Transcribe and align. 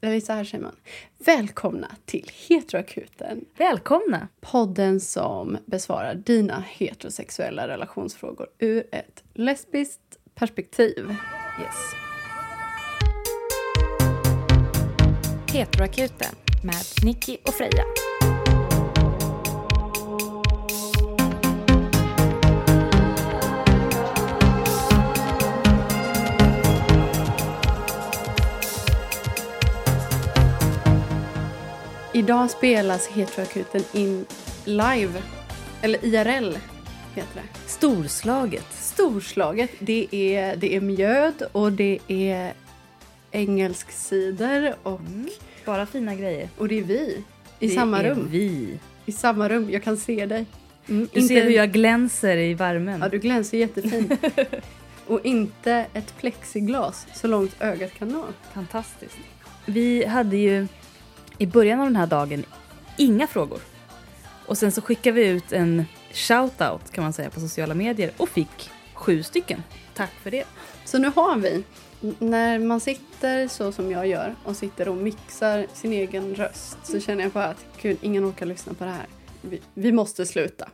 eller 0.00 0.20
så 0.20 0.32
här 0.32 0.44
säger 0.44 0.64
man. 0.64 0.76
Välkomna 1.18 1.90
till 2.04 2.30
Heteroakuten. 2.48 3.44
Välkomna! 3.56 4.28
Podden 4.40 5.00
som 5.00 5.58
besvarar 5.66 6.14
dina 6.14 6.64
heterosexuella 6.68 7.68
relationsfrågor 7.68 8.46
ur 8.58 8.86
ett 8.92 9.24
lesbiskt 9.34 10.18
perspektiv. 10.34 11.14
Yes. 11.60 11.94
Heteroakuten 15.52 16.34
med 16.64 17.04
Nicky 17.04 17.36
och 17.46 17.54
Freja. 17.54 17.84
Idag 32.18 32.50
spelas 32.50 33.08
Heteroakuten 33.08 33.82
in 33.92 34.24
live, 34.64 35.22
eller 35.82 36.04
IRL 36.04 36.56
heter 37.14 37.34
det. 37.34 37.68
Storslaget. 37.70 38.66
Storslaget. 38.72 39.70
Det 39.78 40.06
är, 40.12 40.56
det 40.56 40.76
är 40.76 40.80
mjöd 40.80 41.42
och 41.52 41.72
det 41.72 41.98
är 42.08 42.52
engelsk 43.30 43.90
cider 43.90 44.74
och, 44.82 45.00
Mm. 45.00 45.28
Bara 45.64 45.86
fina 45.86 46.14
grejer. 46.14 46.48
och 46.58 46.68
det 46.68 46.78
är 46.78 46.82
vi 46.82 47.24
i 47.58 47.68
Det 47.68 47.74
samma 47.74 47.98
är 48.02 48.10
rum. 48.10 48.28
vi. 48.30 48.78
I 49.06 49.12
samma 49.12 49.48
rum. 49.48 49.70
Jag 49.70 49.82
kan 49.82 49.96
se 49.96 50.26
dig. 50.26 50.46
Mm, 50.88 51.08
Du 51.12 51.22
ser 51.22 51.42
hur 51.42 51.50
jag 51.50 51.72
glänser 51.72 52.36
i 52.36 52.54
värmen. 52.54 53.00
Ja, 53.00 53.08
du 53.08 53.18
glänser 53.18 53.58
jättefint. 53.58 54.12
och 55.06 55.20
inte 55.26 55.86
ett 55.94 56.14
plexiglas 56.18 57.06
så 57.14 57.26
långt 57.26 57.56
ögat 57.62 57.94
kan 57.98 58.08
nå. 58.08 58.24
Fantastiskt. 58.54 59.16
Vi 59.66 60.04
hade 60.06 60.36
ju 60.36 60.66
i 61.38 61.46
början 61.46 61.80
av 61.80 61.86
den 61.86 61.96
här 61.96 62.06
dagen 62.06 62.44
inga 62.96 63.26
frågor. 63.26 63.60
Och 64.46 64.58
sen 64.58 64.72
så 64.72 64.80
skickade 64.82 65.14
vi 65.20 65.28
ut 65.28 65.52
en 65.52 65.84
shout-out 66.12 66.90
kan 66.92 67.04
man 67.04 67.12
säga 67.12 67.30
på 67.30 67.40
sociala 67.40 67.74
medier 67.74 68.10
och 68.16 68.28
fick 68.28 68.70
sju 68.94 69.22
stycken. 69.22 69.62
Tack 69.94 70.10
för 70.22 70.30
det. 70.30 70.44
Så 70.84 70.98
nu 70.98 71.12
har 71.16 71.36
vi, 71.36 71.64
när 72.18 72.58
man 72.58 72.80
sitter 72.80 73.48
så 73.48 73.72
som 73.72 73.90
jag 73.90 74.06
gör 74.06 74.34
och 74.44 74.56
sitter 74.56 74.88
och 74.88 74.96
mixar 74.96 75.66
sin 75.74 75.92
egen 75.92 76.34
röst 76.34 76.78
så 76.82 77.00
känner 77.00 77.22
jag 77.22 77.32
bara 77.32 77.44
att 77.44 77.64
gud, 77.82 77.98
ingen 78.02 78.24
orkar 78.30 78.46
lyssna 78.46 78.74
på 78.74 78.84
det 78.84 78.90
här. 78.90 79.06
Vi, 79.42 79.60
vi 79.74 79.92
måste 79.92 80.26
sluta. 80.26 80.68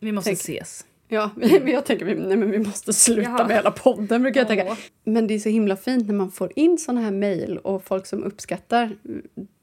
Vi 0.00 0.12
måste 0.12 0.30
Tänk- 0.30 0.38
ses. 0.40 0.84
Ja, 1.08 1.30
men 1.36 1.68
jag 1.68 1.84
tänker 1.86 2.04
vi- 2.04 2.14
nej, 2.14 2.36
men 2.36 2.50
vi 2.50 2.58
måste 2.58 2.92
sluta 2.92 3.22
Ja. 3.38 3.46
med 3.46 3.56
hela 3.56 3.70
podden 3.70 4.22
brukar 4.22 4.40
jag 4.40 4.48
tänka. 4.48 4.76
Men 5.04 5.26
det 5.26 5.34
är 5.34 5.38
så 5.38 5.48
himla 5.48 5.76
fint 5.76 6.06
när 6.06 6.14
man 6.14 6.30
får 6.30 6.52
in 6.56 6.78
såna 6.78 7.00
här 7.00 7.10
mejl 7.10 7.58
och 7.58 7.84
folk 7.84 8.06
som 8.06 8.24
uppskattar. 8.24 8.96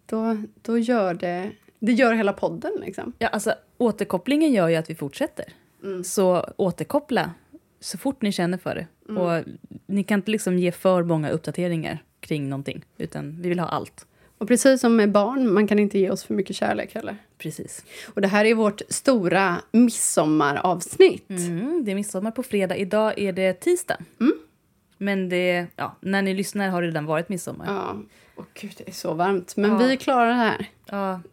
Då, 0.09 0.37
då 0.61 0.77
gör 0.77 1.13
det, 1.13 1.51
det 1.79 1.91
gör 1.91 2.13
hela 2.13 2.33
podden 2.33 2.71
liksom. 2.81 3.13
Ja, 3.19 3.27
alltså, 3.27 3.53
återkopplingen 3.77 4.53
gör 4.53 4.67
ju 4.67 4.75
att 4.75 4.89
vi 4.89 4.95
fortsätter. 4.95 5.45
Mm. 5.83 6.03
Så 6.03 6.53
återkoppla 6.57 7.31
så 7.79 7.97
fort 7.97 8.21
ni 8.21 8.31
känner 8.31 8.57
för 8.57 8.75
det. 8.75 9.13
Och 9.13 9.43
ni 9.85 10.03
kan 10.03 10.19
inte 10.19 10.31
liksom 10.31 10.59
ge 10.59 10.71
för 10.71 11.03
många 11.03 11.29
uppdateringar 11.29 12.03
kring 12.19 12.49
någonting, 12.49 12.85
utan 12.97 13.41
vi 13.41 13.49
vill 13.49 13.59
ha 13.59 13.67
allt. 13.67 14.05
Och 14.37 14.47
precis 14.47 14.81
som 14.81 14.95
med 14.95 15.11
barn, 15.11 15.53
man 15.53 15.67
kan 15.67 15.79
inte 15.79 15.99
ge 15.99 16.09
oss 16.09 16.23
för 16.23 16.33
mycket 16.33 16.55
kärlek 16.55 16.95
heller. 16.95 17.17
Precis. 17.37 17.85
Och 18.13 18.21
det 18.21 18.27
här 18.27 18.45
är 18.45 18.55
vårt 18.55 18.81
stora 18.89 19.61
midsommaravsnitt. 19.71 21.29
Mm, 21.29 21.83
det 21.85 21.91
är 21.91 21.95
midsommar 21.95 22.31
på 22.31 22.43
fredag. 22.43 22.75
Idag 22.75 23.19
är 23.19 23.33
det 23.33 23.53
tisdag. 23.53 23.97
Men 24.97 25.29
det, 25.29 25.67
ja, 25.75 25.95
när 26.01 26.21
ni 26.21 26.33
lyssnar 26.33 26.69
har 26.69 26.81
det 26.81 26.87
redan 26.87 27.05
varit 27.05 27.29
midsommar. 27.29 27.65
Ja. 27.67 27.95
Ja, 28.37 28.43
och 28.43 28.47
gud 28.53 28.73
det 28.77 28.87
är 28.87 28.91
så 28.93 29.13
varmt. 29.13 29.57
Men 29.57 29.69
Ja. 29.71 29.77
vi 29.77 29.97
klarar 29.97 30.27
det 30.27 30.33
här. 30.33 30.67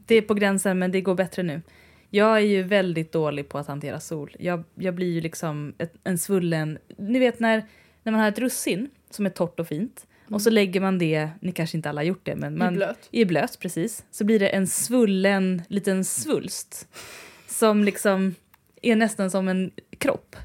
det 0.06 0.14
är 0.14 0.22
på 0.22 0.34
gränsen, 0.34 0.78
men 0.78 0.92
det 0.92 1.00
går 1.00 1.14
bättre 1.14 1.42
nu. 1.42 1.62
Jag 2.10 2.36
är 2.36 2.40
ju 2.40 2.62
väldigt 2.62 3.12
dålig 3.12 3.48
på 3.48 3.58
att 3.58 3.66
hantera 3.66 4.00
sol. 4.00 4.36
Jag, 4.38 4.64
jag 4.74 4.94
blir 4.94 5.12
ju 5.12 5.20
liksom 5.20 5.74
ett, 5.78 5.94
en 6.04 6.18
svullen... 6.18 6.78
Ni 6.98 7.18
vet 7.18 7.40
när, 7.40 7.64
när 8.02 8.12
man 8.12 8.20
har 8.20 8.28
ett 8.28 8.38
russin 8.38 8.90
som 9.10 9.26
är 9.26 9.30
torrt 9.30 9.60
och 9.60 9.68
fint 9.68 10.06
och 10.30 10.42
så 10.42 10.50
lägger 10.50 10.80
man 10.80 10.98
det, 10.98 11.28
ni 11.40 11.52
kanske 11.52 11.76
inte 11.76 11.88
alla 11.88 12.00
har 12.00 12.04
gjort 12.06 12.24
det, 12.24 12.36
men 12.36 12.58
man, 12.58 12.74
blöt. 12.74 13.08
I 13.10 13.24
blöt, 13.24 13.58
precis. 13.60 14.04
Så 14.10 14.24
blir 14.24 14.38
det 14.38 14.48
en 14.48 14.66
svullen 14.66 15.62
liten 15.68 16.04
svulst 16.04 16.88
som 17.48 17.84
liksom 17.84 18.34
är 18.82 18.96
nästan 18.96 19.30
som 19.30 19.48
en 19.48 19.70
kropp. 19.98 20.36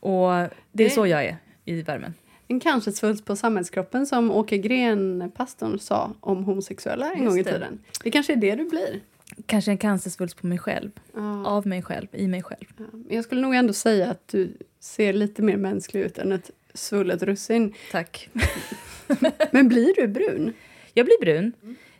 Och 0.00 0.30
det 0.72 0.84
är 0.84 0.88
Det- 0.88 0.90
så 0.90 1.06
jag 1.06 1.24
är 1.24 1.36
i 1.64 1.82
värmen. 1.82 2.14
En 2.48 2.60
kanske 2.60 2.92
svulst 2.92 3.24
på 3.24 3.36
samhällskroppen 3.36 4.06
som 4.06 4.30
Åke 4.30 4.58
Gren, 4.58 5.30
pastorn, 5.36 5.78
sa 5.78 6.12
om 6.20 6.44
homosexuella 6.44 7.12
en 7.12 7.18
Just 7.22 7.28
gång 7.28 7.38
i 7.38 7.42
det. 7.42 7.52
tiden. 7.52 7.78
Det 8.04 8.10
kanske 8.10 8.32
är 8.32 8.36
det 8.36 8.54
du 8.54 8.64
blir. 8.68 9.00
Kanske 9.46 9.70
en 9.70 9.78
cancersvulst 9.78 10.36
på 10.40 10.46
mig 10.46 10.58
själv. 10.58 10.90
Ja. 11.14 11.46
Av 11.46 11.66
mig 11.66 11.82
själv, 11.82 12.06
i 12.12 12.28
mig 12.28 12.42
själv. 12.42 12.64
Ja, 12.76 12.84
men 12.92 13.06
Jag 13.16 13.24
skulle 13.24 13.40
nog 13.40 13.54
ändå 13.54 13.72
säga 13.72 14.10
att 14.10 14.28
du 14.28 14.56
ser 14.80 15.12
lite 15.12 15.42
mer 15.42 15.56
mänsklig 15.56 16.00
ut 16.00 16.18
än 16.18 16.32
ett 16.32 16.50
svullet 16.74 17.22
russin. 17.22 17.74
Tack. 17.92 18.28
Men 19.50 19.68
blir 19.68 19.94
du 19.94 20.08
brun? 20.08 20.52
Jag 20.94 21.06
blir 21.06 21.20
brun. 21.20 21.52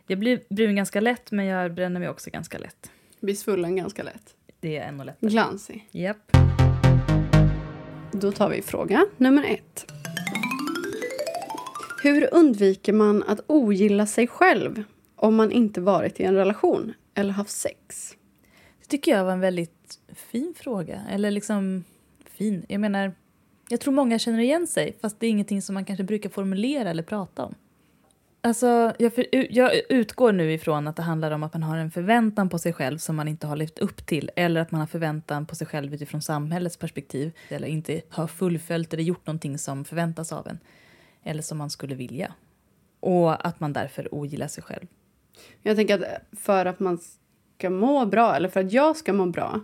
Jag 0.07 0.19
blir 0.19 0.39
brun 0.49 0.75
ganska 0.75 1.01
lätt, 1.01 1.31
men 1.31 1.45
jag 1.45 1.73
bränner 1.73 1.99
mig 1.99 2.09
också 2.09 2.29
ganska 2.29 2.57
lätt. 2.57 2.91
Blir 3.19 3.35
svullen 3.35 3.75
ganska 3.75 4.03
lätt. 4.03 4.35
Det 4.59 4.77
är 4.77 4.87
ännu 4.87 5.03
lättare. 5.03 5.29
Glansig. 5.29 5.87
Japp. 5.91 6.31
Då 8.11 8.31
tar 8.31 8.49
vi 8.49 8.61
fråga 8.61 9.05
nummer 9.17 9.43
ett. 9.43 9.91
Hur 12.05 12.33
undviker 12.33 12.93
man 12.93 13.23
att 13.23 13.39
ogilla 13.47 14.05
sig 14.05 14.27
själv 14.27 14.83
om 15.15 15.35
man 15.35 15.51
inte 15.51 15.81
varit 15.81 16.19
i 16.19 16.23
en 16.23 16.35
relation 16.35 16.93
eller 17.13 17.33
haft 17.33 17.51
sex? 17.51 18.15
Det 18.81 18.87
tycker 18.87 19.11
jag 19.11 19.25
var 19.25 19.31
en 19.31 19.39
väldigt 19.39 19.99
fin 20.15 20.53
fråga. 20.57 21.01
Eller 21.11 21.31
liksom 21.31 21.83
fin. 22.25 22.65
Jag 22.69 22.81
menar, 22.81 23.11
jag 23.69 23.79
tror 23.79 23.93
många 23.93 24.19
känner 24.19 24.39
igen 24.39 24.67
sig 24.67 24.97
fast 25.01 25.19
det 25.19 25.27
är 25.27 25.29
ingenting 25.29 25.61
som 25.61 25.73
man 25.73 25.85
kanske 25.85 26.03
brukar 26.03 26.29
formulera 26.29 26.89
eller 26.89 27.03
prata 27.03 27.45
om. 27.45 27.55
Alltså, 28.41 28.93
jag, 28.99 29.15
för, 29.15 29.25
jag 29.31 29.71
utgår 29.89 30.31
nu 30.31 30.53
ifrån 30.53 30.87
att 30.87 30.95
det 30.95 31.03
handlar 31.03 31.31
om 31.31 31.43
att 31.43 31.53
man 31.53 31.63
har 31.63 31.77
en 31.77 31.91
förväntan 31.91 32.49
på 32.49 32.59
sig 32.59 32.73
själv 32.73 32.97
som 32.97 33.15
man 33.15 33.27
inte 33.27 33.47
har 33.47 33.55
levt 33.55 33.79
upp 33.79 34.05
till 34.05 34.31
eller 34.35 34.61
att 34.61 34.71
man 34.71 34.79
har 34.79 34.87
förväntan 34.87 35.45
på 35.45 35.55
sig 35.55 35.67
själv 35.67 35.93
utifrån 35.93 36.21
samhällets 36.21 36.77
perspektiv 36.77 37.31
eller 37.49 37.67
inte 37.67 38.01
har 38.09 38.27
fullföljt 38.27 38.93
eller 38.93 39.03
gjort 39.03 39.27
någonting 39.27 39.57
som 39.57 39.85
förväntas 39.85 40.31
av 40.31 40.47
en 40.47 40.59
eller 41.25 41.41
som 41.41 41.57
man 41.57 41.69
skulle 41.69 41.95
vilja. 41.95 42.33
Och 42.99 43.47
att 43.47 43.59
man 43.59 43.73
därför 43.73 44.13
ogillar 44.15 44.47
sig 44.47 44.63
själv. 44.63 44.87
Jag 45.61 45.75
tänker 45.75 45.99
att 45.99 46.39
för 46.39 46.65
att 46.65 46.79
man 46.79 46.99
ska 47.57 47.69
må 47.69 48.05
bra, 48.05 48.35
eller 48.35 48.49
för 48.49 48.59
att 48.59 48.71
jag 48.71 48.97
ska 48.97 49.13
må 49.13 49.25
bra 49.25 49.59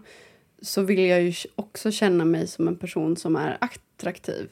så 0.61 0.81
vill 0.81 0.99
jag 0.99 1.22
ju 1.22 1.33
också 1.55 1.91
känna 1.91 2.25
mig 2.25 2.47
som 2.47 2.67
en 2.67 2.75
person 2.75 3.17
som 3.17 3.35
är 3.35 3.57
attraktiv. 3.61 4.49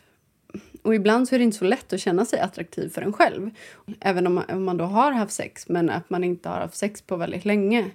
Och 0.82 0.96
ibland 0.96 1.28
så 1.28 1.36
är 1.36 1.40
det 1.40 1.46
inte 1.46 1.58
så 1.58 1.66
lätt 1.66 1.94
att 1.94 2.00
känna 2.00 2.26
sig 2.26 2.40
attraktiv 2.40 2.90
för 2.90 3.02
en 3.02 3.14
själv. 3.14 3.50
Även 4.00 4.28
om 4.28 4.34
man, 4.34 4.44
om 4.50 4.64
man 4.64 4.78
då 4.78 4.86
har 4.86 5.12
haft 5.12 5.34
sex, 5.34 5.70
men 5.70 5.90
att 5.90 6.10
man 6.10 6.24
inte 6.24 6.50
har 6.50 6.60
haft 6.60 6.76
sex 6.78 7.02
på 7.02 7.16
väldigt 7.16 7.46
länge. 7.46 7.92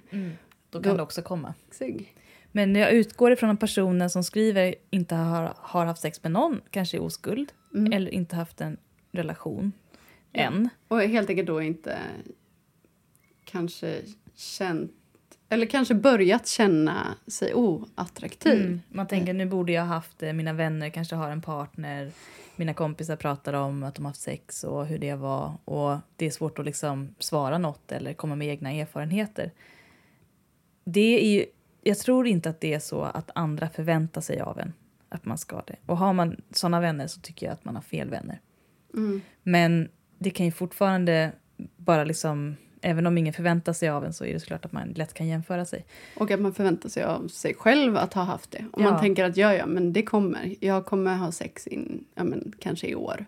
Då 0.69 0.81
kan 0.81 0.91
Då- 0.91 0.97
det 0.97 1.03
också 1.03 1.21
komma. 1.21 1.53
Sig. 1.71 2.13
Men 2.51 2.75
jag 2.75 2.91
utgår 2.91 3.31
ifrån 3.31 3.49
att 3.49 3.59
personen 3.59 4.09
som 4.09 4.23
skriver 4.23 4.75
inte 4.89 5.15
har, 5.15 5.53
har 5.57 5.85
haft 5.85 6.01
sex 6.01 6.23
med 6.23 6.31
någon, 6.31 6.61
kanske 6.69 6.97
är 6.97 7.01
oskuld, 7.01 7.51
eller 7.93 8.11
inte 8.13 8.35
haft 8.35 8.61
en 8.61 8.77
relation 9.15 9.71
än. 10.33 10.69
Och 10.87 11.01
helt 11.01 11.29
enkelt 11.29 11.47
då 11.47 11.61
inte 11.61 11.99
kanske 13.45 14.01
känt, 14.35 14.91
eller 15.49 15.65
kanske 15.65 15.95
börjat 15.95 16.47
känna 16.47 17.15
sig 17.27 17.53
oattraktiv. 17.53 18.61
Mm. 18.61 18.81
Man 18.89 19.07
tänker 19.07 19.33
nu 19.33 19.45
borde 19.45 19.71
jag 19.71 19.81
ha 19.81 19.93
haft 19.93 20.19
det, 20.19 20.33
mina 20.33 20.53
vänner 20.53 20.89
kanske 20.89 21.15
har 21.15 21.29
en 21.29 21.41
partner, 21.41 22.11
mina 22.55 22.73
kompisar 22.73 23.15
pratar 23.15 23.53
om 23.53 23.83
att 23.83 23.95
de 23.95 24.05
haft 24.05 24.21
sex 24.21 24.63
och 24.63 24.85
hur 24.85 24.97
det 24.97 25.15
var 25.15 25.53
och 25.65 25.97
det 26.15 26.25
är 26.25 26.31
svårt 26.31 26.59
att 26.59 26.65
liksom 26.65 27.15
svara 27.19 27.57
något 27.57 27.91
eller 27.91 28.13
komma 28.13 28.35
med 28.35 28.47
egna 28.47 28.71
erfarenheter. 28.71 29.51
Det 30.83 31.23
är 31.23 31.35
ju, 31.35 31.45
jag 31.83 31.99
tror 31.99 32.27
inte 32.27 32.49
att 32.49 32.61
det 32.61 32.73
är 32.73 32.79
så 32.79 33.01
att 33.01 33.31
andra 33.35 33.69
förväntar 33.69 34.21
sig 34.21 34.39
av 34.39 34.59
en 34.59 34.73
att 35.09 35.25
man 35.25 35.37
ska 35.37 35.61
det. 35.67 35.75
Och 35.85 35.97
har 35.97 36.13
man 36.13 36.41
såna 36.51 36.79
vänner 36.79 37.07
så 37.07 37.21
tycker 37.21 37.45
jag 37.45 37.53
att 37.53 37.65
man 37.65 37.75
har 37.75 37.81
fel 37.81 38.09
vänner. 38.09 38.39
Mm. 38.95 39.21
Men 39.43 39.89
det 40.19 40.29
kan 40.29 40.45
ju 40.45 40.51
fortfarande 40.51 41.31
bara 41.77 42.03
liksom, 42.03 42.55
även 42.81 43.05
om 43.07 43.17
ingen 43.17 43.33
förväntar 43.33 43.73
sig 43.73 43.89
av 43.89 44.05
en 44.05 44.13
så 44.13 44.25
är 44.25 44.33
det 44.33 44.39
såklart 44.39 44.65
att 44.65 44.71
man 44.71 44.87
lätt 44.89 45.13
kan 45.13 45.27
jämföra 45.27 45.65
sig. 45.65 45.85
Och 46.17 46.31
att 46.31 46.39
man 46.39 46.53
förväntar 46.53 46.89
sig 46.89 47.03
av 47.03 47.27
sig 47.27 47.53
själv 47.53 47.97
att 47.97 48.13
ha 48.13 48.23
haft 48.23 48.51
det. 48.51 48.65
Om 48.73 48.83
Ja. 48.83 48.91
man 48.91 48.99
tänker 49.01 49.23
att 49.23 49.37
ja, 49.37 49.53
ja, 49.53 49.65
men 49.65 49.93
det 49.93 50.01
kommer. 50.03 50.55
Jag 50.59 50.85
kommer 50.85 51.15
ha 51.15 51.31
sex 51.31 51.67
in, 51.67 52.05
ja, 52.15 52.23
men, 52.23 52.53
kanske 52.59 52.87
i 52.87 52.95
år. 52.95 53.25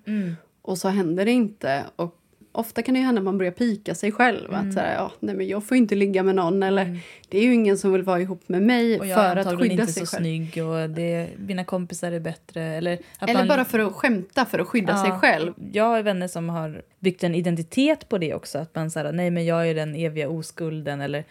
Och 0.62 0.78
så 0.78 0.88
händer 0.90 1.26
det 1.26 1.32
inte. 1.32 1.84
Och 1.96 2.16
ofta 2.58 2.82
kan 2.82 2.94
det 2.96 3.00
hända 3.02 3.20
att 3.20 3.26
man 3.26 3.38
börjar 3.38 3.52
pika 3.52 3.96
sig 3.96 4.12
själv. 4.12 4.50
Mm. 4.54 4.68
Att 4.68 4.74
så 4.74 4.80
här, 4.80 4.94
ja, 4.94 5.12
nej 5.20 5.36
men 5.36 5.48
jag 5.48 5.64
får 5.64 5.78
inte 5.78 5.96
ligga 5.96 6.24
med 6.24 6.36
någon 6.36 6.64
eller 6.64 6.82
Mm. 6.86 6.98
det 7.30 7.38
är 7.38 7.44
ju 7.44 7.54
ingen 7.54 7.78
som 7.78 7.92
vill 7.94 8.04
vara 8.04 8.20
ihop 8.22 8.50
med 8.50 8.62
mig 8.62 9.00
Och 9.00 9.08
jag 9.08 9.16
för 9.18 9.24
är 9.26 9.36
att 9.36 9.38
antagligen 9.48 9.70
skydda 9.70 9.82
inte 9.84 9.94
sig 9.94 10.06
så 10.06 10.16
själv. 10.18 10.24
snygg 10.24 10.64
och 10.66 10.90
det, 10.90 11.30
mina 11.38 11.64
kompisar 11.64 12.12
är 12.12 12.20
bättre. 12.20 12.64
Eller, 12.64 12.94
att 13.20 13.30
Eller 13.30 13.40
man, 13.40 13.48
bara 13.48 13.66
för 13.66 13.80
att 13.80 13.94
skämta, 13.94 14.46
för 14.46 14.60
att 14.60 14.68
skydda 14.68 14.92
Ja. 14.94 15.04
sig 15.04 15.12
själv. 15.12 15.54
Jag 15.72 15.84
har 15.84 16.02
vänner 16.02 16.28
som 16.28 16.50
har 16.50 16.82
byggt 17.00 17.24
en 17.24 17.36
identitet 17.36 18.10
på 18.10 18.18
det 18.18 18.34
också. 18.34 18.58
Att 18.60 18.76
man 18.76 18.92
säger 18.92 19.12
nej 19.12 19.32
men 19.32 19.46
jag 19.46 19.70
är 19.70 19.76
den 19.76 19.96
eviga 19.96 20.30
oskulden. 20.30 21.02
Eller 21.02 21.24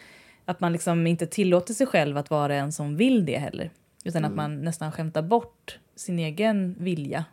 att 0.45 0.61
man 0.61 0.73
liksom 0.73 1.07
inte 1.07 1.27
tillåter 1.27 1.75
sig 1.75 1.87
själv 1.87 2.17
att 2.17 2.31
vara 2.31 2.55
en 2.55 2.73
som 2.73 2.97
vill 2.97 3.27
det 3.27 3.39
heller. 3.39 3.71
Utan 4.05 4.25
att 4.25 4.35
man 4.35 4.65
nästan 4.65 4.93
skämtar 4.93 5.23
bort 5.23 5.79
sin 5.97 6.19
egen 6.19 6.77
vilja 6.79 7.25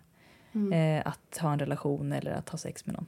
eh, 0.74 1.08
att 1.08 1.38
ha 1.42 1.54
en 1.54 1.60
relation 1.60 2.12
eller 2.12 2.32
att 2.32 2.50
ha 2.50 2.58
sex 2.58 2.86
med 2.86 2.96
någon. 2.96 3.06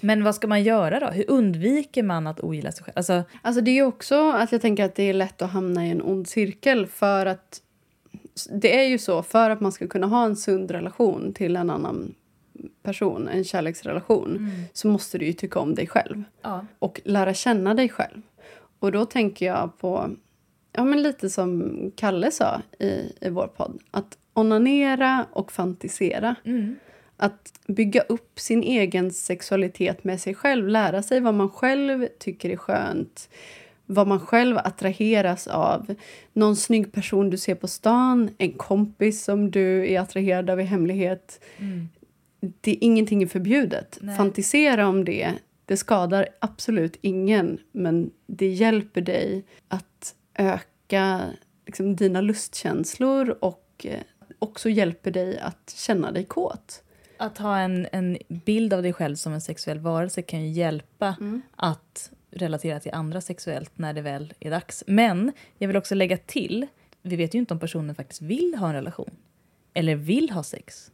Men 0.00 0.24
vad 0.24 0.34
ska 0.34 0.46
man 0.46 0.62
göra 0.62 1.00
då? 1.00 1.06
Hur 1.06 1.30
undviker 1.30 2.02
man 2.02 2.26
att 2.26 2.40
ogilla 2.40 2.72
sig 2.72 2.84
själv? 2.84 2.92
Alltså, 2.96 3.22
Alltså 3.42 3.60
det 3.60 3.78
är 3.78 3.82
också 3.82 4.30
att 4.30 4.52
jag 4.52 4.60
tänker 4.60 4.84
att 4.84 4.94
det 4.94 5.02
är 5.02 5.14
lätt 5.14 5.42
att 5.42 5.50
hamna 5.50 5.86
i 5.86 5.90
en 5.90 6.02
ond 6.02 6.28
cirkel 6.28 6.86
för 6.86 7.26
att 7.26 7.62
det 8.50 8.78
är 8.78 8.88
ju 8.88 8.98
så, 8.98 9.22
för 9.22 9.50
att 9.50 9.60
man 9.60 9.72
ska 9.72 9.86
kunna 9.86 10.06
ha 10.06 10.24
en 10.24 10.36
sund 10.36 10.70
relation 10.70 11.32
till 11.32 11.56
en 11.56 11.70
annan 11.70 12.14
person, 12.82 13.28
en 13.28 13.44
kärleksrelation, 13.44 14.50
så 14.72 14.88
måste 14.88 15.18
du 15.18 15.26
ju 15.26 15.32
tycka 15.32 15.58
om 15.58 15.74
dig 15.74 15.86
själv 15.86 16.22
ja. 16.42 16.66
och 16.78 17.00
lära 17.04 17.34
känna 17.34 17.74
dig 17.74 17.88
själv. 17.88 18.22
Och 18.78 18.92
då 18.92 19.04
tänker 19.04 19.46
jag 19.46 19.78
på, 19.78 20.10
ja 20.72 20.84
men 20.84 21.02
lite 21.02 21.30
som 21.30 21.76
Kalle 21.96 22.30
sa 22.30 22.62
i, 22.78 23.12
i 23.20 23.30
vår 23.30 23.46
podd, 23.46 23.82
att 23.90 24.18
onanera 24.34 25.26
och 25.32 25.52
fantisera. 25.52 26.34
Mm. 26.44 26.76
Att 27.22 27.52
bygga 27.66 28.00
upp 28.00 28.40
sin 28.40 28.62
egen 28.62 29.10
sexualitet 29.10 30.04
med 30.04 30.20
sig 30.20 30.34
själv, 30.34 30.68
lära 30.68 31.02
sig 31.02 31.20
vad 31.20 31.34
man 31.34 31.50
själv 31.50 32.06
tycker 32.18 32.50
är 32.50 32.56
skönt, 32.56 33.28
vad 33.86 34.06
man 34.06 34.20
själv 34.20 34.58
attraheras 34.58 35.46
av. 35.46 35.94
Någon 36.32 36.56
snygg 36.56 36.92
person 36.92 37.30
du 37.30 37.38
ser 37.38 37.54
på 37.54 37.68
stan, 37.68 38.30
en 38.38 38.52
kompis 38.52 39.24
som 39.24 39.50
du 39.50 39.92
är 39.92 40.00
attraherad 40.00 40.50
av 40.50 40.60
i 40.60 40.64
hemlighet. 40.64 41.40
Mm. 41.58 41.88
Det 42.60 42.70
är 42.70 42.78
ingenting 42.80 43.22
är 43.22 43.26
förbjudet. 43.26 43.98
Nej. 44.00 44.16
Fantisera 44.16 44.88
om 44.88 45.04
det. 45.04 45.32
Det 45.64 45.76
skadar 45.76 46.28
absolut 46.38 46.96
ingen, 47.00 47.58
men 47.72 48.10
det 48.26 48.48
hjälper 48.48 49.00
dig 49.00 49.44
att 49.68 50.14
öka 50.34 51.20
liksom, 51.66 51.96
dina 51.96 52.20
lustkänslor 52.20 53.36
och 53.40 53.86
eh, 53.88 54.00
också 54.38 54.68
hjälper 54.68 55.10
dig 55.10 55.38
att 55.38 55.74
känna 55.76 56.12
dig 56.12 56.24
kåt. 56.24 56.82
Att 57.20 57.38
ha 57.38 57.58
en, 57.58 57.86
en 57.92 58.18
bild 58.28 58.72
av 58.72 58.82
dig 58.82 58.92
själv 58.92 59.16
som 59.16 59.32
en 59.32 59.40
sexuell 59.40 59.78
varelse 59.78 60.22
kan 60.22 60.42
ju 60.42 60.48
hjälpa 60.48 61.16
att 61.56 62.12
relatera 62.30 62.80
till 62.80 62.94
andra 62.94 63.20
sexuellt 63.20 63.78
när 63.78 63.92
det 63.92 64.02
väl 64.02 64.34
är 64.40 64.50
dags. 64.50 64.84
Men 64.86 65.32
jag 65.58 65.68
vill 65.68 65.76
också 65.76 65.94
lägga 65.94 66.16
till, 66.16 66.66
vi 67.02 67.16
vet 67.16 67.34
ju 67.34 67.38
inte 67.38 67.54
om 67.54 67.60
personen 67.60 67.94
faktiskt 67.94 68.22
vill 68.22 68.54
ha 68.54 68.68
en 68.68 68.74
relation 68.74 69.10
eller 69.74 69.94
vill 69.94 70.30
ha 70.30 70.42
sex. 70.42 70.92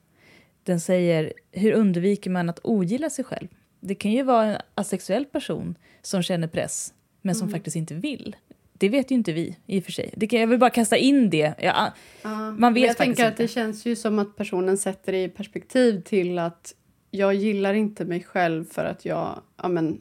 Den 0.62 0.80
säger, 0.80 1.32
hur 1.52 1.72
undviker 1.72 2.30
man 2.30 2.50
att 2.50 2.60
ogilla 2.62 3.10
sig 3.10 3.24
själv? 3.24 3.48
Det 3.80 3.94
kan 3.94 4.12
ju 4.12 4.22
vara 4.22 4.44
en 4.44 4.60
asexuell 4.74 5.24
person 5.24 5.78
som 6.02 6.22
känner 6.22 6.48
press 6.48 6.94
men 7.22 7.34
som 7.34 7.48
faktiskt 7.48 7.76
inte 7.76 7.94
vill. 7.94 8.36
Det 8.78 8.88
vet 8.88 9.10
ju 9.10 9.14
inte 9.14 9.32
vi 9.32 9.56
i 9.66 9.80
och 9.80 9.84
för 9.84 9.92
sig. 9.92 10.10
Det 10.16 10.26
kan, 10.26 10.40
jag 10.40 10.46
vill 10.46 10.58
bara 10.58 10.70
kasta 10.70 10.96
in 10.96 11.30
det. 11.30 11.54
Ja, 11.58 11.92
man 12.22 12.56
Men 12.56 12.74
vet 12.74 12.86
jag 12.86 12.96
tänker 12.96 13.24
att 13.24 13.30
inte. 13.30 13.42
det 13.42 13.48
känns 13.48 13.86
ju 13.86 13.96
som 13.96 14.18
att 14.18 14.36
personen 14.36 14.76
sätter 14.78 15.12
det 15.12 15.22
i 15.24 15.28
perspektiv 15.28 16.00
till 16.00 16.38
att 16.38 16.74
jag 17.10 17.34
gillar 17.34 17.74
inte 17.74 18.04
mig 18.04 18.22
själv 18.24 18.64
för 18.64 18.84
att 18.84 19.04
jag, 19.04 19.40
ja 19.62 19.68
men, 19.68 20.00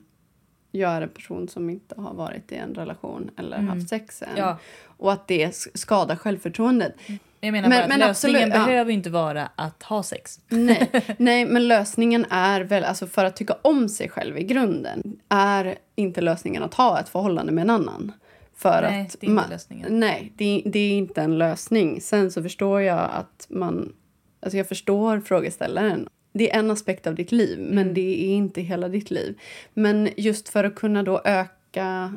jag 0.72 0.92
är 0.92 1.02
en 1.02 1.10
person 1.10 1.48
som 1.48 1.70
inte 1.70 1.96
har 2.02 2.14
varit 2.14 2.52
i 2.52 2.56
en 2.56 2.76
relation 2.76 3.30
eller 3.38 3.58
haft 3.58 3.90
sex 3.90 4.22
än. 4.22 4.30
Mm. 4.30 4.42
Ja. 4.42 4.58
Och 4.98 5.12
att 5.14 5.28
det 5.28 5.56
skadar 5.74 6.16
självförtroendet. 6.16 6.94
Jag 7.40 7.52
menar 7.52 7.70
Men- 7.70 7.80
bara 7.80 7.88
men 7.88 8.00
lösningen 8.00 8.42
absolut, 8.44 8.62
ja. 8.62 8.66
behöver 8.66 8.92
inte 8.92 9.10
vara 9.10 9.50
att 9.56 9.84
ha 9.84 10.04
sex. 10.04 10.40
Nej, 10.48 10.90
nej, 11.18 11.46
men 11.46 11.68
lösningen 11.68 12.26
är 12.30 12.62
väl, 12.62 12.84
alltså 12.84 13.08
för 13.08 13.26
att 13.26 13.36
tycka 13.36 13.56
om 13.62 13.90
sig 13.90 14.10
själv 14.10 14.38
i 14.38 14.44
grunden, 14.44 15.20
är 15.30 15.76
inte 15.96 16.22
lösningen 16.22 16.64
att 16.64 16.74
ha 16.74 17.00
ett 17.00 17.10
förhållande 17.10 17.52
med 17.52 17.62
en 17.62 17.70
annan. 17.70 18.12
För 18.56 18.82
Nej, 18.82 19.02
att 19.02 19.16
det 19.20 19.28
är 19.28 19.30
inte 19.32 19.48
lösningen. 19.50 20.00
Nej, 20.00 20.34
det, 20.36 20.62
det 20.66 20.80
är 20.80 20.98
inte 20.98 21.22
en 21.22 21.38
lösning. 21.38 22.02
Sen 22.02 22.32
så 22.32 22.44
förstår 22.44 22.82
jag 22.82 23.10
att 23.14 23.48
man, 23.50 23.94
alltså 24.40 24.58
jag 24.58 24.68
förstår 24.68 25.20
frågeställaren. 25.20 26.08
Det 26.34 26.52
är 26.54 26.60
en 26.60 26.72
aspekt 26.72 27.08
av 27.08 27.16
ditt 27.16 27.32
liv, 27.32 27.60
Mm. 27.60 27.76
men 27.76 27.94
det 27.94 28.24
är 28.26 28.36
inte 28.36 28.62
hela 28.62 28.90
ditt 28.90 29.12
liv. 29.12 29.40
Men 29.74 30.10
just 30.18 30.50
för 30.50 30.64
att 30.64 30.76
kunna 30.76 31.04
då 31.04 31.22
öka 31.26 32.14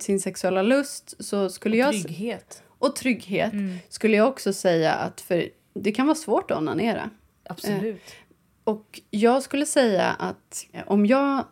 sin 0.00 0.20
sexuella 0.20 0.62
lust 0.62 1.24
så 1.24 1.48
skulle 1.50 1.76
jag... 1.76 1.92
Trygghet. 1.92 2.62
Och 2.78 2.96
trygghet 2.96 3.52
Mm. 3.52 3.76
skulle 3.88 4.16
jag 4.16 4.28
också 4.28 4.52
säga 4.52 4.92
att 4.92 5.20
för 5.20 5.48
det 5.74 5.92
kan 5.92 6.06
vara 6.06 6.14
svårt 6.16 6.50
att 6.50 6.58
onanera. 6.58 7.10
Absolut. 7.44 8.02
Och 8.64 9.00
jag 9.10 9.42
skulle 9.42 9.66
säga 9.66 10.06
att 10.08 10.66
om 10.86 11.06
jag 11.06 11.44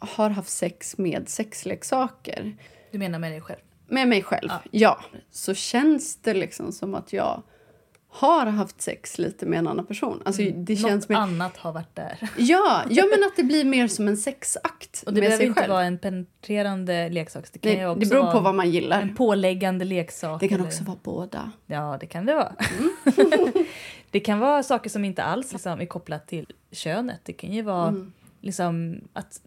har 0.00 0.30
haft 0.30 0.50
sex 0.50 0.98
med 0.98 1.28
sexleksaker 1.28 2.56
Du 2.90 2.98
menar 2.98 3.18
med 3.18 3.32
dig 3.32 3.40
själv? 3.40 3.58
med 3.90 4.08
mig 4.08 4.22
själv, 4.22 4.48
Ja. 4.50 4.60
ja, 4.70 5.00
så 5.30 5.54
känns 5.54 6.16
det 6.16 6.34
liksom 6.34 6.72
som 6.72 6.94
att 6.94 7.12
jag 7.12 7.42
har 8.10 8.46
haft 8.46 8.80
sex 8.82 9.18
lite 9.18 9.46
med 9.46 9.58
en 9.58 9.68
annan 9.68 9.86
person. 9.86 10.22
Alltså, 10.24 10.42
det 10.42 10.76
känns 10.76 10.84
Mm. 10.84 10.94
Något 10.98 11.08
mer... 11.08 11.16
annat 11.16 11.56
har 11.56 11.72
varit 11.72 11.94
där. 11.94 12.18
Ja, 12.36 12.82
ja, 12.90 13.04
men 13.16 13.24
att 13.28 13.36
det 13.36 13.42
blir 13.42 13.64
mer 13.76 13.88
som 13.88 14.08
en 14.08 14.16
sexakt 14.16 15.02
Och 15.06 15.14
det 15.14 15.20
behöver 15.20 15.44
inte 15.44 15.60
själv. 15.60 15.72
vara 15.72 15.84
en 15.84 15.98
penetrerande 15.98 17.08
leksak. 17.08 17.44
Det 17.52 17.58
kan 17.58 17.72
det, 17.72 17.86
också 17.86 18.00
det 18.00 18.06
beror 18.06 18.32
på 18.32 18.40
vad 18.40 18.54
man 18.54 18.70
gillar. 18.70 19.02
en 19.02 19.14
påläggande 19.14 19.84
leksak. 19.84 20.40
Det 20.40 20.48
kan 20.48 20.58
eller- 20.58 20.68
också 20.68 20.84
vara 20.84 20.98
båda. 21.02 21.50
Ja, 21.66 21.96
det 22.00 22.06
kan 22.06 22.26
det 22.26 22.34
vara. 22.34 22.52
det 24.10 24.20
kan 24.20 24.38
vara 24.38 24.62
saker 24.62 24.90
som 24.90 25.04
inte 25.04 25.22
alls 25.22 25.52
liksom, 25.52 25.80
är 25.80 25.86
kopplat 25.86 26.26
till 26.28 26.46
könet. 26.72 27.20
Det 27.24 27.32
kan 27.32 27.52
ju 27.52 27.62
vara 27.62 27.88
Mm. 27.88 28.12
liksom, 28.40 29.00
att 29.12 29.40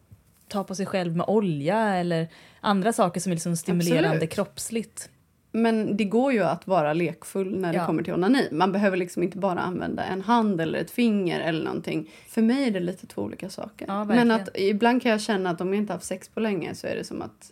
ta 0.52 0.64
på 0.64 0.76
sig 0.76 0.86
själv 0.86 1.16
med 1.18 1.26
olja 1.28 1.78
eller 1.96 2.28
andra 2.62 2.94
saker 2.94 3.20
som 3.22 3.32
är 3.32 3.36
liksom 3.36 3.56
stimulerande 3.58 4.10
Absolut. 4.10 4.30
kroppsligt. 4.34 5.10
Men 5.54 5.98
det 5.98 6.04
går 6.06 6.34
ju 6.34 6.44
att 6.44 6.68
vara 6.68 6.94
lekfull 6.94 7.60
när 7.60 7.72
det 7.74 7.78
Ja. 7.80 7.86
kommer 7.86 8.04
till 8.04 8.14
onani. 8.14 8.48
Man 8.52 8.72
behöver 8.72 8.98
liksom 8.98 9.24
inte 9.24 9.38
bara 9.38 9.60
använda 9.60 10.04
en 10.04 10.22
hand 10.22 10.62
eller 10.62 10.80
ett 10.80 10.92
finger 10.92 11.40
eller 11.40 11.64
någonting. 11.66 12.10
För 12.28 12.42
mig 12.42 12.68
är 12.68 12.72
det 12.72 12.80
lite 12.80 13.08
två 13.08 13.22
olika 13.22 13.50
saker. 13.50 13.86
Ja, 13.88 14.06
men 14.06 14.32
att 14.32 14.50
ibland 14.56 15.02
kan 15.02 15.12
jag 15.12 15.22
känna 15.22 15.50
att 15.50 15.62
om 15.62 15.68
jag 15.74 15.78
inte 15.78 15.94
haft 15.94 16.06
sex 16.06 16.30
på 16.30 16.40
länge 16.40 16.76
så 16.76 16.88
är 16.88 16.96
det 16.96 17.04
som 17.04 17.22
att 17.22 17.52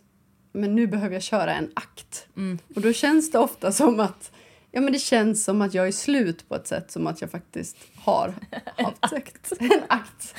men 0.52 0.74
nu 0.74 0.86
behöver 0.86 1.14
jag 1.14 1.22
köra 1.22 1.54
en 1.54 1.70
akt. 1.74 2.26
Mm. 2.36 2.58
Och 2.74 2.80
då 2.80 2.92
känns 2.92 3.30
det 3.32 3.38
ofta 3.38 3.72
som 3.72 4.00
att 4.00 4.32
Ja 4.72 4.80
men 4.80 4.92
det 4.92 4.98
känns 4.98 5.44
som 5.44 5.62
att 5.62 5.74
jag 5.74 5.88
är 5.88 5.92
slut 5.92 6.48
på 6.48 6.54
ett 6.54 6.66
sätt 6.66 6.90
som 6.90 7.06
att 7.06 7.20
jag 7.20 7.30
faktiskt 7.30 7.76
har 7.96 8.34
haft 8.76 9.10
sex. 9.10 9.52
En 9.58 9.70
akt. 9.88 10.34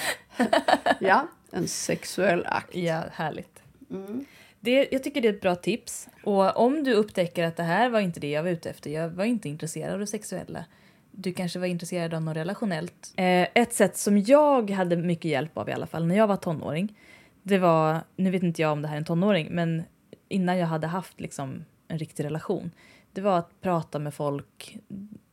ja, 1.00 1.28
en 1.52 1.68
sexuell 1.68 2.46
akt. 2.46 2.76
Ja, 2.76 3.04
härligt. 3.12 3.64
Mm. 3.90 4.26
Det, 4.60 4.88
jag 4.92 5.04
tycker 5.04 5.22
det 5.22 5.28
är 5.28 5.34
ett 5.34 5.42
bra 5.42 5.56
tips. 5.56 6.10
Och 6.24 6.58
om 6.58 6.84
du 6.84 6.94
upptäcker 6.94 7.44
att 7.44 7.58
det 7.58 7.64
här 7.64 7.90
var 7.90 8.00
inte 8.00 8.20
det 8.20 8.30
jag 8.30 8.44
var 8.44 8.50
ute 8.50 8.70
efter, 8.70 8.90
jag 8.90 9.10
var 9.10 9.26
inte 9.26 9.50
intresserad 9.50 9.94
av 9.94 10.00
det 10.00 10.08
sexuella, 10.08 10.66
du 11.12 11.34
kanske 11.34 11.60
var 11.60 11.68
intresserad 11.68 12.14
av 12.14 12.22
något 12.22 12.38
relationellt. 12.38 13.14
Eh, 13.16 13.48
ett 13.54 13.74
sätt 13.74 13.98
som 13.98 14.18
jag 14.18 14.70
hade 14.70 14.96
mycket 14.96 15.32
hjälp 15.32 15.58
av 15.58 15.70
i 15.70 15.72
alla 15.72 15.88
fall 15.88 16.06
när 16.06 16.16
jag 16.16 16.28
var 16.28 16.36
tonåring, 16.36 16.98
det 17.44 17.58
var, 17.58 18.00
nu 18.16 18.32
vet 18.32 18.44
inte 18.44 18.62
jag 18.62 18.72
om 18.72 18.82
det 18.82 18.88
här 18.88 18.96
är 18.96 19.00
en 19.00 19.06
tonåring, 19.06 19.48
men 19.52 19.84
innan 20.28 20.58
jag 20.58 20.68
hade 20.68 20.88
haft 20.88 21.20
liksom 21.20 21.66
en 21.88 22.00
riktig 22.00 22.24
relation, 22.24 22.72
det 23.14 23.22
var 23.22 23.38
att 23.38 23.62
prata 23.62 24.00
med 24.00 24.14
folk 24.14 24.78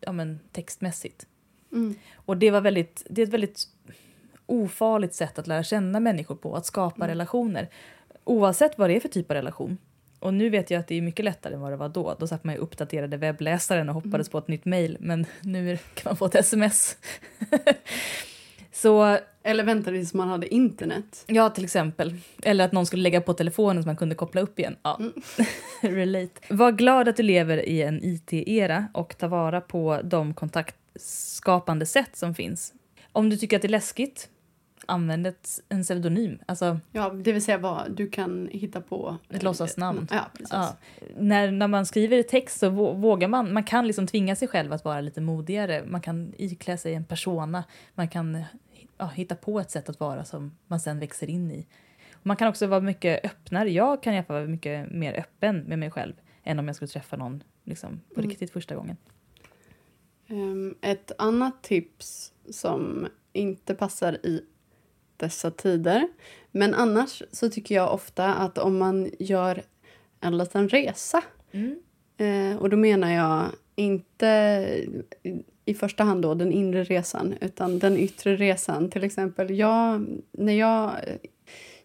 ja, 0.00 0.12
men, 0.12 0.40
textmässigt. 0.52 1.26
Mm. 1.72 1.94
Och 2.14 2.36
det, 2.36 2.50
var 2.50 2.60
väldigt, 2.60 3.06
det 3.10 3.22
är 3.22 3.26
ett 3.26 3.32
väldigt 3.32 3.68
ofarligt 4.48 5.14
sätt 5.14 5.38
att 5.38 5.46
lära 5.46 5.62
känna 5.62 6.00
människor 6.00 6.34
på, 6.34 6.56
att 6.56 6.66
skapa 6.66 7.08
relationer. 7.08 7.68
Oavsett 8.24 8.78
vad 8.78 8.90
det 8.90 8.96
är 8.96 9.00
för 9.00 9.08
typ 9.08 9.30
av 9.30 9.34
relation. 9.34 9.78
Och 10.20 10.34
nu 10.34 10.50
vet 10.50 10.70
jag 10.70 10.80
att 10.80 10.86
det 10.86 10.94
är 10.94 11.02
mycket 11.02 11.24
lättare 11.24 11.54
än 11.54 11.60
vad 11.60 11.72
det 11.72 11.76
var 11.76 11.88
då. 11.88 12.16
Då 12.18 12.26
satt 12.26 12.44
man 12.44 12.54
ju 12.54 12.60
uppdaterade 12.60 13.16
webbläsaren 13.16 13.88
och 13.88 13.94
hoppades 13.94 14.28
på 14.28 14.38
ett 14.38 14.48
nytt 14.48 14.64
mejl. 14.64 14.96
Men 15.00 15.26
nu 15.40 15.76
kan 15.94 16.10
man 16.10 16.16
få 16.16 16.26
ett 16.26 16.34
sms. 16.34 16.96
Så 18.72 19.18
Eller 19.42 19.64
väntade 19.64 19.98
tills 19.98 20.14
man 20.14 20.28
hade 20.28 20.54
internet. 20.54 21.24
ja, 21.26 21.50
till 21.50 21.64
exempel. 21.64 22.14
Eller 22.42 22.64
att 22.64 22.72
någon 22.72 22.86
skulle 22.86 23.02
lägga 23.02 23.20
på 23.20 23.32
telefonen 23.34 23.82
så 23.82 23.86
man 23.86 23.96
kunde 23.96 24.14
koppla 24.14 24.40
upp 24.40 24.58
igen. 24.58 24.76
Ja. 24.82 25.00
Relate. 25.80 26.54
Var 26.54 26.72
glad 26.72 27.08
att 27.08 27.16
du 27.16 27.22
lever 27.22 27.68
i 27.68 27.82
en 27.82 28.00
IT-era 28.04 28.88
och 28.94 29.18
ta 29.18 29.28
vara 29.28 29.60
på 29.60 30.00
de 30.04 30.34
kontaktskapande 30.34 31.86
sätt 31.86 32.16
som 32.16 32.34
finns. 32.34 32.72
Om 33.12 33.30
du 33.30 33.36
tycker 33.36 33.56
att 33.56 33.62
det 33.62 33.68
är 33.68 33.70
läskigt, 33.70 34.28
använd 34.88 35.26
ett, 35.26 35.48
en 35.68 35.82
pseudonym. 35.82 36.38
Alltså, 36.46 36.80
Ja, 36.92 37.10
det 37.10 37.32
vill 37.32 37.44
säga 37.44 37.58
vad 37.58 37.92
du 37.92 38.08
kan 38.10 38.48
hitta 38.52 38.80
på. 38.80 39.16
Ett 39.30 39.42
låtsasnamn. 39.42 40.06
Ja, 40.10 40.24
precis. 40.32 40.48
Ja. 40.52 40.76
När, 41.16 41.50
när 41.50 41.68
man 41.68 41.86
skriver 41.86 42.22
text 42.22 42.58
så 42.58 42.66
vå- 42.70 43.00
vågar 43.00 43.28
man, 43.28 43.52
man 43.52 43.64
kan 43.64 43.86
liksom 43.86 44.06
tvinga 44.06 44.36
sig 44.36 44.48
själv 44.48 44.72
att 44.72 44.84
vara 44.84 45.00
lite 45.00 45.20
modigare. 45.20 45.84
Man 45.86 46.00
kan 46.00 46.32
iklä 46.38 46.76
sig 46.78 46.94
en 46.94 47.04
persona, 47.04 47.64
man 47.94 48.08
kan 48.08 48.42
ja, 48.98 49.06
hitta 49.06 49.34
på 49.34 49.60
ett 49.60 49.70
sätt 49.70 49.88
att 49.88 50.00
vara 50.00 50.24
som 50.24 50.56
man 50.66 50.80
sen 50.80 50.98
växer 50.98 51.30
in 51.30 51.50
i. 51.50 51.66
Man 52.22 52.36
kan 52.36 52.48
också 52.48 52.66
vara 52.66 52.80
mycket 52.80 53.24
öppnare. 53.24 53.70
Jag 53.70 54.02
kan 54.02 54.14
i 54.14 54.16
alla 54.16 54.24
fall 54.24 54.36
vara 54.36 54.46
mycket 54.48 54.90
mer 54.92 55.12
öppen 55.18 55.58
med 55.58 55.78
mig 55.78 55.90
själv 55.90 56.12
än 56.44 56.58
om 56.58 56.66
jag 56.66 56.76
skulle 56.76 56.88
träffa 56.88 57.16
någon 57.16 57.42
liksom, 57.64 58.00
på 58.14 58.20
Mm. 58.20 58.30
riktigt 58.30 58.50
första 58.50 58.74
gången. 58.74 58.96
Ehm, 60.26 60.74
ett 60.80 61.12
annat 61.18 61.62
tips 61.62 62.32
som 62.50 63.06
inte 63.32 63.74
passar 63.74 64.12
i 64.26 64.42
dessa 65.18 65.50
tider. 65.50 66.08
Men 66.50 66.74
annars 66.74 67.22
så 67.32 67.50
tycker 67.50 67.74
jag 67.74 67.94
ofta 67.94 68.34
att 68.34 68.58
om 68.58 68.78
man 68.78 69.10
gör 69.18 69.62
en 70.20 70.38
liten 70.38 70.68
resa. 70.68 71.22
Mm. 71.52 71.78
Eh, 72.16 72.58
och 72.58 72.70
då 72.70 72.76
menar 72.76 73.10
jag 73.12 73.44
inte 73.76 74.26
i- 75.64 75.74
första 75.74 76.04
hand 76.04 76.22
då 76.22 76.34
den 76.34 76.52
inre 76.52 76.84
resan 76.84 77.34
utan 77.40 77.78
den 77.78 77.96
yttre 77.96 78.36
resan. 78.36 78.90
Till 78.90 79.04
exempel 79.04 79.50
jag, 79.58 80.06
när 80.32 80.52
jag 80.52 80.84
eh, 80.90 81.16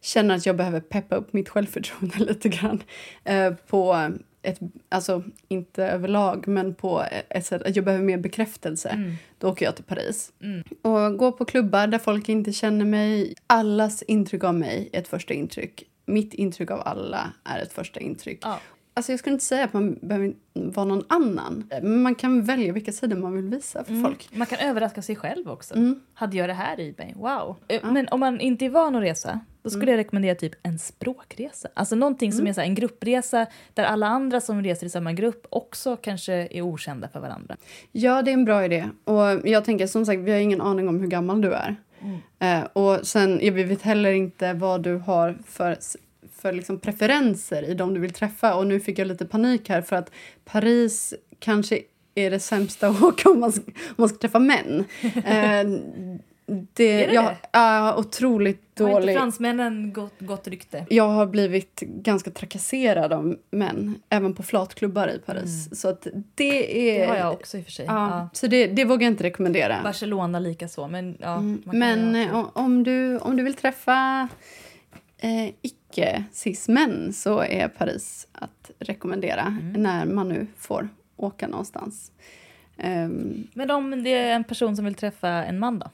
känner 0.02 0.36
att 0.36 0.46
jag 0.46 0.56
behöver 0.58 0.80
peppa 0.80 1.16
upp 1.16 1.34
mitt 1.34 1.50
självförtroende 1.50 2.18
lite 2.20 2.50
grann 2.50 2.84
eh, 3.24 3.54
på 3.54 4.12
ett, 4.44 4.60
alltså 4.90 5.24
inte 5.48 5.84
överlag 5.86 6.48
men 6.48 6.76
på 6.76 7.04
ett 7.30 7.46
sätt 7.46 7.62
att 7.64 7.76
jag 7.76 7.86
behöver 7.86 8.04
mer 8.06 8.18
bekräftelse. 8.18 8.90
Mm. 8.90 9.14
Då 9.38 9.50
åker 9.50 9.66
jag 9.66 9.76
till 9.76 9.86
Paris. 9.86 10.32
Mm. 10.42 10.64
Och 10.82 11.18
går 11.18 11.32
på 11.32 11.46
klubbar 11.46 11.88
där 11.88 12.00
folk 12.00 12.30
inte 12.30 12.52
känner 12.54 12.86
mig. 12.86 13.34
Allas 13.48 14.02
intryck 14.02 14.44
av 14.44 14.56
mig 14.56 14.90
är 14.94 15.00
ett 15.00 15.08
första 15.08 15.34
intryck. 15.34 15.84
Mitt 16.06 16.34
intryck 16.34 16.72
av 16.72 16.82
alla 16.86 17.34
är 17.44 17.62
ett 17.62 17.74
första 17.74 18.00
intryck. 18.00 18.40
Ja. 18.42 18.60
Alltså 18.96 19.12
jag 19.12 19.20
skulle 19.20 19.34
inte 19.34 19.46
säga 19.46 19.64
att 19.64 19.74
man 19.74 20.00
behöver 20.02 20.34
vara 20.54 20.86
någon 20.86 21.04
annan. 21.10 21.70
Men 21.82 22.02
man 22.02 22.16
kan 22.16 22.42
välja 22.44 22.74
vilka 22.74 22.92
sidor 22.92 23.18
man 23.18 23.34
vill 23.36 23.46
visa 23.50 23.84
för 23.84 23.92
Mm. 23.92 24.04
folk. 24.04 24.30
Man 24.34 24.48
kan 24.48 24.60
överraska 24.70 25.02
sig 25.02 25.16
själv 25.16 25.50
också. 25.50 25.76
Mm. 25.76 26.00
Hade 26.14 26.38
jag 26.38 26.50
det 26.50 26.54
här 26.54 26.80
i 26.80 26.96
mig? 26.98 27.14
Wow. 27.18 27.56
Eh, 27.68 27.92
Men 27.92 28.08
om 28.12 28.20
man 28.20 28.40
inte 28.40 28.66
är 28.66 28.70
van 28.70 28.96
att 28.96 29.04
resa, 29.04 29.40
då 29.64 29.70
skulle 29.70 29.92
jag 29.92 29.98
rekommendera 29.98 30.36
typ 30.36 30.54
en 30.64 30.80
språkresa. 30.80 31.70
Alltså 31.74 31.96
någonting 31.96 32.32
som 32.32 32.48
är 32.48 32.54
så 32.54 32.62
en 32.62 32.76
gruppresa 32.76 33.46
där 33.74 33.84
alla 33.84 34.08
andra 34.08 34.42
som 34.42 34.64
reser 34.64 34.88
i 34.88 34.90
samma 34.90 35.14
grupp 35.14 35.48
också 35.50 35.98
kanske 35.98 36.34
är 36.34 36.62
okända 36.62 37.08
för 37.08 37.20
varandra. 37.20 37.58
Ja, 37.92 38.22
det 38.22 38.32
är 38.32 38.34
en 38.34 38.46
bra 38.46 38.66
idé. 38.66 38.90
Och 39.04 39.48
jag 39.48 39.66
tänker 39.66 39.88
som 39.88 40.06
sagt, 40.06 40.20
vi 40.20 40.32
har 40.32 40.40
ingen 40.40 40.62
aning 40.62 40.88
om 40.88 41.00
hur 41.00 41.08
gammal 41.08 41.42
du 41.42 41.54
är. 41.54 41.76
Eh, 42.40 42.64
och 42.74 43.08
sen, 43.08 43.40
ja, 43.42 43.52
vi 43.52 43.64
vet 43.64 43.82
heller 43.82 44.12
inte 44.12 44.54
vad 44.54 44.82
du 44.82 44.96
har 44.96 45.38
för, 45.48 45.78
för 46.36 46.54
liksom 46.54 46.80
preferenser 46.80 47.64
i 47.64 47.74
de 47.74 47.94
du 47.94 48.00
vill 48.00 48.14
träffa. 48.14 48.56
Och 48.56 48.68
nu 48.68 48.80
fick 48.80 49.00
jag 49.00 49.08
lite 49.08 49.26
panik 49.26 49.70
här 49.70 49.82
för 49.82 49.96
att 49.96 50.12
Paris 50.46 51.14
kanske 51.40 51.80
är 52.16 52.32
det 52.32 52.40
sämsta 52.40 52.88
att 52.90 53.04
åka 53.04 53.30
om 53.30 53.40
man 53.40 53.52
ska, 53.52 53.64
om 53.66 53.96
man 53.96 54.10
ska 54.10 54.18
träffa 54.18 54.40
män. 54.40 54.86
Eh, 55.26 55.66
det, 56.74 57.04
Är 57.04 57.08
det 57.08 57.14
jag, 57.14 57.26
det? 57.26 57.38
Ja, 57.52 57.96
otroligt 57.98 58.62
Har 58.80 58.88
inte 58.88 59.00
dålig. 59.02 59.16
fransmännen 59.18 59.94
gott, 59.94 60.14
gott 60.20 60.48
rykte? 60.48 60.86
Jag 60.90 61.08
har 61.10 61.26
blivit 61.26 61.80
ganska 61.80 62.32
trakasserad 62.32 63.14
av 63.14 63.36
män, 63.52 63.96
även 64.10 64.34
på 64.34 64.44
flatklubbar 64.44 65.08
i 65.08 65.20
Paris. 65.20 65.80
Så 65.82 65.90
att 65.90 66.08
det 66.36 66.90
är... 66.96 67.00
Det 67.00 67.06
har 67.08 67.16
jag 67.18 67.34
också 67.34 67.58
i 67.58 67.62
och 67.62 67.66
för 67.66 67.72
sig. 67.72 67.86
Ja, 67.86 67.94
Ja. 68.10 68.30
Så 68.34 68.48
det, 68.48 68.68
det 68.68 68.86
vågar 68.86 69.04
jag 69.06 69.12
inte 69.14 69.24
rekommendera. 69.24 69.80
Barcelona 69.84 70.40
lika 70.40 70.68
så, 70.68 70.88
men 70.88 71.18
ja. 71.20 71.36
Mm, 71.38 71.62
Men 71.66 72.16
eh, 72.16 72.46
om 72.54 72.84
du, 72.84 73.18
om 73.20 73.38
du 73.38 73.44
vill 73.44 73.54
träffa 73.54 74.28
eh, 75.18 75.50
icke-cis-män 75.62 77.14
så 77.14 77.40
är 77.44 77.68
Paris 77.68 78.28
att 78.32 78.72
rekommendera 78.80 79.42
Mm. 79.42 79.74
när 79.84 80.06
man 80.06 80.30
nu 80.30 80.48
får 80.58 80.90
åka 81.18 81.48
någonstans. 81.48 82.12
Ehm, 82.78 83.48
Men 83.54 83.72
om 83.72 84.04
det 84.04 84.10
är 84.14 84.36
en 84.36 84.44
person 84.44 84.76
som 84.76 84.86
vill 84.86 84.96
träffa 84.96 85.28
en 85.30 85.60
man 85.60 85.80
då? 85.80 85.90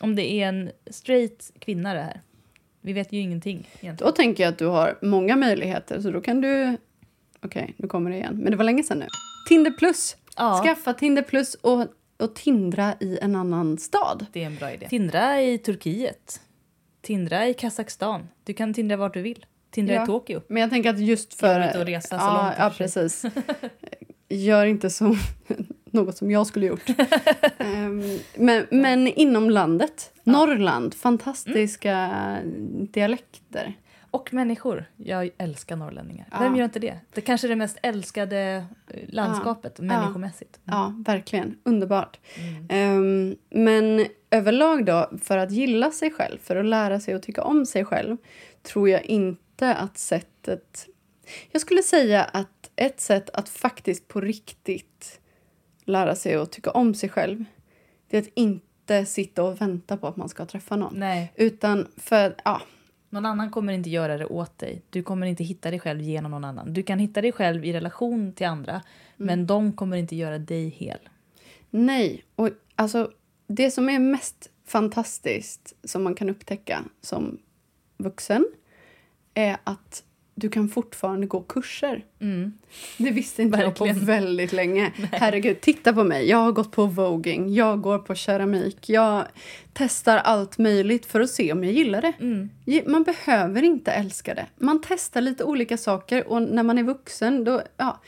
Om 0.00 0.16
det 0.16 0.32
är 0.32 0.48
en 0.48 0.70
straight 0.90 1.52
kvinna 1.58 1.94
det 1.94 2.00
här? 2.00 2.20
Vi 2.80 2.92
vet 2.92 3.12
ju 3.12 3.18
ingenting 3.20 3.56
egentligen. 3.58 3.96
då 3.96 4.12
tänker 4.12 4.42
jag 4.42 4.52
att 4.52 4.58
du 4.58 4.66
har 4.66 4.98
många 5.02 5.36
möjligheter. 5.36 6.00
Så 6.00 6.10
då 6.10 6.20
kan 6.20 6.40
du... 6.40 6.76
Okej, 7.42 7.74
nu 7.76 7.88
kommer 7.88 8.10
det 8.10 8.16
igen. 8.16 8.36
Men 8.36 8.50
det 8.50 8.56
var 8.56 8.64
länge 8.64 8.82
sedan 8.82 8.98
nu. 8.98 9.06
Tinder 9.48 9.70
plus! 9.70 10.16
Ja, 10.36 10.62
Skaffa 10.64 10.92
Tinder 10.94 11.22
plus 11.22 11.54
och, 11.54 11.86
och 12.18 12.34
tindra 12.34 12.94
i 13.00 13.18
en 13.22 13.36
annan 13.36 13.78
stad. 13.78 14.26
det 14.32 14.42
är 14.42 14.46
en 14.46 14.56
bra 14.56 14.72
idé. 14.72 14.88
Tindra 14.88 15.42
i 15.42 15.58
Turkiet. 15.58 16.40
Tindra 17.02 17.48
i 17.48 17.54
Kazakstan. 17.54 18.28
Du 18.44 18.54
kan 18.54 18.74
tindra 18.74 18.96
vart 18.96 19.14
du 19.14 19.22
vill. 19.22 19.46
Tindra 19.70 19.94
Ja. 19.94 20.02
i 20.02 20.06
Tokyo. 20.06 20.40
Men 20.48 20.60
jag 20.60 20.70
tänker 20.70 20.90
att 20.90 21.00
just 21.00 21.34
för... 21.34 21.58
Vill 21.58 21.66
inte 21.68 21.84
resa 21.84 22.08
så 22.18 22.24
ja, 22.24 22.42
långt 22.42 22.54
Ja, 22.58 22.70
precis. 22.78 23.24
Gör 24.28 24.66
inte 24.66 24.90
som 24.90 25.18
något 25.92 26.16
som 26.16 26.30
jag 26.30 26.46
skulle 26.46 26.66
gjort. 26.66 26.88
Ehm, 27.58 28.18
men, 28.34 28.66
men 28.70 29.06
inom 29.06 29.50
landet. 29.50 30.12
Norrland. 30.22 30.94
Fantastiska 30.94 32.10
dialekter. 32.92 33.74
Och 34.10 34.34
människor. 34.34 34.84
Jag 34.96 35.30
älskar 35.38 35.76
norrlänningar. 35.76 36.26
Ja. 36.30 36.38
Vem 36.40 36.56
gör 36.56 36.64
inte 36.64 36.78
det? 36.78 36.98
Det 37.14 37.20
kanske 37.20 37.46
är 37.46 37.48
det 37.48 37.56
mest 37.56 37.78
älskade 37.82 38.64
eh, 38.88 39.00
landskapet 39.08 39.80
människomässigt. 39.80 40.60
Ja, 40.64 40.94
verkligen. 41.06 41.58
Underbart. 41.62 42.18
Mm. 42.36 42.66
Ehm, 42.68 43.36
men 43.50 44.06
överlag 44.30 44.84
då, 44.84 45.10
för 45.22 45.38
att 45.38 45.50
gilla 45.50 45.90
sig 45.90 46.10
själv, 46.10 46.38
för 46.38 46.56
att 46.56 46.66
lära 46.66 47.00
sig 47.00 47.14
att 47.14 47.22
tycka 47.22 47.42
om 47.42 47.66
sig 47.66 47.84
själv, 47.84 48.16
tror 48.62 48.88
jag 48.88 49.04
inte 49.04 49.74
att 49.74 49.98
sättet... 49.98 50.86
Jag 51.50 51.62
skulle 51.62 51.82
säga 51.82 52.24
att 52.24 52.70
ett 52.76 53.00
sätt 53.00 53.30
att 53.30 53.48
faktiskt 53.48 54.08
på 54.08 54.20
riktigt 54.20 55.19
lära 55.90 56.14
sig 56.14 56.34
att 56.34 56.52
tycka 56.52 56.70
om 56.70 56.94
sig 56.94 57.08
själv, 57.08 57.44
det 58.08 58.16
är 58.16 58.22
att 58.22 58.28
inte 58.34 59.06
sitta 59.06 59.42
och 59.42 59.60
vänta 59.60 59.96
på 59.96 60.06
att 60.06 60.16
man 60.16 60.28
ska 60.28 60.46
träffa 60.46 60.76
någon. 60.76 60.94
Nej, 60.96 61.32
Utan 61.36 61.86
för, 61.96 62.36
ja, 62.44 62.62
någon 63.10 63.26
annan 63.26 63.50
kommer 63.50 63.72
inte 63.72 63.90
göra 63.90 64.18
det 64.18 64.26
åt 64.26 64.58
dig. 64.58 64.82
Du 64.90 65.02
kommer 65.02 65.26
inte 65.26 65.44
hitta 65.44 65.70
dig 65.70 65.80
själv 65.80 66.00
genom 66.00 66.30
någon 66.30 66.44
annan. 66.44 66.72
Du 66.72 66.82
kan 66.82 66.98
hitta 66.98 67.20
dig 67.20 67.32
själv 67.32 67.64
i 67.64 67.72
relation 67.72 68.32
till 68.32 68.46
andra, 68.46 68.82
men 69.16 69.46
de 69.46 69.72
kommer 69.72 69.96
inte 69.96 70.16
göra 70.16 70.38
dig 70.38 70.68
hel. 70.68 70.98
Nej, 71.70 72.24
och 72.36 72.48
alltså 72.76 73.10
det 73.46 73.70
som 73.70 73.88
är 73.88 73.98
mest 73.98 74.50
fantastiskt 74.66 75.74
som 75.84 76.02
man 76.02 76.14
kan 76.14 76.30
upptäcka 76.30 76.84
som 77.00 77.38
vuxen 77.96 78.46
är 79.34 79.56
att 79.64 80.04
du 80.34 80.48
kan 80.48 80.68
fortfarande 80.68 81.26
gå 81.26 81.40
kurser. 81.40 82.04
Mm. 82.20 82.52
Det 82.98 83.10
visste 83.10 83.42
inte 83.42 83.58
jag 83.58 83.66
Verkligen. 83.66 83.98
på 83.98 84.04
väldigt 84.04 84.52
länge. 84.52 84.92
Herregud, 85.12 85.60
titta 85.60 85.92
på 85.92 86.04
mig. 86.04 86.28
Jag 86.28 86.38
har 86.38 86.52
gått 86.52 86.72
på 86.72 86.86
voging, 86.86 87.54
jag 87.54 87.80
går 87.80 87.98
på 87.98 88.14
keramik. 88.14 88.88
Jag 88.88 89.24
testar 89.72 90.16
allt 90.16 90.58
möjligt 90.58 91.06
för 91.06 91.20
att 91.20 91.30
se 91.30 91.52
om 91.52 91.64
jag 91.64 91.72
gillar 91.72 92.02
det. 92.02 92.12
Mm. 92.20 92.50
Man 92.86 93.02
behöver 93.02 93.62
inte 93.62 93.92
älska 93.92 94.34
det. 94.34 94.46
Man 94.58 94.82
testar 94.88 95.20
lite 95.20 95.44
olika 95.44 95.76
saker 95.76 96.28
och 96.28 96.42
när 96.42 96.62
man 96.62 96.78
är 96.78 96.82
vuxen 96.82 97.44
då, 97.44 97.62
ja, 97.76 98.00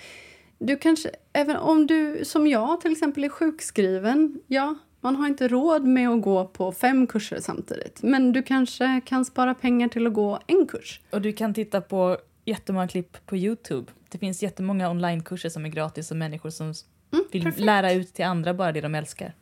du 0.59 0.77
kanske, 0.77 1.11
även 1.33 1.57
om 1.57 1.87
du 1.87 2.25
som 2.25 2.47
jag 2.47 2.81
till 2.81 2.93
exempel 2.93 3.25
är 3.25 3.29
sjukskriven, 3.29 4.41
ja, 4.47 4.75
man 5.03 5.17
har 5.17 5.27
inte 5.29 5.49
råd 5.49 5.85
med 5.85 6.09
att 6.09 6.23
gå 6.23 6.45
på 6.45 6.73
fem 6.73 7.07
kurser 7.07 7.41
samtidigt. 7.41 8.03
Men 8.03 8.33
du 8.33 8.43
kanske 8.43 9.01
kan 9.07 9.25
spara 9.25 9.55
pengar 9.55 9.89
till 9.89 10.07
att 10.07 10.13
gå 10.13 10.39
en 10.47 10.67
kurs. 10.67 11.01
Och 11.11 11.23
du 11.23 11.33
kan 11.33 11.55
titta 11.55 11.81
på 11.81 12.17
jättemånga 12.45 12.89
klipp 12.89 13.27
på 13.27 13.37
Youtube. 13.37 13.93
Det 14.09 14.19
finns 14.19 14.43
jättemånga 14.43 14.91
onlinekurser 14.91 15.49
som 15.49 15.65
är 15.65 15.69
gratis 15.69 16.11
och 16.11 16.17
människor 16.17 16.51
som 16.51 16.75
Mm, 17.13 17.25
vill 17.33 17.43
perfekt. 17.43 17.65
lära 17.65 17.93
ut 17.93 18.15
till 18.15 18.25
andra 18.25 18.55
bara 18.55 18.73
det 18.73 18.81
de 18.81 18.95
älskar. 18.95 19.35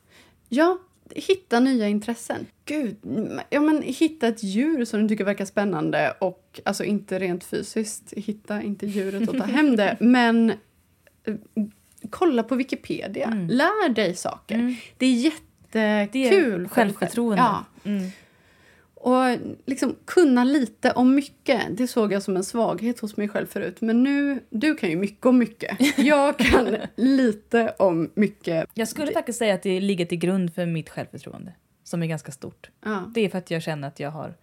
Ja, 0.49 0.79
hitta 1.11 1.61
nya 1.61 1.88
intressen. 1.88 2.47
Gud, 2.64 2.97
ja 3.50 3.61
men 3.61 3.83
hitta 3.83 4.29
ett 4.29 4.43
djur 4.43 4.85
som 4.85 5.02
du 5.02 5.09
tycker 5.09 5.25
verkar 5.25 5.45
spännande 5.45 6.14
och 6.19 6.61
alltså 6.64 6.85
inte 6.85 7.19
rent 7.19 7.45
fysiskt, 7.45 8.12
hitta 8.17 8.62
inte 8.62 8.87
djuret 8.87 9.29
och 9.29 9.38
ta 9.38 9.45
hem 9.45 9.76
det, 9.76 9.97
men 10.00 10.50
eh, 11.25 11.35
kolla 12.11 12.43
på 12.43 12.55
Wikipedia, 12.55 13.26
Mm. 13.26 13.49
lär 13.49 13.88
dig 13.88 14.14
saker. 14.14 14.55
Mm. 14.55 14.75
Det 14.99 15.07
är 15.07 15.12
jättekul. 15.79 16.69
Självförtroende. 16.69 17.43
själv. 17.43 17.65
Ja. 17.83 17.91
Mm. 17.91 18.11
Och 18.95 19.39
liksom 19.67 19.97
kunna 20.05 20.45
lite 20.45 20.93
om 20.93 21.15
mycket, 21.15 21.62
det 21.77 21.87
såg 21.87 22.12
jag 22.12 22.23
som 22.23 22.37
en 22.37 22.45
svaghet 22.45 23.00
hos 23.00 23.17
mig 23.17 23.29
själv 23.29 23.47
förut. 23.47 23.81
Men 23.81 24.03
nu, 24.03 24.45
du 24.50 24.75
kan 24.75 24.91
ju 24.91 24.97
mycket 24.97 25.27
om 25.27 25.39
mycket. 25.39 25.99
Jag 25.99 26.39
kan 26.39 26.77
lite 26.97 27.75
om 27.79 28.11
mycket. 28.15 28.69
Jag 28.75 28.89
skulle 28.89 29.12
faktiskt 29.12 29.39
säga 29.39 29.55
att 29.55 29.62
det 29.62 29.81
ligger 29.81 30.07
till 30.07 30.19
grund 30.19 30.55
för 30.55 30.67
mitt 30.67 30.91
självförtroende, 30.91 31.53
som 31.85 32.03
är 32.03 32.07
ganska 32.07 32.33
stort. 32.33 32.71
Ja. 32.85 33.11
Det 33.15 33.21
är 33.21 33.29
för 33.29 33.39
att 33.39 33.50
jag 33.50 33.62
känner 33.62 33.89
att 33.89 34.00
jag 34.00 34.11
har 34.11 34.35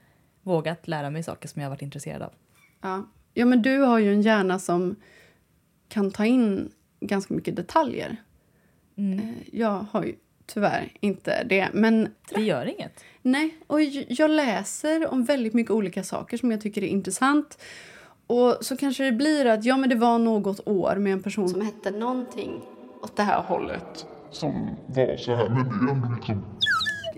vågat 0.42 0.88
lära 0.88 1.10
mig 1.10 1.24
saker 1.24 1.48
som 1.48 1.62
jag 1.62 1.70
har 1.70 1.76
varit 1.76 1.82
intresserad 1.82 2.22
av. 2.22 2.32
Ja. 2.82 3.08
ja, 3.34 3.46
men 3.46 3.62
du 3.62 3.78
har 3.80 4.00
ju 4.00 4.14
en 4.14 4.22
hjärna 4.22 4.60
som 4.60 4.96
kan 5.90 6.12
ta 6.12 6.26
in 6.26 6.72
ganska 7.00 7.34
mycket 7.34 7.56
detaljer. 7.56 8.16
Mm. 8.96 9.20
Eh, 9.20 9.34
Jag 9.52 9.86
har 9.92 10.04
ju 10.04 10.16
tyvärr 10.48 10.90
inte 11.00 11.44
det. 11.44 11.70
Men 11.74 12.08
Det 12.36 12.42
gör 12.42 12.66
inget. 12.66 13.04
nej, 13.22 13.58
och 13.68 13.82
jag 14.08 14.30
läser 14.32 15.14
om 15.14 15.24
väldigt 15.24 15.54
mycket 15.54 15.72
olika 15.72 16.04
saker 16.04 16.38
som 16.38 16.52
jag 16.52 16.62
tycker 16.62 16.84
är 16.84 16.88
intressant. 16.88 17.58
Och 18.28 18.58
så 18.62 18.78
kanske 18.78 19.04
det 19.04 19.12
blir 19.12 19.46
att 19.46 19.66
ja, 19.66 19.78
men 19.78 19.90
det 19.90 19.96
var 19.96 20.20
något 20.20 20.68
år 20.68 20.96
med 20.96 21.14
en 21.14 21.24
person 21.24 21.50
som 21.50 21.62
hette 21.62 21.92
någonting 21.92 22.62
åt 23.02 23.16
det 23.16 23.24
här 23.24 23.42
hållet. 23.42 24.06
som 24.32 24.70
var 24.88 25.18
så 25.18 25.36
här, 25.36 25.50
men 25.50 25.64
det 25.86 25.92
är 25.92 25.92
ändå 25.96 26.16
liksom 26.16 26.46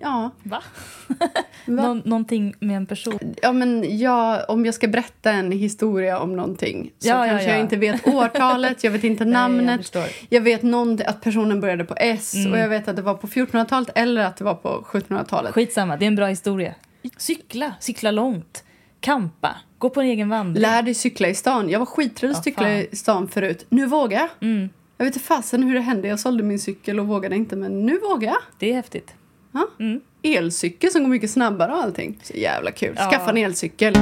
Ja. 0.02 0.32
Va? 0.44 0.64
Va? 1.08 1.28
Nå- 1.66 2.02
någonting 2.06 2.54
med 2.60 2.78
en 2.78 2.86
person. 2.86 3.36
Ja, 3.42 3.52
men 3.54 3.98
jag, 4.00 4.46
om 4.50 4.66
jag 4.66 4.74
ska 4.76 4.88
berätta 4.88 5.32
en 5.32 5.52
historia 5.52 6.20
om 6.20 6.36
någonting 6.36 6.92
så 7.00 7.08
Ja, 7.08 7.26
ja, 7.26 7.32
kanske 7.32 7.48
ja. 7.48 7.54
jag 7.54 7.62
inte 7.62 7.76
vet 7.78 8.08
årtalet, 8.16 8.84
jag 8.84 8.92
vet 8.92 9.04
inte 9.04 9.26
Nej, 9.26 9.34
jag 9.34 9.52
namnet. 9.52 9.96
jag 10.30 10.42
vet 10.42 10.64
någonting, 10.64 11.08
att 11.08 11.22
personen 11.22 11.62
började 11.62 11.84
på 11.84 11.96
S 11.98 12.34
Mm. 12.36 12.52
och 12.52 12.58
jag 12.60 12.70
vet 12.70 12.88
att 12.88 12.96
det 12.96 13.02
var 13.02 13.14
på 13.14 13.28
1400-talet 13.28 13.90
eller 13.96 14.24
att 14.26 14.38
det 14.38 14.44
var 14.44 14.54
på 14.56 14.86
1700-talet. 14.92 15.54
Skitsamma, 15.54 15.98
det 15.98 16.06
är 16.06 16.08
en 16.08 16.16
bra 16.16 16.28
historia. 16.28 16.74
Cykla, 17.18 17.74
cykla 17.80 18.12
långt. 18.12 18.64
Kampa, 19.00 19.56
gå 19.78 19.90
på 19.90 20.02
en 20.02 20.08
egen 20.08 20.30
vandring. 20.30 20.62
Lär 20.62 20.82
dig 20.82 20.94
cykla 20.94 21.28
i 21.28 21.36
stan. 21.36 21.70
Jag 21.70 21.80
var 21.80 21.86
skiträdd 21.86 22.32
att 22.32 22.38
Ja, 22.38 22.44
cykla 22.44 22.64
fan. 22.64 22.72
i 22.92 22.96
stan 22.96 23.28
förut. 23.28 23.66
Nu 23.70 23.86
vågar 23.86 24.20
jag. 24.20 24.30
Mm, 24.50 24.70
Jag 24.98 25.06
vet 25.06 25.16
inte 25.16 25.28
fasen 25.28 25.64
hur 25.64 25.74
det 25.74 25.82
hände. 25.82 26.08
Jag 26.08 26.20
sålde 26.20 26.44
min 26.44 26.60
cykel 26.60 27.00
och 27.00 27.08
vågade 27.08 27.36
inte, 27.36 27.56
men 27.56 27.86
nu 27.86 28.00
vågar 28.00 28.28
jag. 28.28 28.38
det 28.60 28.70
är 28.70 28.74
häftigt. 28.74 29.14
Ja. 29.52 29.68
Mm. 29.80 30.02
Elcykel 30.24 30.92
som 30.92 31.04
går 31.04 31.10
mycket 31.10 31.32
snabbare 31.32 31.72
och 31.72 31.84
allting. 31.84 32.20
Så 32.24 32.34
jävla 32.34 32.72
kul. 32.72 32.96
Ja. 32.98 33.10
Skaffa 33.12 33.30
en 33.30 33.38
elcykel. 33.38 33.94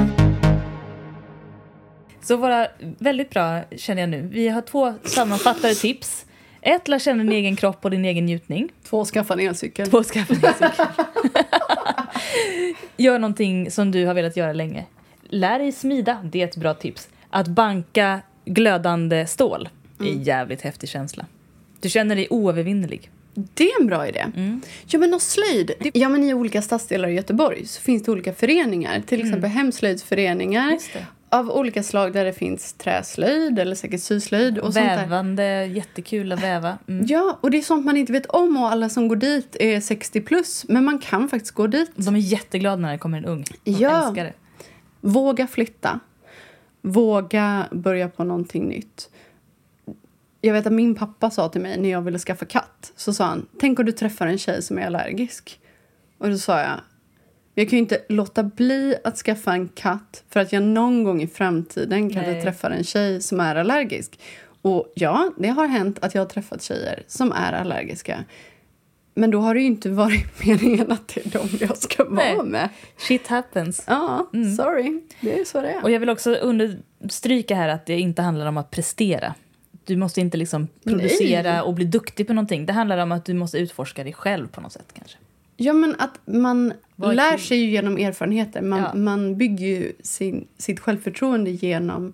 Så 2.20 2.36
våra 2.36 2.66
väldigt 2.78 3.30
bra 3.30 3.62
känner 3.76 4.02
jag 4.02 4.08
nu. 4.08 4.28
Vi 4.32 4.48
har 4.48 4.62
två 4.62 4.94
sammanfattade 5.04 5.74
tips. 5.74 6.26
Ett, 6.60 6.88
lär 6.88 6.98
känna 6.98 7.22
din 7.22 7.32
egen 7.32 7.56
kropp 7.56 7.84
och 7.84 7.90
din 7.90 8.04
egen 8.04 8.26
njutning. 8.26 8.68
Två, 8.84 9.04
skaffa 9.04 9.34
en 9.34 9.40
elcykel. 9.40 9.90
Två, 9.90 10.02
skaffa 10.02 10.34
en 10.34 10.40
cykel. 10.40 10.76
Gör 12.96 13.18
någonting 13.18 13.70
som 13.70 13.90
du 13.90 14.06
har 14.06 14.14
velat 14.14 14.36
göra 14.36 14.52
länge. 14.52 14.84
Lär 15.22 15.58
dig 15.58 15.72
smida, 15.72 16.18
det 16.24 16.42
är 16.42 16.44
ett 16.44 16.56
bra 16.56 16.74
tips. 16.74 17.08
Att 17.30 17.48
banka 17.48 18.20
glödande 18.44 19.26
stål 19.26 19.68
är 20.00 20.04
en 20.04 20.22
jävligt 20.22 20.62
häftig 20.62 20.88
känsla. 20.88 21.26
Du 21.80 21.88
känner 21.88 22.16
dig 22.16 22.26
oövervinnerlig. 22.30 23.10
Det 23.54 23.70
är 23.70 23.80
en 23.80 23.86
bra 23.86 24.08
idé. 24.08 24.24
Mm. 24.36 24.60
Ja, 24.86 24.98
men 24.98 25.14
och 25.14 25.22
slöjd. 25.22 25.70
Det- 25.80 25.90
Ja, 25.94 26.08
men 26.08 26.24
I 26.24 26.34
olika 26.34 26.62
stadsdelar 26.62 27.08
i 27.08 27.12
Göteborg 27.14 27.66
så 27.66 27.80
finns 27.80 28.02
det 28.02 28.10
olika 28.12 28.32
föreningar. 28.32 29.02
Till 29.06 29.20
exempel 29.20 29.50
hemslöjdsföreningar 29.50 30.64
Mm. 30.66 30.78
Det. 30.92 31.06
av 31.36 31.50
olika 31.50 31.82
slag 31.82 32.12
där 32.12 32.24
det 32.24 32.32
finns 32.32 32.72
träslöjd 32.72 33.58
eller 33.58 33.74
säkert 33.74 34.00
syslöjd. 34.02 34.58
Och 34.58 34.64
sånt 34.74 34.86
där. 34.86 34.96
Vävande, 34.96 35.64
jättekul 35.64 36.32
att 36.32 36.42
väva. 36.42 36.78
Mm. 36.88 37.06
Ja, 37.08 37.38
och 37.40 37.50
det 37.50 37.58
är 37.58 37.62
sånt 37.62 37.86
man 37.86 37.96
inte 37.96 38.12
vet 38.12 38.26
om 38.26 38.56
och 38.56 38.70
alla 38.72 38.88
som 38.88 39.08
går 39.08 39.16
dit 39.16 39.56
är 39.60 39.80
60 39.80 40.20
plus. 40.20 40.64
Men 40.68 40.84
man 40.84 40.98
kan 40.98 41.28
faktiskt 41.28 41.54
gå 41.54 41.66
dit. 41.66 41.90
De 41.96 42.14
är 42.14 42.18
jätteglada 42.20 42.76
när 42.76 42.92
det 42.92 42.98
kommer 42.98 43.18
en 43.18 43.24
ung. 43.24 43.44
De 43.64 43.70
Ja. 43.70 44.06
älskar 44.08 44.24
det. 44.24 44.32
Våga 45.00 45.46
flytta. 45.46 46.00
Våga 46.82 47.64
börja 47.72 48.08
på 48.08 48.24
någonting 48.24 48.68
nytt. 48.68 49.10
Jag 50.48 50.54
vet 50.54 50.66
att 50.66 50.72
min 50.72 50.94
pappa 50.94 51.30
sa 51.30 51.48
till 51.48 51.60
mig 51.60 51.78
när 51.78 51.88
jag 51.88 52.02
ville 52.02 52.18
skaffa 52.18 52.44
katt. 52.44 52.92
Så 52.96 53.12
sa 53.14 53.24
han, 53.24 53.46
tänk 53.60 53.78
om 53.78 53.84
du 53.84 53.92
träffar 53.92 54.26
en 54.26 54.38
tjej 54.38 54.62
som 54.62 54.78
är 54.78 54.86
allergisk. 54.86 55.60
Och 56.18 56.30
då 56.30 56.38
sa 56.38 56.60
jag, 56.60 56.80
jag 57.54 57.68
kan 57.68 57.76
ju 57.76 57.82
inte 57.82 58.02
låta 58.08 58.42
bli 58.42 58.96
att 59.04 59.16
skaffa 59.16 59.52
en 59.52 59.68
katt 59.68 60.24
för 60.28 60.40
att 60.40 60.52
jag 60.52 60.62
någon 60.62 61.04
gång 61.04 61.22
i 61.22 61.26
framtiden 61.26 62.10
kanske 62.10 62.32
Nej. 62.32 62.42
träffar 62.42 62.70
en 62.70 62.84
tjej 62.84 63.22
som 63.22 63.40
är 63.40 63.56
allergisk. 63.56 64.20
Och 64.62 64.92
ja, 64.94 65.32
det 65.38 65.48
har 65.48 65.66
hänt 65.66 65.98
att 66.04 66.14
jag 66.14 66.22
har 66.22 66.26
träffat 66.28 66.62
tjejer 66.62 67.02
som 67.06 67.32
är 67.32 67.52
allergiska. 67.52 68.24
Men 69.14 69.30
då 69.30 69.40
har 69.40 69.54
det 69.54 69.60
ju 69.60 69.66
inte 69.66 69.90
varit 69.90 70.46
meningen 70.46 70.92
att 70.92 71.08
det 71.08 71.26
är 71.26 71.30
dem 71.30 71.48
jag 71.60 71.76
ska 71.76 72.04
vara 72.04 72.14
Nej. 72.14 72.44
med. 72.44 72.68
Shit 72.96 73.26
happens. 73.26 73.84
Ja, 73.86 74.30
sorry. 74.56 75.00
Det 75.20 75.40
är 75.40 75.44
så 75.44 75.60
det 75.60 75.70
är. 75.70 75.82
Och 75.82 75.90
jag 75.90 76.00
vill 76.00 76.10
också 76.10 76.34
understryka 76.34 77.54
här 77.54 77.68
att 77.68 77.86
det 77.86 77.98
inte 77.98 78.22
handlar 78.22 78.46
om 78.46 78.56
att 78.56 78.70
prestera. 78.70 79.34
Du 79.88 79.96
måste 79.96 80.20
inte 80.20 80.36
liksom 80.36 80.68
producera 80.84 81.52
Nej. 81.52 81.60
och 81.60 81.74
bli 81.74 81.84
duktig 81.84 82.26
på 82.26 82.32
någonting. 82.32 82.66
Det 82.66 82.72
handlar 82.72 82.98
om 82.98 83.12
att 83.12 83.24
du 83.24 83.34
måste 83.34 83.58
utforska 83.58 84.04
dig 84.04 84.12
själv 84.12 84.48
på 84.48 84.60
något 84.60 84.72
sätt 84.72 84.86
kanske. 84.98 85.18
Ja, 85.56 85.72
men 85.72 85.94
att 85.98 86.20
man 86.24 86.72
Vad 86.96 87.10
är 87.10 87.14
lär 87.14 87.30
kul? 87.30 87.40
sig 87.40 87.58
ju 87.58 87.70
genom 87.70 87.96
erfarenheter. 87.98 88.62
Man, 88.62 88.78
Ja. 88.80 88.94
man 88.94 89.36
bygger 89.36 89.66
ju 89.66 89.92
sin, 90.02 90.46
sitt 90.58 90.80
självförtroende 90.80 91.50
genom 91.50 92.12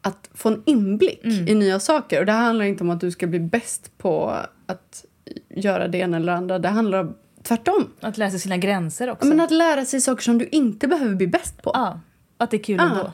att 0.00 0.30
få 0.34 0.48
en 0.48 0.62
inblick 0.66 1.24
Mm. 1.24 1.48
i 1.48 1.54
nya 1.54 1.80
saker. 1.80 2.20
Och 2.20 2.26
Det 2.26 2.32
handlar 2.32 2.64
inte 2.64 2.84
om 2.84 2.90
att 2.90 3.00
du 3.00 3.10
ska 3.10 3.26
bli 3.26 3.40
bäst 3.40 3.98
på 3.98 4.34
att 4.66 5.04
göra 5.48 5.88
det 5.88 5.98
ena 5.98 6.16
eller 6.16 6.32
andra. 6.32 6.58
Det 6.58 6.68
handlar 6.68 6.98
om 7.00 7.14
tvärtom. 7.42 7.88
Att 8.00 8.18
läsa 8.18 8.38
sina 8.38 8.56
gränser 8.56 9.10
också. 9.10 9.26
Men 9.28 9.40
att 9.40 9.50
lära 9.50 9.84
sig 9.84 10.00
saker 10.00 10.22
som 10.22 10.38
du 10.38 10.46
inte 10.52 10.88
behöver 10.88 11.14
bli 11.14 11.26
bäst 11.26 11.62
på. 11.62 11.70
Ja, 11.74 12.00
att 12.38 12.50
det 12.50 12.56
är 12.56 12.62
kul 12.62 12.76
Ja. 12.78 12.90
ändå. 12.90 13.12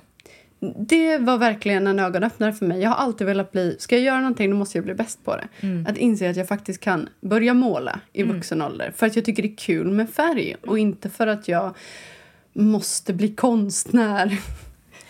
Det 0.76 1.18
var 1.18 1.38
verkligen 1.38 1.86
en 1.86 1.98
ögonöppnare 1.98 2.52
för 2.52 2.66
mig. 2.66 2.80
Jag 2.80 2.90
har 2.90 2.96
alltid 2.96 3.26
velat 3.26 3.52
bli... 3.52 3.76
Ska 3.78 3.96
jag 3.96 4.04
göra 4.04 4.20
någonting 4.20 4.50
då 4.50 4.56
måste 4.56 4.78
jag 4.78 4.84
bli 4.84 4.94
bäst 4.94 5.24
på 5.24 5.36
det. 5.36 5.48
Mm. 5.60 5.86
Att 5.86 5.96
inse 5.96 6.30
att 6.30 6.36
jag 6.36 6.48
faktiskt 6.48 6.80
kan 6.80 7.08
börja 7.20 7.54
måla 7.54 8.00
i 8.12 8.22
vuxen 8.22 8.62
ålder. 8.62 8.92
För 8.96 9.06
att 9.06 9.16
jag 9.16 9.24
tycker 9.24 9.42
det 9.42 9.48
är 9.48 9.56
kul 9.56 9.90
med 9.90 10.10
färg. 10.10 10.56
Och 10.66 10.78
inte 10.78 11.10
för 11.10 11.26
att 11.26 11.48
jag 11.48 11.74
måste 12.52 13.12
bli 13.12 13.34
konstnär. 13.34 14.38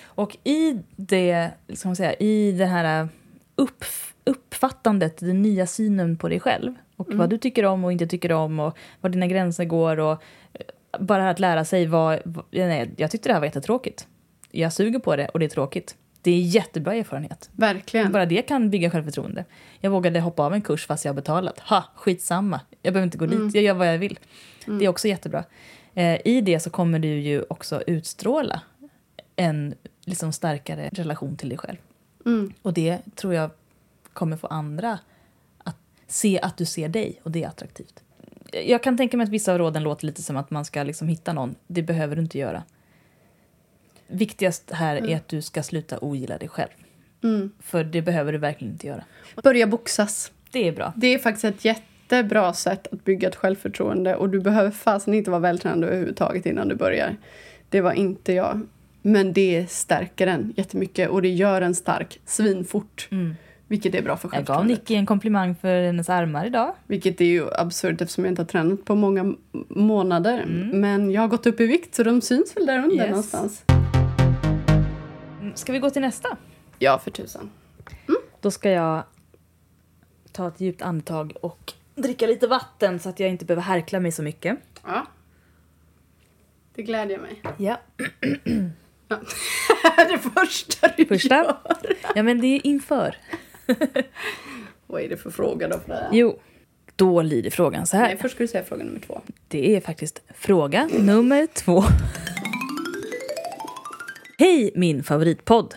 Och 0.05 0.37
i 0.45 0.79
det, 0.97 1.51
ska 1.75 1.89
man 1.89 1.97
säga, 1.97 2.15
i 2.15 2.53
det 2.53 2.67
här 2.67 3.09
upp, 3.55 3.85
uppfattandet, 4.25 5.17
den 5.17 5.43
nya 5.43 5.67
synen 5.67 6.17
på 6.17 6.29
dig 6.29 6.41
själv 6.41 6.75
och 6.97 7.07
Mm. 7.09 7.19
vad 7.19 7.31
du 7.31 7.39
tycker 7.39 7.65
om 7.65 7.85
och 7.85 7.93
inte 7.93 8.07
tycker 8.07 8.33
om 8.33 8.61
och 8.61 8.79
var 9.01 9.11
dina 9.11 9.27
gränser 9.27 9.65
går 9.65 10.01
och 10.01 10.23
eh, 10.53 10.61
bara 11.01 11.31
att 11.31 11.41
lära 11.41 11.65
sig 11.65 11.87
vad... 11.87 12.19
vad 12.25 12.45
nej, 12.51 12.91
jag 12.97 13.11
tyckte 13.11 13.29
det 13.29 13.33
här 13.33 13.41
var 13.41 13.47
jättetråkigt. 13.47 14.07
Jag 14.51 14.73
suger 14.73 14.99
på 14.99 15.17
det 15.17 15.29
och 15.29 15.39
det 15.39 15.45
är 15.45 15.49
tråkigt. 15.51 15.97
Det 16.23 16.31
är 16.31 16.41
jättebra 16.41 16.95
erfarenhet. 16.95 17.51
Verkligen. 17.53 18.13
Bara 18.13 18.27
det 18.27 18.43
kan 18.43 18.71
bygga 18.71 18.91
självförtroende. 18.91 19.45
Jag 19.81 19.91
vågade 19.91 20.21
hoppa 20.21 20.43
av 20.43 20.55
en 20.55 20.63
kurs 20.63 20.87
fast 20.87 21.05
jag 21.05 21.13
har 21.13 21.17
betalat. 21.17 21.61
Ha, 21.61 21.85
skitsamma. 21.95 22.61
Jag 22.83 22.95
behöver 22.95 23.05
inte 23.05 23.19
gå 23.19 23.27
dit, 23.27 23.55
jag 23.55 23.65
gör 23.65 23.75
vad 23.75 23.89
jag 23.89 23.99
vill. 23.99 24.19
Det 24.65 24.85
är 24.85 24.89
också 24.89 25.09
jättebra. 25.09 25.45
Eh, 25.95 26.27
I 26.27 26.41
det 26.41 26.61
så 26.61 26.71
kommer 26.71 26.99
du 26.99 27.09
ju 27.09 27.45
också 27.49 27.83
utstråla 27.87 28.63
en 29.37 29.75
liksom 30.05 30.33
starkare 30.33 30.91
relation 30.93 31.37
till 31.37 31.49
dig 31.49 31.59
själv. 31.59 31.77
Mm. 32.27 32.53
Och 32.63 32.73
det 32.73 32.99
tror 33.15 33.35
jag 33.35 33.51
kommer 34.13 34.37
få 34.37 34.47
andra 34.47 34.99
att 35.65 35.77
se 36.07 36.41
att 36.41 36.57
du 36.57 36.65
ser 36.65 36.89
dig 36.89 37.21
och 37.23 37.31
det 37.31 37.45
är 37.45 37.49
attraktivt. 37.49 38.03
Jag 38.53 38.83
kan 38.83 38.97
tänka 38.97 39.17
mig 39.17 39.25
att 39.25 39.31
vissa 39.31 39.53
av 39.53 39.59
råden 39.59 39.83
låter 39.83 40.07
lite 40.07 40.23
som 40.23 40.37
att 40.37 40.51
man 40.51 40.65
ska 40.65 40.83
liksom 40.83 41.09
hitta 41.09 41.33
någon. 41.33 41.55
Det 41.67 41.83
behöver 41.83 42.17
du 42.17 42.23
inte 42.23 42.39
göra. 42.39 42.63
Viktigast 44.11 44.71
här 44.71 45.09
är 45.09 45.17
att 45.17 45.29
du 45.29 45.43
ska 45.43 45.63
sluta 45.63 45.99
ogilla 45.99 46.39
dig 46.39 46.49
själv. 46.49 46.71
Mm. 47.23 47.51
För 47.61 47.85
det 47.85 48.03
behöver 48.03 48.33
du 48.33 48.39
verkligen 48.39 48.73
inte 48.73 48.87
göra. 48.87 49.05
Börja 49.43 49.67
boxas. 49.67 50.33
Det 50.51 50.69
är 50.69 50.73
bra. 50.73 50.93
Det 50.97 51.15
är 51.15 51.19
faktiskt 51.19 51.45
ett 51.45 51.65
jättebra 51.65 52.53
sätt 52.53 52.87
att 52.93 53.05
bygga 53.05 53.29
ett 53.29 53.37
självförtroende. 53.37 54.17
Och 54.17 54.29
du 54.29 54.41
behöver 54.41 54.71
fasen 54.71 55.15
inte 55.15 55.31
vara 55.31 55.41
vältränad 55.41 55.85
överhuvudtaget 55.85 56.47
innan 56.47 56.69
du 56.69 56.75
börjar. 56.75 57.17
Det 57.69 57.81
var 57.81 57.93
inte 57.93 58.33
jag. 58.33 58.61
Men 59.03 59.33
det 59.33 59.71
stärker 59.71 60.27
en 60.27 60.53
jättemycket 60.57 61.09
och 61.11 61.23
det 61.23 61.29
gör 61.29 61.63
en 61.63 61.75
stark 61.75 62.21
svinfort. 62.27 63.09
Mm. 63.11 63.37
Vilket 63.67 63.95
är 63.95 64.03
bra 64.03 64.17
för 64.17 64.29
Jag 64.29 64.33
gav 64.33 64.37
självförtroendet. 64.37 64.79
Nicky 64.79 64.95
en 64.95 65.07
komplimang 65.07 65.55
för 65.55 65.83
hennes 65.83 66.09
armar 66.09 66.47
idag. 66.47 66.75
Vilket 66.87 67.21
är 67.21 67.25
ju 67.25 67.55
absurt 67.55 68.01
eftersom 68.01 68.25
jag 68.25 68.33
inte 68.33 68.43
har 68.43 68.47
tränat 68.47 68.85
på 68.85 68.95
många 68.95 69.35
månader. 69.69 70.43
Mm. 70.43 70.81
Men 70.81 71.11
jag 71.11 71.21
har 71.21 71.29
gått 71.29 71.47
upp 71.47 71.61
i 71.61 71.67
vikt 71.67 71.95
så 71.95 72.03
de 72.03 72.21
syns 72.21 72.57
väl 72.57 72.67
där 72.67 72.79
under 72.79 72.97
Yes. 72.97 73.09
någonstans. 73.09 73.63
Mm, 75.51 75.57
Ska 75.57 75.73
vi 75.73 75.79
gå 75.79 75.91
till 75.91 76.03
nästa? 76.03 76.37
Ja, 76.79 76.99
för 76.99 77.11
tusan. 77.11 77.51
Då 78.41 78.51
ska 78.51 78.71
jag 78.71 79.03
ta 80.33 80.49
ett 80.49 80.61
djupt 80.61 80.83
andetag 80.83 81.33
och 81.43 81.73
dricka 81.95 82.27
lite 82.27 82.47
vatten 82.47 83.01
så 83.01 83.09
att 83.09 83.21
jag 83.21 83.31
inte 83.31 83.45
behöver 83.45 83.63
härkla 83.63 84.01
mig 84.01 84.13
så 84.13 84.23
mycket. 84.23 84.59
Ja. 84.87 85.07
Det 86.75 86.83
glädjer 86.83 87.19
mig. 87.19 87.43
Ja. 87.59 87.81
det 89.97 90.19
första 90.19 90.89
du 90.97 91.07
Första. 91.07 91.35
gör. 91.35 91.57
Ja, 92.15 92.23
men 92.23 92.41
det 92.41 92.47
är 92.47 92.67
inför. 92.67 93.17
Vad 94.87 95.03
är 95.03 95.09
det 95.09 95.17
för 95.17 95.31
fråga 95.31 95.69
då? 95.69 95.79
För 95.79 95.89
det? 95.89 96.09
Jo, 96.13 96.41
då 96.97 97.23
lyder 97.23 97.51
frågan 97.51 97.87
så 97.87 97.97
här. 97.97 98.05
Nej, 98.07 98.17
först 98.17 98.35
ska 98.35 98.45
du 98.45 98.49
säga 98.49 98.65
fråga 98.65 98.85
nummer 98.85 99.01
två. 99.01 99.21
Det 99.49 99.77
är 99.77 99.81
faktiskt 99.81 100.23
fråga 100.35 100.89
nummer 100.99 101.47
två. 101.47 101.85
Hej 104.41 104.71
min 104.75 105.03
favoritpodd! 105.03 105.75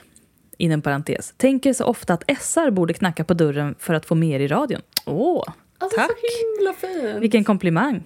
Inom 0.58 0.82
parentes. 0.82 1.34
Tänker 1.38 1.74
så 1.74 1.86
ofta 1.86 2.14
att 2.14 2.24
SR 2.40 2.72
borde 2.72 2.94
knacka 2.94 3.24
på 3.24 3.34
dörren 3.34 3.76
för 3.80 3.94
att 3.94 4.06
få 4.06 4.16
mer 4.16 4.40
i 4.40 4.48
radion. 4.48 4.82
Åh, 5.06 5.44
Alltså 5.78 6.00
tack! 6.00 6.10
så 6.10 6.60
himla 6.60 6.74
fint. 6.74 7.22
Vilken 7.24 7.44
komplimang! 7.44 8.04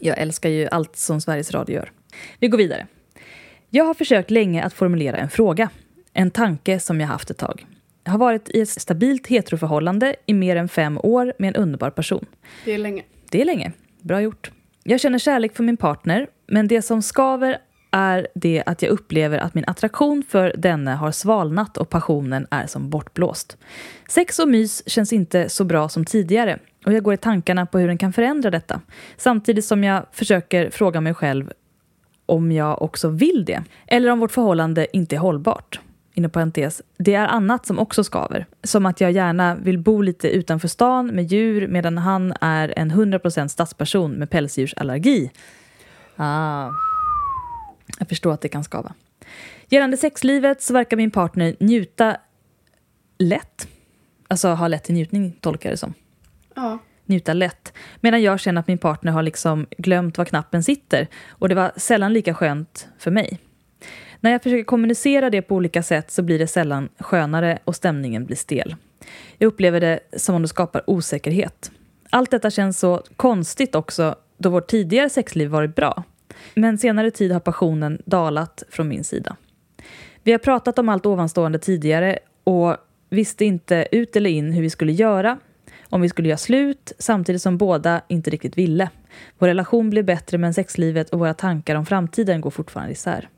Jag 0.00 0.18
älskar 0.18 0.48
ju 0.50 0.68
allt 0.68 0.96
som 0.96 1.20
Sveriges 1.20 1.52
Radio 1.52 1.74
gör. 1.74 1.92
Vi 2.38 2.48
går 2.48 2.58
vidare. 2.58 2.86
Jag 3.70 3.84
har 3.84 3.94
försökt 3.94 4.30
länge 4.30 4.64
att 4.64 4.72
formulera 4.72 5.16
en 5.16 5.30
fråga. 5.30 5.68
En 6.12 6.30
tanke 6.30 6.80
som 6.80 7.00
jag 7.00 7.08
haft 7.08 7.30
ett 7.30 7.38
tag. 7.38 7.66
Jag 8.04 8.12
har 8.12 8.18
varit 8.18 8.50
i 8.50 8.60
ett 8.60 8.68
stabilt 8.68 9.26
heteroförhållande 9.26 10.16
i 10.26 10.34
mer 10.34 10.56
än 10.56 10.68
fem 10.68 10.98
år 11.02 11.32
med 11.38 11.48
en 11.48 11.62
underbar 11.62 11.90
person. 11.90 12.26
Det 12.64 12.74
är 12.74 12.78
länge. 12.78 13.02
Det 13.30 13.40
är 13.40 13.44
länge. 13.44 13.72
Bra 14.00 14.20
gjort. 14.20 14.50
Jag 14.82 15.00
känner 15.00 15.18
kärlek 15.18 15.56
för 15.56 15.62
min 15.64 15.76
partner, 15.76 16.26
men 16.46 16.68
det 16.68 16.82
som 16.82 17.02
skaver 17.02 17.58
är 17.96 18.26
det 18.34 18.62
att 18.66 18.82
jag 18.82 18.90
upplever 18.90 19.38
att 19.38 19.54
min 19.54 19.64
attraktion 19.66 20.22
för 20.28 20.54
denne 20.56 20.90
har 20.90 21.12
svalnat 21.12 21.76
och 21.76 21.90
passionen 21.90 22.46
är 22.50 22.66
som 22.66 22.90
bortblåst. 22.90 23.56
Sex 24.08 24.38
och 24.38 24.48
mys 24.48 24.82
känns 24.86 25.12
inte 25.12 25.48
så 25.48 25.64
bra 25.64 25.88
som 25.88 26.04
tidigare 26.04 26.58
Och 26.86 26.92
jag 26.92 27.02
går 27.02 27.14
i 27.14 27.16
tankarna 27.16 27.66
på 27.66 27.78
hur 27.78 27.88
den 27.88 27.98
kan 27.98 28.12
förändra 28.12 28.50
detta. 28.50 28.80
Samtidigt 29.16 29.64
som 29.64 29.84
jag 29.84 30.06
försöker 30.12 30.70
fråga 30.70 31.00
mig 31.00 31.14
själv 31.14 31.52
om 32.26 32.52
jag 32.52 32.82
också 32.82 33.08
vill 33.08 33.44
det. 33.44 33.62
Eller 33.86 34.10
om 34.10 34.20
vårt 34.20 34.32
förhållande 34.32 34.86
inte 34.96 35.16
är 35.16 35.20
hållbart. 35.20 35.80
Inom 36.14 36.30
parentes, 36.30 36.82
det 36.98 37.14
är 37.14 37.26
annat 37.26 37.66
som 37.66 37.78
också 37.78 38.04
skaver. 38.04 38.46
Som 38.62 38.86
att 38.86 39.00
jag 39.00 39.12
gärna 39.12 39.54
vill 39.54 39.78
bo 39.78 40.02
lite 40.02 40.28
utanför 40.28 40.68
stan 40.68 41.06
med 41.06 41.24
djur 41.24 41.68
medan 41.68 41.98
han 41.98 42.34
är 42.40 42.74
en 42.76 42.92
100% 42.92 43.48
stadsperson 43.48 44.12
med 44.12 44.30
pälsdjursallergi. 44.30 45.30
Ah. 46.16 46.70
Jag 47.98 48.08
förstår 48.08 48.32
att 48.32 48.40
det 48.40 48.48
kan 48.48 48.64
skava. 48.64 48.94
Gällande 49.68 49.96
sexlivet 49.96 50.62
så 50.62 50.72
verkar 50.72 50.96
min 50.96 51.10
partner 51.10 51.56
njuta 51.60 52.16
lätt. 53.18 53.68
Alltså 54.28 54.48
ha 54.48 54.68
lätt 54.68 54.84
till 54.84 54.94
njutning, 54.94 55.36
tolkar 55.40 55.68
jag 55.68 55.74
det 55.74 55.78
som. 55.78 55.94
Ja. 56.54 56.78
Njuta 57.04 57.32
lätt. 57.32 57.72
Medan 58.00 58.22
jag 58.22 58.40
känner 58.40 58.60
att 58.60 58.68
min 58.68 58.78
partner 58.78 59.12
har 59.12 59.22
liksom 59.22 59.66
glömt 59.78 60.18
var 60.18 60.24
knappen 60.24 60.62
sitter. 60.62 61.08
Och 61.28 61.48
det 61.48 61.54
var 61.54 61.72
sällan 61.76 62.12
lika 62.12 62.34
skönt 62.34 62.88
för 62.98 63.10
mig. 63.10 63.38
När 64.20 64.30
jag 64.30 64.42
försöker 64.42 64.64
kommunicera 64.64 65.30
det 65.30 65.42
på 65.42 65.54
olika 65.54 65.82
sätt 65.82 66.10
så 66.10 66.22
blir 66.22 66.38
det 66.38 66.46
sällan 66.46 66.88
skönare 66.98 67.58
och 67.64 67.76
stämningen 67.76 68.26
blir 68.26 68.36
stel. 68.36 68.76
Jag 69.38 69.48
upplever 69.48 69.80
det 69.80 70.00
som 70.16 70.34
om 70.34 70.42
det 70.42 70.48
skapar 70.48 70.90
osäkerhet. 70.90 71.70
Allt 72.10 72.30
detta 72.30 72.50
känns 72.50 72.78
så 72.78 73.02
konstigt 73.16 73.74
också 73.74 74.14
då 74.38 74.50
vårt 74.50 74.66
tidigare 74.66 75.10
sexliv 75.10 75.48
varit 75.48 75.74
bra. 75.74 76.04
Men 76.54 76.78
senare 76.78 77.10
tid 77.10 77.32
har 77.32 77.40
passionen 77.40 78.02
dalat 78.04 78.62
från 78.68 78.88
min 78.88 79.04
sida. 79.04 79.36
Vi 80.22 80.32
har 80.32 80.38
pratat 80.38 80.78
om 80.78 80.88
allt 80.88 81.06
ovanstående 81.06 81.58
tidigare 81.58 82.18
och 82.44 82.76
visste 83.10 83.44
inte 83.44 83.88
ut 83.92 84.16
eller 84.16 84.30
in 84.30 84.52
hur 84.52 84.62
vi 84.62 84.70
skulle 84.70 84.92
göra, 84.92 85.38
om 85.88 86.00
vi 86.00 86.08
skulle 86.08 86.28
göra 86.28 86.38
slut, 86.38 86.92
samtidigt 86.98 87.42
som 87.42 87.58
båda 87.58 88.00
inte 88.08 88.30
riktigt 88.30 88.58
ville. 88.58 88.90
Vår 89.38 89.48
relation 89.48 89.90
blev 89.90 90.04
bättre 90.04 90.38
men 90.38 90.54
sexlivet 90.54 91.10
och 91.10 91.18
våra 91.18 91.34
tankar 91.34 91.74
om 91.74 91.86
framtiden 91.86 92.40
går 92.40 92.50
fortfarande 92.50 92.92
isär. 92.92 93.28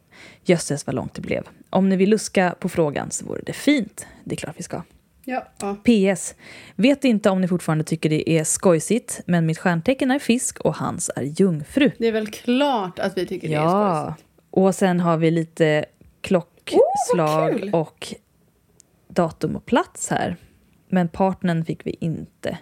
Jösses 0.44 0.87
vad 0.87 0.94
långt 0.96 1.14
det 1.14 1.22
blev. 1.22 1.44
Om 1.70 1.88
ni 1.88 1.96
vill 1.96 2.11
luska 2.11 2.55
på 2.61 2.68
frågan 2.68 3.11
så 3.11 3.27
vore 3.27 3.40
det 3.46 3.53
fint. 3.53 4.07
Det 4.24 4.35
är 4.35 4.37
klart 4.37 4.55
vi 4.59 4.62
ska. 4.62 4.83
Ja. 5.31 5.47
ja. 5.61 5.77
PS. 6.14 6.35
Vet 6.77 7.05
inte 7.05 7.31
om 7.31 7.41
ni 7.41 7.49
fortfarande 7.49 7.85
tycker 7.85 8.11
det 8.11 8.31
är 8.31 8.45
skojsigt, 8.45 9.21
men 9.27 9.47
mitt 9.47 9.59
stjärntecken 9.59 10.11
är 10.11 10.19
fisk 10.19 10.61
och 10.61 10.75
hans 10.77 11.11
är 11.17 11.23
jungfru. 11.23 11.91
Det 11.99 12.07
är 12.07 12.12
väl 12.12 12.27
klart 12.27 12.99
att 12.99 13.19
vi 13.19 13.27
tycker 13.27 13.49
det 13.49 13.55
är 13.55 13.59
Ja. 13.61 14.03
skojsigt. 14.07 14.29
Och 14.51 14.75
sen 14.75 15.01
har 15.01 15.17
vi 15.17 15.31
lite 15.31 15.85
klockslag 16.21 17.59
kul! 17.59 17.71
och 17.75 18.14
datum 19.09 19.57
och 19.57 19.67
plats 19.67 20.11
här. 20.11 20.37
Men 20.88 21.09
partnern 21.09 21.64
fick 21.64 21.87
vi 21.87 21.97
inte. 22.01 22.59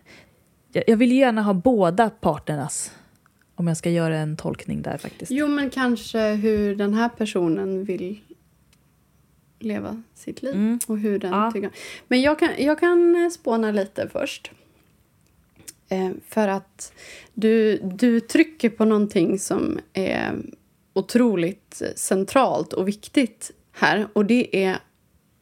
Jag, 0.73 0.85
jag 0.87 0.97
vill 0.97 1.13
gärna 1.13 1.43
ha 1.43 1.55
båda 1.55 2.11
partnernas. 2.11 2.93
Om 3.55 3.67
jag 3.67 3.77
ska 3.77 3.91
göra 3.91 4.17
en 4.19 4.37
tolkning 4.37 4.83
där 4.83 4.99
faktiskt. 4.99 5.31
Jo, 5.31 5.47
men 5.49 5.71
kanske 5.71 6.19
hur 6.35 6.77
den 6.77 6.95
här 6.95 7.09
personen 7.09 7.85
vill 7.85 8.21
leva 9.59 10.03
sitt 10.15 10.43
liv. 10.43 10.55
Mm. 10.55 10.79
Och 10.87 10.99
hur 10.99 11.19
den 11.19 11.33
Ja. 11.33 11.51
tycker. 11.51 11.71
Men 12.09 12.21
jag 12.23 12.39
kan, 12.39 12.51
jag 12.59 12.79
kan 12.81 13.25
eh, 13.25 13.31
spåna 13.31 13.71
lite 13.71 14.09
först. 14.09 14.51
Eh, 15.89 16.11
för 16.29 16.49
att 16.49 16.93
du, 17.35 17.79
du 17.79 18.21
trycker 18.21 18.71
på 18.71 18.85
någonting 18.85 19.39
som 19.39 19.79
är 19.93 20.35
otroligt 20.93 21.83
centralt 21.97 22.73
och 22.73 22.89
viktigt 22.89 23.51
här. 23.73 24.09
Och 24.13 24.25
det 24.27 24.65
är 24.65 24.79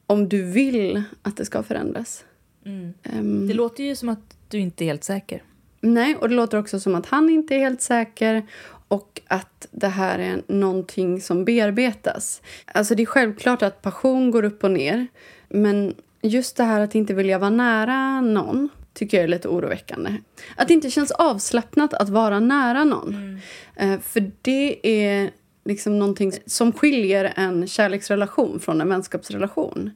om 0.06 0.28
du 0.28 0.42
vill 0.42 1.02
att 1.22 1.36
det 1.36 1.44
ska 1.44 1.62
förändras. 1.62 2.24
Mm. 2.66 2.94
Ehm, 3.02 3.46
Det 3.48 3.54
låter 3.54 3.84
ju 3.84 3.96
som 3.96 4.08
att 4.08 4.36
du 4.48 4.58
inte 4.58 4.84
är 4.84 4.86
helt 4.86 5.04
säker. 5.04 5.42
Nej, 5.80 6.16
och 6.16 6.28
det 6.28 6.34
låter 6.34 6.58
också 6.58 6.80
som 6.80 6.94
att 6.94 7.06
han 7.06 7.30
inte 7.30 7.54
är 7.54 7.58
helt 7.58 7.82
säker 7.82 8.46
och 8.94 9.20
att 9.26 9.66
det 9.70 9.88
här 9.88 10.18
är 10.18 10.42
någonting 10.46 11.20
som 11.20 11.44
bearbetas. 11.44 12.42
Alltså 12.64 12.94
det 12.94 13.02
är 13.02 13.06
självklart 13.06 13.62
att 13.62 13.82
passion 13.82 14.30
går 14.30 14.44
upp 14.44 14.64
och 14.64 14.70
ner 14.70 15.06
men 15.48 15.94
just 16.22 16.56
det 16.56 16.64
här 16.64 16.80
att 16.80 16.94
inte 16.94 17.14
vilja 17.14 17.38
vara 17.38 17.50
nära 17.50 18.20
någon 18.20 18.68
tycker 18.92 19.16
jag 19.16 19.24
är 19.24 19.28
lite 19.28 19.48
oroväckande. 19.48 20.16
Att 20.56 20.68
det 20.68 20.74
inte 20.74 20.90
känns 20.90 21.10
avslappnat 21.10 21.94
att 21.94 22.08
vara 22.08 22.40
nära 22.40 22.84
någon. 22.84 23.40
Eh, 23.76 24.00
för 24.00 24.30
det 24.42 24.80
är 24.82 25.30
liksom 25.64 25.98
någonting 25.98 26.32
som 26.46 26.72
skiljer 26.72 27.32
en 27.36 27.66
kärleksrelation 27.66 28.60
från 28.60 28.80
en 28.80 28.88
vänskapsrelation. 28.88 29.90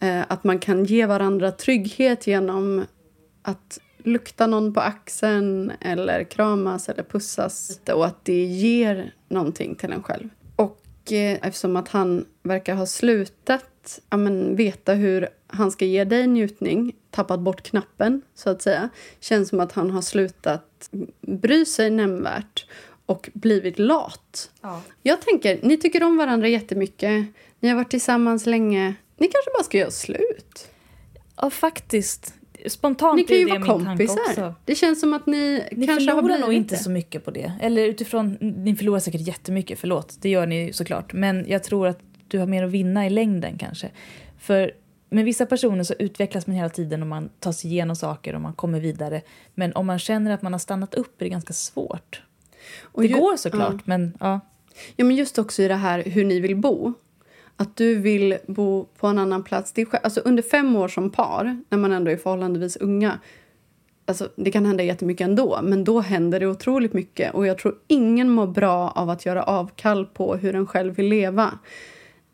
Eh, 0.00 0.20
att 0.28 0.44
man 0.44 0.58
kan 0.58 0.84
ge 0.84 1.06
varandra 1.06 1.52
trygghet 1.52 2.26
genom 2.26 2.84
att 3.42 3.78
lukta 4.04 4.46
någon 4.46 4.74
på 4.74 4.80
axeln 4.80 5.72
eller 5.80 6.24
kramas 6.24 6.88
eller 6.88 7.02
pussas 7.02 7.80
och 7.92 8.06
att 8.06 8.24
det 8.24 8.44
ger 8.44 9.14
någonting 9.28 9.74
till 9.74 9.92
en 9.92 10.02
själv. 10.02 10.28
Och 10.56 11.12
eh, 11.12 11.38
eftersom 11.42 11.76
att 11.76 11.88
han 11.88 12.24
verkar 12.42 12.74
ha 12.74 12.86
slutat 12.86 14.00
ja, 14.10 14.16
men, 14.16 14.56
veta 14.56 14.94
hur 14.94 15.28
han 15.46 15.70
ska 15.70 15.84
ge 15.84 16.04
dig 16.04 16.26
njutning, 16.26 16.92
tappat 17.10 17.40
bort 17.40 17.62
knappen 17.62 18.22
så 18.34 18.50
att 18.50 18.62
säga, 18.62 18.88
känns 19.20 19.48
som 19.48 19.60
att 19.60 19.72
han 19.72 19.90
har 19.90 20.02
slutat 20.02 20.90
bry 21.20 21.64
sig 21.64 21.90
nämnvärt 21.90 22.66
och 23.06 23.30
blivit 23.34 23.78
lat. 23.78 24.50
Ja. 24.60 24.82
Jag 25.02 25.20
tänker, 25.20 25.58
ni 25.62 25.76
tycker 25.76 26.02
om 26.02 26.16
varandra 26.16 26.48
jättemycket, 26.48 27.26
ni 27.60 27.68
har 27.68 27.76
varit 27.76 27.90
tillsammans 27.90 28.46
länge, 28.46 28.94
ni 29.16 29.26
kanske 29.26 29.50
bara 29.54 29.64
ska 29.64 29.78
göra 29.78 29.90
slut. 29.90 30.68
ja, 31.36 31.50
faktiskt. 31.50 32.34
Spontant 32.68 33.16
Ni 33.16 33.24
kan 33.24 33.36
ju 33.36 33.42
är 33.42 33.46
det 33.46 33.50
vara 33.58 33.76
min 33.78 33.86
tanke 33.86 34.06
kompisar. 34.06 34.30
också. 34.30 34.54
Det 34.64 34.74
känns 34.74 35.00
som 35.00 35.12
att 35.14 35.26
ni, 35.26 35.64
Ni 35.72 35.86
kanske 35.86 35.92
har 36.10 36.16
förlorar 36.16 36.22
blivit 36.22 36.40
nog 36.44 36.52
inte 36.52 36.74
det. 36.74 36.78
så 36.82 36.90
mycket 36.90 37.24
på 37.24 37.30
det. 37.30 37.52
Eller 37.60 37.82
utifrån, 37.86 38.36
ni 38.40 38.76
förlorar 38.76 39.00
säkert 39.00 39.20
jättemycket, 39.20 39.78
förlåt. 39.78 40.16
Det 40.20 40.28
gör 40.28 40.46
ni 40.46 40.72
såklart. 40.72 41.12
Men 41.12 41.44
jag 41.48 41.64
tror 41.64 41.86
att 41.88 41.98
du 42.28 42.38
har 42.38 42.46
mer 42.46 42.64
att 42.64 42.70
vinna 42.70 43.06
i 43.06 43.10
längden 43.10 43.58
kanske. 43.58 43.90
För 44.38 44.72
med 45.10 45.24
vissa 45.24 45.46
personer 45.46 45.84
så 45.84 45.94
utvecklas 45.98 46.46
man 46.46 46.56
hela 46.56 46.68
tiden 46.68 47.02
och 47.02 47.08
man 47.08 47.28
tar 47.38 47.52
sig 47.52 47.70
igenom 47.70 47.96
saker 47.96 48.34
och 48.34 48.40
man 48.40 48.52
kommer 48.52 48.80
vidare. 48.80 49.20
Men 49.54 49.72
om 49.72 49.86
man 49.86 49.98
känner 49.98 50.30
att 50.30 50.42
man 50.42 50.52
har 50.52 50.58
stannat 50.60 50.94
upp 50.94 51.20
är 51.20 51.24
det 51.24 51.30
ganska 51.30 51.52
svårt. 51.52 52.22
Och 52.82 53.02
det 53.02 53.08
ju- 53.08 53.14
går 53.14 53.36
såklart, 53.36 53.72
ja. 53.72 53.80
men 53.84 54.16
ja. 54.20 54.40
Ja, 54.96 55.04
men 55.04 55.16
just 55.16 55.38
också 55.38 55.62
i 55.62 55.68
det 55.68 55.74
här 55.74 56.02
hur 56.02 56.24
ni 56.24 56.40
vill 56.40 56.56
bo. 56.56 56.92
Att 57.60 57.76
du 57.76 57.94
vill 57.94 58.38
bo 58.46 58.84
på 58.84 59.06
en 59.06 59.18
annan 59.18 59.42
plats. 59.42 59.72
Det 59.72 59.82
är, 59.82 59.88
alltså 60.02 60.20
under 60.20 60.42
fem 60.42 60.76
år 60.76 60.88
som 60.88 61.10
par, 61.10 61.62
när 61.68 61.78
man 61.78 61.92
ändå 61.92 62.10
är 62.10 62.16
förhållandevis 62.16 62.76
unga, 62.76 63.18
alltså 64.06 64.28
det 64.36 64.50
kan 64.50 64.66
hända 64.66 64.82
jättemycket 64.82 65.24
ändå, 65.24 65.60
men 65.62 65.84
då 65.84 66.00
händer 66.00 66.40
det 66.40 66.46
otroligt 66.46 66.92
mycket. 66.92 67.34
Och 67.34 67.46
jag 67.46 67.58
tror 67.58 67.74
ingen 67.86 68.30
mår 68.30 68.46
bra 68.46 68.90
av 68.90 69.10
att 69.10 69.26
göra 69.26 69.42
avkall 69.42 70.06
på 70.06 70.36
hur 70.36 70.54
en 70.54 70.66
själv 70.66 70.94
vill 70.94 71.06
leva. 71.06 71.58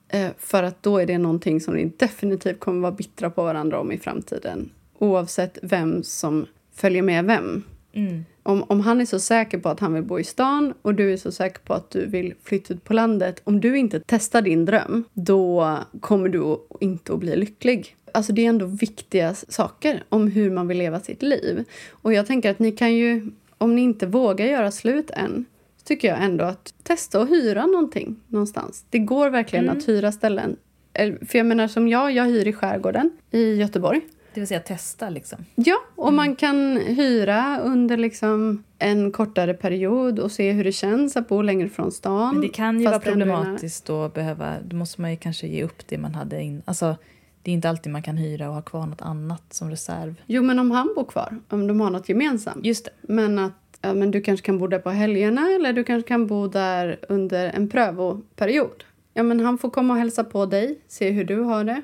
Eh, 0.08 0.30
för 0.38 0.62
att 0.62 0.82
då 0.82 0.98
är 0.98 1.06
det 1.06 1.18
någonting 1.18 1.60
som 1.60 1.74
ni 1.74 1.92
definitivt 1.96 2.60
kommer 2.60 2.80
vara 2.80 2.92
bittra 2.92 3.30
på 3.30 3.42
varandra 3.42 3.80
om 3.80 3.92
i 3.92 3.98
framtiden. 3.98 4.70
Oavsett 4.98 5.58
vem 5.62 6.02
som 6.02 6.46
följer 6.74 7.02
med 7.02 7.24
vem. 7.24 7.62
Mm. 7.96 8.24
Om, 8.42 8.62
om 8.62 8.80
han 8.80 9.00
är 9.00 9.04
så 9.04 9.20
säker 9.20 9.58
på 9.58 9.68
att 9.68 9.80
han 9.80 9.94
vill 9.94 10.02
bo 10.02 10.18
i 10.18 10.24
stan 10.24 10.74
och 10.82 10.94
du 10.94 11.12
är 11.12 11.16
så 11.16 11.32
säker 11.32 11.60
på 11.60 11.74
att 11.74 11.90
du 11.90 12.06
vill 12.06 12.34
flytta 12.42 12.74
ut 12.74 12.84
på 12.84 12.92
landet. 12.92 13.40
Om 13.44 13.60
du 13.60 13.78
inte 13.78 14.00
testar 14.06 14.42
din 14.42 14.64
dröm, 14.64 15.04
då 15.12 15.78
kommer 16.00 16.28
du 16.28 16.56
inte 16.80 17.12
att 17.12 17.18
bli 17.18 17.36
lycklig. 17.36 17.96
Alltså 18.12 18.32
det 18.32 18.44
är 18.44 18.48
ändå 18.48 18.66
viktiga 18.66 19.34
saker 19.34 20.04
om 20.08 20.30
hur 20.30 20.50
man 20.50 20.68
vill 20.68 20.78
leva 20.78 21.00
sitt 21.00 21.22
liv. 21.22 21.64
Och 21.90 22.12
jag 22.12 22.26
tänker 22.26 22.50
att 22.50 22.58
ni 22.58 22.72
kan 22.72 22.94
ju, 22.94 23.30
om 23.58 23.74
ni 23.74 23.82
inte 23.82 24.06
vågar 24.06 24.46
göra 24.46 24.70
slut 24.70 25.10
än, 25.10 25.44
tycker 25.84 26.08
jag 26.08 26.22
ändå 26.22 26.44
att 26.44 26.74
testa 26.82 27.20
att 27.20 27.30
hyra 27.30 27.66
någonting 27.66 28.16
någonstans. 28.26 28.84
Det 28.90 28.98
går 28.98 29.30
verkligen 29.30 29.70
att 29.70 29.88
hyra 29.88 30.12
ställen. 30.12 30.56
För 30.96 31.38
jag 31.38 31.46
menar 31.46 31.68
som 31.68 31.88
jag, 31.88 32.12
jag 32.12 32.24
hyr 32.24 32.46
i 32.46 32.52
skärgården 32.52 33.10
i 33.30 33.54
Göteborg. 33.54 34.00
Det 34.36 34.40
vill 34.40 34.48
säga 34.48 34.60
testa 34.60 35.10
liksom. 35.10 35.38
Ja, 35.54 35.76
och 35.94 36.12
man 36.12 36.36
kan 36.36 36.76
hyra 36.76 37.60
under 37.60 37.96
liksom 37.96 38.64
en 38.78 39.12
kortare 39.12 39.54
period 39.54 40.18
och 40.18 40.32
se 40.32 40.52
hur 40.52 40.64
det 40.64 40.72
känns 40.72 41.16
att 41.16 41.28
bo 41.28 41.42
längre 41.42 41.68
från 41.68 41.92
stan. 41.92 42.34
Men 42.34 42.42
det 42.42 42.48
kan 42.48 42.80
ju 42.80 42.86
vara 42.86 42.98
problematiskt 42.98 43.90
att 43.90 44.14
behöva, 44.14 44.54
då 44.64 44.76
måste 44.76 45.00
man 45.00 45.10
ju 45.10 45.16
kanske 45.16 45.46
ge 45.46 45.62
upp 45.64 45.86
det 45.88 45.98
man 45.98 46.14
hade 46.14 46.42
in. 46.42 46.62
Alltså, 46.64 46.96
det 47.42 47.50
är 47.50 47.54
inte 47.54 47.68
alltid 47.68 47.92
man 47.92 48.02
kan 48.02 48.16
hyra 48.16 48.48
och 48.48 48.54
ha 48.54 48.62
kvar 48.62 48.86
något 48.86 49.02
annat 49.02 49.42
som 49.50 49.70
reserv. 49.70 50.14
Jo, 50.26 50.42
men 50.42 50.58
om 50.58 50.70
han 50.70 50.92
bor 50.96 51.04
kvar, 51.04 51.40
om 51.48 51.66
de 51.66 51.80
har 51.80 51.90
något 51.90 52.08
gemensamt. 52.08 52.66
Just 52.66 52.84
det. 52.84 52.90
Men 53.02 53.38
att 53.38 53.78
ja, 53.80 53.94
men 53.94 54.10
du 54.10 54.20
kanske 54.20 54.46
kan 54.46 54.58
bo 54.58 54.66
där 54.66 54.78
på 54.78 54.90
helgerna 54.90 55.50
eller 55.54 55.72
du 55.72 55.84
kanske 55.84 56.08
kan 56.08 56.26
bo 56.26 56.46
där 56.46 56.98
under 57.08 57.48
en 57.48 57.68
prövoperiod. 57.68 58.84
Ja, 59.14 59.22
men 59.22 59.40
han 59.40 59.58
får 59.58 59.70
komma 59.70 59.94
och 59.94 59.98
hälsa 59.98 60.24
på 60.24 60.46
dig, 60.46 60.78
se 60.88 61.10
hur 61.10 61.24
du 61.24 61.40
har 61.40 61.64
det 61.64 61.82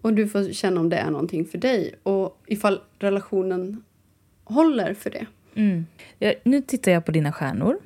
och 0.00 0.14
du 0.14 0.28
får 0.28 0.52
känna 0.52 0.80
om 0.80 0.88
det 0.88 0.96
är 0.96 1.10
någonting 1.10 1.44
för 1.44 1.58
dig 1.58 1.94
och 2.02 2.42
ifall 2.46 2.80
relationen 2.98 3.82
håller 4.44 4.94
för 4.94 5.10
det. 5.10 5.26
Mm. 5.54 5.86
Jag, 6.18 6.34
nu 6.44 6.60
tittar 6.60 6.92
jag 6.92 7.04
på 7.04 7.12
dina 7.12 7.32
stjärnor. 7.32 7.78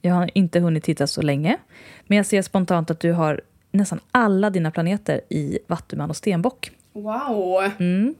Jag 0.00 0.14
har 0.14 0.30
inte 0.34 0.60
hunnit 0.60 0.84
titta 0.84 1.06
så 1.06 1.22
länge. 1.22 1.58
Men 2.06 2.16
jag 2.16 2.26
ser 2.26 2.42
spontant 2.42 2.90
att 2.90 3.00
du 3.00 3.12
har 3.12 3.40
nästan 3.70 4.00
alla 4.10 4.50
dina 4.50 4.70
planeter 4.70 5.20
i 5.28 5.58
Vattuman 5.66 6.10
och 6.10 6.16
Stenbock. 6.16 6.70
Wow! 6.92 7.72
Mm. 7.78 8.14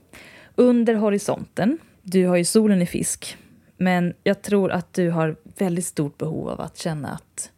Under 0.55 0.95
horisonten 0.95 1.77
Du 2.01 2.27
har 2.27 2.35
ju 2.35 2.45
solen 2.45 2.81
i 2.81 2.85
fisk. 2.85 3.37
Men 3.77 4.13
jag 4.23 4.41
tror 4.41 4.71
att 4.71 4.93
du 4.93 5.09
har 5.09 5.35
väldigt 5.57 5.85
stort 5.85 6.17
behov 6.17 6.49
av 6.49 6.61
att 6.61 6.77
känna 6.77 7.09
att 7.09 7.51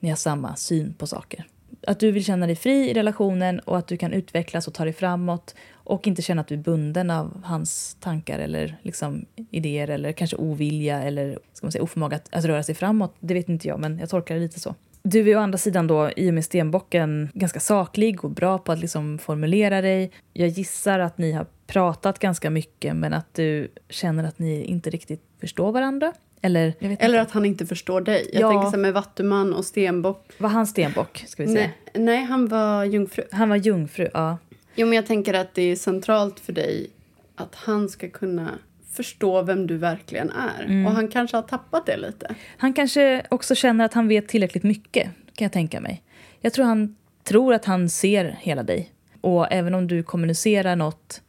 ni 0.00 0.08
har 0.08 0.16
samma 0.16 0.56
syn 0.56 0.94
på 0.94 1.06
saker. 1.06 1.46
Att 1.86 2.00
du 2.00 2.12
vill 2.12 2.24
känna 2.24 2.46
dig 2.46 2.56
fri 2.56 2.90
i 2.90 2.94
relationen 2.94 3.60
och 3.60 3.78
att 3.78 3.88
du 3.88 3.96
kan 3.96 4.12
utvecklas 4.12 4.68
och 4.68 4.74
ta 4.74 4.84
dig 4.84 4.92
framåt 4.92 5.54
och 5.74 6.06
inte 6.06 6.22
känna 6.22 6.40
att 6.40 6.48
du 6.48 6.54
är 6.54 6.58
bunden 6.58 7.10
av 7.10 7.42
hans 7.44 7.96
tankar 8.00 8.38
eller 8.38 8.76
liksom 8.82 9.24
idéer 9.50 9.90
eller 9.90 10.12
kanske 10.12 10.36
ovilja 10.36 11.02
eller 11.02 11.38
ska 11.52 11.66
man 11.66 11.72
säga, 11.72 11.82
oförmåga 11.82 12.16
att, 12.16 12.34
att 12.34 12.44
röra 12.44 12.62
sig 12.62 12.74
framåt. 12.74 13.14
Det 13.20 13.34
vet 13.34 13.48
inte 13.48 13.68
jag, 13.68 13.80
men 13.80 13.98
jag 13.98 14.10
tolkar 14.10 14.34
det 14.34 14.40
lite 14.40 14.60
så. 14.60 14.74
Du 15.04 15.30
är 15.30 15.36
å 15.36 15.40
andra 15.40 15.58
sidan 15.58 15.86
då, 15.86 16.10
i 16.16 16.30
och 16.30 16.34
med 16.34 16.44
stenbocken, 16.44 17.28
ganska 17.34 17.60
saklig 17.60 18.24
och 18.24 18.30
bra 18.30 18.58
på 18.58 18.72
att 18.72 18.78
liksom 18.78 19.18
formulera 19.18 19.80
dig. 19.80 20.10
Jag 20.32 20.48
gissar 20.48 20.98
att 20.98 21.18
ni 21.18 21.32
har 21.32 21.46
pratat 21.66 22.18
ganska 22.18 22.50
mycket 22.50 22.96
men 22.96 23.12
att 23.12 23.34
du 23.34 23.68
känner 23.88 24.24
att 24.24 24.38
ni 24.38 24.64
inte 24.64 24.90
riktigt 24.90 25.22
förstår 25.40 25.72
varandra. 25.72 26.12
Eller, 26.44 26.74
Eller 26.80 27.18
att 27.18 27.30
han 27.30 27.44
inte 27.44 27.66
förstår 27.66 28.00
dig. 28.00 28.30
Jag 28.32 28.42
Ja. 28.42 28.50
tänker 28.50 28.64
så 28.64 28.70
här 28.70 28.78
med 28.82 28.92
Vattuman 28.92 29.52
och 29.54 29.64
Stenbock. 29.64 30.32
Var 30.38 30.48
han 30.48 30.66
stenbock? 30.66 31.24
Ska 31.26 31.42
vi 31.42 31.52
säga? 31.52 31.70
Nej, 31.94 32.04
nej, 32.04 32.24
han 32.24 32.48
var 32.48 32.84
jungfru. 32.84 33.22
Han 33.32 33.48
var 33.48 33.56
jungfru, 33.56 34.08
ja. 34.14 34.38
Jo, 34.74 34.86
men 34.86 34.96
jag 34.96 35.06
tänker 35.06 35.34
att 35.34 35.54
det 35.54 35.62
är 35.62 35.76
centralt 35.76 36.40
för 36.40 36.52
dig 36.52 36.90
att 37.36 37.54
han 37.54 37.88
ska 37.88 38.08
kunna 38.08 38.50
förstå 38.92 39.42
vem 39.42 39.66
du 39.66 39.76
verkligen 39.76 40.30
är. 40.30 40.64
Mm. 40.64 40.86
Och 40.86 40.92
han 40.92 41.08
kanske 41.08 41.36
har 41.36 41.42
tappat 41.42 41.86
det 41.86 41.96
lite. 41.96 42.34
Han 42.56 42.72
kanske 42.72 43.22
också 43.28 43.54
känner 43.54 43.84
att 43.84 43.94
han 43.94 44.08
vet 44.08 44.28
tillräckligt 44.28 44.62
mycket, 44.62 45.04
kan 45.34 45.44
jag 45.44 45.52
tänka 45.52 45.80
mig. 45.80 46.02
Jag 46.40 46.52
tror 46.52 46.64
han 46.64 46.96
tror 47.24 47.54
att 47.54 47.64
han 47.64 47.88
ser 47.88 48.36
hela 48.40 48.62
dig. 48.62 48.92
Och 49.20 49.52
även 49.52 49.74
om 49.74 49.86
du 49.86 50.02
kommunicerar 50.02 50.76
något 50.76 51.22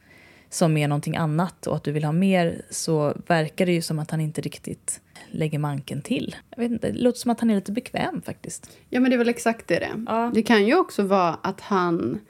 som 0.50 0.76
är 0.76 0.88
någonting 0.88 1.16
annat 1.16 1.66
och 1.66 1.76
att 1.76 1.84
du 1.84 1.92
vill 1.92 2.04
ha 2.04 2.12
mer 2.12 2.62
så 2.70 3.16
verkar 3.26 3.66
det 3.66 3.72
ju 3.72 3.82
som 3.82 3.98
att 3.98 4.10
han 4.10 4.20
inte 4.20 4.40
riktigt 4.40 5.00
lägger 5.30 5.58
manken 5.58 6.02
till. 6.02 6.36
Jag 6.56 6.62
vet 6.62 6.72
inte, 6.72 6.90
det 6.90 6.98
låter 6.98 7.18
som 7.18 7.30
att 7.30 7.40
han 7.40 7.50
är 7.50 7.54
lite 7.54 7.72
bekväm 7.72 8.22
faktiskt. 8.22 8.70
Ja, 8.90 9.00
men 9.00 9.10
det 9.10 9.14
är 9.16 9.18
väl 9.18 9.28
exakt 9.28 9.68
det 9.68 9.78
det. 9.78 9.90
Ja. 10.06 10.30
Det 10.34 10.42
kan 10.42 10.66
ju 10.66 10.76
också 10.78 11.02
vara 11.02 11.38
att 11.42 11.60
han... 11.60 12.20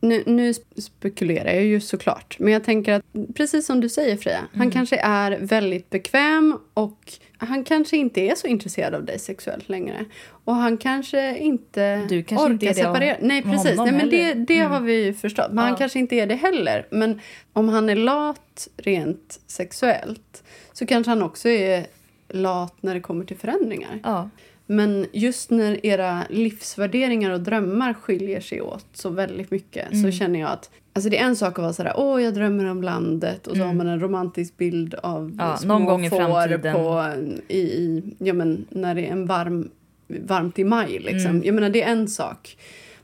Nu, 0.00 0.22
nu 0.26 0.54
spekulerar 0.76 1.52
jag 1.52 1.64
ju 1.64 1.80
såklart, 1.80 2.36
men 2.38 2.52
jag 2.52 2.64
tänker 2.64 2.92
att 2.92 3.02
precis 3.34 3.66
som 3.66 3.80
du 3.80 3.88
säger 3.88 4.16
Freja, 4.16 4.38
Mm. 4.38 4.48
han 4.52 4.70
kanske 4.70 4.96
är 4.96 5.38
väldigt 5.40 5.90
bekväm 5.90 6.58
och 6.74 7.12
han 7.38 7.64
kanske 7.64 7.96
inte 7.96 8.20
är 8.20 8.34
så 8.34 8.46
intresserad 8.46 8.94
av 8.94 9.04
dig 9.04 9.18
sexuellt 9.18 9.68
längre. 9.68 10.04
Och 10.44 10.54
han 10.54 10.76
kanske 10.76 11.38
inte 11.38 11.96
Du 12.08 12.22
kanske 12.22 12.44
orkar 12.46 12.52
inte 12.52 12.66
är 12.68 12.72
separera. 12.74 13.16
Nej, 13.20 13.42
precis. 13.42 13.76
Nej, 13.78 13.92
men 13.92 14.10
det, 14.10 14.34
det 14.34 14.58
Mm. 14.58 14.70
har 14.72 14.80
vi 14.80 15.04
ju 15.04 15.14
förstått. 15.14 15.48
Men 15.48 15.58
han 15.58 15.68
Ja. 15.70 15.76
kanske 15.76 15.98
inte 15.98 16.16
är 16.16 16.26
det 16.26 16.34
heller. 16.34 16.86
Men 16.90 17.20
om 17.52 17.68
han 17.68 17.88
är 17.88 17.96
lat 17.96 18.68
rent 18.76 19.40
sexuellt 19.46 20.44
så 20.72 20.86
kanske 20.86 21.10
han 21.10 21.22
också 21.22 21.48
är 21.48 21.86
lat 22.34 22.74
när 22.80 22.94
det 22.94 23.00
kommer 23.00 23.24
till 23.24 23.36
förändringar. 23.36 24.00
Ja, 24.02 24.30
Men 24.66 25.06
just 25.12 25.50
när 25.50 25.86
era 25.86 26.22
livsvärderingar 26.30 27.30
och 27.30 27.40
drömmar 27.40 27.94
skiljer 27.94 28.40
sig 28.40 28.60
åt 28.60 28.86
så 28.92 29.08
väldigt 29.08 29.50
mycket 29.50 29.92
Mm. 29.92 30.02
så 30.02 30.18
känner 30.18 30.40
jag 30.40 30.50
att 30.50 30.70
Alltså 30.96 31.10
det 31.10 31.18
är 31.18 31.24
en 31.24 31.36
sak 31.36 31.52
att 31.58 31.62
vara 31.62 31.72
sådär, 31.72 31.92
åh 31.96 32.22
jag 32.22 32.34
drömmer 32.34 32.64
om 32.64 32.82
landet 32.82 33.46
och 33.46 33.56
så 33.56 33.62
har 33.62 33.74
man 33.74 33.86
en 33.88 34.00
romantisk 34.00 34.56
bild 34.56 34.94
av 34.94 35.20
Mm. 35.24 35.36
Ja, 35.38 35.56
små 35.56 35.72
någon 35.74 35.84
gång 35.84 36.04
i 36.04 36.10
får. 36.10 36.72
På, 36.72 37.12
i, 37.48 37.58
i, 37.58 38.02
ja, 38.18 38.32
men 38.32 38.66
när 38.70 38.94
det 38.94 39.06
är 39.06 39.12
en 39.12 39.26
varm, 39.26 39.70
varmt 40.08 40.58
i 40.58 40.64
maj. 40.64 40.98
Liksom. 40.98 41.30
Mm. 41.30 41.42
Jag 41.44 41.54
menar 41.54 41.70
det 41.70 41.82
är 41.82 41.92
en 41.92 42.08
sak. 42.08 42.56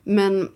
Men 0.03 0.49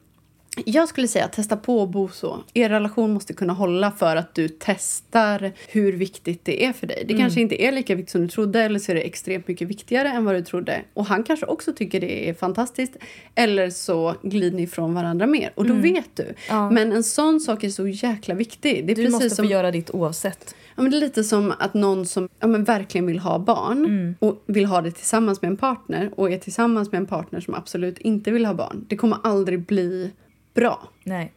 jag 0.64 0.88
skulle 0.88 1.08
säga 1.08 1.28
testa 1.28 1.56
på 1.56 1.82
att 1.82 1.88
bo 1.88 2.08
så. 2.08 2.38
Er 2.54 2.68
relation 2.68 3.12
måste 3.12 3.32
kunna 3.34 3.52
hålla 3.52 3.90
för 3.90 4.16
att 4.16 4.34
du 4.34 4.48
testar 4.48 5.52
hur 5.68 5.92
viktigt 5.92 6.44
det 6.44 6.64
är 6.64 6.72
för 6.72 6.86
dig. 6.86 7.04
Det 7.08 7.12
Mm. 7.14 7.22
kanske 7.24 7.40
inte 7.40 7.62
är 7.62 7.72
lika 7.72 7.94
viktigt 7.94 8.10
som 8.10 8.20
du 8.20 8.28
trodde 8.28 8.62
eller 8.62 8.78
så 8.78 8.92
är 8.92 8.96
det 8.96 9.00
extremt 9.02 9.48
mycket 9.48 9.68
viktigare 9.68 10.08
än 10.08 10.24
vad 10.24 10.34
du 10.34 10.42
trodde. 10.42 10.82
Och 10.94 11.06
han 11.06 11.22
kanske 11.22 11.46
också 11.46 11.72
tycker 11.72 12.00
det 12.00 12.28
är 12.28 12.34
fantastiskt. 12.34 12.96
Eller 13.34 13.70
så 13.70 14.14
glider 14.22 14.56
ni 14.56 14.62
ifrån 14.62 14.94
varandra 14.94 15.26
mer 15.26 15.52
och 15.54 15.66
då 15.66 15.74
vet 15.74 16.16
du. 16.16 16.22
Mm. 16.22 16.34
Ja. 16.48 16.70
Men 16.70 16.92
en 16.92 17.04
sån 17.04 17.40
sak 17.40 17.64
är 17.64 17.68
så 17.68 17.88
jäkla 17.88 18.34
viktig. 18.34 18.86
Det 18.86 18.92
är 18.92 18.96
du 18.96 19.02
precis 19.04 19.12
måste 19.12 19.30
som 19.30 19.44
få 19.44 19.50
göra 19.52 19.70
ditt 19.70 19.90
oavsett. 19.90 20.54
Ja, 20.76 20.82
men 20.82 20.90
det 20.90 20.96
är 20.98 21.00
lite 21.00 21.24
som 21.24 21.52
att 21.58 21.74
någon 21.74 22.06
som 22.06 22.28
ja, 22.40 22.46
men 22.46 22.64
verkligen 22.64 23.06
vill 23.06 23.18
ha 23.18 23.38
barn 23.38 23.84
Mm. 23.84 24.14
och 24.18 24.42
vill 24.46 24.64
ha 24.66 24.80
det 24.80 24.90
tillsammans 24.90 25.42
med 25.42 25.48
en 25.50 25.56
partner 25.56 26.10
och 26.16 26.30
är 26.30 26.38
tillsammans 26.38 26.92
med 26.92 26.98
en 26.98 27.06
partner 27.06 27.40
som 27.40 27.54
absolut 27.54 27.98
inte 27.98 28.30
vill 28.30 28.46
ha 28.46 28.54
barn. 28.54 28.84
Det 28.88 28.96
kommer 28.96 29.18
aldrig 29.24 29.66
bli 29.66 30.10
bra. 30.54 30.88
Nej. 31.04 31.32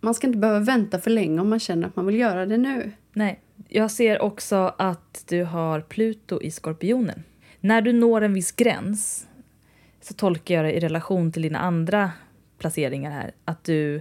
Man 0.00 0.14
ska 0.14 0.26
inte 0.26 0.38
behöva 0.38 0.60
vänta 0.60 0.98
för 0.98 1.10
länge 1.10 1.40
om 1.40 1.50
man 1.50 1.60
känner 1.60 1.88
att 1.88 1.96
man 1.96 2.06
vill 2.06 2.18
göra 2.18 2.46
det 2.46 2.56
nu. 2.56 2.92
Nej. 3.12 3.40
Jag 3.68 3.90
ser 3.90 4.22
också 4.22 4.74
att 4.78 5.24
du 5.28 5.44
har 5.44 5.80
Pluto 5.80 6.42
i 6.42 6.50
Skorpionen. 6.50 7.22
När 7.60 7.82
du 7.82 7.92
når 7.92 8.20
en 8.20 8.34
viss 8.34 8.52
gräns 8.52 9.26
så 10.00 10.14
tolkar 10.14 10.54
jag 10.54 10.64
det 10.64 10.72
i 10.72 10.80
relation 10.80 11.32
till 11.32 11.42
dina 11.42 11.58
andra 11.58 12.12
placeringar 12.58 13.10
här 13.10 13.32
att 13.44 13.64
du 13.64 14.00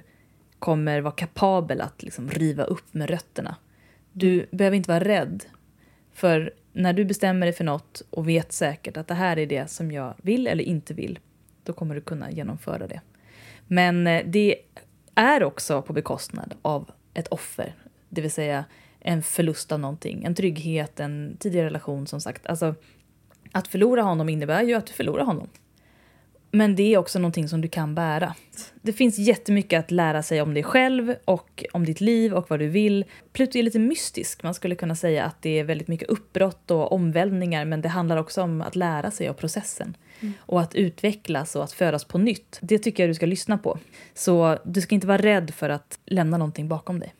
kommer 0.59 1.01
vara 1.01 1.13
kapabel 1.13 1.81
att 1.81 2.03
liksom 2.03 2.29
riva 2.29 2.63
upp 2.63 2.93
med 2.93 3.09
rötterna. 3.09 3.55
Du 4.11 4.45
behöver 4.51 4.77
inte 4.77 4.89
vara 4.89 5.03
rädd. 5.03 5.43
För 6.13 6.53
när 6.73 6.93
du 6.93 7.05
bestämmer 7.05 7.45
dig 7.45 7.53
för 7.53 7.63
något 7.63 8.01
och 8.09 8.29
vet 8.29 8.51
säkert 8.51 8.97
att 8.97 9.07
det 9.07 9.13
här 9.13 9.39
är 9.39 9.45
det 9.45 9.71
som 9.71 9.91
jag 9.91 10.13
vill 10.21 10.47
eller 10.47 10.63
inte 10.63 10.93
vill, 10.93 11.19
då 11.63 11.73
kommer 11.73 11.95
du 11.95 12.01
kunna 12.01 12.31
genomföra 12.31 12.87
det. 12.87 13.01
Men 13.73 14.07
eh, 14.07 14.23
det 14.25 14.55
är 15.15 15.43
också 15.43 15.81
på 15.81 15.93
bekostnad 15.93 16.53
av 16.61 16.91
ett 17.13 17.27
offer, 17.27 17.75
det 18.09 18.21
vill 18.21 18.31
säga 18.31 18.65
en 18.99 19.23
förlust 19.23 19.71
av 19.71 19.79
någonting, 19.79 20.23
en 20.23 20.35
trygghet, 20.35 20.99
en 20.99 21.37
tidigare 21.39 21.65
relation 21.65 22.07
som 22.07 22.21
sagt. 22.21 22.47
Alltså, 22.47 22.75
att 23.51 23.67
förlora 23.67 24.01
honom 24.01 24.29
innebär 24.29 24.63
ju 24.63 24.73
att 24.73 24.85
du 24.85 24.93
förlorar 24.93 25.25
honom. 25.25 25.47
Men 26.51 26.75
det 26.75 26.93
är 26.93 26.97
också 26.97 27.19
någonting 27.19 27.47
som 27.47 27.61
du 27.61 27.67
kan 27.67 27.95
bära. 27.95 28.35
Det 28.81 28.93
finns 28.93 29.17
jättemycket 29.17 29.79
att 29.79 29.91
lära 29.91 30.23
sig 30.23 30.41
om 30.41 30.53
dig 30.53 30.63
själv 30.63 31.15
och 31.25 31.65
om 31.73 31.85
ditt 31.85 32.01
liv 32.01 32.33
och 32.33 32.49
vad 32.49 32.59
du 32.59 32.67
vill. 32.67 33.05
Pluto 33.33 33.57
är 33.57 33.63
lite 33.63 33.79
mystisk. 33.79 34.43
Man 34.43 34.53
skulle 34.53 34.75
kunna 34.75 34.95
säga 34.95 35.25
att 35.25 35.41
det 35.41 35.59
är 35.59 35.63
väldigt 35.63 35.87
mycket 35.87 36.09
uppbrott 36.09 36.71
och 36.71 36.91
omvälvningar 36.91 37.65
men 37.65 37.81
det 37.81 37.89
handlar 37.89 38.17
också 38.17 38.41
om 38.41 38.61
att 38.61 38.75
lära 38.75 39.11
sig 39.11 39.27
av 39.27 39.33
processen. 39.33 39.97
Och 40.39 40.61
att 40.61 40.75
utvecklas 40.75 41.55
och 41.55 41.63
att 41.63 41.71
födas 41.71 42.05
på 42.05 42.17
nytt. 42.17 42.59
Det 42.61 42.79
tycker 42.79 43.03
jag 43.03 43.09
du 43.09 43.13
ska 43.13 43.25
lyssna 43.25 43.57
på. 43.57 43.77
Så 44.13 44.57
du 44.63 44.81
ska 44.81 44.95
inte 44.95 45.07
vara 45.07 45.17
rädd 45.17 45.51
för 45.53 45.69
att 45.69 45.99
lämna 46.05 46.37
någonting 46.37 46.67
bakom 46.67 46.99
dig. 46.99 47.13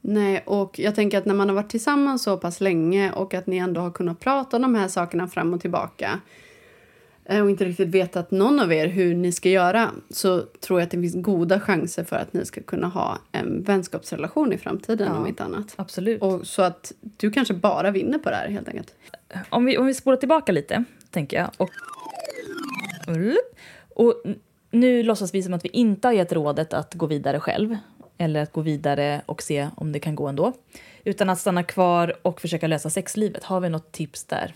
Nej, 0.00 0.42
och 0.46 0.78
jag 0.78 0.94
tänker 0.94 1.18
att 1.18 1.24
när 1.26 1.34
man 1.34 1.48
har 1.48 1.56
varit 1.56 1.70
tillsammans 1.70 2.22
så 2.22 2.36
pass 2.36 2.60
länge 2.60 3.12
och 3.12 3.34
att 3.34 3.46
ni 3.46 3.56
ändå 3.56 3.80
har 3.80 3.90
kunnat 3.90 4.20
prata 4.20 4.56
om 4.56 4.62
de 4.62 4.74
här 4.74 4.88
sakerna 4.88 5.28
fram 5.28 5.54
och 5.54 5.60
tillbaka 5.60 6.20
eh, 7.24 7.40
och 7.40 7.50
inte 7.50 7.64
riktigt 7.64 7.88
vetat 7.88 8.30
någon 8.30 8.60
av 8.60 8.72
er 8.72 8.86
hur 8.86 9.14
ni 9.14 9.32
ska 9.32 9.48
göra 9.48 9.90
så 10.10 10.40
tror 10.40 10.80
jag 10.80 10.84
att 10.86 10.90
det 10.90 11.00
finns 11.00 11.14
goda 11.14 11.60
chanser 11.60 12.04
för 12.04 12.16
att 12.16 12.32
ni 12.32 12.44
ska 12.44 12.62
kunna 12.62 12.86
ha 12.88 13.18
en 13.32 13.62
vänskapsrelation 13.62 14.52
i 14.52 14.58
framtiden 14.58 15.08
Ja. 15.12 15.18
om 15.18 15.26
inte 15.26 15.44
annat. 15.44 15.74
Absolut. 15.76 16.22
Och 16.22 16.46
så 16.46 16.62
att 16.62 16.92
du 17.16 17.30
kanske 17.30 17.54
bara 17.54 17.90
vinner 17.90 18.18
på 18.18 18.30
det 18.30 18.36
här 18.36 18.48
helt 18.48 18.68
enkelt. 18.68 18.94
om 19.50 19.64
vi, 19.64 19.78
om 19.78 19.86
vi 19.86 19.94
spolar 19.94 20.16
tillbaka 20.16 20.52
lite, 20.52 20.84
tänker 21.14 21.36
jag. 21.36 21.50
Och, 21.56 21.70
och 23.94 24.22
nu 24.70 25.02
låtsas 25.02 25.34
vi 25.34 25.42
som 25.42 25.54
att 25.54 25.64
vi 25.64 25.68
inte 25.68 26.08
har 26.08 26.12
gett 26.12 26.32
rådet 26.32 26.72
att 26.72 26.94
gå 26.94 27.06
vidare 27.06 27.40
själv 27.40 27.76
eller 28.18 28.42
att 28.42 28.52
gå 28.52 28.60
vidare 28.60 29.22
och 29.26 29.42
se 29.42 29.68
om 29.76 29.92
det 29.92 29.98
kan 29.98 30.14
gå 30.14 30.28
ändå. 30.28 30.52
Utan 31.04 31.30
att 31.30 31.38
stanna 31.38 31.62
kvar 31.62 32.16
och 32.22 32.40
försöka 32.40 32.66
lösa 32.66 32.90
sexlivet. 32.90 33.44
Har 33.44 33.60
vi 33.60 33.68
något 33.68 33.92
tips 33.92 34.24
där? 34.24 34.54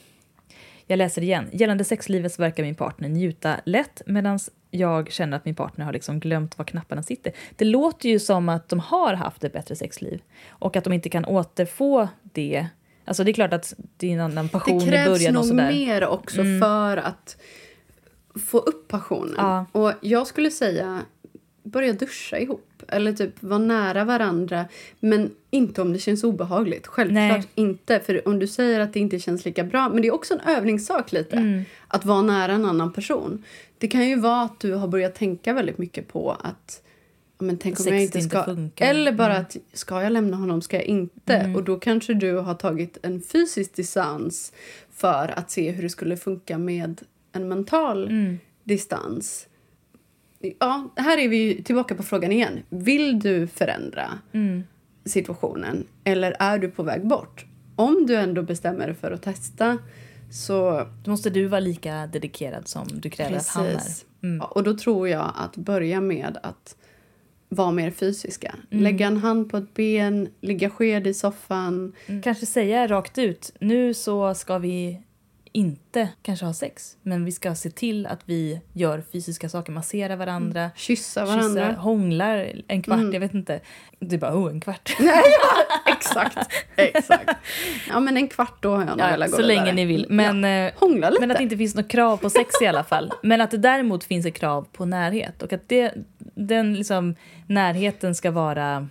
Jag 0.86 0.96
läser 0.96 1.22
igen. 1.22 1.48
Gällande 1.52 1.84
sexlivet 1.84 2.32
så 2.32 2.42
verkar 2.42 2.62
min 2.62 2.74
partner 2.74 3.08
njuta 3.08 3.60
lätt 3.64 4.02
medan 4.06 4.38
jag 4.70 5.12
känner 5.12 5.36
att 5.36 5.44
min 5.44 5.54
partner 5.54 5.84
har 5.84 5.92
liksom 5.92 6.20
glömt 6.20 6.58
var 6.58 6.64
knapparna 6.64 7.02
sitter. 7.02 7.32
Det 7.56 7.64
låter 7.64 8.08
ju 8.08 8.18
som 8.18 8.48
att 8.48 8.68
de 8.68 8.80
har 8.80 9.14
haft 9.14 9.44
ett 9.44 9.52
bättre 9.52 9.76
sexliv 9.76 10.22
och 10.48 10.76
att 10.76 10.84
de 10.84 10.92
inte 10.92 11.08
kan 11.08 11.24
återfå 11.24 12.08
det. 12.22 12.66
Alltså 13.08 13.24
det 13.24 13.30
är 13.30 13.32
klart 13.32 13.52
att 13.52 13.74
det 13.96 14.08
är 14.08 14.14
en 14.14 14.20
annan 14.20 14.48
passion 14.48 14.78
Det 14.78 14.84
i 14.84 14.88
krävs 14.88 15.08
början 15.08 15.36
och 15.36 15.40
nog 15.42 15.48
sådär. 15.48 15.70
mer 15.72 16.06
också 16.06 16.40
Mm. 16.40 16.60
för 16.60 16.96
att 16.96 17.36
få 18.48 18.58
upp 18.58 18.88
passionen. 18.88 19.34
Ja. 19.36 19.66
Och 19.72 19.92
jag 20.00 20.26
skulle 20.26 20.50
säga 20.50 21.02
börja 21.62 21.92
duscha 21.92 22.38
ihop. 22.38 22.64
Eller 22.88 23.12
typ 23.12 23.42
vara 23.42 23.58
nära 23.58 24.04
varandra. 24.04 24.64
Men 25.00 25.30
inte 25.50 25.82
om 25.82 25.92
det 25.92 25.98
känns 25.98 26.24
obehagligt. 26.24 26.86
Självklart 26.86 27.14
Nej. 27.32 27.48
inte. 27.54 28.00
För 28.00 28.28
om 28.28 28.38
du 28.38 28.46
säger 28.46 28.80
att 28.80 28.92
det 28.92 29.00
inte 29.00 29.18
känns 29.18 29.44
lika 29.44 29.64
bra. 29.64 29.88
Men 29.88 30.02
det 30.02 30.08
är 30.08 30.14
också 30.14 30.34
en 30.34 30.40
övningssak 30.40 31.12
lite. 31.12 31.36
Mm. 31.36 31.64
Att 31.88 32.04
vara 32.04 32.22
nära 32.22 32.52
en 32.52 32.64
annan 32.64 32.92
person. 32.92 33.44
Det 33.78 33.88
kan 33.88 34.08
ju 34.08 34.16
vara 34.20 34.42
att 34.42 34.60
du 34.60 34.72
har 34.74 34.88
börjat 34.88 35.14
tänka 35.14 35.52
väldigt 35.52 35.78
mycket 35.78 36.08
på 36.08 36.36
att 36.40 36.82
men 37.38 37.58
tänk 37.58 37.78
om 37.80 37.84
Sex 37.84 37.92
jag 37.94 38.02
inte 38.02 38.18
inte 38.18 38.30
ska... 38.30 38.44
funkar. 38.44 38.86
Eller 38.86 39.12
bara 39.12 39.30
Mm. 39.34 39.42
att 39.42 39.56
ska 39.72 40.02
jag 40.02 40.12
lämna 40.12 40.36
honom, 40.36 40.62
ska 40.62 40.76
jag 40.76 40.84
inte? 40.84 41.34
Mm. 41.36 41.56
Och 41.56 41.64
då 41.64 41.78
kanske 41.78 42.14
du 42.14 42.34
har 42.36 42.54
tagit 42.54 42.98
en 43.02 43.20
fysisk 43.22 43.76
distans 43.76 44.52
för 44.90 45.38
att 45.38 45.50
se 45.50 45.70
hur 45.70 45.82
det 45.82 45.88
skulle 45.90 46.16
funka 46.16 46.58
med 46.58 47.00
en 47.32 47.48
mental 47.48 48.04
Mm. 48.08 48.38
distans. 48.64 49.46
Ja, 50.58 50.88
här 50.96 51.18
är 51.18 51.28
vi 51.28 51.62
tillbaka 51.62 51.94
på 51.94 52.02
frågan 52.02 52.32
igen. 52.32 52.58
Vill 52.68 53.18
du 53.20 53.46
förändra 53.46 54.18
Mm. 54.32 54.62
situationen 55.04 55.86
eller 56.04 56.36
är 56.38 56.58
du 56.58 56.70
på 56.70 56.82
väg 56.82 57.06
bort? 57.06 57.44
om 57.76 58.06
du 58.06 58.16
ändå 58.16 58.42
bestämmer 58.42 58.86
dig 58.86 58.94
för 58.94 59.10
att 59.12 59.22
testa 59.22 59.78
så 60.30 60.86
Då 61.04 61.10
måste 61.10 61.30
du 61.30 61.46
vara 61.46 61.60
lika 61.60 62.06
dedikerad 62.06 62.68
som 62.68 62.86
du 62.92 63.10
kräver 63.10 63.36
att 63.36 63.48
han 63.48 63.66
är. 63.66 63.72
Precis. 63.74 64.04
Mm. 64.22 64.36
Ja, 64.38 64.44
och 64.46 64.62
då 64.62 64.76
tror 64.76 65.08
jag 65.08 65.32
att 65.36 65.56
börja 65.56 66.00
med 66.00 66.38
att 66.42 66.76
vara 67.48 67.70
mer 67.70 67.90
fysiska. 67.90 68.54
Mm. 68.70 68.84
Lägga 68.84 69.06
en 69.06 69.16
hand 69.16 69.50
på 69.50 69.56
ett 69.56 69.74
ben, 69.74 70.28
ligga 70.40 70.70
sked 70.70 71.06
i 71.06 71.14
soffan. 71.14 71.92
Kanske 72.22 72.46
säga 72.46 72.86
rakt 72.86 73.18
ut, 73.18 73.52
nu 73.60 73.94
så 73.94 74.34
ska 74.34 74.58
vi 74.58 75.00
inte 75.52 76.08
kanske 76.22 76.46
ha 76.46 76.52
sex, 76.54 76.96
men 77.02 77.24
vi 77.24 77.32
ska 77.32 77.54
se 77.54 77.70
till 77.70 78.06
att 78.06 78.20
vi 78.24 78.60
gör 78.72 79.02
fysiska 79.12 79.48
saker, 79.48 79.72
massera 79.72 80.16
varandra, 80.16 80.70
Kyssa 80.76 81.24
varandra. 81.24 81.66
kyssa, 81.68 81.80
hånglar 81.80 82.52
en 82.68 82.82
kvart, 82.82 82.98
Mm. 82.98 83.12
jag 83.12 83.20
vet 83.20 83.34
inte. 83.34 83.60
Du 84.00 84.18
bara, 84.18 84.34
oh, 84.38 84.50
en 84.50 84.60
kvart. 84.60 84.96
Exakt. 85.86 86.38
Exakt. 86.76 87.30
Ja, 87.88 88.00
men 88.00 88.16
en 88.16 88.28
kvart 88.28 88.62
då 88.62 88.70
har 88.70 88.78
jag 88.78 88.88
nog 88.88 89.00
Ja, 89.00 89.06
velat 89.10 89.30
gå 89.30 89.36
så 89.36 89.42
vidare. 89.42 89.56
länge 89.56 89.72
ni 89.72 89.84
vill. 89.84 90.06
Men, 90.08 90.44
eh, 90.44 90.72
Hångla 90.76 91.10
lite. 91.10 91.20
men 91.20 91.30
att 91.30 91.36
det 91.36 91.42
inte 91.42 91.56
finns 91.56 91.74
något 91.74 91.88
krav 91.88 92.16
på 92.16 92.30
sex 92.30 92.54
i 92.62 92.66
alla 92.66 92.84
fall. 92.84 93.12
Men 93.22 93.40
att 93.40 93.50
det 93.50 93.58
däremot 93.58 94.04
finns 94.04 94.26
ett 94.26 94.34
krav 94.34 94.66
på 94.72 94.84
närhet. 94.84 95.42
Och 95.42 95.52
att 95.52 95.68
det, 95.68 95.92
den 96.34 96.74
liksom, 96.74 97.14
närheten 97.46 98.14
ska 98.14 98.30
vara 98.30 98.88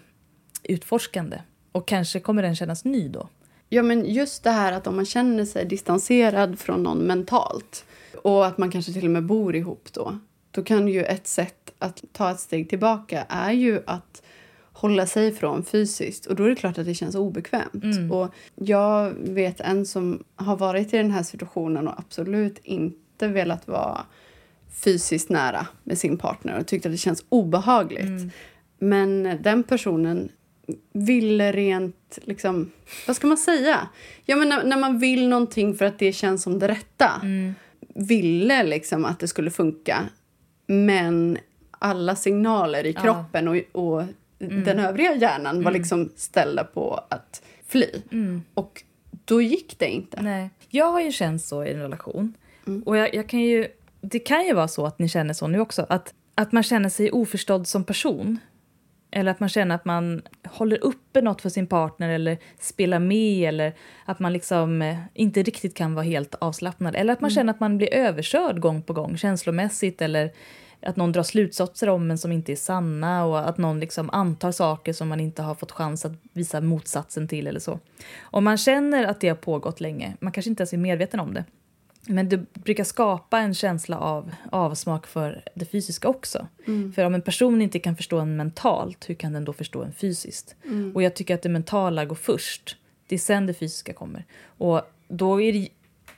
utforskande. 0.63 1.37
Och 1.71 1.87
kanske 1.87 2.19
kommer 2.19 2.41
den 2.43 2.55
kännas 2.55 2.85
ny 2.85 3.07
då. 3.09 3.29
Ja, 3.69 3.83
men 3.83 4.05
just 4.05 4.43
det 4.43 4.51
här 4.51 4.71
att 4.71 4.87
om 4.87 4.95
man 4.95 5.05
känner 5.05 5.45
sig 5.45 5.65
distanserad 5.65 6.59
från 6.59 6.83
någon 6.83 6.97
mentalt 6.97 7.85
och 8.23 8.45
att 8.45 8.57
man 8.57 8.71
kanske 8.71 8.93
till 8.93 9.05
och 9.05 9.11
med 9.11 9.25
bor 9.25 9.55
ihop 9.55 9.87
då, 9.93 10.17
då 10.51 10.63
kan 10.63 10.87
ju 10.87 11.03
ett 11.03 11.27
sätt 11.27 11.73
att 11.79 12.03
ta 12.11 12.31
ett 12.31 12.39
steg 12.39 12.69
tillbaka 12.69 13.25
är 13.29 13.51
ju 13.51 13.81
att 13.85 14.23
hålla 14.71 15.05
sig 15.05 15.27
ifrån 15.27 15.63
fysiskt 15.63 16.25
och 16.25 16.35
då 16.35 16.43
är 16.43 16.49
det 16.49 16.55
klart 16.55 16.77
att 16.77 16.85
det 16.85 16.93
känns 16.93 17.15
obekvämt. 17.15 17.83
Mm. 17.83 18.11
Och 18.11 18.33
jag 18.55 19.13
vet 19.17 19.59
en 19.59 19.85
som 19.85 20.23
har 20.35 20.57
varit 20.57 20.93
i 20.93 20.97
den 20.97 21.11
här 21.11 21.23
situationen 21.23 21.87
och 21.87 21.99
absolut 21.99 22.59
inte 22.63 23.27
velat 23.27 23.67
vara 23.67 24.05
fysiskt 24.69 25.29
nära 25.29 25.67
med 25.83 25.97
sin 25.97 26.17
partner 26.17 26.59
och 26.59 26.67
tyckte 26.67 26.89
att 26.89 26.93
det 26.93 26.97
känns 26.97 27.25
obehagligt. 27.29 28.05
Mm. 28.05 28.29
Men 28.79 29.37
den 29.41 29.63
personen 29.63 30.29
ville 30.93 31.51
rent, 31.51 32.19
liksom, 32.23 32.71
vad 33.07 33.15
ska 33.15 33.27
man 33.27 33.37
säga? 33.37 33.87
Ja, 34.25 34.35
men 34.35 34.49
när, 34.49 34.63
när 34.63 34.77
man 34.77 34.99
vill 34.99 35.27
någonting 35.29 35.75
för 35.75 35.85
att 35.85 35.99
det 35.99 36.13
känns 36.13 36.43
som 36.43 36.59
det 36.59 36.67
rätta. 36.67 37.11
Mm. 37.23 37.53
Ville 37.95 38.63
liksom 38.63 39.05
att 39.05 39.19
det 39.19 39.27
skulle 39.27 39.51
funka. 39.51 40.03
Men 40.67 41.37
alla 41.71 42.15
signaler 42.15 42.85
i 42.85 42.91
Ja. 42.91 43.01
kroppen 43.01 43.47
och, 43.47 43.57
och 43.71 44.03
den 44.39 44.79
övriga 44.79 45.15
hjärnan 45.15 45.63
var 45.63 45.71
liksom 45.71 46.09
ställda 46.15 46.63
på 46.63 47.03
att 47.09 47.41
fly. 47.67 47.87
Mm. 48.11 48.41
Och 48.53 48.83
då 49.25 49.41
gick 49.41 49.79
det 49.79 49.89
inte. 49.89 50.21
Nej. 50.21 50.49
Jag 50.69 50.91
har 50.91 51.01
ju 51.01 51.11
känt 51.11 51.41
så 51.41 51.63
i 51.63 51.73
en 51.73 51.79
relation. 51.79 52.33
Mm. 52.67 52.83
Och 52.83 52.97
jag, 52.97 53.15
jag 53.15 53.29
kan 53.29 53.39
ju, 53.39 53.67
det 54.01 54.19
kan 54.19 54.45
ju 54.45 54.53
vara 54.53 54.67
så 54.67 54.85
att 54.85 54.99
ni 54.99 55.09
känner 55.09 55.33
så 55.33 55.47
nu 55.47 55.59
också. 55.59 55.85
Att, 55.89 56.13
att 56.35 56.51
man 56.51 56.63
känner 56.63 56.89
sig 56.89 57.11
oförstådd 57.11 57.67
som 57.67 57.83
person. 57.83 58.39
Eller 59.11 59.31
att 59.31 59.39
man 59.39 59.49
känner 59.49 59.75
att 59.75 59.85
man 59.85 60.21
håller 60.43 60.83
uppe 60.83 61.21
något 61.21 61.41
för 61.41 61.49
sin 61.49 61.67
partner 61.67 62.09
eller 62.09 62.37
spelar 62.59 62.99
med 62.99 63.49
eller 63.49 63.73
att 64.05 64.19
man 64.19 64.33
liksom 64.33 64.81
eh, 64.81 64.97
inte 65.13 65.43
riktigt 65.43 65.75
kan 65.75 65.93
vara 65.93 66.05
helt 66.05 66.35
avslappnad. 66.35 66.95
Eller 66.95 67.13
att 67.13 67.21
man 67.21 67.29
känner 67.29 67.53
att 67.53 67.59
man 67.59 67.77
blir 67.77 67.93
överkörd 67.93 68.59
gång 68.59 68.81
på 68.81 68.93
gång 68.93 69.17
känslomässigt 69.17 70.01
eller 70.01 70.31
att 70.81 70.95
någon 70.95 71.11
drar 71.11 71.23
slutsatser 71.23 71.89
om 71.89 72.11
en 72.11 72.17
som 72.17 72.31
inte 72.31 72.51
är 72.51 72.55
sanna 72.55 73.25
och 73.25 73.49
att 73.49 73.57
någon 73.57 73.79
liksom 73.79 74.09
antar 74.09 74.51
saker 74.51 74.93
som 74.93 75.07
man 75.07 75.19
inte 75.19 75.41
har 75.41 75.55
fått 75.55 75.71
chans 75.71 76.05
att 76.05 76.13
visa 76.33 76.61
motsatsen 76.61 77.27
till 77.27 77.47
eller 77.47 77.59
så. 77.59 77.79
Om 78.21 78.43
man 78.43 78.57
känner 78.57 79.03
att 79.03 79.21
det 79.21 79.27
har 79.27 79.35
pågått 79.35 79.81
länge, 79.81 80.13
man 80.19 80.31
kanske 80.31 80.49
inte 80.49 80.61
ens 80.61 80.73
är 80.73 80.77
medveten 80.77 81.19
om 81.19 81.33
det, 81.33 81.45
men 82.07 82.29
det 82.29 82.53
brukar 82.53 82.83
skapa 82.83 83.39
en 83.39 83.53
känsla 83.53 83.99
av 83.99 84.31
avsmak 84.51 85.07
för 85.07 85.43
det 85.55 85.65
fysiska 85.65 86.07
också. 86.07 86.47
För 86.95 87.03
om 87.03 87.13
en 87.15 87.21
person 87.21 87.61
inte 87.61 87.79
kan 87.79 87.95
förstå 87.95 88.19
en 88.19 88.35
mentalt, 88.35 89.09
hur 89.09 89.15
kan 89.15 89.33
den 89.33 89.45
då 89.45 89.53
förstå 89.53 89.83
en 89.83 89.93
fysiskt? 89.93 90.55
Och 90.93 91.03
jag 91.03 91.15
tycker 91.15 91.35
att 91.35 91.41
det 91.41 91.49
mentala 91.49 92.05
går 92.05 92.15
först. 92.15 92.77
Det 93.07 93.15
är 93.15 93.19
sen 93.19 93.45
det 93.45 93.53
fysiska 93.53 93.93
kommer. 93.93 94.25
Och 94.57 94.81
då 95.07 95.41
är 95.41 95.53
det 95.53 95.67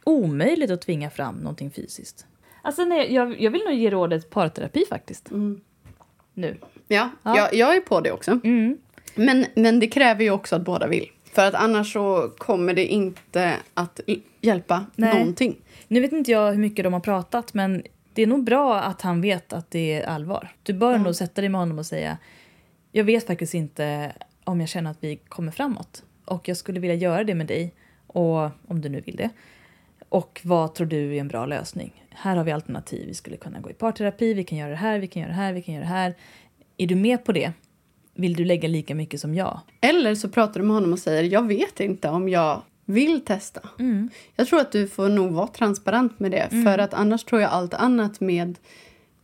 omöjligt 0.04 0.72
att 0.72 0.82
tvinga 0.82 1.10
fram 1.10 1.36
någonting 1.36 1.72
fysiskt. 1.72 2.26
Alltså 2.62 2.86
nej, 2.86 3.14
jag, 3.14 3.42
jag 3.42 3.52
vill 3.52 3.62
nog 3.66 3.74
ge 3.74 3.90
rådet 3.90 4.30
parterapi 4.30 4.86
faktiskt. 4.90 5.32
Mm. 5.32 5.62
Nu. 6.34 6.58
Ja, 6.88 7.10
Ja. 7.24 7.38
Jag, 7.38 7.54
jag 7.54 7.76
är 7.76 7.82
på 7.82 8.02
det 8.02 8.12
också. 8.12 8.40
Mm. 8.44 8.78
Men, 9.16 9.46
men 9.56 9.80
det 9.80 9.88
kräver 9.88 10.24
ju 10.24 10.32
också 10.32 10.56
att 10.56 10.62
båda 10.62 10.88
vill. 10.88 11.12
För 11.40 11.46
att 11.46 11.54
annars 11.54 11.94
så 11.94 12.32
kommer 12.38 12.74
det 12.74 12.86
inte 12.86 13.56
att 13.74 14.00
hjälpa 14.42 14.86
Nej. 14.96 15.20
någonting. 15.20 15.56
Nu 15.88 16.00
vet 16.00 16.12
inte 16.12 16.32
jag 16.32 16.52
hur 16.52 16.58
mycket 16.58 16.84
de 16.84 16.94
har 16.94 17.00
pratat, 17.00 17.54
men 17.54 17.84
det 18.14 18.22
är 18.22 18.28
nog 18.28 18.44
bra 18.44 18.80
att 18.80 19.02
han 19.02 19.22
vet 19.22 19.54
att 19.54 19.72
det 19.72 19.94
är 19.94 20.08
allvar. 20.08 20.52
Du 20.64 20.74
bör 20.74 20.98
nog 20.98 21.16
sätta 21.16 21.42
dig 21.42 21.50
med 21.50 21.60
honom 21.62 21.80
och 21.80 21.86
säga 21.86 22.18
jag 22.92 23.04
vet 23.04 23.28
faktiskt 23.28 23.54
inte 23.54 24.12
om 24.44 24.60
jag 24.60 24.70
känner 24.70 24.92
att 24.92 24.98
vi 25.00 25.16
kommer 25.16 25.52
framåt 25.52 26.04
och 26.26 26.48
jag 26.48 26.58
skulle 26.58 26.80
vilja 26.80 26.96
göra 26.96 27.24
det 27.24 27.36
med 27.36 27.48
dig, 27.48 27.74
och 28.08 28.50
om 28.68 28.82
du 28.82 28.90
nu 28.90 29.02
vill 29.02 29.16
det. 29.16 29.30
Och 30.10 30.42
vad 30.44 30.76
tror 30.76 30.88
du 30.88 31.16
är 31.16 31.20
en 31.20 31.28
bra 31.28 31.46
lösning? 31.46 32.06
Här 32.10 32.36
har 32.36 32.44
vi 32.44 32.52
alternativ. 32.52 33.08
Vi 33.08 33.14
skulle 33.14 33.38
kunna 33.38 33.60
gå 33.60 33.70
i 33.70 33.74
parterapi, 33.74 34.34
vi 34.34 34.44
kan 34.44 34.58
göra 34.58 34.70
det 34.70 34.76
här, 34.76 35.00
vi 35.00 35.08
kan 35.08 35.22
göra 35.22 35.32
det 35.32 35.38
här, 35.38 35.54
vi 35.54 35.62
kan 35.62 35.74
göra 35.74 35.84
det 35.84 35.90
här. 35.90 36.16
Är 36.78 36.88
du 36.88 36.96
med 36.96 37.26
på 37.26 37.32
det? 37.32 37.52
Vill 38.20 38.34
du 38.34 38.46
lägga 38.46 38.68
lika 38.68 38.96
mycket 38.96 39.22
som 39.22 39.36
jag? 39.36 39.60
Eller 39.82 40.16
så 40.16 40.30
pratar 40.30 40.60
du 40.60 40.66
med 40.66 40.76
honom 40.76 40.94
och 40.94 41.00
säger 41.00 41.24
jag 41.24 41.48
vet 41.48 41.80
inte 41.80 42.10
om 42.10 42.30
jag 42.30 42.62
vill 42.86 43.22
testa. 43.26 43.62
Mm. 43.80 44.10
Jag 44.36 44.48
tror 44.48 44.60
att 44.60 44.72
du 44.72 44.88
får 44.88 45.10
nog 45.10 45.32
vara 45.32 45.48
transparent 45.48 46.20
med 46.20 46.32
det. 46.32 46.50
För 46.50 46.78
att 46.78 46.94
annars 46.94 47.24
tror 47.24 47.42
jag 47.42 47.52
allt 47.52 47.74
annat 47.74 48.20
med 48.20 48.58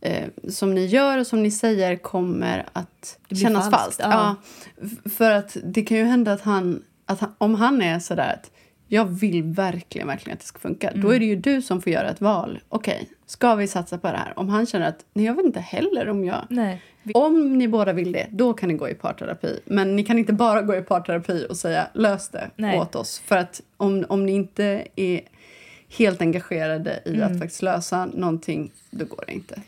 eh, 0.00 0.28
som 0.48 0.74
ni 0.74 0.86
gör 0.86 1.18
och 1.18 1.26
som 1.26 1.42
ni 1.42 1.50
säger 1.50 1.96
kommer 1.96 2.66
att 2.72 3.18
kännas 3.30 3.70
falskt, 3.70 3.80
falskt. 3.80 4.00
ja. 4.02 4.36
Ja. 4.80 5.10
För 5.10 5.30
att 5.30 5.56
det 5.64 5.82
kan 5.82 5.96
ju 5.96 6.04
hända 6.04 6.32
att 6.32 6.40
han, 6.40 6.82
att 7.06 7.20
han 7.20 7.34
om 7.38 7.54
han 7.54 7.82
är 7.82 7.98
sådär 7.98 8.34
att 8.34 8.50
jag 8.88 9.04
vill 9.04 9.42
verkligen, 9.42 10.06
verkligen 10.06 10.34
att 10.34 10.40
det 10.40 10.46
ska 10.46 10.58
funka. 10.58 10.92
Då 10.94 11.10
är 11.10 11.18
det 11.18 11.26
ju 11.26 11.36
du 11.36 11.62
som 11.62 11.82
får 11.82 11.92
göra 11.92 12.10
ett 12.10 12.20
val. 12.20 12.60
Okej, 12.68 13.08
ska 13.26 13.54
vi 13.54 13.68
satsa 13.68 13.98
på 13.98 14.06
det 14.06 14.16
här? 14.16 14.38
Om 14.38 14.48
han 14.48 14.66
känner 14.66 14.88
att 14.88 15.04
nej, 15.12 15.24
jag 15.24 15.34
vet 15.34 15.46
inte 15.46 15.60
heller 15.60 16.08
om 16.08 16.24
jag... 16.24 16.46
Nej. 16.50 16.82
Om 17.14 17.58
ni 17.58 17.68
båda 17.68 17.92
vill 17.92 18.12
det, 18.12 18.26
då 18.30 18.52
kan 18.54 18.68
ni 18.68 18.74
gå 18.74 18.88
i 18.88 18.94
parterapi. 18.94 19.60
Men 19.64 19.96
ni 19.96 20.04
kan 20.04 20.18
inte 20.18 20.32
bara 20.32 20.62
gå 20.62 20.76
i 20.76 20.82
parterapi 20.82 21.46
och 21.50 21.56
säga 21.56 21.88
lös 21.94 22.28
det 22.28 22.50
Nej. 22.56 22.78
åt 22.78 22.94
oss. 22.94 23.18
För 23.18 23.36
att 23.36 23.62
om, 23.76 24.04
om 24.08 24.26
ni 24.26 24.32
inte 24.32 24.86
är 24.96 25.20
helt 25.98 26.20
engagerade 26.20 27.02
i 27.04 27.14
Mm. 27.14 27.32
att 27.32 27.38
faktiskt 27.40 27.62
lösa 27.62 28.06
någonting, 28.06 28.72
då 28.90 29.04
går 29.04 29.24
det 29.26 29.32
inte. 29.32 29.60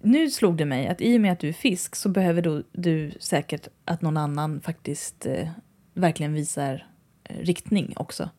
Nu 0.00 0.30
slog 0.30 0.56
det 0.56 0.64
mig 0.64 0.88
att 0.88 1.00
i 1.00 1.16
och 1.16 1.20
med 1.20 1.32
att 1.32 1.38
du 1.38 1.48
är 1.48 1.52
fisk 1.52 1.96
så 1.96 2.08
behöver 2.08 2.42
du, 2.42 2.64
du 2.72 3.12
säkert 3.20 3.68
att 3.84 4.02
någon 4.02 4.16
annan 4.16 4.60
faktiskt 4.60 5.26
eh, 5.26 5.48
verkligen 5.94 6.34
visar 6.34 6.86
eh, 7.24 7.36
riktning 7.36 7.92
också. 7.96 8.30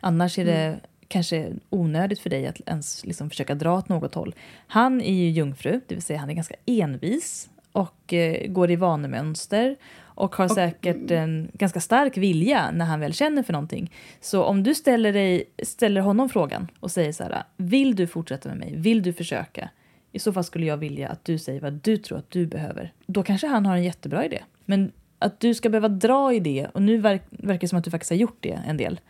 Annars 0.00 0.38
är 0.38 0.44
det 0.44 0.80
kanske 1.12 1.52
onödigt 1.70 2.18
för 2.18 2.30
dig 2.30 2.46
att 2.46 2.60
ens 2.66 3.04
liksom 3.04 3.30
försöka 3.30 3.54
dra 3.54 3.78
åt 3.78 3.88
något 3.88 4.14
håll. 4.14 4.34
Han 4.66 5.00
är 5.00 5.12
ju 5.12 5.30
jungfru, 5.30 5.80
det 5.86 5.94
vill 5.94 6.02
säga 6.02 6.18
han 6.18 6.30
är 6.30 6.34
ganska 6.34 6.54
envis 6.66 7.50
och 7.72 8.12
eh, 8.12 8.46
går 8.48 8.70
i 8.70 8.76
vanemönster 8.76 9.76
och 10.00 10.34
har 10.36 10.48
säkert 10.48 11.10
en 11.10 11.48
ganska 11.52 11.80
stark 11.80 12.16
vilja 12.16 12.70
när 12.70 12.84
han 12.84 13.00
väl 13.00 13.14
känner 13.14 13.42
för 13.42 13.52
någonting. 13.52 13.92
Så 14.20 14.44
om 14.44 14.62
du 14.62 14.74
ställer, 14.74 15.12
dig, 15.12 15.44
ställer 15.62 16.00
honom 16.00 16.28
frågan 16.28 16.68
och 16.80 16.90
säger 16.90 17.12
så 17.12 17.24
här, 17.24 17.42
vill 17.56 17.96
du 17.96 18.06
fortsätta 18.06 18.48
med 18.48 18.58
mig? 18.58 18.76
Vill 18.76 19.02
du 19.02 19.12
försöka? 19.12 19.70
I 20.12 20.18
så 20.18 20.32
fall 20.32 20.44
skulle 20.44 20.66
jag 20.66 20.76
vilja 20.76 21.08
att 21.08 21.24
du 21.24 21.38
säger 21.38 21.60
vad 21.60 21.72
du 21.72 21.96
tror 21.96 22.18
att 22.18 22.30
du 22.30 22.46
behöver. 22.46 22.92
Då 23.06 23.22
kanske 23.22 23.46
han 23.46 23.66
har 23.66 23.76
en 23.76 23.84
jättebra 23.84 24.24
idé. 24.24 24.42
Men 24.64 24.92
att 25.18 25.40
du 25.40 25.54
ska 25.54 25.68
behöva 25.68 25.88
dra 25.88 26.32
i 26.32 26.40
det, 26.40 26.66
och 26.74 26.82
nu 26.82 26.98
verk, 26.98 27.22
verkar 27.30 27.60
det 27.60 27.68
som 27.68 27.78
att 27.78 27.84
du 27.84 27.90
faktiskt 27.90 28.10
har 28.10 28.16
gjort 28.16 28.38
det 28.40 28.60
en 28.66 28.76
del. 28.76 29.00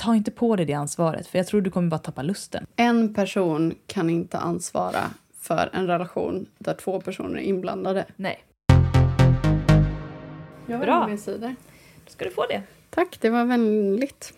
Ta 0.00 0.14
inte 0.14 0.30
på 0.30 0.56
dig 0.56 0.66
det 0.66 0.72
ansvaret, 0.72 1.26
för 1.26 1.38
jag 1.38 1.46
tror 1.46 1.60
du 1.60 1.70
kommer 1.70 1.88
bara 1.88 1.98
tappa 1.98 2.22
lusten. 2.22 2.66
En 2.76 3.14
person 3.14 3.74
kan 3.86 4.10
inte 4.10 4.38
ansvara 4.38 5.10
för 5.40 5.70
en 5.72 5.86
relation 5.86 6.46
där 6.58 6.74
två 6.74 7.00
personer 7.00 7.38
är 7.38 7.42
inblandade. 7.42 8.06
Nej. 8.16 8.44
Jag 10.66 10.80
Bra. 10.80 11.06
Med 11.08 11.20
cider. 11.20 11.56
Då 12.04 12.10
ska 12.10 12.24
du 12.24 12.30
få 12.30 12.46
det. 12.46 12.62
Tack, 12.90 13.18
det 13.20 13.30
var 13.30 13.44
vänligt. 13.44 14.32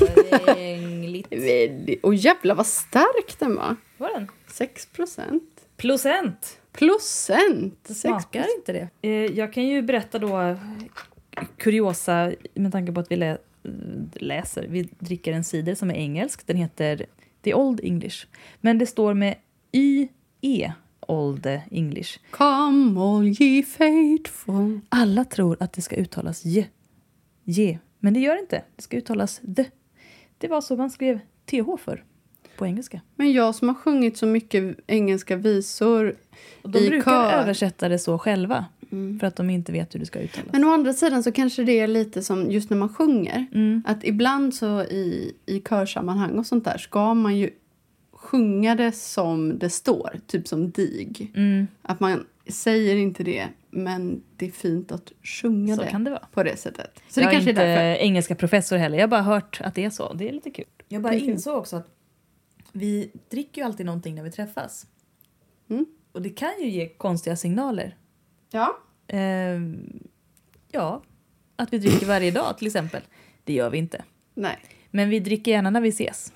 Väldigt- 1.30 2.04
Och 2.04 2.14
jävlar 2.14 2.54
vad 2.54 2.66
stark 2.66 3.38
den 3.38 3.56
var. 3.56 3.76
Var 3.98 4.08
den? 4.14 4.28
6 4.46 4.86
procent. 4.86 5.42
Procent. 5.76 6.58
Procent! 6.72 7.74
Det 7.86 7.94
6 7.94 8.00
smakar 8.02 8.46
inte 8.58 8.72
det. 8.72 8.88
Eh, 9.02 9.10
jag 9.38 9.52
kan 9.52 9.62
ju 9.66 9.82
berätta 9.82 10.18
då 10.18 10.56
kuriosa 11.56 12.32
med 12.54 12.72
tanke 12.72 12.92
på 12.92 13.00
att 13.00 13.10
vi 13.12 13.16
lä- 13.16 13.38
läser. 14.14 14.66
Vi 14.68 14.88
dricker 14.98 15.32
en 15.32 15.44
cider 15.44 15.74
som 15.74 15.90
är 15.90 15.94
engelsk. 15.94 16.46
Den 16.46 16.56
heter 16.56 17.06
The 17.42 17.54
Old 17.54 17.80
English. 17.82 18.26
Men 18.60 18.78
det 18.78 18.86
står 18.86 19.14
med 19.14 19.34
YE, 19.72 20.72
Old 21.00 21.46
English. 21.70 22.18
Come 22.30 23.00
all 23.00 23.42
ye 23.42 23.62
faithful. 23.62 24.80
Alla 24.88 25.24
tror 25.24 25.56
att 25.60 25.72
det 25.72 25.82
ska 25.82 25.96
uttalas 25.96 26.44
je. 26.44 26.66
Je. 27.44 27.78
Men 27.98 28.14
det 28.14 28.20
gör 28.20 28.34
det 28.34 28.40
inte. 28.40 28.64
Det 28.76 28.82
ska 28.82 28.96
uttalas 28.96 29.40
the. 29.56 29.64
Det 30.38 30.48
var 30.48 30.60
så 30.60 30.76
man 30.76 30.90
skrev 30.90 31.20
th 31.46 31.76
för 31.76 32.04
på 32.56 32.66
engelska. 32.66 33.00
Men 33.14 33.32
jag 33.32 33.54
som 33.54 33.68
har 33.68 33.74
sjungit 33.74 34.16
så 34.16 34.26
mycket 34.26 34.76
engelska 34.86 35.36
visor 35.36 36.16
Och 36.62 36.70
de 36.70 36.78
i 36.78 36.88
brukar 36.88 37.30
kör. 37.30 37.32
översätta 37.32 37.88
det 37.88 37.98
så 37.98 38.18
själva. 38.18 38.66
Mm. 38.92 39.20
För 39.20 39.26
att 39.26 39.36
de 39.36 39.50
inte 39.50 39.72
vet 39.72 39.94
hur 39.94 40.00
det 40.00 40.06
ska 40.06 40.18
uttalas. 40.18 40.52
Men 40.52 40.64
å 40.64 40.72
andra 40.72 40.92
sidan 40.92 41.22
så 41.22 41.32
kanske 41.32 41.64
det 41.64 41.80
är 41.80 41.86
lite 41.86 42.22
som 42.22 42.50
just 42.50 42.70
när 42.70 42.76
man 42.76 42.88
sjunger. 42.88 43.46
Mm. 43.54 43.82
Att 43.86 44.04
ibland 44.04 44.54
så 44.54 44.82
i, 44.82 45.34
i 45.46 45.60
körsammanhang 45.60 46.38
och 46.38 46.46
sånt 46.46 46.64
där 46.64 46.78
ska 46.78 47.14
man 47.14 47.38
ju 47.38 47.50
sjunga 48.12 48.74
det 48.74 48.92
som 48.92 49.58
det 49.58 49.70
står, 49.70 50.20
typ 50.26 50.48
som 50.48 50.70
dig. 50.70 51.32
Mm. 51.34 51.66
Att 51.82 52.00
man 52.00 52.26
säger 52.48 52.96
inte 52.96 53.24
det, 53.24 53.48
men 53.70 54.22
det 54.36 54.46
är 54.46 54.50
fint 54.50 54.92
att 54.92 55.12
sjunga 55.22 55.76
Så 55.76 55.82
det 55.82 55.88
kan 55.88 56.04
det 56.04 56.10
vara. 56.10 56.26
på 56.32 56.42
det 56.42 56.56
sättet. 56.56 57.00
Så 57.08 57.20
jag 57.20 57.28
det 57.28 57.32
kanske 57.32 57.50
är 57.50 57.52
inte 57.52 57.62
är 57.62 57.84
därför. 57.84 58.02
engelska 58.02 58.34
professor 58.34 58.76
heller. 58.76 58.96
Jag 58.98 59.02
har 59.02 59.08
bara 59.08 59.22
hört 59.22 59.60
att 59.64 59.74
det 59.74 59.84
är 59.84 59.90
så. 59.90 60.12
Det 60.12 60.28
är 60.28 60.32
lite 60.32 60.50
kul. 60.50 60.64
Jag 60.88 61.02
bara 61.02 61.14
insåg 61.14 61.56
också 61.58 61.76
att 61.76 61.88
vi 62.72 63.10
dricker 63.30 63.62
ju 63.62 63.66
alltid 63.66 63.86
någonting 63.86 64.14
när 64.14 64.22
vi 64.22 64.30
träffas. 64.30 64.86
Mm. 65.70 65.86
Och 66.12 66.22
det 66.22 66.30
kan 66.30 66.52
ju 66.60 66.70
ge 66.70 66.88
konstiga 66.88 67.36
signaler. 67.36 67.96
Ja. 68.50 68.78
Ehm, 69.08 70.00
ja, 70.72 71.02
att 71.56 71.72
vi 71.72 71.78
dricker 71.78 72.06
varje 72.06 72.30
dag 72.30 72.58
till 72.58 72.66
exempel. 72.66 73.02
Det 73.44 73.52
gör 73.52 73.70
vi 73.70 73.78
inte. 73.78 74.04
Nej. 74.34 74.58
Men 74.90 75.08
vi 75.10 75.20
dricker 75.20 75.50
gärna 75.50 75.70
när 75.70 75.80
vi 75.80 75.88
ses. 75.88 76.32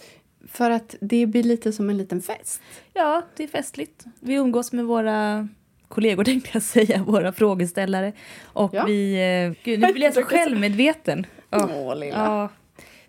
För 0.48 0.70
att 0.70 0.94
det 1.00 1.26
blir 1.26 1.42
lite 1.42 1.72
som 1.72 1.90
en 1.90 1.96
liten 1.96 2.22
fest. 2.22 2.60
Ja, 2.92 3.22
det 3.36 3.44
är 3.44 3.48
festligt. 3.48 4.04
Vi 4.20 4.34
umgås 4.34 4.72
med 4.72 4.84
våra 4.84 5.48
kollegor 5.88 6.24
tänkte 6.30 6.50
jag 6.52 6.62
säga, 6.62 7.02
våra 7.02 7.32
frågeställare. 7.32 8.12
Och 8.42 8.74
Ja. 8.74 8.84
vi... 8.86 9.14
eh, 9.54 9.64
Gud, 9.64 9.80
nu 9.80 9.92
blir 9.92 10.04
jag 10.04 10.14
så 10.14 10.22
självmedveten. 10.24 11.26
Ja. 11.50 11.68
Åh, 11.74 11.96
lilla. 11.96 12.16
Ja. 12.16 12.48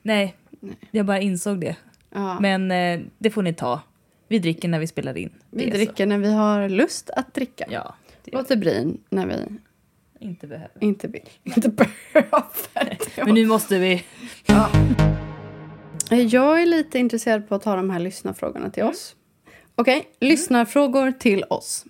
Nej, 0.01 0.35
Nej. 0.59 0.75
jag 0.91 1.05
bara 1.05 1.19
insåg 1.19 1.59
det. 1.61 1.75
Ja. 2.13 2.39
Men 2.39 2.71
eh, 2.71 2.99
det 3.17 3.29
får 3.29 3.41
ni 3.41 3.53
ta. 3.53 3.81
Vi 4.27 4.39
dricker 4.39 4.67
när 4.67 4.79
vi 4.79 4.87
spelar 4.87 5.17
in. 5.17 5.33
Vi 5.51 5.63
är 5.63 5.71
så. 5.71 5.75
dricker 5.77 6.05
när 6.05 6.17
vi 6.17 6.33
har 6.33 6.69
lust 6.69 7.09
att 7.09 7.33
dricka. 7.33 7.65
Ja, 7.69 7.95
Låter 8.33 8.55
brin 8.55 9.03
när 9.09 9.25
vi 9.27 9.33
inte 10.19 10.47
behöver. 10.47 10.71
inte 10.83 11.07
vill. 11.07 11.29
Inte 11.43 11.69
behöver. 11.69 13.25
Men 13.25 13.33
nu 13.33 13.45
måste 13.45 13.79
vi. 13.79 14.03
Ja. 14.45 14.69
Jag 16.09 16.61
är 16.61 16.65
lite 16.65 16.99
intresserad 16.99 17.47
på 17.49 17.55
att 17.55 17.61
ta 17.61 17.75
de 17.75 17.89
här 17.89 17.99
lyssnarfrågorna 17.99 18.69
till 18.69 18.83
oss. 18.83 19.15
Okej, 19.75 20.07
lyssnarfrågor 20.19 21.11
till 21.11 21.43
oss. 21.49 21.85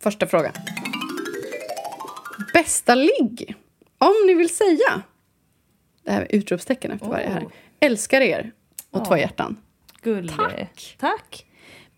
Första 0.00 0.26
fråga. 0.26 0.52
Bästa 2.54 2.94
ligg? 2.94 3.54
Om 3.98 4.14
ni 4.26 4.34
vill 4.34 4.54
säga. 4.54 5.02
Det 6.02 6.10
här 6.12 6.22
är 6.22 6.26
utropstecken 6.36 6.90
efter 6.90 7.06
varje 7.06 7.28
här. 7.28 7.40
Oh. 7.44 7.50
Älskar 7.80 8.20
er. 8.20 8.52
Och 8.90 9.00
Ja. 9.00 9.04
två 9.04 9.16
hjärtan. 9.16 9.56
Gulle. 10.02 10.32
Tack. 10.32 10.96
Tack. 11.00 11.46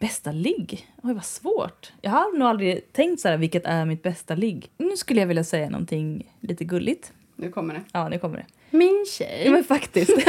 Bästa 0.02 0.32
ligg? 0.32 0.86
Oj, 1.02 1.14
vad 1.14 1.24
svårt. 1.24 1.92
Jag 2.00 2.10
har 2.10 2.38
nog 2.38 2.48
aldrig 2.48 2.92
tänkt 2.92 3.20
så 3.20 3.28
här, 3.28 3.36
vilket 3.36 3.64
är 3.64 3.84
mitt 3.84 4.02
bästa 4.02 4.34
ligg. 4.34 4.70
Nu 4.78 4.96
skulle 4.96 5.20
jag 5.20 5.26
vilja 5.26 5.44
säga 5.44 5.70
någonting 5.70 6.26
lite 6.40 6.64
gulligt. 6.64 7.12
Nu 7.36 7.50
kommer 7.50 7.74
det. 7.74 7.80
Ja, 7.92 8.08
nu 8.08 8.18
kommer 8.18 8.36
det. 8.36 8.46
Min 8.76 9.06
tjej. 9.18 9.42
Ja, 9.44 9.50
men 9.50 9.64
faktiskt. 9.64 10.10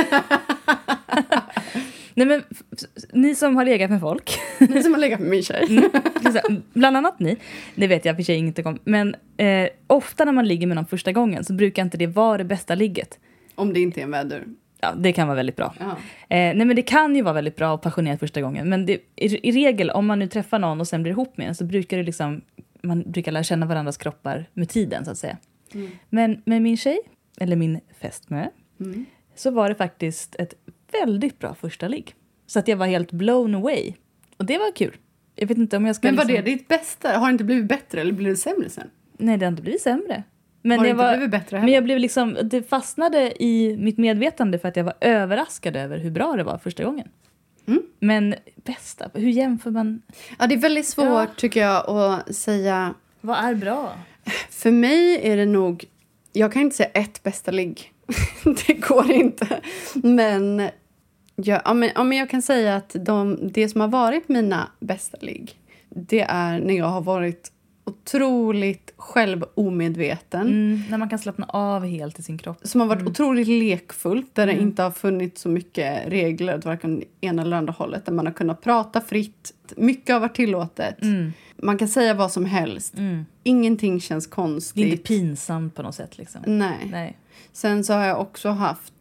Nej, 2.13 2.28
men 2.28 2.43
ni 3.13 3.36
som 3.36 3.55
har 3.55 3.65
legat 3.65 3.89
med 3.91 4.01
folk, 4.01 4.39
Ni 4.59 4.84
som 4.84 4.93
har 4.93 4.99
legat 4.99 5.19
med 5.19 5.30
min 5.30 5.43
tjej. 5.43 5.89
bland 6.74 6.97
annat 6.97 7.19
ni, 7.19 7.38
det 7.76 7.88
vet 7.88 8.05
jag 8.05 8.15
för 8.15 8.24
sig 8.24 8.36
inte 8.38 8.63
om, 8.63 8.80
men 8.84 9.15
eh, 9.38 9.67
ofta 9.88 10.26
när 10.26 10.32
man 10.32 10.47
ligger 10.47 10.67
med 10.67 10.76
någon 10.76 10.86
första 10.86 11.11
gången 11.11 11.43
så 11.43 11.53
brukar 11.53 11.82
inte 11.84 11.97
det 11.97 12.07
vara 12.07 12.38
det 12.38 12.43
bästa 12.43 12.76
ligget. 12.76 13.19
Om 13.55 13.74
det 13.74 13.80
inte 13.80 13.99
är 13.99 14.03
en 14.03 14.11
vädur. 14.11 14.43
Ja, 14.84 14.94
det 14.98 15.14
kan 15.14 15.28
vara 15.28 15.36
väldigt 15.36 15.56
bra. 15.56 15.74
Eh, 15.80 15.96
nej 16.30 16.56
men 16.66 16.76
det 16.76 16.82
kan 16.82 17.16
ju 17.16 17.22
vara 17.22 17.34
väldigt 17.34 17.56
bra 17.56 17.74
och 17.74 17.82
passionerat 17.82 18.20
första 18.20 18.42
gången. 18.42 18.70
Men 18.70 18.86
det, 18.86 18.94
i, 19.16 19.50
i 19.50 19.52
regel, 19.52 19.90
om 19.90 20.06
man 20.06 20.20
nu 20.20 20.28
träffar 20.28 20.60
någon 20.60 20.80
och 20.82 20.88
sen 20.88 21.04
blir 21.04 21.12
ihop 21.12 21.38
med 21.38 21.48
en 21.48 21.56
så 21.56 21.64
brukar 21.66 21.98
det 21.98 22.04
liksom, 22.04 22.42
man 22.82 23.12
brukar 23.12 23.32
lära 23.32 23.44
känna 23.44 23.66
varandras 23.66 23.98
kroppar 23.98 24.46
med 24.54 24.70
tiden 24.70 25.06
så 25.06 25.12
att 25.12 25.18
säga. 25.18 25.38
Mm. 25.74 25.90
Men 26.10 26.42
med 26.46 26.62
min 26.62 26.78
tjej, 26.78 27.00
eller 27.40 27.56
min 27.56 27.80
fästmö, 28.02 28.48
Mm. 28.80 29.06
så 29.36 29.52
var 29.52 29.70
det 29.70 29.76
faktiskt 29.76 30.36
ett 30.40 30.54
väldigt 30.92 31.40
bra 31.40 31.56
första 31.56 31.88
ligg. 31.88 32.16
Så 32.46 32.60
att 32.60 32.68
jag 32.68 32.78
var 32.78 32.86
helt 32.86 33.12
blown 33.12 33.56
away. 33.56 33.94
Och 34.38 34.46
det 34.46 34.58
var 34.58 34.76
kul. 34.76 34.96
Jag 35.36 35.48
vet 35.48 35.58
inte 35.58 35.78
om 35.78 35.86
jag 35.86 35.96
ska... 35.96 36.08
Men 36.08 36.16
var 36.16 36.26
det 36.26 36.32
liksom- 36.34 36.46
ditt 36.46 36.68
bästa? 36.68 37.10
Har 37.18 37.28
det 37.28 37.32
inte 37.32 37.44
blivit 37.44 37.66
bättre 37.66 38.02
eller 38.02 38.14
blev 38.14 38.30
det 38.32 38.38
sämre 38.38 38.70
sen? 38.70 38.90
Nej, 39.18 39.38
det 39.38 39.46
har 39.46 39.52
inte 39.52 39.62
blivit 39.64 39.82
sämre. 39.82 40.24
Men, 40.66 40.80
har 40.80 40.86
det 40.86 40.89
jag 40.89 40.95
inte 40.95 41.03
var, 41.03 41.14
blivit 41.14 41.32
bättre 41.32 41.55
men 41.55 41.61
heller? 41.61 41.74
jag 41.74 41.84
blev 41.84 41.99
liksom, 41.99 42.38
det 42.43 42.70
fastnade 42.70 43.43
i 43.43 43.78
mitt 43.78 43.97
medvetande 43.97 44.59
för 44.59 44.68
att 44.68 44.76
jag 44.76 44.84
var 44.84 44.93
överraskad 45.01 45.76
över 45.76 45.97
hur 45.97 46.11
bra 46.11 46.36
det 46.36 46.43
var 46.43 46.57
första 46.57 46.84
gången. 46.84 47.07
Mm. 47.68 47.82
Men 47.99 48.36
bästa, 48.55 49.09
hur 49.14 49.30
jämför 49.30 49.72
man? 49.72 50.01
Ja, 50.39 50.47
det 50.47 50.55
är 50.55 50.59
väldigt 50.59 50.88
svårt 50.88 51.05
Ja. 51.05 51.28
tycker 51.38 51.61
jag 51.61 51.89
att 51.89 52.36
säga. 52.36 52.93
Vad 53.22 53.38
är 53.38 53.55
bra? 53.55 53.91
För 54.49 54.72
mig 54.72 55.20
är 55.32 55.38
det 55.38 55.45
nog... 55.45 55.86
Jag 56.34 56.53
kan 56.53 56.61
inte 56.61 56.76
säga 56.76 56.89
ett 56.93 57.24
bästa 57.24 57.51
ligg. 57.51 57.91
det 58.68 58.74
går 58.74 59.11
inte. 59.11 59.61
Men 59.93 60.70
jag, 61.36 61.61
ja, 61.66 61.74
men, 61.74 61.89
ja, 61.95 62.03
men 62.03 62.18
jag 62.18 62.30
kan 62.30 62.41
säga 62.41 62.76
att 62.76 62.95
de, 62.99 63.39
det 63.51 63.70
som 63.70 63.82
har 63.82 63.88
varit 63.88 64.30
mina 64.30 64.68
bästa 64.80 65.18
ligg 65.22 65.57
det 65.95 66.22
är 66.22 66.59
när 66.59 66.74
jag 66.74 66.86
har 66.86 67.01
varit 67.01 67.51
otroligt 67.86 68.94
självomedveten. 68.98 70.42
Mm, 70.48 70.82
när 70.90 70.98
man 70.98 71.10
kan 71.10 71.20
slappna 71.20 71.46
av 71.46 71.86
helt 71.86 72.20
i 72.20 72.24
sin 72.24 72.38
kropp. 72.38 72.58
Som 72.62 72.82
har 72.82 72.88
varit 72.88 73.08
otroligt 73.08 73.48
lekfullt, 73.48 74.36
där 74.36 74.46
det 74.48 74.52
Mm. 74.54 74.66
inte 74.66 74.84
har 74.84 74.92
funnits 74.92 75.42
så 75.42 75.50
mycket 75.50 76.08
regler 76.08 76.58
åt 76.58 76.66
varken 76.66 77.04
ena 77.22 77.42
eller 77.42 77.58
andra 77.58 77.74
hållet. 77.74 78.06
Där 78.06 78.14
man 78.14 78.26
har 78.26 78.34
kunnat 78.34 78.62
prata 78.62 79.02
fritt. 79.02 79.54
Mycket 79.78 80.14
har 80.14 80.20
varit 80.20 80.36
tillåtet. 80.36 81.02
Mm, 81.02 81.34
Man 81.58 81.78
kan 81.78 81.88
säga 81.88 82.14
vad 82.14 82.32
som 82.32 82.46
helst. 82.46 82.98
mm. 82.98 83.26
Ingenting 83.44 84.00
känns 84.02 84.26
Det 84.26 84.30
är 84.30 84.36
konstigt. 84.36 84.86
inte 84.86 84.98
pinsamt 84.98 85.76
på 85.76 85.82
något 85.84 85.96
sätt 85.96 86.18
liksom. 86.18 86.42
Nej. 86.46 86.88
Nej. 86.92 87.18
Sen 87.54 87.84
så 87.84 87.94
har 87.94 88.06
jag 88.06 88.22
också 88.22 88.50
haft, 88.50 88.94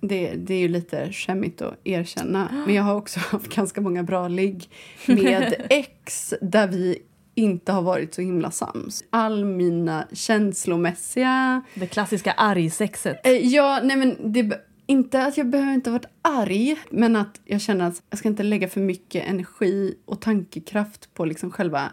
det, 0.00 0.34
det 0.34 0.54
är 0.54 0.58
ju 0.58 0.68
lite 0.68 1.12
skämmigt 1.12 1.62
att 1.62 1.74
erkänna, 1.84 2.48
men 2.66 2.74
jag 2.74 2.82
har 2.82 2.94
också 2.94 3.20
haft 3.30 3.54
ganska 3.54 3.80
många 3.80 4.02
bra 4.02 4.28
ligg 4.28 4.68
med 5.06 5.54
ex 5.70 6.34
där 6.40 6.68
vi 6.68 6.98
inte 7.36 7.72
har 7.72 7.82
varit 7.82 8.14
så 8.14 8.22
himla 8.22 8.50
sams. 8.50 9.04
All 9.10 9.44
mina 9.44 10.06
känslomässiga... 10.12 11.62
Det 11.74 11.86
klassiska 11.86 12.32
argsexet. 12.32 13.26
Eh, 13.26 13.32
ja, 13.32 13.80
nej 13.82 13.96
men 13.96 14.32
det, 14.32 14.66
inte 14.86 15.24
att 15.24 15.36
jag 15.36 15.46
behöver 15.46 15.72
inte 15.72 15.90
ha 15.90 15.98
varit 15.98 16.10
arg, 16.22 16.76
men 16.90 17.16
att 17.16 17.40
jag 17.44 17.60
känner 17.60 17.86
att 17.88 18.02
jag 18.10 18.18
ska 18.18 18.28
inte 18.28 18.42
lägga 18.42 18.68
för 18.68 18.80
mycket 18.80 19.28
energi 19.28 19.94
och 20.04 20.20
tankekraft 20.20 21.14
på 21.14 21.24
liksom 21.24 21.50
själva 21.50 21.90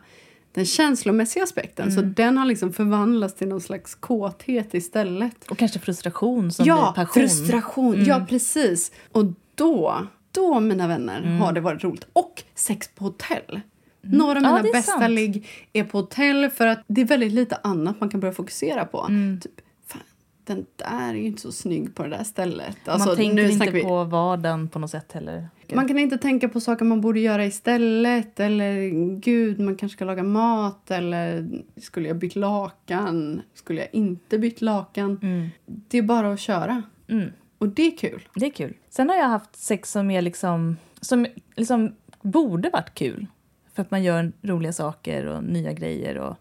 den 0.53 0.65
känslomässiga 0.65 1.43
aspekten. 1.43 1.91
Så 1.91 2.01
den 2.01 2.37
har 2.37 2.45
liksom 2.45 2.73
förvandlats 2.73 3.35
till 3.35 3.47
någon 3.47 3.61
slags 3.61 3.95
kåthet 3.95 4.73
istället. 4.73 5.49
Och 5.49 5.57
kanske 5.57 5.79
frustration 5.79 6.51
som 6.51 6.65
ja, 6.65 6.93
blir 6.95 7.05
passion. 7.05 7.21
frustration. 7.23 7.95
Mm. 7.95 8.07
Ja, 8.07 8.25
precis. 8.29 8.91
Och 9.11 9.25
då, 9.55 10.07
då 10.31 10.59
mina 10.59 10.87
vänner, 10.87 11.21
har 11.21 11.53
det 11.53 11.61
varit 11.61 11.83
roligt. 11.83 12.07
Och 12.13 12.43
sex 12.55 12.89
på 12.95 13.03
hotell. 13.03 13.61
Några 14.03 14.31
av 14.31 14.37
Mm. 14.37 14.51
Ja, 14.55 14.61
mina 14.61 14.71
bästa 14.73 14.91
sant. 14.91 15.09
ligg 15.13 15.47
är 15.73 15.83
på 15.83 15.97
hotell 15.97 16.49
för 16.49 16.67
att 16.67 16.79
det 16.87 17.01
är 17.01 17.05
väldigt 17.05 17.31
lite 17.33 17.55
annat 17.63 17.99
man 17.99 18.09
kan 18.09 18.19
börja 18.19 18.33
fokusera 18.33 18.85
på. 18.85 19.01
Mm. 19.09 19.39
Typ, 19.39 19.51
fan, 19.87 20.01
den 20.43 20.65
där 20.75 21.09
är 21.09 21.13
ju 21.13 21.23
inte 21.25 21.41
så 21.41 21.51
snygg 21.51 21.95
på 21.95 22.03
det 22.03 22.09
där 22.09 22.23
stället. 22.23 22.77
Alltså, 22.87 23.07
man 23.07 23.15
tänker 23.17 23.49
inte 23.51 23.71
vi- 23.71 23.81
på 23.83 24.03
vardagen 24.03 24.67
på 24.67 24.79
något 24.79 24.89
sätt 24.91 25.11
heller. 25.11 25.47
Man 25.73 25.87
kan 25.87 25.99
inte 25.99 26.17
tänka 26.17 26.49
på 26.49 26.59
saker 26.59 26.85
man 26.85 27.01
borde 27.01 27.19
göra 27.19 27.45
istället. 27.45 28.39
Eller 28.39 28.89
gud, 29.19 29.59
man 29.59 29.75
kanske 29.75 29.95
ska 29.95 30.05
laga 30.05 30.23
mat. 30.23 30.91
Eller 30.91 31.49
skulle 31.77 32.07
jag 32.07 32.17
bytt 32.17 32.35
lakan? 32.35 33.41
Skulle 33.53 33.81
jag 33.81 33.89
inte 33.93 34.39
bytt 34.39 34.61
lakan? 34.61 35.19
Mm. 35.21 35.49
Det 35.65 35.97
är 35.97 36.01
bara 36.01 36.33
att 36.33 36.39
köra. 36.39 36.83
Mm. 37.07 37.29
Och 37.57 37.67
det 37.69 37.83
är 37.87 37.97
kul. 37.97 38.27
Det 38.35 38.45
är 38.45 38.49
kul. 38.51 38.73
Sen 38.89 39.09
har 39.09 39.15
jag 39.15 39.27
haft 39.29 39.55
sex 39.55 39.91
som 39.91 40.11
är 40.11 40.21
liksom, 40.21 40.77
som 41.01 41.25
liksom 41.55 41.91
borde 42.21 42.69
varit 42.69 42.93
kul. 42.93 43.27
För 43.75 43.81
att 43.81 43.91
man 43.91 44.03
gör 44.03 44.31
roliga 44.41 44.73
saker 44.73 45.25
och 45.25 45.43
nya 45.43 45.73
grejer. 45.73 46.17
Och, 46.17 46.35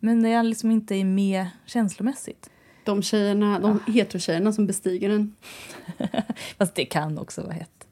men 0.00 0.18
när 0.18 0.30
jag 0.30 0.46
liksom 0.46 0.70
inte 0.70 0.94
är 0.94 1.04
med 1.04 1.46
känslomässigt. 1.66 2.50
De 2.84 3.02
tjejerna, 3.02 3.58
de 3.58 3.80
heterotjejerna 3.92 4.52
som 4.52 4.66
bestiger 4.66 5.08
den. 5.08 5.34
Fast 6.58 6.74
det 6.74 6.84
kan 6.84 7.18
också 7.18 7.42
vara 7.42 7.52
hett. 7.52 7.86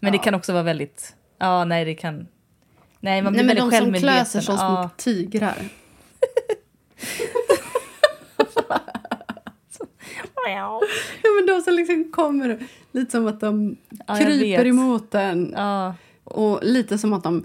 Men 0.00 0.12
det 0.12 0.16
Ja. 0.18 0.22
kan 0.22 0.34
också 0.34 0.52
vara 0.52 0.62
väldigt... 0.62 1.16
Ja, 1.38 1.64
nej, 1.64 1.84
det 1.84 1.94
kan... 1.94 2.26
Nej, 3.00 3.22
man 3.22 3.32
blir 3.32 3.42
Nej, 3.42 3.46
men 3.46 3.56
väldigt 3.56 3.56
de 3.56 3.70
som 3.70 3.70
självmedveten. 3.70 4.14
klär 4.16 4.24
sig 4.24 4.42
som 4.42 4.56
små 4.56 4.64
ja. 4.66 4.90
tigrar. 4.96 5.62
Ja, 10.46 10.80
men 11.38 11.46
de 11.46 11.62
som 11.62 11.74
liksom 11.74 12.10
kommer 12.12 12.66
lite 12.92 13.10
som 13.10 13.26
att 13.26 13.40
de 13.40 13.76
Ja, 14.06 14.16
kryper 14.16 14.66
emot 14.66 15.14
en. 15.14 15.52
ja. 15.56 15.94
Och 16.32 16.58
lite 16.62 16.98
som 16.98 17.12
att 17.12 17.22
de... 17.24 17.44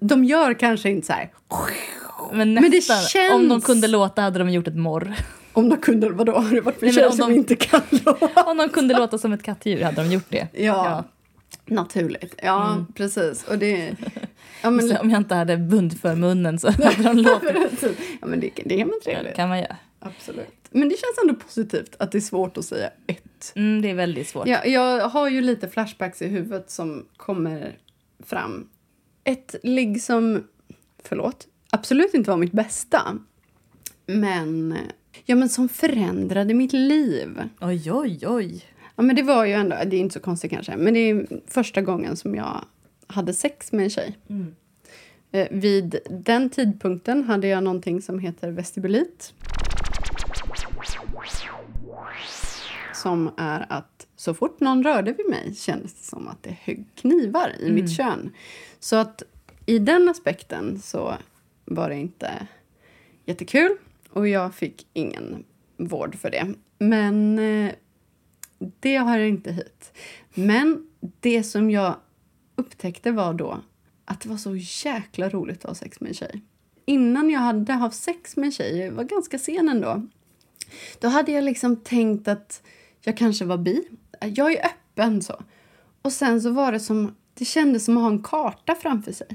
De 0.00 0.24
gör 0.24 0.54
kanske 0.54 0.90
inte 0.90 1.06
så 1.06 1.12
här... 1.12 1.30
Men 2.32 2.54
Men 2.54 2.62
det 2.62 2.68
nästan. 2.76 3.02
känns- 3.02 3.32
Om 3.34 3.48
de 3.48 3.60
kunde 3.60 3.86
låta 3.88 4.22
hade 4.22 4.38
de 4.38 4.50
gjort 4.50 4.68
ett 4.68 4.76
morr. 4.76 5.14
Om 5.52 5.68
de 5.68 5.76
kunde, 5.78 6.08
vadå? 6.10 6.32
Har 6.32 6.50
det 6.54 6.60
varit 6.60 6.80
men 6.80 6.92
tjejer 6.92 7.06
om 7.06 7.12
som 7.16 7.28
de- 7.30 7.34
inte 7.36 7.56
kan 7.56 7.80
låta? 7.90 8.42
Om 8.42 8.56
de 8.56 8.68
kunde 8.68 8.94
låta 8.98 9.18
som 9.18 9.32
ett 9.32 9.42
kattdjur 9.42 9.82
hade 9.82 10.02
de 10.02 10.12
gjort 10.12 10.26
det. 10.28 10.48
Ja, 10.52 11.04
naturligt. 11.66 12.34
Ja, 12.42 12.72
Mm. 12.72 12.86
precis. 12.94 13.44
Och 13.44 13.58
det... 13.58 13.96
Ja, 14.62 14.70
men, 14.70 14.96
om 14.96 15.10
jag 15.10 15.20
inte 15.20 15.34
hade 15.34 15.56
bund 15.56 16.00
för 16.00 16.14
munnen 16.14 16.58
så 16.58 16.70
hade 16.70 17.02
de 17.02 17.16
låtit. 17.22 17.82
ja, 18.20 18.26
men 18.26 18.40
det, 18.40 18.50
det 18.64 18.78
kan 18.78 18.88
Det 18.88 19.00
trevligt. 19.04 19.36
kan 19.36 19.48
man 19.48 19.58
göra. 19.58 19.76
Absolut. 20.00 20.46
Men 20.70 20.88
det 20.88 20.94
känns 20.94 21.18
ändå 21.22 21.34
positivt 21.34 21.96
att 21.98 22.12
det 22.12 22.18
är 22.18 22.20
svårt 22.20 22.56
att 22.56 22.64
säga 22.64 22.90
ett. 23.06 23.52
Mm, 23.54 23.82
det 23.82 23.90
är 23.90 23.94
väldigt 23.94 24.28
svårt. 24.28 24.46
Ja, 24.48 24.64
jag 24.64 25.08
har 25.08 25.28
ju 25.28 25.40
lite 25.40 25.68
flashbacks 25.68 26.22
i 26.22 26.26
huvudet 26.28 26.70
som 26.70 27.06
kommer 27.16 27.76
fram. 28.22 28.68
Ett 29.24 29.54
ligg 29.62 30.02
som, 30.02 30.44
förlåt, 31.04 31.46
absolut 31.70 32.14
inte 32.14 32.30
var 32.30 32.36
mitt 32.36 32.52
bästa. 32.52 33.18
Men, 34.06 34.76
ja, 35.24 35.36
men 35.36 35.48
som 35.48 35.68
förändrade 35.68 36.54
mitt 36.54 36.72
liv. 36.72 37.42
Oj, 37.60 37.92
oj, 37.92 38.18
oj. 38.26 38.64
Ja, 38.96 39.02
men 39.02 39.16
det 39.16 39.22
var 39.22 39.44
ju 39.44 39.52
ändå, 39.52 39.76
det 39.86 39.96
är 39.96 40.00
inte 40.00 40.12
så 40.12 40.20
konstigt 40.20 40.50
kanske, 40.50 40.76
men 40.76 40.94
det 40.94 41.00
är 41.00 41.26
första 41.46 41.80
gången 41.80 42.16
som 42.16 42.34
jag 42.34 42.64
hade 43.06 43.32
sex 43.32 43.72
med 43.72 43.84
en 43.84 43.90
tjej. 43.90 44.18
Mm. 44.28 44.54
Eh, 45.32 45.48
vid 45.50 45.98
den 46.10 46.50
tidpunkten 46.50 47.24
hade 47.24 47.46
jag 47.48 47.62
någonting 47.62 48.02
som 48.02 48.18
heter 48.18 48.50
vestibulit. 48.50 49.34
Som 52.94 53.30
är 53.36 53.66
att 53.68 54.06
så 54.20 54.34
fort 54.34 54.60
någon 54.60 54.82
rörde 54.82 55.12
vid 55.12 55.28
mig 55.28 55.54
kändes 55.54 55.94
det 55.94 56.04
som 56.04 56.28
att 56.28 56.42
det 56.42 56.56
högg 56.60 56.84
knivar 56.94 57.56
i 57.60 57.72
mitt 57.72 57.96
kön. 57.96 58.32
Så 58.80 58.96
att 58.96 59.22
i 59.66 59.78
den 59.78 60.08
aspekten 60.08 60.80
så 60.82 61.14
var 61.64 61.88
det 61.88 61.96
inte 61.96 62.46
jättekul 63.24 63.76
och 64.10 64.28
jag 64.28 64.54
fick 64.54 64.86
ingen 64.92 65.44
vård 65.76 66.16
för 66.16 66.30
det. 66.30 66.54
Men 66.78 67.38
eh, 67.38 67.72
det 68.80 68.96
har 68.96 69.18
jag 69.18 69.28
inte 69.28 69.52
hit. 69.52 69.92
Men 70.34 70.86
det 71.20 71.42
som 71.42 71.70
jag 71.70 71.94
upptäckte 72.56 73.12
var 73.12 73.34
då 73.34 73.60
att 74.04 74.20
det 74.20 74.28
var 74.28 74.36
så 74.36 74.56
jäkla 74.88 75.28
roligt 75.28 75.64
att 75.64 75.70
ha 75.70 75.74
sex 75.74 76.00
med 76.00 76.08
en 76.08 76.14
tjej. 76.14 76.40
Innan 76.84 77.30
jag 77.30 77.40
hade 77.40 77.72
haft 77.72 78.02
sex 78.02 78.36
med 78.36 78.46
en 78.46 78.52
tjej, 78.52 78.78
jag 78.78 78.92
var 78.92 79.04
ganska 79.04 79.38
sen 79.38 79.68
ändå, 79.68 80.06
då 80.98 81.08
hade 81.08 81.32
jag 81.32 81.44
liksom 81.44 81.76
tänkt 81.76 82.28
att 82.28 82.62
jag 83.02 83.16
kanske 83.16 83.44
var 83.44 83.58
bi. 83.58 83.88
Jag 84.26 84.52
är 84.52 84.66
öppen 84.66 85.22
så. 85.22 85.42
Och 86.02 86.12
sen 86.12 86.40
så 86.40 86.50
var 86.50 86.72
det 86.72 86.80
som, 86.80 87.14
det 87.34 87.44
kändes 87.44 87.84
som 87.84 87.96
att 87.96 88.02
ha 88.02 88.10
en 88.10 88.22
karta 88.22 88.74
framför 88.74 89.12
sig. 89.12 89.26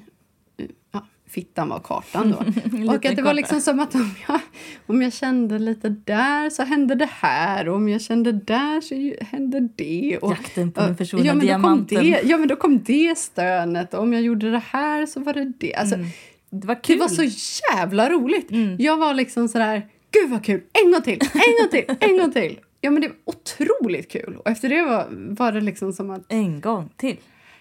Ja, 0.92 1.06
fittan 1.28 1.70
var 1.70 1.80
kartan 1.80 2.32
då. 2.32 2.38
och 2.92 3.06
att 3.06 3.16
det 3.16 3.22
var 3.22 3.34
liksom 3.34 3.62
som 3.62 3.80
att 3.80 3.96
om 3.96 4.12
jag, 4.28 4.40
om 4.86 5.02
jag 5.02 5.14
kände 5.14 5.60
lite 5.60 5.90
där 5.90 6.50
så 6.50 6.64
hände 6.64 6.96
det 6.96 7.10
här 7.12 7.70
och 7.70 7.76
om 7.76 7.90
jag 7.90 8.02
kände 8.02 8.32
där 8.32 8.82
så 8.82 9.26
hände 9.26 9.70
det. 9.76 10.18
Och, 10.22 10.32
Jakten 10.32 10.72
på 10.72 10.82
den 10.82 10.98
försvunna 10.98 11.26
ja, 11.26 11.34
men 11.34 11.48
då 11.48 11.54
kom 11.54 11.62
diamanten. 11.62 12.04
det, 12.04 12.22
ja, 12.24 12.38
men 12.38 12.48
då 12.48 12.56
kom 12.56 12.84
det 12.84 13.18
stönet 13.18 13.94
och 13.94 14.02
om 14.02 14.14
jag 14.14 14.22
gjorde 14.22 14.52
det 14.52 14.64
här 14.70 15.06
så 15.06 15.20
var 15.20 15.34
det 15.34 15.52
det. 15.58 15.76
Alltså, 15.76 15.96
Det 16.50 16.68
var 16.68 16.84
kul. 16.84 16.96
det 16.96 17.02
var 17.02 17.08
så 17.08 17.24
jävla 17.74 18.10
roligt. 18.10 18.52
Mm. 18.52 18.76
Jag 18.80 18.98
var 18.98 19.14
liksom 19.14 19.48
sådär, 19.48 19.88
gud 20.12 20.30
vad 20.30 20.46
kul, 20.46 20.62
en 20.84 20.92
gång 20.92 21.02
till, 21.02 21.20
en 21.34 21.62
gång 21.62 21.70
till, 21.72 21.96
en 22.00 22.18
gång 22.18 22.32
till. 22.32 22.60
Ja 22.86 22.92
men 22.92 23.02
det 23.02 23.08
var 23.08 23.18
otroligt 23.26 24.12
kul. 24.12 24.38
Och 24.38 24.50
efter 24.50 24.70
det 24.70 24.82
var, 24.82 25.08
var 25.12 25.52
det 25.52 25.62
liksom 25.62 25.94
som 25.94 26.10
att, 26.10 26.22
En 26.30 26.62
gång 26.62 26.90
till. 26.98 27.18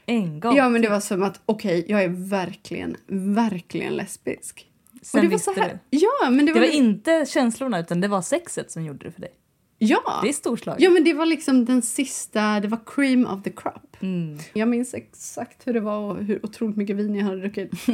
En 0.07 0.41
gång 0.41 0.57
ja 0.57 0.68
men 0.68 0.83
det 0.83 0.89
var 0.89 1.01
som 1.01 1.22
att 1.22 1.41
okej, 1.47 1.85
jag 1.89 2.03
är 2.03 2.09
verkligen, 2.09 2.97
verkligen 3.35 3.97
lesbisk. 3.97 4.66
Sen 5.03 5.18
och 5.18 5.25
det 5.27 5.31
var 5.33 5.39
så 5.39 5.53
här, 5.53 5.79
du. 5.91 5.99
ja 5.99 6.31
men 6.31 6.47
det 6.47 6.53
Det 6.53 6.61
var, 6.61 6.66
var 6.66 6.75
inte 6.75 7.27
känslorna 7.29 7.81
utan 7.81 8.01
det 8.01 8.09
var 8.09 8.22
sexet 8.22 8.70
som 8.70 8.85
gjorde 8.85 9.05
det 9.05 9.11
för 9.12 9.20
dig. 9.20 9.33
ja. 9.79 10.20
Det 10.22 10.29
är 10.29 10.33
storslaget. 10.33 10.83
Ja 10.83 10.91
men 10.91 11.05
det 11.05 11.12
var 11.14 11.27
liksom 11.27 11.64
den 11.64 11.83
sista, 11.83 12.61
det 12.61 12.68
var 12.68 12.81
cream 12.87 13.27
of 13.27 13.43
the 13.43 13.51
crop. 13.51 13.97
Mm. 14.01 14.39
Jag 14.53 14.68
minns 14.68 14.95
exakt 14.95 15.66
hur 15.66 15.72
det 15.72 15.81
var 15.81 15.99
och 15.99 16.25
hur 16.25 16.47
otroligt 16.47 16.77
mycket 16.77 16.97
vin 16.97 17.14
jag 17.14 17.25
hade 17.25 17.41
druckit. 17.41 17.70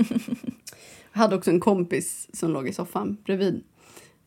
jag 1.12 1.20
hade 1.20 1.36
också 1.36 1.50
en 1.50 1.60
kompis 1.60 2.28
som 2.32 2.50
låg 2.50 2.68
i 2.68 2.72
soffan 2.72 3.16
bredvid. 3.24 3.64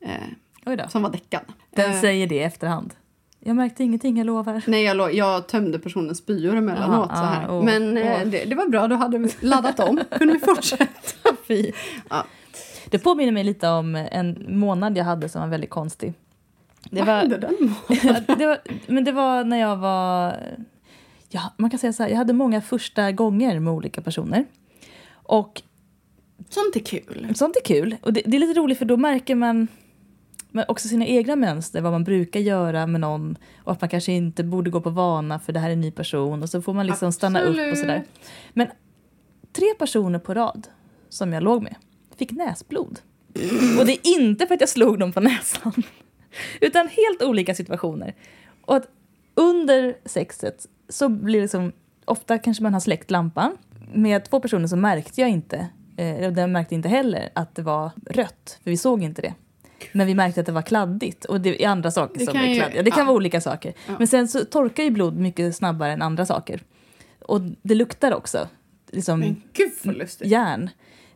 Eh, 0.01 0.87
som 0.89 1.01
var 1.01 1.09
däckad. 1.11 1.41
Den 1.75 1.91
Eh, 1.91 2.01
säger 2.01 2.27
det 2.27 2.35
i 2.35 2.39
efterhand. 2.39 2.93
Jag 3.39 3.55
märkte 3.55 3.83
ingenting, 3.83 4.17
jag 4.17 4.25
lovar. 4.25 4.61
Nej, 4.67 4.83
jag, 4.83 4.97
låg, 4.97 5.13
jag 5.13 5.47
tömde 5.47 5.79
personens 5.79 6.17
spyor 6.17 6.55
emellanåt. 6.55 7.11
Aha, 7.11 7.15
så 7.19 7.23
här. 7.25 7.47
ah, 7.49 7.57
åh, 7.57 7.63
Men 7.65 7.97
eh, 7.97 8.21
åh. 8.21 8.27
det, 8.27 8.45
det 8.45 8.55
var 8.55 8.67
bra, 8.67 8.87
då 8.87 8.95
hade 8.95 9.17
vi 9.17 9.29
laddat 9.41 9.79
om. 9.79 9.99
kunde 10.17 10.33
vi 10.33 10.39
fortsätta. 10.39 11.35
Fy. 11.47 11.71
Ja. 12.09 12.25
Det 12.89 12.99
påminner 12.99 13.31
mig 13.31 13.43
lite 13.43 13.67
om 13.69 13.95
en 13.95 14.45
månad 14.59 14.97
jag 14.97 15.03
hade 15.05 15.29
som 15.29 15.41
var 15.41 15.47
väldigt 15.47 15.69
konstig. 15.69 16.13
Det 16.89 16.99
Vad 16.99 17.07
var, 17.07 17.15
hände 17.15 17.37
den 17.37 17.75
det 18.37 18.45
var, 18.45 18.57
men 18.87 19.03
det 19.03 19.11
var 19.11 19.43
när 19.43 19.57
jag 19.57 19.75
var... 19.77 20.35
Ja, 21.29 21.41
man 21.57 21.69
kan 21.69 21.79
säga 21.79 21.93
så 21.93 22.03
här, 22.03 22.09
jag 22.09 22.17
hade 22.17 22.33
många 22.33 22.61
första 22.61 23.11
gånger 23.11 23.59
med 23.59 23.73
olika 23.73 24.01
personer. 24.01 24.45
Och 25.13 25.61
Sånt 26.49 26.75
är 26.75 26.79
kul. 26.79 27.31
sånt 27.35 27.55
är 27.57 27.61
kul. 27.65 27.95
Och 28.01 28.13
det, 28.13 28.21
det 28.25 28.37
är 28.37 28.39
lite 28.39 28.59
roligt 28.59 28.77
för 28.77 28.85
då 28.85 28.97
märker 28.97 29.35
man 29.35 29.67
men 30.53 30.65
också 30.67 30.87
sina 30.87 31.05
egna 31.05 31.35
mönster, 31.35 31.81
vad 31.81 31.91
man 31.91 32.03
brukar 32.03 32.39
göra 32.39 32.87
med 32.87 33.01
någon 33.01 33.37
och 33.57 33.71
att 33.71 33.81
man 33.81 33.89
kanske 33.89 34.11
inte 34.11 34.43
borde 34.43 34.69
gå 34.69 34.81
på 34.81 34.89
vana 34.89 35.39
för 35.39 35.53
det 35.53 35.59
här 35.59 35.69
är 35.69 35.73
en 35.73 35.81
ny 35.81 35.91
person 35.91 36.43
och 36.43 36.49
så 36.49 36.61
får 36.61 36.73
man 36.73 36.85
liksom 36.87 37.11
stanna 37.11 37.41
upp 37.41 37.55
och 37.55 37.61
Absolut. 37.61 37.79
sådär. 37.79 38.03
Men 38.53 38.67
tre 39.53 39.67
personer 39.79 40.19
på 40.19 40.33
rad 40.33 40.67
som 41.09 41.33
jag 41.33 41.43
låg 41.43 41.63
med 41.63 41.75
fick 42.17 42.31
näsblod. 42.31 42.99
Och 43.79 43.85
det 43.85 43.91
är 43.93 44.19
inte 44.19 44.47
för 44.47 44.53
att 44.53 44.61
jag 44.61 44.69
slog 44.69 44.99
dem 44.99 45.13
på 45.13 45.19
näsan 45.19 45.73
utan 46.61 46.87
helt 46.87 47.23
olika 47.23 47.55
situationer. 47.55 48.15
Och 48.65 48.75
att 48.75 48.87
under 49.35 49.97
sexet 50.05 50.67
så 50.89 51.09
blir 51.09 51.41
det 51.41 51.47
som, 51.47 51.71
ofta 52.05 52.37
kanske 52.37 52.63
man 52.63 52.73
har 52.73 52.79
släckt 52.79 53.11
lampan. 53.11 53.57
Med 53.93 54.25
två 54.25 54.39
personer 54.39 54.67
så 54.67 54.75
märkte 54.75 55.21
jag 55.21 55.29
inte, 55.29 55.67
eh, 55.97 56.31
den 56.31 56.51
märkte 56.51 56.75
inte 56.75 56.89
heller 56.89 57.29
att 57.35 57.55
det 57.55 57.61
var 57.61 57.91
rött, 58.09 58.59
för 58.63 58.71
vi 58.71 58.77
såg 58.77 59.03
inte 59.03 59.21
det. 59.21 59.33
Men 59.91 60.07
vi 60.07 60.15
märkte 60.15 60.39
att 60.39 60.45
det 60.45 60.51
var 60.51 60.61
kladdigt 60.61 61.25
och 61.25 61.41
det 61.41 61.63
är 61.63 61.69
andra 61.69 61.91
saker 61.91 62.19
Det 62.19 62.25
som 62.25 62.37
är 62.37 62.47
ju- 62.47 62.55
kladdiga. 62.55 62.83
Det 62.83 62.91
kan 62.91 62.99
ja. 62.99 63.05
vara 63.05 63.15
olika 63.15 63.41
saker. 63.41 63.73
Ja. 63.87 63.93
Men 63.97 64.07
sen 64.07 64.27
så 64.27 64.45
torkar 64.45 64.83
ju 64.83 64.89
blod 64.89 65.17
mycket 65.17 65.55
snabbare 65.55 65.91
än 65.91 66.01
andra 66.01 66.25
saker. 66.25 66.61
Och 67.21 67.41
det 67.61 67.75
luktar 67.75 68.13
också. 68.13 68.47
Liksom 68.91 69.19
Men 69.19 69.41
gud 69.53 69.71
vad 69.83 69.97
lustigt. 69.97 70.27
järn. 70.27 70.69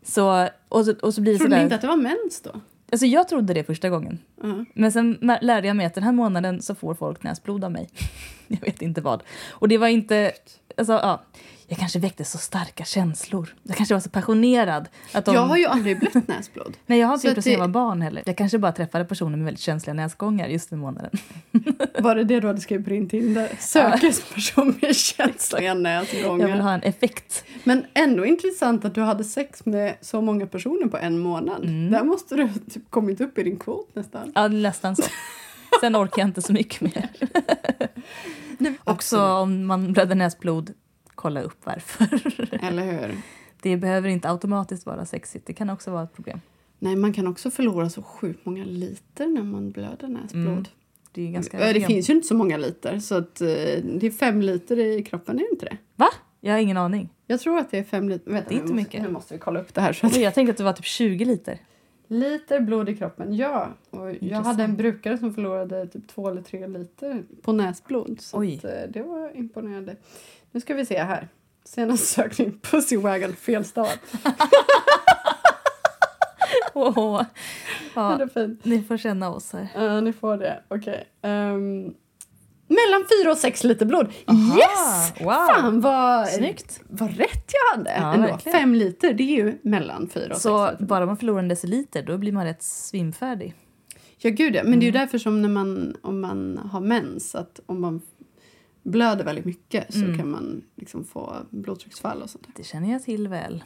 Så, 0.03 0.49
och, 0.70 0.86
så, 0.86 0.93
och 1.01 1.13
så 1.13 1.22
blir 1.22 1.34
det 1.34 1.39
Trodde 1.39 1.57
ni 1.57 1.63
inte 1.63 1.76
att 1.76 1.82
det 1.82 1.88
var 1.88 1.97
mens 1.97 2.41
då? 2.43 2.51
Alltså 2.91 3.05
jag 3.05 3.28
trodde 3.28 3.53
det 3.53 3.63
första 3.63 3.89
gången. 3.89 4.20
Ja. 4.43 4.65
Men 4.74 4.91
sen 4.91 5.18
lärde 5.41 5.68
jag 5.68 5.76
mig 5.76 5.86
att 5.86 5.93
den 5.93 6.03
här 6.03 6.11
månaden 6.11 6.61
så 6.61 6.76
får 6.76 6.93
folk 6.93 7.24
näsblod 7.24 7.63
av 7.63 7.72
mig. 7.72 7.89
jag 8.47 8.61
vet 8.61 8.82
inte 8.82 9.01
vad. 9.01 9.24
Och 9.49 9.68
det 9.68 9.78
var 9.78 9.88
inte... 9.88 10.32
Alltså, 10.78 10.93
ja, 10.93 11.22
jag 11.68 11.80
kanske 11.80 11.99
väckte 11.99 12.24
så 12.24 12.38
starka 12.38 12.84
känslor. 12.84 13.55
Jag 13.63 13.78
kanske 13.78 13.95
var 13.95 14.01
så 14.01 14.09
passionerad. 14.09 14.89
Att 15.11 15.26
de, 15.26 15.36
Jag 15.36 15.41
har 15.41 15.57
ju 15.57 15.65
aldrig 15.65 15.99
blött 15.99 16.28
näsblod. 16.28 16.78
Nej, 16.86 16.99
jag 16.99 17.07
har 17.07 17.13
inte 17.13 17.28
gjort 17.28 17.36
det 17.36 17.41
sedan 17.41 17.53
jag 17.53 17.59
var 17.59 17.68
barn 17.68 18.01
heller. 18.01 18.24
Jag 18.26 18.38
kanske 18.38 18.57
bara 18.57 18.72
träffade 18.72 19.05
personer 19.05 19.38
med 19.38 19.45
väldigt 19.45 19.61
känsliga 19.61 19.93
näsgångar 19.93 20.47
just 20.47 20.70
den 20.70 20.80
månaden. 20.80 21.11
Var 21.99 22.15
det 22.15 22.24
det 22.24 22.39
du 22.39 22.47
hade 22.47 22.61
skrivit 22.61 22.86
på 22.86 22.89
din 22.89 23.09
Tinder? 23.09 23.51
Söker 23.59 24.34
person 24.34 24.80
med 24.82 24.95
känsliga 24.95 25.63
Jag 25.63 25.76
vill 25.76 25.84
näsgångar. 25.84 26.59
ha 26.59 26.74
en 26.74 26.84
effekt. 26.84 27.43
Men 27.63 27.86
ändå 27.93 28.26
intressant 28.26 28.86
att 28.86 28.95
du 28.95 29.01
hade 29.01 29.24
sex 29.24 29.65
med 29.65 29.95
så 30.01 30.22
många 30.22 30.47
personer 30.47 30.88
på 30.88 30.97
en 30.97 31.20
månad. 31.20 31.63
Mm. 31.63 31.91
Där 31.91 32.03
måste 32.03 32.36
du 32.36 32.49
typ 32.70 32.89
kommit 32.89 33.22
upp 33.22 33.38
i 33.38 33.43
din 33.43 33.59
kvot 33.59 33.89
nästan. 33.93 34.32
Ja, 34.36 34.47
nästan 34.47 34.95
så. 34.95 35.03
Sen 35.82 35.95
orkar 35.95 36.22
jag 36.22 36.28
inte 36.28 36.41
så 36.41 36.53
mycket 36.53 36.82
mer. 36.82 37.09
Också 38.84 39.24
om 39.24 39.65
man 39.65 39.93
blöder 39.93 40.15
näsblod, 40.15 40.74
kolla 41.18 41.41
upp 41.41 41.65
varför. 41.65 42.07
Eller 42.65 42.84
hur? 42.84 43.18
Det 43.61 43.78
behöver 43.78 44.09
inte 44.09 44.30
automatiskt 44.30 44.86
vara 44.86 45.05
sexigt. 45.05 45.47
Det 45.47 45.53
kan 45.53 45.70
också 45.70 45.91
vara 45.91 46.03
ett 46.03 46.13
problem. 46.13 46.41
Nej, 46.80 46.95
man 46.95 47.13
kan 47.13 47.28
också 47.28 47.51
förlora 47.51 47.89
så 47.89 48.03
sjukt 48.03 48.45
många 48.45 48.65
liter 48.65 49.28
när 49.28 49.43
man 49.43 49.72
blöder 49.72 50.07
näsblod. 50.07 50.47
Mm. 50.47 50.65
Det 51.11 51.28
är 51.28 51.32
ganska... 51.32 51.74
Det 51.74 51.82
finns 51.82 52.09
ju 52.09 52.13
inte 52.13 52.28
så 52.28 52.36
många 52.36 52.57
liter, 52.57 52.99
så 52.99 53.15
att, 53.15 53.41
eh, 53.41 53.47
det 53.47 54.03
är 54.03 54.11
fem 54.11 54.41
liter 54.41 54.80
i 54.80 55.03
kroppen, 55.03 55.36
är 55.36 55.43
det 55.43 55.49
inte 55.51 55.65
det? 55.65 55.78
Va? 55.95 56.07
Jag 56.41 56.53
har 56.53 56.59
ingen 56.59 56.78
aning. 56.78 57.09
Jag 57.28 57.39
tror 57.39 57.57
att 57.57 57.72
det 57.72 57.80
är 57.80 57.84
fem 57.84 58.09
liter. 58.09 58.32
Vänta, 58.32 58.49
Det 58.49 58.55
är 58.55 58.59
inte 58.59 58.74
måste, 58.74 58.76
mycket. 58.76 59.01
Nu 59.01 59.09
måste 59.09 59.34
vi 59.34 59.39
kolla 59.39 59.59
upp 59.59 59.74
det 59.74 59.82
här. 59.82 59.93
Så 59.93 60.07
att, 60.07 60.18
jag 60.18 60.34
tänkte 60.34 60.51
att 60.51 60.57
det 60.57 60.63
var 60.63 60.74
typ 60.74 60.86
20 60.86 61.26
liter. 61.26 61.59
liter 62.07 62.59
blod 62.59 62.89
i 62.89 62.95
kroppen, 62.97 63.36
ja. 63.36 63.70
Och 63.89 64.15
jag 64.20 64.41
hade 64.41 64.63
en 64.63 64.76
brukare 64.76 65.18
som 65.18 65.34
förlorade 65.34 65.88
typ 65.88 66.07
två 66.07 66.30
eller 66.30 66.41
tre 66.41 66.68
liter 66.68 67.24
på 67.41 67.51
näsblod. 67.51 68.22
Så 68.22 68.43
eh, 68.43 68.59
det 68.89 69.01
var 69.01 69.38
imponerande. 69.38 69.95
Nu 70.52 70.60
ska 70.60 70.74
vi 70.74 70.86
se 70.86 71.04
här. 71.04 71.28
Senaste 71.66 72.06
sökning, 72.08 72.60
Pussywagon, 72.62 73.34
felstavat. 73.36 74.00
Åh. 76.74 77.22
Ja. 77.95 78.20
Ni 78.64 78.84
får 78.84 78.98
känna 78.98 79.30
oss 79.30 79.54
här. 79.54 79.68
Ja, 79.76 80.02
ni 80.02 80.14
får 80.14 80.38
det. 80.38 80.64
Okej. 80.68 81.08
Ehm, 81.22 81.93
mellan 82.68 83.06
fyra 83.22 83.32
och 83.32 83.38
sex 83.38 83.64
liter 83.64 83.86
blod. 83.86 84.08
Aha, 84.28 84.58
Yes! 84.58 85.14
wow. 85.22 85.48
Fan 85.48 85.82
vad, 85.82 86.28
Snyggt. 86.30 86.82
vad 86.89 87.18
rätt 87.18 87.52
jag 87.54 87.78
hade. 87.78 87.91
Ja, 87.98 88.14
ändå. 88.14 88.38
Fem 88.38 88.76
liter, 88.76 89.14
det 89.14 89.24
är 89.24 89.38
ju 89.45 89.58
mellan 89.62 90.10
fyra 90.10 90.34
och 90.36 90.41
Så 90.41 90.68
sex 90.68 90.72
liter. 90.80 90.86
bara 90.89 91.06
man 91.06 91.18
förlorar 91.18 91.39
en 91.39 91.48
deciliter, 91.48 92.04
då 92.04 92.18
blir 92.18 92.32
man 92.32 92.45
rätt 92.45 92.64
svimfärdig. 92.64 93.54
Ja, 94.18 94.30
gud 94.30 94.56
ja. 94.56 94.64
Men 94.64 94.80
det 94.80 94.86
är 94.86 94.88
ju 94.88 94.89
Mm. 94.89 95.02
därför 95.02 95.18
som 95.18 95.41
när 95.41 95.50
man, 95.50 95.95
om 96.02 96.22
man 96.22 96.58
har 96.72 96.80
mens, 96.82 97.36
att 97.36 97.60
om 97.66 97.82
man 97.82 98.02
blöder 98.92 99.26
väldigt 99.26 99.46
mycket 99.46 99.94
så 99.94 100.00
Mm. 100.00 100.18
kan 100.18 100.32
man 100.32 100.62
liksom 100.76 101.04
få 101.04 101.36
blodtrycksfall 101.50 102.22
och 102.22 102.30
sånt 102.30 102.44
där. 102.48 102.54
Det 102.56 102.64
känner 102.64 102.92
jag 102.92 103.04
till 103.04 103.28
väl. 103.28 103.64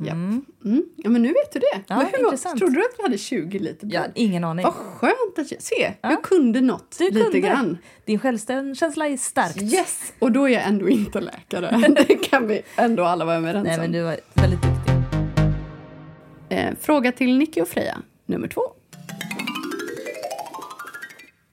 Mm. 0.00 0.44
Mm. 0.64 0.82
Ja, 0.96 1.10
men 1.10 1.22
nu 1.22 1.28
vet 1.28 1.52
du 1.52 1.58
det. 1.58 1.82
Ja, 1.86 1.96
Men 1.96 2.06
hur, 2.06 2.24
intressant. 2.24 2.58
Trodde 2.58 2.74
du 2.74 2.80
att 2.80 2.94
vi 2.98 3.02
hade 3.02 3.18
20 3.18 3.58
liter 3.58 3.86
blod? 3.86 4.00
har 4.00 4.10
ingen 4.14 4.44
aning. 4.44 4.64
Vad 4.64 4.72
skönt 4.74 5.38
att. 5.38 5.62
Se, 5.62 5.92
Ja. 6.00 6.10
jag 6.10 6.22
kunde 6.22 6.60
något 6.60 6.96
Du 6.98 7.04
lite 7.04 7.20
kunde. 7.20 7.40
grann. 7.40 7.78
Din 8.04 8.18
självkänsla 8.18 9.08
är 9.08 9.16
stark. 9.16 9.62
Yes! 9.62 10.12
Och 10.18 10.32
då 10.32 10.44
är 10.48 10.52
jag 10.52 10.62
ändå 10.66 10.88
inte 10.88 11.20
läkare. 11.20 11.94
det 12.08 12.14
kan 12.16 12.46
vi 12.46 12.62
ändå 12.76 13.04
alla 13.04 13.24
vara 13.24 13.36
överens 13.36 13.64
Nej, 13.64 13.74
om. 13.74 13.80
men 13.80 13.92
du 13.92 14.02
var 14.02 14.16
väldigt 14.34 14.62
duktig. 14.62 14.94
Eh, 16.48 16.74
fråga 16.80 17.12
till 17.12 17.38
Nicky 17.38 17.60
och 17.60 17.68
Freja, 17.68 17.98
nummer 18.26 18.48
två. 18.48 18.62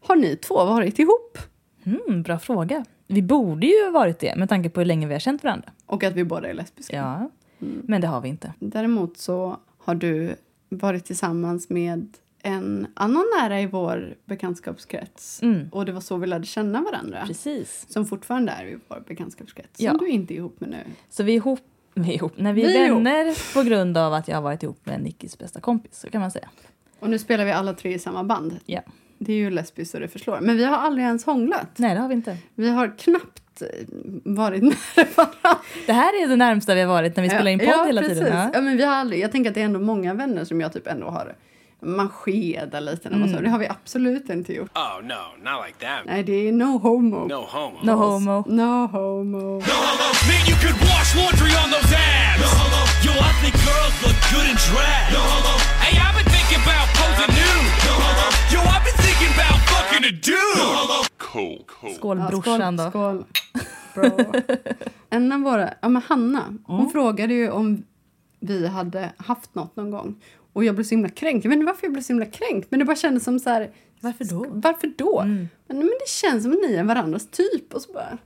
Har 0.03 0.15
ni 0.15 0.35
två 0.35 0.55
varit 0.65 0.99
ihop? 0.99 1.37
Mm, 1.85 2.23
bra 2.23 2.39
fråga. 2.39 2.85
Vi 3.11 3.21
borde 3.21 3.67
ju 3.67 3.83
ha 3.85 3.91
varit 3.91 4.19
det 4.19 4.35
med 4.35 4.49
tanke 4.49 4.69
på 4.69 4.79
hur 4.79 4.85
länge 4.85 5.07
vi 5.07 5.13
har 5.13 5.19
känt 5.19 5.43
varandra. 5.43 5.69
Och 5.85 6.03
att 6.03 6.13
vi 6.13 6.23
båda 6.23 6.49
är 6.49 6.53
lesbiska? 6.53 6.95
Ja, 6.97 7.29
men 7.59 8.01
det 8.01 8.07
har 8.07 8.21
vi 8.21 8.29
inte. 8.29 8.53
Däremot 8.59 9.17
så 9.17 9.57
har 9.77 9.95
du 9.95 10.35
varit 10.69 11.05
tillsammans 11.05 11.69
med 11.69 12.07
en 12.43 12.87
annan 12.93 13.25
nära 13.39 13.61
i 13.61 13.65
vår 13.65 14.15
bekantskapskrets. 14.25 15.41
Mm. 15.41 15.69
Och 15.71 15.85
det 15.85 15.91
var 15.91 16.01
så 16.01 16.17
vi 16.17 16.27
lärde 16.27 16.45
känna 16.45 16.81
varandra. 16.81 17.23
Precis. 17.27 17.85
Som 17.89 18.05
fortfarande 18.05 18.51
är 18.51 18.65
i 18.65 18.77
vår 18.87 19.03
bekantskapskrets. 19.07 19.79
Ja. 19.79 19.91
Som 19.91 19.97
du 19.97 20.07
inte 20.09 20.33
är 20.33 20.35
ihop 20.35 20.59
med 20.59 20.69
nu. 20.69 20.77
Så 21.09 21.23
vi 21.23 21.31
är 21.31 21.35
ihop, 21.35 21.59
vi 21.93 22.09
är 22.09 22.13
ihop. 22.15 22.33
när 22.37 22.53
vi 22.53 22.61
är 22.63 22.67
Vi 22.67 22.77
är 22.77 22.85
ihop. 22.85 22.97
vänner 22.97 23.53
på 23.53 23.63
grund 23.63 23.97
av 23.97 24.13
att 24.13 24.27
jag 24.27 24.35
har 24.37 24.41
varit 24.41 24.63
ihop 24.63 24.85
med 24.85 25.01
Nickis 25.01 25.37
bästa 25.37 25.59
kompis. 25.59 25.99
Så 25.99 26.09
kan 26.09 26.21
man 26.21 26.31
säga. 26.31 26.49
Och 26.99 27.09
nu 27.09 27.19
spelar 27.19 27.45
vi 27.45 27.51
alla 27.51 27.73
tre 27.73 27.93
i 27.93 27.99
samma 27.99 28.23
band. 28.23 28.59
Ja. 28.65 28.81
Det 29.23 29.33
är 29.33 29.37
ju 29.37 29.49
lesbiskt 29.49 29.91
så 29.91 29.99
det 29.99 30.07
förslår. 30.07 30.39
Men 30.41 30.57
vi 30.57 30.63
har 30.65 30.77
aldrig 30.77 31.05
ens 31.05 31.25
hånglat. 31.25 31.67
Nej, 31.75 31.93
det 31.95 32.01
har 32.01 32.07
vi 32.07 32.13
inte. 32.13 32.37
Vi 32.55 32.69
har 32.69 32.97
knappt 32.97 33.61
eh, 33.61 33.67
varit 34.23 34.63
nära 34.95 35.07
varandra. 35.15 35.61
Det 35.85 35.93
här 35.93 36.23
är 36.23 36.27
det 36.27 36.35
närmsta 36.35 36.73
vi 36.75 36.81
har 36.81 36.87
varit 36.87 37.15
när 37.15 37.23
vi 37.23 37.29
spelar 37.29 37.51
in 37.51 37.59
podd 37.59 37.67
ja, 37.67 37.83
hela 37.85 38.01
precis. 38.01 38.17
tiden. 38.17 38.37
Ja. 38.37 38.49
Ja, 38.53 38.61
men 38.61 38.77
vi 38.77 38.83
har 38.83 38.93
aldrig, 38.95 39.19
jag 39.21 39.31
tänker 39.31 39.49
att 39.49 39.55
det 39.55 39.61
är 39.61 39.65
ändå 39.65 39.79
många 39.79 40.13
vänner 40.13 40.45
som 40.45 40.61
jag 40.61 40.73
typ 40.73 40.87
ändå 40.87 41.07
har 41.07 41.35
man 41.83 42.09
skedar 42.09 42.81
lite 42.81 43.09
när 43.09 43.17
man 43.17 43.27
Mm. 43.27 43.37
så. 43.37 43.43
Det 43.43 43.49
har 43.49 43.59
vi 43.59 43.67
absolut 43.67 44.29
inte 44.29 44.53
gjort. 44.53 44.77
Oh, 44.77 44.97
no, 45.01 45.21
not 45.49 45.65
like 45.65 45.77
that. 45.85 46.01
Nej, 46.05 46.23
det 46.23 46.47
är 46.47 46.51
no 46.51 46.77
homo. 46.77 47.27
No 47.27 47.45
homo. 47.49 47.79
No 47.83 47.91
homo. 47.91 48.43
No 48.47 48.87
homo. 48.87 49.61
Man, 50.29 50.41
you 50.49 50.55
could 50.63 50.77
wash 50.89 51.09
laundry 51.17 51.51
on 51.61 51.67
those 51.75 51.93
abs. 51.95 52.51
Yo, 53.05 53.11
I 53.29 53.31
think 53.41 53.55
girls 53.67 53.95
look 54.05 54.17
good 54.33 54.45
in 54.51 54.57
drag. 54.69 55.09
Hey, 55.83 55.93
I've 56.05 56.15
been 56.17 56.29
thinking 56.35 56.61
about 56.65 56.85
posing 56.99 57.31
nude. 57.39 57.67
Yo, 58.53 58.59
I've 58.73 58.83
been 58.85 59.00
thinking 60.01 60.33
about 60.33 61.05
fucking 61.05 61.05
a 61.05 61.07
dude. 61.07 61.09
Cool, 61.17 61.63
cool. 61.67 61.93
Skål 61.95 62.17
Ja, 62.17 62.27
brorsan 62.27 62.77
då. 62.77 62.89
Skål. 62.89 63.25
Bro. 63.95 64.33
en 65.09 65.31
av 65.31 65.39
våra, 65.41 65.73
ja 65.81 65.89
men 65.89 66.01
Hanna, 66.01 66.43
hon 66.65 66.79
Mm. 66.79 66.91
frågade 66.91 67.33
ju 67.33 67.49
om 67.49 67.83
vi 68.39 68.67
hade 68.67 69.09
haft 69.17 69.55
något 69.55 69.75
någon 69.75 69.91
gång. 69.91 70.15
Och 70.53 70.63
jag 70.63 70.75
blev 70.75 70.85
så 70.85 70.89
himla 70.89 71.09
kränkt. 71.09 71.43
Jag 71.45 71.49
vet 71.49 71.55
inte 71.57 71.65
varför 71.65 71.85
jag 71.85 71.93
blev 71.93 72.03
så 72.03 72.13
himla 72.13 72.25
kränkt. 72.25 72.67
Men 72.71 72.79
det 72.79 72.85
bara 72.85 72.95
kändes 72.95 73.23
som 73.23 73.39
så 73.39 73.49
här. 73.49 73.71
Varför 73.99 74.25
då? 74.25 74.45
Varför 74.49 74.93
då? 74.97 75.19
Mm. 75.19 75.47
Men, 75.67 75.77
men 75.77 75.87
det 75.87 76.09
känns 76.09 76.43
som 76.43 76.51
att 76.51 76.57
ni 76.69 76.73
är 76.73 76.83
varandras 76.83 77.27
typ. 77.31 77.73
Och 77.73 77.81
så 77.81 77.93
bara, 77.93 78.17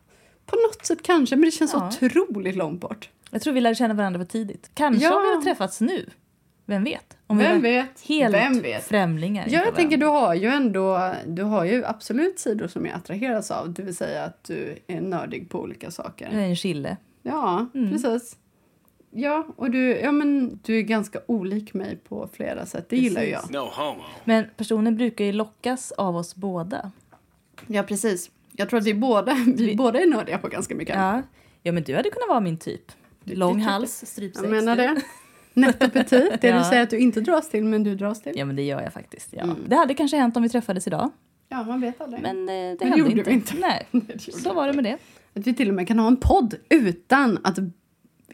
på 0.46 0.56
något 0.56 0.86
sätt 0.86 1.04
kanske, 1.04 1.36
men 1.36 1.46
det 1.46 1.52
känns 1.52 1.74
Ja. 1.74 1.88
otroligt 2.04 2.56
långt 2.56 2.82
bort. 2.82 3.10
Jag 3.32 3.42
tror 3.42 3.54
vi 3.54 3.62
lärde 3.62 3.76
känna 3.76 3.94
varandra 3.94 4.20
för 4.20 4.26
tidigt. 4.26 4.72
Kanske 4.74 5.04
Ja. 5.04 5.16
om 5.16 5.22
vi 5.22 5.36
har 5.36 5.42
träffats 5.42 5.82
nu. 5.82 6.10
Vem 6.66 6.84
vet? 6.84 7.18
Om 7.28 7.38
Vem 7.38 7.62
vi 7.62 7.72
vet? 7.72 8.02
Helt 8.08 8.34
Vem 8.36 8.62
vet? 8.62 8.84
främlingar. 8.84 9.46
Ja, 9.50 9.62
jag 9.66 9.76
tänker 9.76 9.98
du 9.98 10.06
har 10.06 10.34
ju 10.34 10.48
ändå, 10.48 11.14
du 11.28 11.44
har 11.44 11.66
ju 11.66 11.86
absolut 11.86 12.40
sidor 12.40 12.68
som 12.68 12.86
jag 12.86 12.96
attraheras 12.96 13.52
av. 13.52 13.74
Det 13.74 13.84
vill 13.84 13.96
säga 13.96 14.24
att 14.24 14.44
du 14.44 14.80
är 14.88 15.02
nördig 15.02 15.50
på 15.50 15.60
olika 15.62 15.92
saker. 15.92 16.30
Jag 16.34 16.42
är 16.42 16.48
en 16.48 16.56
chille. 16.56 16.98
Ja, 17.22 17.66
Mm. 17.74 17.92
precis. 17.92 18.38
Ja, 19.12 19.48
och 19.56 19.72
du, 19.72 19.90
ja, 20.00 20.12
men 20.12 20.60
du 20.64 20.78
är 20.78 20.82
ganska 20.82 21.20
olik 21.26 21.74
mig 21.74 21.98
på 22.10 22.30
flera 22.34 22.66
sätt. 22.66 22.90
Det 22.90 22.98
gillar 22.98 23.22
ju 23.22 23.30
jag. 23.30 23.40
Precis. 23.42 23.54
No 23.56 23.60
homo. 23.60 24.04
Men 24.24 24.46
personen 24.58 24.96
brukar 24.98 25.26
ju 25.26 25.32
lockas 25.32 25.92
av 25.92 26.16
oss 26.18 26.36
båda. 26.36 26.92
Ja, 27.68 27.84
precis. 27.84 28.32
Jag 28.52 28.70
tror 28.70 28.80
att 28.80 28.86
vi 28.86 28.94
båda, 28.94 29.34
vi, 29.46 29.66
Vi- 29.66 29.76
båda 29.76 30.00
är 30.00 30.06
nördiga 30.08 30.38
på 30.38 30.48
ganska 30.48 30.76
mycket. 30.76 30.96
Ja. 30.96 31.22
ja, 31.64 31.72
men 31.72 31.84
du 31.84 31.96
hade 31.96 32.10
kunnat 32.10 32.30
vara 32.30 32.40
min 32.40 32.58
typ. 32.58 32.92
Lång 33.24 33.60
hals, 33.62 34.04
strypsex. 34.08 34.44
Jag 34.44 34.52
menar 34.52 34.76
det. 34.76 34.96
Nätt 35.56 35.84
och 35.84 35.94
petit. 35.94 36.42
Det 36.42 36.48
Ja. 36.48 36.58
du 36.58 36.64
säger 36.64 36.84
att 36.84 36.90
du 36.90 37.00
inte 37.00 37.22
dras 37.22 37.50
till, 37.50 37.64
men 37.64 37.84
du 37.84 37.96
dras 37.96 38.22
till. 38.22 38.34
Ja, 38.36 38.46
men 38.46 38.56
det 38.56 38.62
gör 38.64 38.82
jag 38.82 38.94
faktiskt. 38.94 39.30
Ja. 39.32 39.44
Mm. 39.44 39.56
Det 39.68 39.76
hade 39.76 39.94
kanske 39.94 40.18
hänt 40.18 40.38
om 40.38 40.44
vi 40.44 40.50
träffades 40.50 40.88
idag. 40.88 41.10
Ja, 41.50 41.64
man 41.64 41.82
vet 41.82 42.02
aldrig. 42.02 42.22
Men 42.22 42.40
eh, 42.40 42.46
det 42.54 42.76
det 42.80 42.86
hände 42.86 42.98
gjorde 43.00 43.12
inte. 43.12 43.30
vi 43.30 43.36
inte. 43.36 43.54
Nej, 43.60 43.88
så 44.44 44.54
var 44.54 44.68
det 44.68 44.74
med 44.74 44.84
det. 44.84 44.98
Att 45.40 45.48
vi 45.48 45.54
till 45.54 45.70
och 45.70 45.76
med 45.76 45.88
kan 45.88 46.00
ha 46.00 46.08
en 46.08 46.18
podd 46.18 46.56
utan 46.70 47.40
att 47.44 47.58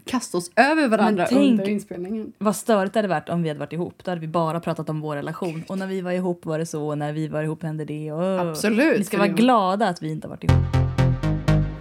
kasta 0.05 0.37
oss 0.37 0.51
över 0.55 0.87
varandra 0.87 1.23
Men 1.31 1.39
tänk- 1.39 1.51
under 1.51 1.69
inspelningen. 1.69 2.33
Vad 2.37 2.55
störigt 2.55 2.93
det 2.93 2.97
hade 2.97 3.07
varit 3.07 3.29
om 3.29 3.43
vi 3.43 3.49
hade 3.49 3.59
varit 3.59 3.73
ihop. 3.73 4.03
Då 4.03 4.11
hade 4.11 4.21
vi 4.21 4.27
bara 4.27 4.59
pratat 4.59 4.89
om 4.89 5.01
vår 5.01 5.15
relation. 5.15 5.63
Och 5.67 5.77
när 5.77 5.87
vi 5.87 6.01
var 6.01 6.11
ihop 6.11 6.45
var 6.45 6.59
det 6.59 6.65
så, 6.65 6.87
och 6.87 6.97
när 6.97 7.13
vi 7.13 7.27
var 7.27 7.43
ihop 7.43 7.63
hände 7.63 7.85
det. 7.85 8.11
Och... 8.11 8.39
Absolut. 8.49 8.97
Ni 8.97 9.03
ska 9.03 9.17
vara 9.17 9.27
glada 9.27 9.87
att 9.87 10.01
vi 10.03 10.11
inte 10.11 10.27
har 10.27 10.29
varit 10.35 10.43
ihop. 10.43 10.65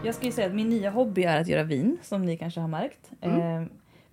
Jag 0.04 0.14
ska 0.14 0.26
ju 0.26 0.32
säga 0.32 0.46
att 0.46 0.54
min 0.54 0.68
nya 0.68 0.90
hobby 0.90 1.22
är 1.22 1.40
att 1.40 1.48
göra 1.48 1.62
vin, 1.62 1.98
som 2.02 2.22
ni 2.26 2.36
kanske 2.36 2.60
har 2.60 2.68
märkt. 2.68 3.10
Mm. 3.20 3.62
Eh, 3.62 3.68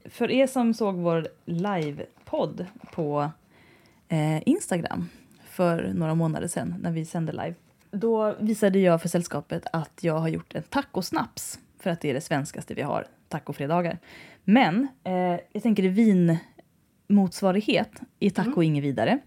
för 0.10 0.32
er 0.32 0.48
som 0.48 0.74
såg 0.74 0.96
vår 0.96 1.28
livepodd 1.46 2.66
på 2.92 3.32
eh, 4.08 4.48
Instagram 4.48 5.10
för 5.46 5.94
några 5.94 6.16
månader 6.16 6.48
sedan 6.48 6.76
när 6.82 6.92
vi 6.92 7.06
sände 7.06 7.32
live. 7.32 7.54
Då 7.92 8.36
visade 8.40 8.80
jag 8.80 9.02
för 9.02 9.10
sällskapet 9.10 9.68
att 9.74 10.00
jag 10.02 10.18
har 10.20 10.28
gjort 10.28 10.56
en 10.56 10.64
tacosnaps 10.64 11.60
för 11.80 11.90
att 11.90 12.02
det 12.02 12.10
är 12.10 12.14
det 12.14 12.22
svenskaste 12.22 12.74
vi 12.74 12.82
har, 12.82 13.08
tacofredagar. 13.28 14.00
Men 14.44 14.88
eh, 15.04 15.40
jag 15.52 15.64
tänker 15.64 15.84
i 15.84 16.18
vinmotsvarighet 17.08 17.92
är 18.20 18.30
taco 18.30 18.62
inget 18.62 18.84
vidare. 18.84 19.20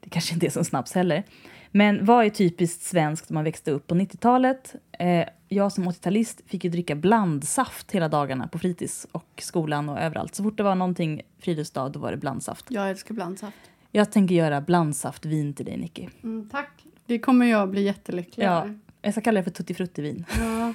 Det 0.00 0.10
kanske 0.10 0.34
inte 0.34 0.46
är 0.46 0.50
som 0.50 0.64
snaps 0.64 0.92
heller. 0.92 1.24
Men 1.70 2.04
vad 2.04 2.24
är 2.26 2.30
typiskt 2.30 2.82
svenskt 2.82 3.30
när 3.30 3.34
man 3.34 3.44
växte 3.44 3.70
upp 3.70 3.86
på 3.86 3.94
90-talet? 3.94 4.74
Eh, 4.98 5.28
jag 5.48 5.72
som 5.72 5.84
80-talist 5.88 6.40
fick 6.46 6.64
ju 6.64 6.70
dricka 6.70 6.94
blandsaft 6.94 7.92
hela 7.92 8.08
dagarna 8.08 8.48
på 8.48 8.58
fritids 8.58 9.06
och 9.12 9.28
skolan 9.42 9.88
och 9.88 9.98
överallt. 10.00 10.34
Så 10.34 10.42
fort 10.42 10.56
det 10.56 10.62
var 10.62 10.74
någonting 10.74 11.22
friluftsdag 11.38 11.92
då 11.92 11.98
var 12.00 12.10
det 12.10 12.16
blandsaft. 12.16 12.64
Jag 12.68 12.90
älskar 12.90 13.14
blandsaft. 13.14 13.56
Jag 13.92 14.12
tänker 14.12 14.34
göra 14.34 14.60
blandsaft-vin 14.60 15.54
till 15.54 15.66
dig, 15.66 15.76
Nicky. 15.76 16.08
Mm, 16.22 16.48
tack. 16.52 16.70
Det 17.06 17.18
kommer 17.18 17.46
jag 17.46 17.70
bli 17.70 17.82
jättelycklig 17.82 18.44
Ja, 18.46 18.50
över. 18.62 18.78
jag 19.02 19.12
ska 19.14 19.20
kalla 19.20 19.40
det 19.40 19.44
för 19.44 19.50
tutti 19.50 19.74
frutti-vin. 19.74 20.24
Ja. 20.38 20.74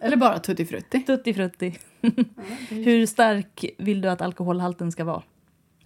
Eller 0.00 0.16
bara 0.16 0.38
tutti 0.38 0.66
frutti. 0.66 1.00
Tutti 1.06 1.34
frutti. 1.34 1.78
Ja, 2.00 2.08
är- 2.70 2.84
Hur 2.84 3.06
stark 3.06 3.64
vill 3.78 4.00
du 4.00 4.08
att 4.10 4.20
alkoholhalten 4.20 4.92
ska 4.92 5.04
vara? 5.04 5.22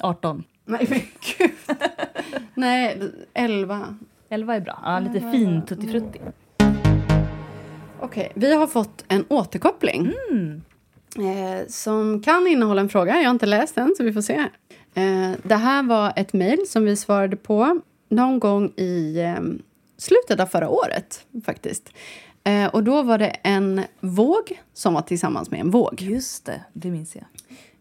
18. 0.01 0.45
Nej, 0.65 0.87
men 0.91 1.01
gud. 1.39 1.79
Nej, 2.55 3.01
11. 3.35 3.97
11 4.35 4.55
är 4.57 4.61
bra. 4.61 4.79
Ja, 4.83 4.99
lite 5.01 5.27
är 5.27 5.33
fin 5.33 5.59
bra. 5.59 5.67
tutti 5.67 5.89
frutti. 5.89 6.21
Okej, 8.01 8.33
vi 8.35 8.55
har 8.55 8.67
fått 8.67 9.05
en 9.09 9.25
återkoppling. 9.29 10.13
Mm. 10.31 10.63
Eh, 11.19 11.67
som 11.69 12.23
kan 12.23 12.47
innehålla 12.47 12.81
en 12.81 12.89
fråga. 12.89 13.17
Jag 13.17 13.25
har 13.25 13.31
inte 13.31 13.47
läst 13.47 13.75
den, 13.75 13.95
så 13.97 14.05
vi 14.05 14.13
får 14.13 14.21
se. 14.21 14.35
Eh, 14.95 15.31
det 15.43 15.55
här 15.57 15.83
var 15.83 16.13
ett 16.17 16.33
mejl 16.33 16.67
som 16.69 16.85
vi 16.85 16.97
svarade 16.97 17.37
på 17.37 17.81
någon 18.09 18.39
gång 18.41 18.73
i 18.77 19.21
eh, 19.21 19.43
slutet 19.99 20.41
av 20.41 20.47
förra 20.47 20.69
året. 20.69 21.27
faktiskt. 21.45 21.91
Eh, 22.45 22.67
och 22.67 22.85
Då 22.85 23.03
var 23.03 23.19
det 23.19 23.37
en 23.43 23.83
våg 24.01 24.61
som 24.73 24.95
var 24.95 25.03
tillsammans 25.03 25.51
med 25.51 25.61
en 25.61 25.71
våg. 25.71 26.03
Just 26.03 26.45
det, 26.45 26.61
det 26.73 26.91
minns 26.91 27.17
jag. 27.17 27.25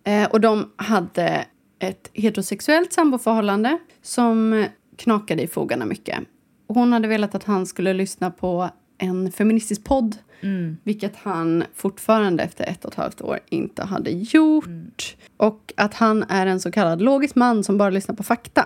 Eh, 0.03 0.29
och 0.29 0.41
de 0.41 0.71
hade 0.75 1.45
ett 1.79 2.09
heterosexuellt 2.13 2.93
samboförhållande 2.93 3.77
som 4.01 4.65
knakade 4.97 5.41
i 5.43 5.47
fogarna 5.47 5.85
mycket. 5.85 6.19
Hon 6.67 6.93
hade 6.93 7.07
velat 7.07 7.35
att 7.35 7.43
han 7.43 7.65
skulle 7.65 7.93
lyssna 7.93 8.31
på 8.31 8.69
en 8.97 9.31
feministisk 9.31 9.83
podd 9.83 10.15
Mm. 10.41 10.77
vilket 10.83 11.15
han 11.15 11.63
fortfarande 11.75 12.43
efter 12.43 12.65
ett 12.65 12.85
och 12.85 12.91
ett 12.91 12.97
halvt 12.97 13.21
år 13.21 13.39
inte 13.49 13.83
hade 13.83 14.11
gjort. 14.11 15.15
Och 15.37 15.73
att 15.77 15.93
han 15.93 16.23
är 16.29 16.45
en 16.47 16.59
så 16.59 16.71
kallad 16.71 17.01
logisk 17.01 17.35
man 17.35 17.63
som 17.63 17.77
bara 17.77 17.89
lyssnar 17.89 18.15
på 18.15 18.23
fakta. 18.23 18.65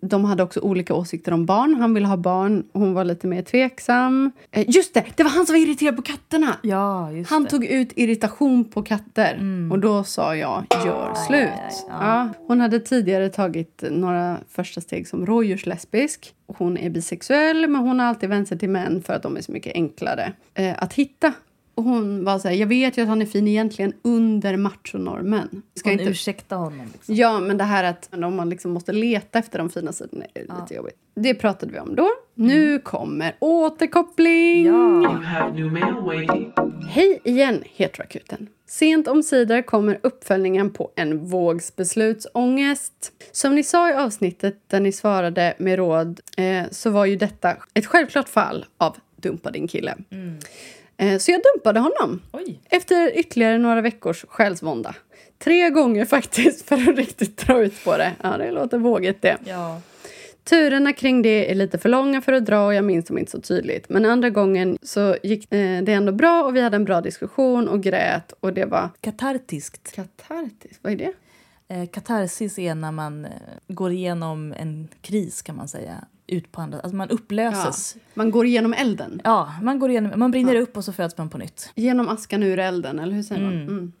De 0.00 0.24
hade 0.24 0.42
också 0.42 0.60
olika 0.60 0.94
åsikter 0.94 1.32
om 1.32 1.46
barn. 1.46 1.74
Han 1.74 1.94
ville 1.94 2.06
ha 2.06 2.16
barn, 2.16 2.64
hon 2.72 2.94
var 2.94 3.04
lite 3.04 3.26
mer 3.26 3.42
tveksam. 3.42 4.30
Eh, 4.50 4.64
just 4.70 4.94
det, 4.94 5.04
det 5.16 5.22
var 5.22 5.30
han 5.30 5.46
som 5.46 5.54
var 5.54 5.60
irriterad 5.60 5.96
på 5.96 6.02
katterna! 6.02 6.56
Ja, 6.62 7.12
just 7.12 7.30
Han 7.30 7.44
det. 7.44 7.50
tog 7.50 7.64
ut 7.64 7.92
irritation 7.96 8.64
på 8.64 8.82
katter 8.82 9.40
och 9.70 9.78
då 9.78 10.04
sa 10.04 10.36
jag 10.36 10.64
gör 10.84 11.14
slut. 11.26 11.38
aj, 11.40 11.50
aj, 11.60 11.70
ja. 11.88 11.94
Ja, 12.00 12.28
hon 12.46 12.60
hade 12.60 12.80
tidigare 12.80 13.28
tagit 13.28 13.84
några 13.90 14.38
första 14.48 14.80
steg 14.80 15.08
som 15.08 15.26
rådjurslesbisk. 15.26 16.34
Hon 16.46 16.76
är 16.76 16.90
bisexuell 16.90 17.68
men 17.68 17.80
hon 17.80 18.00
har 18.00 18.06
alltid 18.06 18.28
vänt 18.28 18.48
sig 18.48 18.58
till 18.58 18.68
män 18.68 19.02
för 19.02 19.12
att 19.12 19.22
de 19.22 19.36
är 19.36 19.40
så 19.40 19.52
mycket 19.52 19.74
enklare 19.74 20.32
eh, 20.54 20.74
att 20.78 20.92
hitta. 20.92 21.32
Och 21.74 21.84
hon 21.84 22.24
var 22.24 22.38
så 22.38 22.48
här, 22.48 22.54
jag 22.54 22.66
vet 22.66 22.98
ju 22.98 23.02
att 23.02 23.08
han 23.08 23.22
är 23.22 23.26
fin 23.26 23.48
egentligen 23.48 23.92
under 24.02 24.56
machonormen. 24.56 25.62
Ska 25.74 25.90
Hon 25.90 26.00
inte... 26.00 26.10
ursäkta 26.10 26.56
honom. 26.56 26.86
Liksom. 26.92 27.14
Ja, 27.14 27.40
men 27.40 27.58
det 27.58 27.64
här 27.64 27.84
att 27.84 28.08
om 28.12 28.36
man 28.36 28.50
liksom 28.50 28.72
måste 28.72 28.92
leta 28.92 29.38
efter 29.38 29.58
de 29.58 29.70
fina 29.70 29.92
sidorna 29.92 30.24
är 30.34 30.40
lite 30.40 30.74
jobbigt. 30.74 30.96
Det 31.14 31.34
pratade 31.34 31.72
vi 31.72 31.78
om 31.78 31.94
då. 31.94 32.08
Nu 32.34 32.78
kommer 32.78 33.36
återkoppling! 33.38 34.66
Ja. 34.66 35.22
Hej 36.88 37.20
igen, 37.24 37.62
Heteroakuten. 37.74 38.48
Sent 38.66 39.08
omsider 39.08 39.62
kommer 39.62 40.00
uppföljningen 40.02 40.70
på 40.70 40.90
en 40.96 41.26
vågs 41.26 41.76
beslutsångest. 41.76 43.12
Som 43.32 43.54
ni 43.54 43.62
sa 43.62 43.90
i 43.90 43.94
avsnittet 43.94 44.58
där 44.66 44.80
ni 44.80 44.92
svarade 44.92 45.54
med 45.58 45.76
råd 45.76 46.20
eh, 46.36 46.62
så 46.70 46.90
var 46.90 47.04
ju 47.04 47.16
detta 47.16 47.56
ett 47.74 47.86
självklart 47.86 48.28
fall 48.28 48.66
av 48.78 48.96
dumpa 49.16 49.50
din 49.50 49.68
kille. 49.68 49.96
Eh, 50.96 51.18
så 51.18 51.30
jag 51.30 51.40
dumpade 51.54 51.80
honom. 51.80 52.22
Oj. 52.32 52.60
Efter 52.70 53.18
ytterligare 53.18 53.58
några 53.58 53.80
veckors 53.80 54.24
själsvånda. 54.28 54.94
Tre 55.38 55.70
gånger 55.70 56.04
faktiskt 56.16 56.68
för 56.68 56.90
att 56.90 56.96
riktigt 56.96 57.36
dra 57.36 57.60
ut 57.60 57.84
på 57.84 57.96
det. 57.96 58.12
Ja, 58.22 58.36
det 58.36 58.50
låter 58.50 58.78
vågigt 58.78 59.22
det. 59.22 59.36
Ja. 59.44 59.80
Turerna 60.44 60.92
kring 60.92 61.22
det 61.22 61.50
är 61.50 61.54
lite 61.54 61.78
för 61.78 61.88
långa 61.88 62.20
för 62.20 62.32
att 62.32 62.46
dra 62.46 62.66
och 62.66 62.74
jag 62.74 62.84
minns 62.84 63.04
dem 63.04 63.18
inte 63.18 63.30
så 63.30 63.40
tydligt. 63.40 63.88
Men 63.88 64.04
andra 64.04 64.30
gången 64.30 64.78
så 64.82 65.16
gick 65.22 65.52
eh, 65.52 65.82
det 65.82 65.92
ändå 65.92 66.12
bra 66.12 66.42
och 66.44 66.56
vi 66.56 66.60
hade 66.60 66.76
en 66.76 66.84
bra 66.84 67.00
diskussion 67.00 67.68
och 67.68 67.82
grät 67.82 68.32
och 68.40 68.52
det 68.52 68.64
var 68.64 68.88
Katartiskt. 69.00 69.92
katartiskt. 69.94 70.78
Vad 70.82 70.92
är 70.92 70.96
det? 70.96 71.12
Eh, 71.68 71.86
katarsis 71.86 72.58
är 72.58 72.74
när 72.74 72.92
man 72.92 73.24
eh, 73.24 73.30
går 73.68 73.92
igenom 73.92 74.54
en 74.58 74.88
kris 75.00 75.42
kan 75.42 75.56
man 75.56 75.68
säga. 75.68 76.04
Ut 76.26 76.52
på 76.52 76.60
andra, 76.60 76.80
alltså 76.80 76.96
man 76.96 77.10
upplöses. 77.10 77.96
Man 78.14 78.30
går 78.30 78.46
igenom 78.46 78.72
elden. 78.72 79.20
Ja, 79.24 79.54
man 79.62 79.78
går 79.78 79.90
igenom, 79.90 80.12
man 80.18 80.30
brinner 80.30 80.54
upp 80.54 80.76
och 80.76 80.84
så 80.84 80.92
föds 80.92 81.18
man 81.18 81.28
på 81.30 81.38
nytt. 81.38 81.72
Genom 81.74 82.08
askan 82.08 82.42
ur 82.42 82.58
elden, 82.58 82.98
eller 82.98 83.12
hur 83.12 83.22
säger 83.22 83.42
man? 83.42 83.52
Mm. 83.52 83.92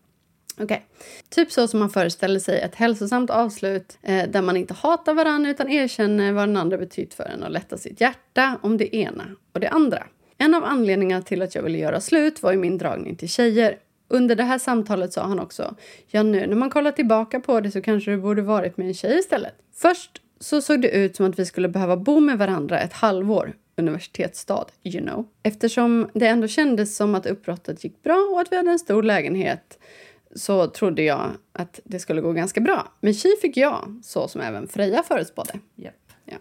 Okej. 0.58 0.86
Typ 1.28 1.52
så 1.52 1.68
som 1.68 1.80
man 1.80 1.90
föreställer 1.90 2.40
sig 2.40 2.60
ett 2.60 2.74
hälsosamt 2.74 3.30
avslut 3.30 3.98
eh, 4.02 4.28
där 4.28 4.42
man 4.42 4.56
inte 4.56 4.74
hatar 4.74 5.14
varandra 5.14 5.50
utan 5.50 5.70
erkänner 5.70 6.32
vad 6.32 6.48
den 6.48 6.56
andra 6.56 6.78
betytt 6.78 7.14
för 7.14 7.24
en 7.24 7.42
och 7.42 7.50
lättar 7.50 7.76
sitt 7.76 8.00
hjärta 8.00 8.58
om 8.62 8.76
det 8.76 8.96
ena 8.96 9.24
och 9.52 9.60
det 9.60 9.68
andra. 9.68 10.06
En 10.38 10.54
av 10.54 10.64
anledningarna 10.64 11.22
till 11.22 11.42
att 11.42 11.54
jag 11.54 11.62
ville 11.62 11.78
göra 11.78 12.00
slut 12.00 12.42
var 12.42 12.52
ju 12.52 12.58
min 12.58 12.78
dragning 12.78 13.16
till 13.16 13.28
tjejer. 13.28 13.78
Under 14.08 14.36
det 14.36 14.42
här 14.42 14.58
samtalet 14.58 15.12
sa 15.12 15.22
han 15.22 15.40
också 15.40 15.74
ja 16.06 16.22
nu 16.22 16.46
när 16.46 16.56
man 16.56 16.70
kollar 16.70 16.92
tillbaka 16.92 17.40
på 17.40 17.60
det 17.60 17.70
så 17.70 17.82
kanske 17.82 18.10
du 18.10 18.16
borde 18.16 18.42
varit 18.42 18.76
med 18.76 18.86
en 18.86 18.94
tjej 18.94 19.18
istället. 19.18 19.54
Först 19.74 20.20
så 20.40 20.60
såg 20.60 20.80
det 20.80 20.90
ut 20.90 21.16
som 21.16 21.26
att 21.26 21.38
vi 21.38 21.46
skulle 21.46 21.68
behöva 21.68 21.96
bo 21.96 22.20
med 22.20 22.38
varandra 22.38 22.80
ett 22.80 22.92
halvår 22.92 23.54
universitetsstad, 23.76 24.66
you 24.82 25.02
know. 25.06 25.26
Eftersom 25.42 26.08
det 26.14 26.26
ändå 26.26 26.48
kändes 26.48 26.96
som 26.96 27.14
att 27.14 27.26
uppbrottet 27.26 27.84
gick 27.84 28.02
bra 28.02 28.28
och 28.32 28.40
att 28.40 28.52
vi 28.52 28.56
hade 28.56 28.70
en 28.70 28.78
stor 28.78 29.02
lägenhet 29.02 29.78
så 30.34 30.66
trodde 30.66 31.02
jag 31.02 31.30
att 31.52 31.80
det 31.84 31.98
skulle 31.98 32.20
gå 32.20 32.32
ganska 32.32 32.60
bra. 32.60 32.92
Men 33.00 33.14
tji 33.14 33.28
fick 33.42 33.56
jag, 33.56 34.00
så 34.02 34.28
som 34.28 34.40
även 34.40 34.68
Freja 34.68 35.02
förutspådde. 35.02 35.52
Japp. 35.74 35.94
Ja. 36.24 36.36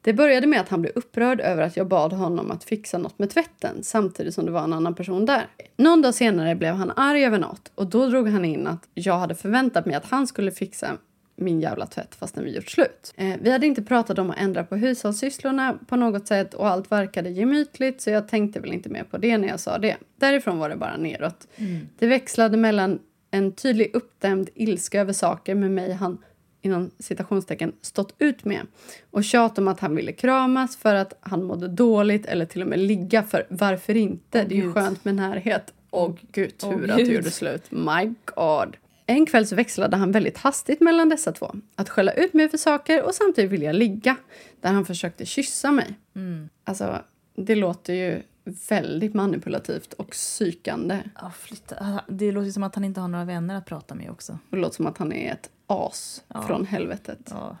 Det 0.00 0.12
började 0.12 0.46
med 0.46 0.60
att 0.60 0.68
han 0.68 0.82
blev 0.82 0.92
upprörd 0.94 1.40
över 1.40 1.62
att 1.62 1.76
jag 1.76 1.88
bad 1.88 2.12
honom 2.12 2.50
att 2.50 2.64
fixa 2.64 2.98
något 2.98 3.18
med 3.18 3.30
tvätten 3.30 3.82
samtidigt 3.82 4.34
som 4.34 4.46
det 4.46 4.52
var 4.52 4.64
en 4.64 4.72
annan 4.72 4.94
person 4.94 5.26
där. 5.26 5.46
Någon 5.76 6.02
dag 6.02 6.14
senare 6.14 6.54
blev 6.54 6.74
han 6.74 6.92
arg 6.96 7.24
över 7.24 7.38
något 7.38 7.72
och 7.74 7.86
då 7.86 8.06
drog 8.06 8.28
han 8.28 8.44
in 8.44 8.66
att 8.66 8.88
jag 8.94 9.18
hade 9.18 9.34
förväntat 9.34 9.86
mig 9.86 9.94
att 9.94 10.06
han 10.06 10.26
skulle 10.26 10.50
fixa 10.50 10.96
min 11.36 11.60
jävla 11.60 11.86
tvätt 11.86 12.14
fastän 12.14 12.44
vi 12.44 12.54
gjort 12.54 12.70
slut. 12.70 13.14
Eh, 13.16 13.36
vi 13.40 13.50
hade 13.50 13.66
inte 13.66 13.82
pratat 13.82 14.18
om 14.18 14.30
att 14.30 14.38
ändra 14.38 14.64
på 14.64 14.76
hushållssysslorna 14.76 15.78
på 15.86 15.96
något 15.96 16.26
sätt 16.26 16.54
och 16.54 16.68
allt 16.68 16.92
verkade 16.92 17.30
gemytligt 17.30 18.00
så 18.00 18.10
jag 18.10 18.28
tänkte 18.28 18.60
väl 18.60 18.72
inte 18.72 18.88
mer 18.88 19.04
på 19.04 19.18
det 19.18 19.38
när 19.38 19.48
jag 19.48 19.60
sa 19.60 19.78
det. 19.78 19.96
Därifrån 20.16 20.58
var 20.58 20.68
det 20.68 20.76
bara 20.76 20.96
neråt. 20.96 21.48
Det 21.98 22.06
växlade 22.06 22.56
mellan 22.56 22.98
en 23.30 23.52
tydlig 23.52 23.90
uppdämd 23.94 24.50
ilska 24.54 25.00
över 25.00 25.12
saker 25.12 25.54
med 25.54 25.70
mig 25.70 25.92
han 25.92 26.18
inom 26.62 26.90
citationstecken 26.98 27.72
stått 27.80 28.14
ut 28.18 28.44
med 28.44 28.66
och 29.10 29.24
tjat 29.24 29.58
om 29.58 29.68
att 29.68 29.80
han 29.80 29.96
ville 29.96 30.12
kramas 30.12 30.76
för 30.76 30.94
att 30.94 31.18
han 31.20 31.44
mådde 31.44 31.68
dåligt 31.68 32.26
eller 32.26 32.46
till 32.46 32.62
och 32.62 32.68
med 32.68 32.78
ligga 32.78 33.22
för 33.22 33.46
varför 33.50 33.96
inte? 33.96 34.44
det 34.44 34.54
är 34.54 34.62
ju 34.62 34.72
skönt 34.72 35.04
med 35.04 35.14
närhet. 35.14 35.74
Och 35.90 36.18
gud, 36.32 36.58
tur 36.58 36.84
Åh, 36.88 36.90
att 36.90 36.96
du 36.96 37.14
gjorde 37.14 37.30
slut. 37.30 37.70
My 37.70 38.14
God. 38.24 38.76
En 39.06 39.26
kväll 39.26 39.46
så 39.46 39.56
växlade 39.56 39.96
han 39.96 40.12
väldigt 40.12 40.38
hastigt 40.38 40.80
mellan 40.80 41.08
dessa 41.08 41.32
två. 41.32 41.54
Att 41.74 41.88
skälla 41.88 42.12
ut 42.12 42.34
mig 42.34 42.48
för 42.48 42.58
saker 42.58 43.02
och 43.02 43.14
samtidigt 43.14 43.50
vilja 43.50 43.72
ligga. 43.72 44.16
Där 44.60 44.72
han 44.72 44.84
försökte 44.84 45.26
kyssa 45.26 45.70
mig. 45.72 45.94
Alltså, 46.64 46.98
det 47.36 47.54
låter 47.54 47.92
ju 47.94 48.22
väldigt 48.68 49.14
manipulativt 49.14 49.92
och 49.92 50.10
psykande. 50.10 50.98
Ja, 51.20 51.32
flytta. 51.38 51.76
Ah, 51.80 52.00
Det 52.08 52.32
låter 52.32 52.50
som 52.50 52.62
att 52.62 52.74
han 52.74 52.84
inte 52.84 53.00
har 53.00 53.08
några 53.08 53.24
vänner 53.24 53.54
att 53.58 53.66
prata 53.66 53.94
med 53.94 54.10
också. 54.10 54.38
Det 54.50 54.56
låter 54.56 54.76
som 54.76 54.86
att 54.86 54.98
han 54.98 55.12
är 55.12 55.32
ett 55.32 55.50
as 55.66 56.24
Ja. 56.28 56.42
från 56.42 56.66
helvetet. 56.66 57.28
Ja. 57.30 57.56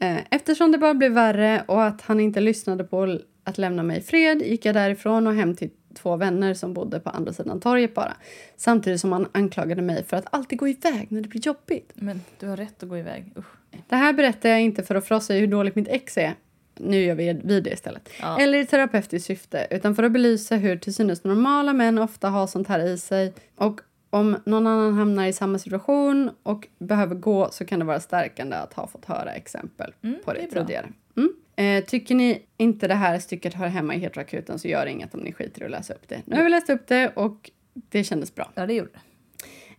Eh, 0.00 0.18
Eftersom 0.30 0.72
det 0.72 0.78
bara 0.78 0.94
blev 0.94 1.12
värre 1.12 1.64
och 1.68 1.84
att 1.84 2.00
han 2.02 2.20
inte 2.20 2.40
lyssnade 2.40 2.84
på 2.84 3.18
att 3.44 3.58
lämna 3.58 3.82
mig 3.82 3.98
i 3.98 4.00
fred 4.00 4.42
gick 4.42 4.64
jag 4.64 4.74
därifrån 4.74 5.26
och 5.26 5.34
hem 5.34 5.56
till 5.56 5.70
två 5.94 6.16
vänner 6.16 6.54
som 6.54 6.74
bodde 6.74 7.00
på 7.00 7.10
andra 7.10 7.32
sidan 7.32 7.60
torget 7.60 7.94
bara. 7.94 8.16
Samtidigt 8.56 9.00
som 9.00 9.12
han 9.12 9.28
anklagade 9.32 9.82
mig 9.82 10.04
för 10.04 10.16
att 10.16 10.26
alltid 10.30 10.58
gå 10.58 10.68
iväg 10.68 11.06
när 11.08 11.20
det 11.20 11.28
blir 11.28 11.46
jobbigt. 11.46 11.92
Men 11.94 12.20
du 12.40 12.46
har 12.46 12.56
rätt 12.56 12.82
att 12.82 12.88
gå 12.88 12.98
iväg. 12.98 13.32
Usch. 13.36 13.46
Det 13.88 13.96
här 13.96 14.12
berättar 14.12 14.48
jag 14.48 14.60
inte 14.60 14.82
för 14.82 14.94
att 14.94 15.06
frossa 15.06 15.36
i 15.36 15.40
hur 15.40 15.46
dåligt 15.46 15.74
mitt 15.74 15.88
ex 15.88 16.18
är. 16.18 16.34
Nu 16.76 17.02
gör 17.02 17.14
vi 17.14 17.40
vi 17.44 17.60
det 17.60 17.70
istället. 17.70 18.08
Ja. 18.20 18.40
Eller 18.40 18.58
i 18.58 18.66
terapeutiskt 18.66 19.26
syfte. 19.26 19.66
Utan 19.70 19.94
för 19.94 20.02
att 20.02 20.12
belysa 20.12 20.56
hur 20.56 20.76
till 20.76 20.94
synes 20.94 21.24
normala 21.24 21.72
män 21.72 21.98
ofta 21.98 22.28
har 22.28 22.46
sånt 22.46 22.68
här 22.68 22.80
i 22.86 22.98
sig. 22.98 23.32
Och 23.56 23.80
om 24.10 24.36
någon 24.44 24.66
annan 24.66 24.94
hamnar 24.94 25.26
i 25.26 25.32
samma 25.32 25.58
situation 25.58 26.30
och 26.42 26.68
behöver 26.78 27.14
gå 27.14 27.48
så 27.50 27.64
kan 27.64 27.78
det 27.78 27.84
vara 27.84 28.00
stärkande 28.00 28.56
att 28.56 28.72
ha 28.72 28.86
fått 28.86 29.04
höra 29.04 29.32
exempel 29.32 29.92
Mm, 30.02 30.18
på 30.24 30.32
det, 30.32 30.40
det 30.40 30.60
tidigare. 30.60 30.88
Mm. 31.16 31.32
Eh, 31.56 31.84
tycker 31.84 32.14
ni 32.14 32.42
inte 32.56 32.88
det 32.88 32.94
här 32.94 33.18
stycket 33.18 33.54
hör 33.54 33.66
hemma 33.66 33.94
i 33.94 33.98
heteroakuten 33.98 34.58
så 34.58 34.68
gör 34.68 34.86
inget 34.86 35.14
om 35.14 35.20
ni 35.20 35.32
skiter 35.32 35.62
i 35.62 35.64
att 35.64 35.70
läsa 35.70 35.94
upp 35.94 36.08
det. 36.08 36.22
Nu 36.24 36.36
har 36.36 36.44
vi 36.44 36.50
läst 36.50 36.70
upp 36.70 36.86
det 36.86 37.08
och 37.08 37.50
det 37.72 38.04
kändes 38.04 38.34
bra. 38.34 38.50
Ja, 38.54 38.66
det 38.66 38.74
gjorde 38.74 38.90
det. 38.92 39.00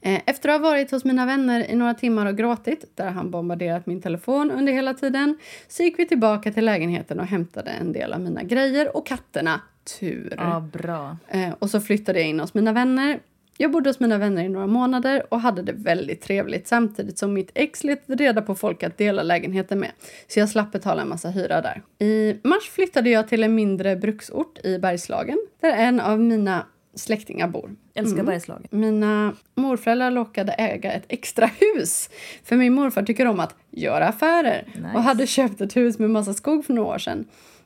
Eh, 0.02 0.22
Efter 0.26 0.50
att 0.50 0.62
ha 0.62 0.70
varit 0.70 0.92
hos 0.92 1.06
mina 1.06 1.26
vänner 1.26 1.72
i 1.72 1.76
några 1.76 1.94
timmar 1.94 2.26
och 2.26 2.38
gråtit, 2.38 2.92
där 2.96 3.10
han 3.10 3.32
bombarderat 3.32 3.86
min 3.86 4.02
telefon 4.02 4.52
under 4.52 4.74
hela 4.74 4.94
tiden, 4.94 5.38
så 5.68 5.84
gick 5.84 6.00
vi 6.00 6.06
tillbaka 6.08 6.52
till 6.52 6.66
lägenheten 6.66 7.20
och 7.20 7.26
hämtade 7.26 7.72
en 7.72 7.94
del 7.94 8.14
av 8.14 8.22
mina 8.22 8.44
grejer 8.44 8.98
och 8.98 9.06
katterna. 9.08 9.62
Tur. 10.00 10.34
Ja, 10.38 10.60
bra. 10.74 11.18
Eh, 11.28 11.54
och 11.60 11.70
så 11.70 11.82
flyttade 11.82 12.20
jag 12.20 12.30
in 12.30 12.40
hos 12.40 12.54
mina 12.54 12.74
vänner. 12.74 13.20
Jag 13.58 13.72
bodde 13.72 13.90
hos 13.90 14.00
mina 14.00 14.18
vänner 14.18 14.44
i 14.44 14.50
några 14.50 14.68
månader 14.68 15.24
och 15.34 15.40
hade 15.42 15.62
det 15.62 15.72
väldigt 15.72 16.22
trevligt 16.22 16.68
samtidigt 16.68 17.18
som 17.18 17.34
mitt 17.34 17.52
ex 17.54 17.84
letade 17.84 18.24
reda 18.24 18.42
på 18.42 18.56
folk 18.56 18.84
att 18.84 18.98
dela 18.98 19.24
lägenheten 19.24 19.80
med. 19.80 19.92
Så 20.28 20.40
jag 20.40 20.50
slapp 20.50 20.72
betala 20.72 21.02
en 21.02 21.10
massa 21.10 21.30
hyra 21.30 21.62
där. 21.62 21.82
I 22.00 22.36
mars 22.44 22.70
flyttade 22.70 23.10
jag 23.10 23.28
till 23.28 23.44
en 23.44 23.56
mindre 23.56 23.96
bruksort 23.96 24.60
i 24.66 24.78
Bergslagen 24.80 25.38
där 25.62 25.72
en 25.72 26.00
av 26.00 26.20
mina 26.20 26.66
släktingar 26.96 27.48
bor. 27.48 27.76
Älskar 27.94 28.14
Mm. 28.14 28.26
Bergslagen. 28.26 28.68
Mina 28.72 29.34
morföräldrar 29.56 30.12
lockade 30.12 30.52
äga 30.52 30.92
ett 30.92 31.06
extra 31.08 31.50
hus. 31.60 32.10
För 32.44 32.56
min 32.56 32.74
morfar 32.74 33.04
tycker 33.04 33.26
om 33.28 33.40
att 33.40 33.56
göra 33.72 34.08
affärer 34.08 34.64
Nice. 34.76 34.88
och 34.94 35.04
hade 35.04 35.28
köpt 35.28 35.62
ett 35.62 35.76
hus 35.76 36.00
med 36.00 36.10
massa 36.10 36.34
skog 36.34 36.66
för 36.66 36.74
några 36.74 36.90
år 36.96 36.98
sedan. 36.98 37.26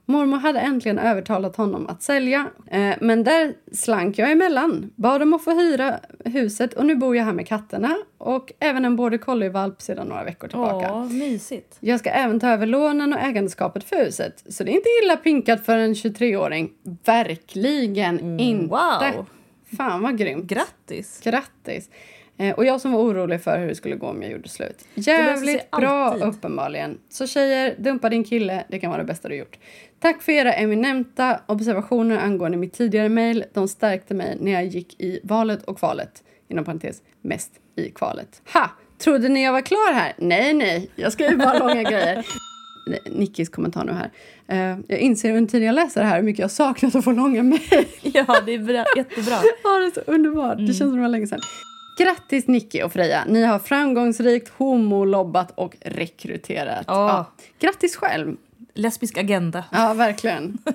Mormor 0.10 0.38
hade 0.38 0.60
äntligen 0.60 1.00
övertalat 1.00 1.56
honom 1.56 1.88
att 1.88 2.04
sälja, 2.04 2.48
eh, 2.68 2.94
men 3.02 3.24
där 3.24 3.54
slank 3.72 4.18
jag 4.18 4.32
emellan. 4.32 4.92
Bad 4.96 5.22
om 5.22 5.34
att 5.34 5.44
få 5.44 5.52
hyra 5.52 6.00
huset 6.26 6.74
och 6.74 6.86
nu 6.86 6.96
bor 6.96 7.16
jag 7.16 7.24
här 7.24 7.34
med 7.34 7.48
katterna 7.48 7.98
och 8.18 8.54
även 8.60 8.86
en 8.86 8.96
border 8.96 9.18
collie-valp 9.18 9.82
sedan 9.82 10.08
några 10.08 10.24
veckor 10.24 10.48
tillbaka. 10.48 10.94
Åh, 10.94 11.12
mysigt. 11.12 11.78
Jag 11.80 12.00
ska 12.00 12.10
även 12.10 12.40
ta 12.40 12.48
över 12.48 12.66
lånen 12.66 13.14
och 13.14 13.20
ägandeskapet 13.20 13.84
för 13.84 13.96
huset. 13.96 14.44
Så 14.50 14.64
det 14.64 14.72
är 14.72 14.76
inte 14.76 14.90
illa 15.04 15.18
pinkat 15.18 15.66
för 15.66 15.78
en 15.78 15.94
23-åring. 15.94 16.70
Verkligen 17.06 18.40
inte. 18.40 18.68
Wow. 18.76 19.26
Fan 19.78 20.02
vad 20.02 20.18
grymt. 20.18 20.46
Grattis. 20.46 21.22
Grattis! 21.24 21.90
Eh, 22.40 22.56
och 22.56 22.66
jag 22.66 22.82
som 22.82 22.92
var 22.92 23.00
orolig 23.00 23.42
för 23.42 23.60
hur 23.60 23.68
det 23.68 23.76
skulle 23.76 23.96
gå 23.96 24.08
om 24.08 24.22
jag 24.22 24.32
gjorde 24.32 24.50
slut. 24.50 24.86
Jävligt 24.94 25.72
bra 25.72 25.90
alltid. 25.90 26.24
uppenbarligen. 26.28 26.98
Så 27.10 27.28
tjejer, 27.28 27.76
dumpa 27.80 28.10
din 28.10 28.24
kille. 28.24 28.64
Det 28.70 28.80
kan 28.80 28.90
vara 28.90 29.02
det 29.02 29.08
bästa 29.08 29.28
du 29.30 29.36
gjort. 29.36 29.58
Tack 30.00 30.22
för 30.22 30.32
era 30.32 30.54
eminenta 30.54 31.40
observationer 31.46 32.18
angående 32.18 32.58
mitt 32.58 32.74
tidigare 32.74 33.10
mejl. 33.10 33.44
De 33.54 33.68
stärkte 33.68 34.14
mig 34.14 34.38
när 34.40 34.52
jag 34.52 34.66
gick 34.66 35.02
i 35.02 35.20
valet 35.24 35.64
och 35.64 35.78
kvalet. 35.78 36.24
Inom 36.48 36.66
parentes, 36.66 37.02
mest 37.22 37.52
i 37.76 37.90
kvalet. 37.90 38.42
Ha! 38.54 38.70
Trodde 38.98 39.30
ni 39.30 39.44
jag 39.44 39.52
var 39.52 39.62
klar 39.62 39.94
här? 39.94 40.14
Nej, 40.18 40.54
nej. 40.54 40.90
Jag 40.96 41.14
skriver 41.14 41.36
bara 41.36 41.60
långa 41.60 41.84
grejer. 41.84 42.26
Nickis 43.12 43.50
kommentar 43.50 43.84
nu 43.86 43.92
här. 43.92 44.12
Eh, 44.48 44.80
jag 44.88 45.00
inser 45.00 45.34
under 45.38 45.50
tiden 45.52 45.66
jag 45.66 45.74
läser 45.76 46.02
det 46.02 46.08
här 46.08 46.16
hur 46.16 46.24
mycket 46.24 46.40
jag 46.40 46.52
saknat 46.52 46.96
att 46.96 47.04
få 47.04 47.12
långa 47.12 47.44
mejl. 47.44 47.86
Ja, 48.02 48.42
det 48.46 48.54
är 48.54 48.60
bra. 48.60 48.86
jättebra. 48.98 49.36
Ja, 49.64 49.70
det 49.80 49.86
är 49.86 49.92
så 49.92 50.02
underbart. 50.12 50.58
Det 50.58 50.66
känns 50.66 50.78
som 50.78 50.96
det 50.96 51.02
var 51.02 51.10
länge 51.10 51.28
sedan. 51.28 51.40
Grattis 52.04 52.48
Nicky 52.48 52.82
och 52.84 52.94
Freja. 52.94 53.24
Ni 53.28 53.44
har 53.44 53.60
framgångsrikt 53.60 54.50
homolobbat 54.58 55.52
och 55.56 55.76
rekryterat. 55.82 56.84
Ja. 56.88 57.26
Grattis 57.60 57.96
själv. 57.96 58.36
lesbisk 58.74 59.18
agenda. 59.18 59.64
Ja, 59.72 59.94
verkligen. 59.94 60.58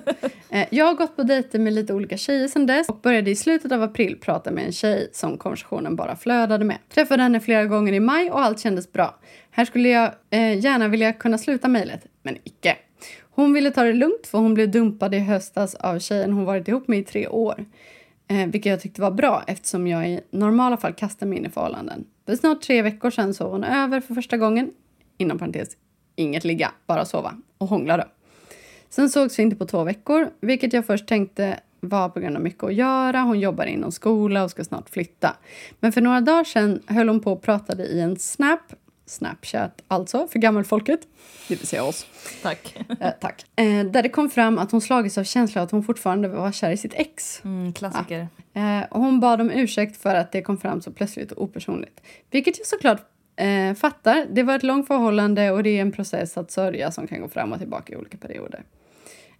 Eh, 0.49 0.67
Jag 0.71 0.85
har 0.85 0.93
gått 0.93 1.15
på 1.15 1.23
dejter 1.23 1.59
med 1.59 1.73
lite 1.73 1.93
olika 1.93 2.17
tjejer 2.17 2.47
sedan 2.47 2.65
dess 2.65 2.89
och 2.89 2.99
började 3.01 3.31
i 3.31 3.35
slutet 3.35 3.71
av 3.71 3.83
april 3.83 4.17
prata 4.21 4.51
med 4.51 4.65
en 4.65 4.71
tjej 4.71 5.09
som 5.13 5.37
konversationen 5.37 5.95
bara 5.95 6.15
flödade 6.15 6.65
med. 6.65 6.77
Träffade 6.93 7.23
henne 7.23 7.39
flera 7.39 7.65
gånger 7.65 7.93
i 7.93 7.99
maj 7.99 8.31
och 8.31 8.39
allt 8.41 8.59
kändes 8.59 8.91
bra. 8.91 9.15
Här 9.51 9.65
skulle 9.65 9.89
jag 9.89 10.11
eh, 10.29 10.59
gärna 10.59 10.87
vilja 10.87 11.13
kunna 11.13 11.37
sluta 11.37 11.67
mejlet, 11.67 12.05
men 12.23 12.37
icke. 12.43 12.77
Hon 13.31 13.53
ville 13.53 13.71
ta 13.71 13.83
det 13.83 13.93
lugnt 13.93 14.27
för 14.27 14.37
hon 14.37 14.53
blev 14.53 14.71
dumpad 14.71 15.15
i 15.15 15.19
höstas 15.19 15.75
av 15.75 15.99
tjejen 15.99 16.31
hon 16.33 16.45
varit 16.45 16.67
ihop 16.67 16.87
med 16.87 16.99
i 16.99 17.03
tre 17.03 17.27
år. 17.27 17.65
Eh, 18.27 18.47
vilket 18.47 18.69
jag 18.69 18.81
tyckte 18.81 19.01
var 19.01 19.11
bra 19.11 19.43
eftersom 19.47 19.87
jag 19.87 20.09
i 20.09 20.19
normala 20.29 20.77
fall 20.77 20.93
kastar 20.93 21.25
mig 21.25 21.37
in 21.37 21.45
i 21.45 21.49
förhållanden. 21.49 22.05
För 22.25 22.35
snart 22.35 22.61
tre 22.61 22.81
veckor 22.81 23.09
sedan 23.09 23.33
sov 23.33 23.51
hon 23.51 23.63
över 23.63 23.99
för 23.99 24.13
första 24.13 24.37
gången. 24.37 24.71
Inom 25.17 25.39
parentes, 25.39 25.69
inget 26.15 26.43
ligga, 26.43 26.71
bara 26.87 27.05
sova 27.05 27.33
och 27.57 27.67
hångla 27.67 27.97
då. 27.97 28.03
Sen 28.89 29.09
sågs 29.09 29.39
vi 29.39 29.43
inte 29.43 29.55
på 29.55 29.65
två 29.65 29.83
veckor, 29.83 30.29
vilket 30.39 30.73
jag 30.73 30.85
först 30.85 31.07
tänkte 31.07 31.59
var 31.79 32.09
på 32.09 32.19
grund 32.19 32.35
av 32.35 32.43
mycket 32.43 32.63
att 32.63 32.73
göra. 32.73 33.21
Hon 33.21 33.39
jobbar 33.39 33.65
inom 33.65 33.91
skola 33.91 34.43
och 34.43 34.51
ska 34.51 34.63
snart 34.63 34.89
flytta. 34.89 35.35
Men 35.79 35.91
för 35.91 36.01
några 36.01 36.21
dagar 36.21 36.43
sedan 36.43 36.81
höll 36.87 37.09
hon 37.09 37.19
på 37.19 37.31
och 37.31 37.41
pratade 37.41 37.85
i 37.85 38.01
en 38.01 38.19
Snap, 38.19 38.59
Snapchat 39.05 39.83
alltså, 39.87 40.27
för 40.27 40.39
gammelfolket, 40.39 40.99
det 41.47 41.55
vill 41.55 41.67
säga 41.67 41.83
oss. 41.83 42.05
Tack. 42.41 42.77
Eh, 42.99 43.11
tack. 43.21 43.45
Eh, 43.55 43.85
där 43.85 44.03
det 44.03 44.09
kom 44.09 44.29
fram 44.29 44.57
att 44.57 44.71
hon 44.71 44.81
slagits 44.81 45.17
av 45.17 45.23
känslan 45.23 45.63
att 45.63 45.71
hon 45.71 45.83
fortfarande 45.83 46.27
var 46.27 46.51
kär 46.51 46.71
i 46.71 46.77
sitt 46.77 46.93
ex. 46.93 47.41
Mm, 47.43 47.73
klassiker. 47.73 48.27
Eh, 48.53 48.81
och 48.89 49.01
hon 49.01 49.19
bad 49.19 49.41
om 49.41 49.51
ursäkt 49.51 49.97
för 49.97 50.15
att 50.15 50.31
det 50.31 50.41
kom 50.41 50.57
fram 50.57 50.81
så 50.81 50.91
plötsligt 50.91 51.31
och 51.31 51.43
opersonligt. 51.43 52.01
Vilket 52.31 52.57
jag 52.57 52.67
såklart 52.67 53.01
eh, 53.35 53.73
fattar. 53.73 54.27
Det 54.31 54.43
var 54.43 54.55
ett 54.55 54.63
långt 54.63 54.87
förhållande 54.87 55.51
och 55.51 55.63
det 55.63 55.69
är 55.69 55.81
en 55.81 55.91
process 55.91 56.37
att 56.37 56.51
sörja 56.51 56.91
som 56.91 57.07
kan 57.07 57.21
gå 57.21 57.27
fram 57.27 57.53
och 57.53 57.59
tillbaka 57.59 57.93
i 57.93 57.95
olika 57.95 58.17
perioder. 58.17 58.63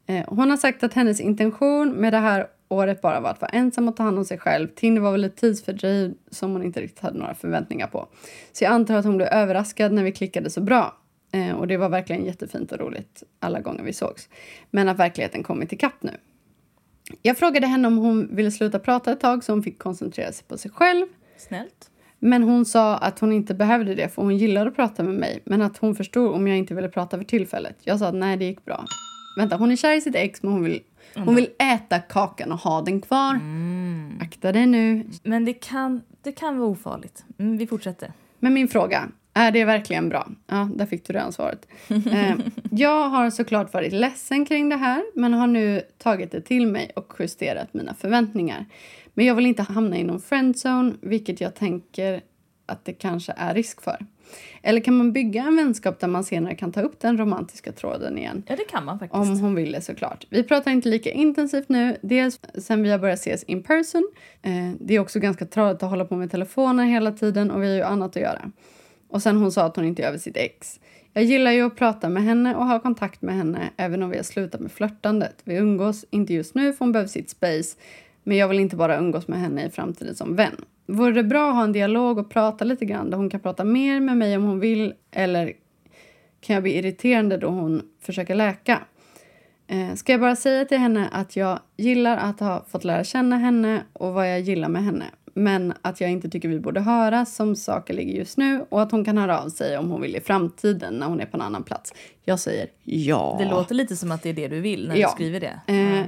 Eh, 0.07 0.23
hon 0.27 0.49
har 0.49 0.57
sagt 0.57 0.83
att 0.83 0.93
hennes 0.93 1.19
intention 1.19 1.91
med 1.91 2.13
det 2.13 2.19
här 2.19 2.47
året 2.67 3.01
bara 3.01 3.19
var 3.19 3.29
att 3.29 3.41
vara 3.41 3.49
ensam 3.49 3.87
och 3.87 3.95
ta 3.95 4.03
hand 4.03 4.17
om 4.17 4.25
sig 4.25 4.37
själv. 4.37 4.67
Tinder 4.67 5.01
var 5.01 5.11
väl 5.11 5.23
ett 5.23 5.37
tidsfördriv 5.37 6.13
som 6.31 6.51
hon 6.51 6.63
inte 6.63 6.81
riktigt 6.81 6.99
hade 6.99 7.19
några 7.19 7.35
förväntningar 7.35 7.87
på. 7.87 8.07
Så 8.53 8.63
jag 8.63 8.71
antar 8.71 8.95
att 8.95 9.05
hon 9.05 9.17
blev 9.17 9.29
överraskad 9.29 9.91
när 9.91 10.03
vi 10.03 10.11
klickade 10.11 10.49
så 10.49 10.61
bra. 10.61 10.97
Eh, 11.31 11.51
och 11.51 11.67
det 11.67 11.77
var 11.77 11.89
verkligen 11.89 12.25
jättefint 12.25 12.71
och 12.71 12.79
roligt 12.79 13.23
alla 13.39 13.59
gånger 13.59 13.83
vi 13.83 13.93
sågs. 13.93 14.29
Men 14.71 14.89
att 14.89 14.99
verkligheten 14.99 15.43
kommit 15.43 15.73
ikapp 15.73 16.03
nu. 16.03 16.11
Jag 17.21 17.37
frågade 17.37 17.67
henne 17.67 17.87
om 17.87 17.97
hon 17.97 18.35
ville 18.35 18.51
sluta 18.51 18.79
prata 18.79 19.11
ett 19.11 19.19
tag 19.19 19.43
så 19.43 19.51
hon 19.51 19.63
fick 19.63 19.79
koncentrera 19.79 20.31
sig 20.31 20.45
på 20.47 20.57
sig 20.57 20.71
själv. 20.71 21.05
Snällt. 21.37 21.91
Men 22.19 22.43
hon 22.43 22.65
sa 22.65 22.97
att 22.97 23.19
hon 23.19 23.31
inte 23.31 23.53
behövde 23.53 23.95
det 23.95 24.09
för 24.09 24.21
hon 24.21 24.37
gillade 24.37 24.69
att 24.69 24.75
prata 24.75 25.03
med 25.03 25.13
mig 25.15 25.41
men 25.45 25.61
att 25.61 25.77
hon 25.77 25.95
förstod 25.95 26.33
om 26.33 26.47
jag 26.47 26.57
inte 26.57 26.75
ville 26.75 26.89
prata 26.89 27.17
för 27.17 27.25
tillfället. 27.25 27.75
Jag 27.83 27.99
sa 27.99 28.07
att 28.07 28.15
nej, 28.15 28.37
det 28.37 28.45
gick 28.45 28.65
bra. 28.65 28.85
Vänta, 29.37 29.57
hon 29.57 29.71
är 29.71 29.75
kär 29.75 29.93
i 29.93 30.01
sitt 30.01 30.15
ex 30.15 30.43
men 30.43 30.51
hon 30.51 30.63
vill, 30.63 30.81
hon 31.15 31.35
vill 31.35 31.49
äta 31.59 31.99
kakan 31.99 32.51
och 32.51 32.59
ha 32.59 32.81
den 32.81 33.01
kvar. 33.01 33.39
Akta 34.21 34.51
dig 34.51 34.65
nu. 34.65 35.05
Men 35.23 35.45
det 35.45 35.53
kan, 35.53 36.01
det 36.21 36.31
kan 36.31 36.59
vara 36.59 36.69
ofarligt. 36.69 37.25
Mm, 37.37 37.57
vi 37.57 37.67
fortsätter. 37.67 38.11
Men 38.39 38.53
min 38.53 38.67
fråga, 38.67 39.09
är 39.33 39.51
det 39.51 39.65
verkligen 39.65 40.09
bra? 40.09 40.29
Ja, 40.47 40.69
där 40.75 40.85
fick 40.85 41.07
du 41.07 41.13
redan 41.13 41.33
svaret. 41.33 41.67
Eh, 42.11 42.35
jag 42.71 43.09
har 43.09 43.29
såklart 43.29 43.73
varit 43.73 43.93
ledsen 43.93 44.45
kring 44.45 44.69
det 44.69 44.75
här 44.75 45.03
men 45.15 45.33
har 45.33 45.47
nu 45.47 45.81
tagit 45.97 46.31
det 46.31 46.41
till 46.41 46.67
mig 46.67 46.91
och 46.95 47.13
justerat 47.19 47.73
mina 47.73 47.93
förväntningar. 47.93 48.65
Men 49.13 49.25
jag 49.25 49.35
vill 49.35 49.45
inte 49.45 49.63
hamna 49.63 49.97
i 49.97 50.03
någon 50.03 50.21
friendzone, 50.21 50.93
vilket 51.01 51.41
jag 51.41 51.55
tänker 51.55 52.21
att 52.65 52.85
det 52.85 52.93
kanske 52.93 53.33
är 53.37 53.53
risk 53.53 53.81
för. 53.81 53.97
Eller 54.63 54.81
kan 54.81 54.97
man 54.97 55.11
bygga 55.11 55.43
en 55.43 55.55
vänskap 55.55 55.99
där 55.99 56.07
man 56.07 56.23
senare 56.23 56.55
kan 56.55 56.71
ta 56.71 56.81
upp 56.81 56.99
den 56.99 57.17
romantiska 57.17 57.71
tråden 57.71 58.17
igen? 58.17 58.43
Ja, 58.47 58.55
det 58.55 58.63
kan 58.63 58.85
man 58.85 58.99
faktiskt. 58.99 59.21
Om 59.21 59.39
hon 59.39 59.55
vill 59.55 59.71
det 59.71 59.81
såklart. 59.81 60.25
Vi 60.29 60.43
pratar 60.43 60.71
inte 60.71 60.89
lika 60.89 61.11
intensivt 61.11 61.69
nu, 61.69 61.97
dels 62.01 62.39
sen 62.55 62.83
vi 62.83 62.89
har 62.89 62.99
börjat 62.99 63.19
ses 63.19 63.43
in 63.43 63.63
person. 63.63 64.11
Eh, 64.41 64.51
det 64.79 64.95
är 64.95 64.99
också 64.99 65.19
ganska 65.19 65.45
tradigt 65.45 65.83
att 65.83 65.89
hålla 65.89 66.05
på 66.05 66.15
med 66.15 66.31
telefonen 66.31 66.87
hela 66.87 67.11
tiden 67.11 67.51
och 67.51 67.63
vi 67.63 67.67
har 67.67 67.75
ju 67.75 67.81
annat 67.81 68.15
att 68.15 68.21
göra. 68.21 68.51
Och 69.09 69.21
sen 69.21 69.37
hon 69.37 69.51
sa 69.51 69.63
att 69.63 69.75
hon 69.75 69.85
inte 69.85 70.03
är 70.03 70.07
över 70.07 70.17
sitt 70.17 70.37
ex. 70.37 70.79
Jag 71.13 71.23
gillar 71.23 71.51
ju 71.51 71.61
att 71.61 71.75
prata 71.75 72.09
med 72.09 72.23
henne 72.23 72.55
och 72.55 72.65
ha 72.65 72.79
kontakt 72.79 73.21
med 73.21 73.35
henne 73.35 73.69
även 73.77 74.03
om 74.03 74.09
vi 74.09 74.17
har 74.17 74.23
slutat 74.23 74.61
med 74.61 74.71
flörtandet. 74.71 75.35
Vi 75.43 75.55
umgås 75.55 76.05
inte 76.09 76.33
just 76.33 76.55
nu 76.55 76.73
för 76.73 76.79
hon 76.79 76.91
behöver 76.91 77.09
sitt 77.09 77.29
space. 77.29 77.77
Men 78.23 78.37
jag 78.37 78.47
vill 78.47 78.59
inte 78.59 78.75
bara 78.75 78.97
umgås 78.97 79.27
med 79.27 79.39
henne 79.39 79.65
i 79.65 79.69
framtiden 79.69 80.15
som 80.15 80.35
vän. 80.35 80.65
Vore 80.85 81.11
det 81.13 81.23
bra 81.23 81.49
att 81.49 81.55
ha 81.55 81.63
en 81.63 81.71
dialog 81.71 82.17
och 82.19 82.29
prata 82.29 82.65
lite 82.65 82.85
grann 82.85 83.09
där 83.09 83.17
hon 83.17 83.29
kan 83.29 83.39
prata 83.39 83.63
mer 83.63 83.99
med 83.99 84.17
mig 84.17 84.37
om 84.37 84.43
hon 84.43 84.59
vill 84.59 84.93
eller 85.11 85.53
kan 86.41 86.53
jag 86.53 86.63
bli 86.63 86.77
irriterande 86.77 87.37
då 87.37 87.47
hon 87.47 87.81
försöker 88.01 88.35
läka? 88.35 88.81
Eh, 89.67 89.93
ska 89.95 90.11
jag 90.11 90.21
bara 90.21 90.35
säga 90.35 90.65
till 90.65 90.77
henne 90.77 91.09
att 91.11 91.35
jag 91.35 91.59
gillar 91.77 92.17
att 92.17 92.39
ha 92.39 92.65
fått 92.69 92.83
lära 92.83 93.03
känna 93.03 93.37
henne 93.37 93.81
och 93.93 94.13
vad 94.13 94.31
jag 94.31 94.39
gillar 94.41 94.69
med 94.69 94.83
henne 94.83 95.05
men 95.33 95.73
att 95.81 96.01
jag 96.01 96.11
inte 96.11 96.29
tycker 96.29 96.49
vi 96.49 96.59
borde 96.59 96.79
höras 96.81 97.35
som 97.35 97.55
saker 97.55 97.93
ligger 97.93 98.13
just 98.13 98.37
nu 98.37 98.65
och 98.69 98.81
att 98.81 98.91
hon 98.91 99.05
kan 99.05 99.17
höra 99.17 99.39
av 99.41 99.49
sig 99.49 99.77
om 99.77 99.89
hon 99.91 100.01
vill 100.01 100.15
i 100.15 100.21
framtiden 100.21 100.93
när 100.93 101.07
hon 101.07 101.19
är 101.21 101.25
på 101.25 101.37
en 101.37 101.41
annan 101.41 101.63
plats. 101.63 101.93
Jag 102.23 102.39
säger 102.39 102.67
ja. 102.83 103.35
Det 103.39 103.49
låter 103.49 103.75
lite 103.75 103.95
som 103.95 104.11
att 104.11 104.23
det 104.23 104.29
är 104.29 104.33
det 104.33 104.47
du 104.47 104.59
vill 104.59 104.87
när 104.87 104.95
Ja. 104.95 105.07
du 105.07 105.13
skriver 105.15 105.39
det. 105.39 105.59
Eh, 105.73 106.05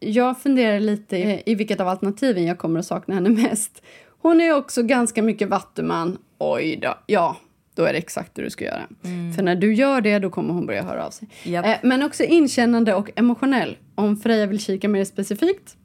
jag 0.00 0.40
funderar 0.40 0.80
lite 0.80 1.42
i 1.46 1.54
vilket 1.54 1.80
av 1.80 1.88
alternativen 1.88 2.44
jag 2.44 2.58
kommer 2.58 2.80
att 2.80 2.86
sakna 2.86 3.14
henne 3.14 3.28
mest. 3.28 3.82
Hon 4.26 4.40
är 4.40 4.56
också 4.56 4.82
ganska 4.82 5.22
mycket 5.22 5.48
vattuman. 5.48 6.18
Oj 6.38 6.78
då. 6.82 6.98
Ja, 7.06 7.36
då 7.74 7.84
är 7.84 7.92
det 7.92 7.98
exakt 7.98 8.34
det 8.34 8.42
du 8.42 8.50
ska 8.50 8.64
göra. 8.64 8.86
För 9.36 9.42
när 9.42 9.56
du 9.56 9.74
gör 9.74 10.00
det, 10.00 10.18
då 10.18 10.30
kommer 10.30 10.54
hon 10.54 10.66
börja 10.66 10.82
höra 10.82 11.06
av 11.06 11.10
sig. 11.10 11.28
Japp. 11.42 11.66
Eh, 11.66 11.76
men 11.82 12.02
också 12.02 12.24
inkännande 12.24 12.94
och 12.94 13.10
emotionell. 13.16 13.76
Om 13.94 14.16
Freja 14.16 14.46
vill 14.46 14.60
kika 14.60 14.88
mer 14.88 15.04
specifikt. 15.04 15.76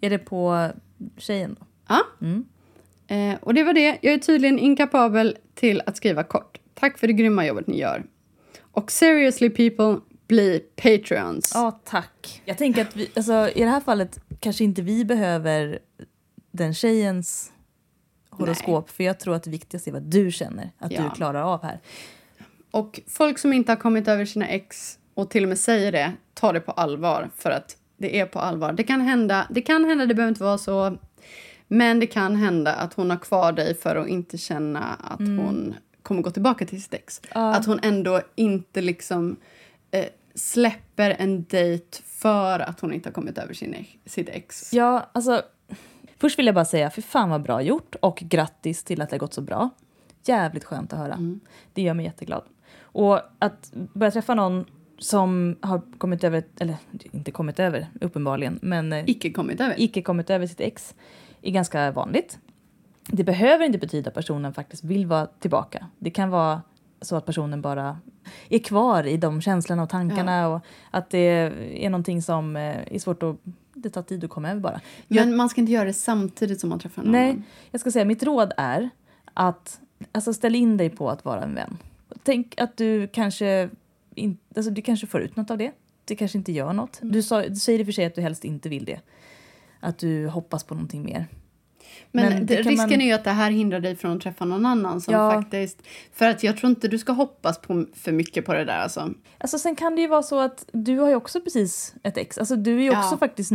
Är 0.00 0.10
det 0.10 0.18
på 0.18 0.70
tjejen 1.16 1.56
då? 1.60 1.66
Ja. 1.88 2.00
Eh, 3.16 3.34
och 3.40 3.54
det 3.54 3.64
var 3.64 3.72
det. 3.72 3.98
Jag 4.00 4.14
är 4.14 4.18
tydligen 4.18 4.58
inkapabel 4.58 5.36
till 5.54 5.82
att 5.86 5.96
skriva 5.96 6.22
kort. 6.22 6.58
Tack 6.74 6.98
för 6.98 7.06
det 7.06 7.12
grymma 7.12 7.46
jobbet 7.46 7.66
ni 7.66 7.80
gör. 7.80 8.04
Och 8.60 8.90
seriously 8.90 9.50
people, 9.50 10.00
bli 10.28 10.62
patreons. 10.76 11.52
Ja, 11.54 11.80
tack. 11.84 12.42
Jag 12.44 12.58
tänker 12.58 12.82
att 12.82 12.96
vi, 12.96 13.08
alltså, 13.16 13.48
i 13.54 13.60
det 13.60 13.70
här 13.70 13.80
fallet 13.80 14.18
kanske 14.40 14.64
inte 14.64 14.82
vi 14.82 15.04
behöver 15.04 15.78
den 16.52 16.74
tjejens 16.74 17.52
horoskop. 18.30 18.90
För 18.90 19.04
jag 19.04 19.20
tror 19.20 19.34
att 19.34 19.42
det 19.42 19.50
viktigaste 19.50 19.90
är 19.90 19.92
vad 19.92 20.02
du 20.02 20.30
känner 20.32 20.70
att 20.78 20.92
Ja. 20.92 21.02
du 21.02 21.10
klarar 21.10 21.42
av 21.42 21.62
här. 21.62 21.80
Och 22.70 23.00
folk 23.08 23.38
som 23.38 23.52
inte 23.52 23.72
har 23.72 23.76
kommit 23.76 24.08
över 24.08 24.24
sina 24.24 24.48
ex 24.48 24.98
och 25.14 25.30
till 25.30 25.42
och 25.42 25.48
med 25.48 25.58
säger 25.58 25.92
det, 25.92 26.12
ta 26.34 26.52
det 26.52 26.60
på 26.60 26.72
allvar 26.72 27.30
för 27.36 27.50
att 27.50 27.76
det 27.96 28.20
är 28.20 28.26
på 28.26 28.38
allvar. 28.38 28.72
Det 28.72 28.82
kan 28.82 29.00
hända, 29.00 29.46
det 29.50 29.62
kan 29.62 29.84
hända, 29.84 30.06
det 30.06 30.14
behöver 30.14 30.28
inte 30.32 30.44
vara 30.44 30.58
så, 30.58 30.96
men 31.68 32.00
det 32.00 32.06
kan 32.06 32.36
hända 32.36 32.72
att 32.74 32.94
hon 32.94 33.10
har 33.10 33.16
kvar 33.18 33.52
dig 33.52 33.74
för 33.74 33.96
att 33.96 34.08
inte 34.08 34.38
känna 34.38 34.80
att 34.94 35.18
hon 35.18 35.74
kommer 36.02 36.22
gå 36.22 36.30
tillbaka 36.30 36.66
till 36.66 36.82
sitt 36.82 36.94
ex. 36.94 37.20
Att 37.30 37.66
hon 37.66 37.80
ändå 37.82 38.20
inte 38.34 38.80
liksom 38.80 39.36
eh, 39.90 40.04
släpper 40.34 41.10
en 41.18 41.44
dejt 41.44 41.98
för 42.04 42.58
att 42.60 42.80
hon 42.80 42.92
inte 42.92 43.08
har 43.08 43.12
kommit 43.14 43.38
över 43.38 43.54
sin, 43.54 43.74
ex- 43.74 44.12
sitt 44.14 44.28
ex. 44.28 44.72
Ja, 44.72 45.10
alltså. 45.12 45.42
Först 46.22 46.38
vill 46.38 46.46
jag 46.46 46.54
bara 46.54 46.64
säga, 46.64 46.90
för 46.90 47.02
fan 47.02 47.30
vad 47.30 47.42
bra 47.42 47.62
gjort 47.62 47.94
och 48.00 48.16
grattis 48.16 48.84
till 48.84 49.02
att 49.02 49.10
det 49.10 49.14
har 49.14 49.18
gått 49.18 49.34
så 49.34 49.40
bra. 49.40 49.70
Jävligt 50.24 50.64
skönt 50.64 50.92
att 50.92 50.98
höra. 50.98 51.18
Det 51.72 51.82
gör 51.82 51.94
mig 51.94 52.04
jätteglad. 52.04 52.42
Och 52.82 53.20
att 53.38 53.72
börja 53.72 54.10
träffa 54.10 54.34
någon 54.34 54.64
som 54.98 55.56
har 55.60 55.82
kommit 55.98 56.24
över, 56.24 56.44
eller 56.58 56.76
inte 57.02 57.30
kommit 57.30 57.58
över 57.58 57.86
uppenbarligen, 58.00 58.58
men 58.62 58.92
eh, 58.92 59.04
Icke 59.06 59.30
kommit 59.30 59.60
över. 59.60 59.74
icke 59.80 60.02
kommit 60.02 60.30
över 60.30 60.46
sitt 60.46 60.60
ex 60.60 60.94
är 61.42 61.50
ganska 61.50 61.90
vanligt. 61.90 62.38
Det 63.06 63.24
behöver 63.24 63.64
inte 63.64 63.78
betyda 63.78 64.08
att 64.08 64.14
personen 64.14 64.54
faktiskt 64.54 64.84
vill 64.84 65.06
vara 65.06 65.26
tillbaka. 65.26 65.86
Det 65.98 66.10
kan 66.10 66.30
vara 66.30 66.62
så 67.00 67.16
att 67.16 67.26
personen 67.26 67.62
bara 67.62 67.98
är 68.48 68.58
kvar 68.58 69.06
i 69.06 69.16
de 69.16 69.40
känslorna 69.40 69.82
och 69.82 69.88
tankarna 69.88 70.48
och 70.48 70.60
att 70.90 71.10
det 71.10 71.52
är 71.84 71.90
någonting 71.90 72.22
som 72.22 72.56
eh, 72.56 72.94
är 72.94 72.98
svårt 72.98 73.22
att... 73.22 73.36
Det 73.82 73.90
tar 73.90 74.02
tid 74.02 74.24
att 74.24 74.30
komma 74.30 74.50
över 74.50 74.60
bara. 74.60 74.80
Men 75.08 75.36
man 75.36 75.48
ska 75.48 75.60
inte 75.60 75.72
göra 75.72 75.84
det 75.84 75.92
samtidigt 75.92 76.60
som 76.60 76.70
man 76.70 76.78
träffar 76.78 77.02
någon. 77.02 77.12
Nej, 77.12 77.42
jag 77.70 77.80
ska 77.80 77.90
säga 77.90 78.04
mitt 78.04 78.22
råd 78.22 78.52
är 78.56 78.90
att 79.34 79.80
alltså, 80.12 80.34
ställ 80.34 80.54
in 80.54 80.76
dig 80.76 80.90
på 80.90 81.10
att 81.10 81.24
vara 81.24 81.42
en 81.42 81.54
vän. 81.54 81.78
Tänk 82.22 82.60
att 82.60 82.76
du 82.76 83.08
kanske, 83.08 83.70
in, 84.14 84.38
alltså, 84.56 84.70
du 84.70 84.82
kanske 84.82 85.06
får 85.06 85.20
ut 85.20 85.36
något 85.36 85.50
av 85.50 85.58
det. 85.58 85.72
Det 86.04 86.16
kanske 86.16 86.38
inte 86.38 86.52
gör 86.52 86.72
något. 86.72 86.98
Du, 87.02 87.22
sa, 87.22 87.42
du 87.42 87.56
säger 87.56 87.78
i 87.78 87.82
och 87.82 87.86
för 87.86 87.92
sig 87.92 88.04
att 88.04 88.14
du 88.14 88.20
helst 88.20 88.44
inte 88.44 88.68
vill 88.68 88.84
det. 88.84 89.00
Att 89.80 89.98
du 89.98 90.28
hoppas 90.28 90.64
på 90.64 90.74
någonting 90.74 91.04
mer. 91.04 91.26
Men, 92.10 92.28
Men 92.32 92.46
det, 92.46 92.56
risken 92.56 92.76
man- 92.76 93.00
är 93.00 93.06
ju 93.06 93.12
att 93.12 93.24
det 93.24 93.30
här 93.30 93.50
hindrar 93.50 93.80
dig 93.80 93.96
från 93.96 94.16
att 94.16 94.22
träffa 94.22 94.44
någon 94.44 94.66
annan 94.66 95.00
som 95.00 95.14
Ja. 95.14 95.30
faktiskt... 95.32 95.82
För 96.12 96.28
att 96.28 96.42
jag 96.42 96.56
tror 96.56 96.70
inte 96.70 96.88
du 96.88 96.98
ska 96.98 97.12
hoppas 97.12 97.58
på 97.58 97.86
för 97.94 98.12
mycket 98.12 98.44
på 98.44 98.52
det 98.54 98.64
där 98.64 98.78
alltså. 98.78 99.10
Alltså, 99.38 99.58
sen 99.58 99.76
kan 99.76 99.94
det 99.94 100.00
ju 100.02 100.08
vara 100.08 100.22
så 100.22 100.40
att 100.40 100.64
du 100.72 100.98
har 100.98 101.08
ju 101.08 101.14
också 101.14 101.40
precis 101.40 101.94
ett 102.02 102.16
ex. 102.16 102.38
Alltså, 102.38 102.56
du 102.56 102.76
är 102.76 102.80
ju 102.82 102.86
Ja. 102.92 102.98
också 103.04 103.16
faktiskt 103.16 103.50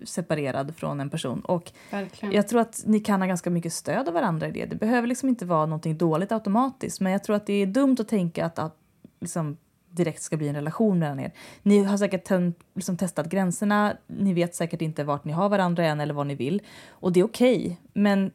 nyseparerad 0.00 0.74
från 0.76 1.00
en 1.00 1.10
person. 1.10 1.40
Och 1.40 1.72
Verkligen. 1.90 2.34
jag 2.34 2.48
tror 2.48 2.60
att 2.60 2.82
ni 2.86 3.00
kan 3.00 3.20
ha 3.20 3.28
ganska 3.28 3.50
mycket 3.50 3.72
stöd 3.72 4.08
av 4.08 4.14
varandra 4.14 4.48
i 4.48 4.50
det. 4.50 4.64
Det 4.66 4.76
behöver 4.76 5.08
liksom 5.08 5.28
inte 5.28 5.44
vara 5.44 5.66
någonting 5.66 5.96
dåligt 5.98 6.32
automatiskt. 6.32 7.00
Men 7.00 7.12
jag 7.12 7.24
tror 7.24 7.36
att 7.36 7.46
det 7.46 7.52
är 7.62 7.66
dumt 7.66 7.96
att 8.00 8.08
tänka 8.08 8.46
att, 8.46 8.58
att 8.58 8.76
liksom, 9.20 9.56
direkt 9.96 10.22
ska 10.22 10.36
bli 10.36 10.48
en 10.48 10.54
relation 10.54 10.98
mellan 10.98 11.20
er. 11.20 11.32
Ni 11.62 11.84
har 11.84 11.96
säkert 11.96 12.30
liksom 12.74 12.96
testat 12.96 13.28
gränserna, 13.28 13.96
ni 14.06 14.32
vet 14.32 14.54
säkert 14.54 14.82
inte 14.82 15.04
vart 15.04 15.24
ni 15.24 15.32
har 15.32 15.48
varandra 15.48 15.86
än 15.86 16.00
eller 16.00 16.14
vad 16.14 16.26
ni 16.26 16.34
vill. 16.34 16.62
Och 16.88 17.12
det 17.12 17.20
är 17.20 17.24
okej, 17.24 17.80
men 17.92 18.30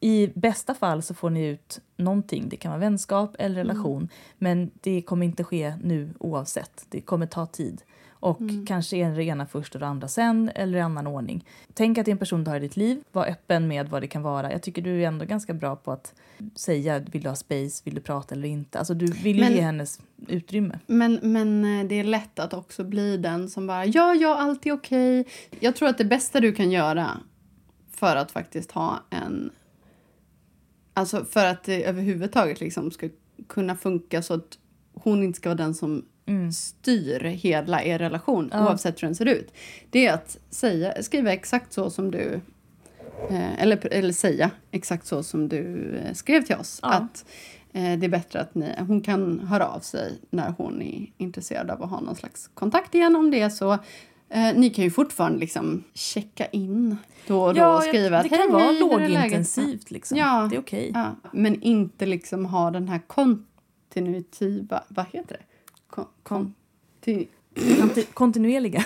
i 0.00 0.30
bästa 0.34 0.74
fall 0.74 1.02
så 1.02 1.14
får 1.14 1.30
ni 1.30 1.46
ut 1.46 1.80
någonting. 1.96 2.48
Det 2.48 2.56
kan 2.56 2.70
vara 2.70 2.80
vänskap 2.80 3.36
eller 3.38 3.54
relation, 3.54 4.08
men 4.38 4.70
det 4.80 5.02
kommer 5.02 5.26
inte 5.26 5.44
ske 5.44 5.74
nu 5.82 6.14
oavsett. 6.18 6.86
Det 6.88 7.00
kommer 7.00 7.26
ta 7.26 7.46
tid. 7.46 7.82
Och 8.26 8.40
kanske 8.66 8.96
är 8.96 9.10
det 9.10 9.24
ena 9.24 9.46
först 9.46 9.74
och 9.74 9.80
det 9.80 9.86
andra 9.86 10.08
sen, 10.08 10.50
eller 10.54 10.78
i 10.78 10.80
annan 10.80 11.06
ordning. 11.06 11.44
Tänk 11.74 11.98
att 11.98 12.04
det 12.04 12.10
är 12.10 12.12
en 12.12 12.18
person 12.18 12.44
du 12.44 12.50
har 12.50 12.56
i 12.56 12.60
ditt 12.60 12.76
liv. 12.76 13.02
Var 13.12 13.26
öppen 13.26 13.68
med 13.68 13.88
vad 13.88 14.02
det 14.02 14.06
kan 14.06 14.22
vara. 14.22 14.52
Jag 14.52 14.62
tycker 14.62 14.82
du 14.82 15.02
är 15.02 15.06
ändå 15.06 15.24
ganska 15.24 15.54
bra 15.54 15.76
på 15.76 15.92
att 15.92 16.14
säga 16.54 16.98
vill 16.98 17.22
du 17.22 17.28
ha 17.28 17.36
space, 17.36 17.82
vill 17.84 17.94
du 17.94 18.00
prata 18.00 18.34
eller 18.34 18.48
inte. 18.48 18.78
Alltså 18.78 18.94
du 18.94 19.06
vill 19.06 19.40
Men- 19.40 19.52
ge 19.52 19.60
hennes 19.60 20.00
utrymme. 20.28 20.78
Men, 20.86 21.20
men 21.22 21.80
eh, 21.80 21.86
det 21.88 21.94
är 21.94 22.04
lätt 22.04 22.38
att 22.38 22.54
också 22.54 22.84
bli 22.84 23.16
den 23.16 23.48
som 23.48 23.66
bara 23.66 23.86
ja, 23.86 24.14
ja, 24.14 24.36
allt 24.38 24.66
är 24.66 24.72
okej. 24.72 25.26
Jag 25.60 25.76
tror 25.76 25.88
att 25.88 25.98
det 25.98 26.04
bästa 26.04 26.40
du 26.40 26.52
kan 26.52 26.70
göra 26.70 27.10
för 27.90 28.16
att 28.16 28.30
faktiskt 28.30 28.72
ha 28.72 29.02
en... 29.10 29.50
Alltså 30.94 31.24
för 31.24 31.46
att 31.46 31.64
det 31.64 31.84
överhuvudtaget 31.84 32.60
liksom 32.60 32.90
ska 32.90 33.08
kunna 33.46 33.76
funka 33.76 34.22
så 34.22 34.34
att 34.34 34.58
hon 34.94 35.22
inte 35.22 35.36
ska 35.36 35.48
vara 35.48 35.56
den 35.56 35.74
som 35.74 36.04
styr 36.52 37.20
hela 37.20 37.82
er 37.82 37.98
relation 37.98 38.50
Ja. 38.52 38.64
oavsett 38.64 39.02
hur 39.02 39.08
den 39.08 39.14
ser 39.14 39.26
ut. 39.26 39.52
Det 39.90 40.06
är 40.06 40.14
att 40.14 40.38
säga, 40.50 41.02
skriva 41.02 41.32
exakt 41.32 41.72
så 41.72 41.90
som 41.90 42.10
du 42.10 42.40
Eh, 43.30 43.62
eller, 43.62 43.86
eller 43.92 44.12
säga 44.12 44.50
exakt 44.70 45.06
så 45.06 45.22
som 45.22 45.48
du 45.48 45.94
eh, 45.96 46.12
skrev 46.12 46.42
till 46.42 46.56
oss. 46.56 46.78
Ja. 46.82 46.88
Att 46.88 47.24
eh, 47.72 47.98
det 47.98 48.06
är 48.06 48.08
bättre 48.08 48.40
att 48.40 48.54
ni, 48.54 48.72
hon 48.78 49.00
kan 49.00 49.40
höra 49.40 49.68
av 49.68 49.80
sig 49.80 50.18
när 50.30 50.54
hon 50.58 50.82
är 50.82 51.06
intresserad 51.16 51.70
av 51.70 51.82
att 51.82 51.90
ha 51.90 52.00
någon 52.00 52.16
slags 52.16 52.50
kontakt 52.54 52.94
igen 52.94 53.16
om 53.16 53.30
det 53.30 53.40
är 53.40 53.48
så. 53.48 53.72
Eh, 54.28 54.54
ni 54.54 54.70
kan 54.70 54.84
ju 54.84 54.90
fortfarande 54.90 55.38
liksom 55.38 55.84
checka 55.94 56.46
in 56.46 56.96
då 57.26 57.42
och 57.42 57.54
då 57.54 57.66
och 57.66 57.82
skriva 57.82 58.10
det 58.10 58.18
att 58.18 58.28
kan 58.28 58.52
vara 58.52 58.62
hej, 58.62 58.74
hur 58.74 58.92
är 58.92 58.98
läget?" 58.98 59.10
lågintensivt. 59.10 59.90
Liksom. 59.90 60.18
Ja. 60.18 60.46
Det 60.50 60.56
är 60.56 60.60
okej. 60.60 60.90
Ja, 60.94 61.16
men 61.32 61.62
inte 61.62 62.06
liksom 62.06 62.46
ha 62.46 62.70
den 62.70 62.88
här 62.88 63.00
kontinuitiva... 63.06 64.84
Vad 64.88 65.06
heter 65.12 65.36
det? 65.36 65.55
Kon, 65.96 66.06
konti, 66.22 67.28
Konti- 67.54 68.06
kontinuerliga. 68.14 68.84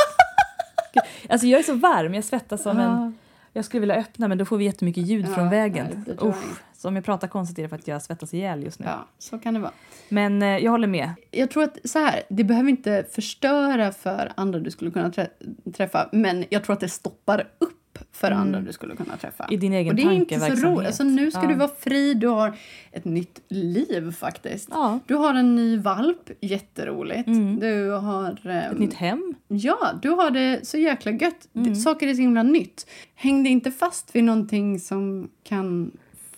alltså 1.28 1.46
jag 1.46 1.58
är 1.60 1.64
så 1.64 1.74
varm, 1.74 2.14
jag 2.14 2.24
svettas 2.24 2.62
som 2.62 2.78
en... 2.78 3.18
Jag 3.52 3.64
skulle 3.64 3.80
vilja 3.80 3.94
öppna 3.94 4.28
men 4.28 4.38
då 4.38 4.44
får 4.44 4.56
vi 4.58 4.64
jättemycket 4.64 5.06
ljud 5.06 5.26
Ja, 5.28 5.34
från 5.34 5.46
nej, 5.48 5.58
vägen. 5.58 6.04
jag 6.20 6.28
Usch, 6.28 6.36
så 6.76 6.88
om 6.88 6.96
jag 6.96 7.04
pratar 7.04 7.28
konstigt 7.28 7.58
är 7.58 7.62
det 7.62 7.68
för 7.68 7.76
att 7.76 7.88
jag 7.88 8.02
svettas 8.02 8.34
ihjäl 8.34 8.62
just 8.62 8.78
nu. 8.78 8.86
ja, 8.86 9.06
så 9.18 9.38
kan 9.38 9.54
det 9.54 9.60
vara. 9.60 9.72
Men 10.08 10.42
eh, 10.42 10.48
jag 10.58 10.70
håller 10.70 10.88
med. 10.88 11.10
Jag 11.30 11.50
tror 11.50 11.62
att 11.62 11.78
så 11.84 11.98
här, 11.98 12.22
det 12.28 12.44
behöver 12.44 12.70
inte 12.70 13.06
förstöra 13.12 13.92
för 13.92 14.32
andra 14.36 14.58
du 14.58 14.70
skulle 14.70 14.90
kunna 14.90 15.10
trä 15.10 15.28
träffa, 15.76 16.08
men 16.12 16.44
jag 16.50 16.64
tror 16.64 16.74
att 16.74 16.80
det 16.80 16.88
stoppar 16.88 17.48
upp 17.58 17.79
för 18.12 18.30
andra 18.30 18.60
du 18.60 18.72
skulle 18.72 18.96
kunna 18.96 19.16
träffa. 19.16 19.44
Mm. 19.44 19.54
I 19.54 19.56
din 19.56 19.72
egen 19.72 19.88
Och 19.90 19.94
det 19.96 20.02
är 20.02 20.12
inte 20.12 20.40
så 20.40 20.66
roligt. 20.66 20.86
Alltså, 20.86 21.02
nu 21.04 21.30
ska 21.30 21.42
Ja. 21.42 21.48
du 21.48 21.54
vara 21.54 21.70
fri, 21.78 22.14
du 22.14 22.26
har 22.28 22.52
ett 22.92 23.04
nytt 23.04 23.40
liv 23.48 24.12
faktiskt. 24.12 24.68
Ja. 24.72 24.98
Du 25.06 25.14
har 25.14 25.34
en 25.34 25.56
ny 25.56 25.78
valp, 25.78 26.30
jätteroligt. 26.40 27.28
Du 27.60 27.90
har... 27.90 28.46
ehm, 28.50 28.72
Ett 28.72 28.78
nytt 28.78 28.94
hem. 28.94 29.34
Ja, 29.48 29.78
du 30.02 30.08
har 30.08 30.30
det 30.30 30.66
så 30.66 30.78
jäkla 30.78 31.12
gött. 31.12 31.48
Mm. 31.54 31.74
Saker 31.74 32.06
är 32.08 32.14
så 32.14 32.20
himla 32.20 32.42
nytt. 32.42 32.86
Häng 33.14 33.42
dig 33.42 33.52
inte 33.52 33.70
fast 33.70 34.14
vid 34.16 34.24
någonting 34.24 34.80
som 34.80 35.28
kan 35.44 35.90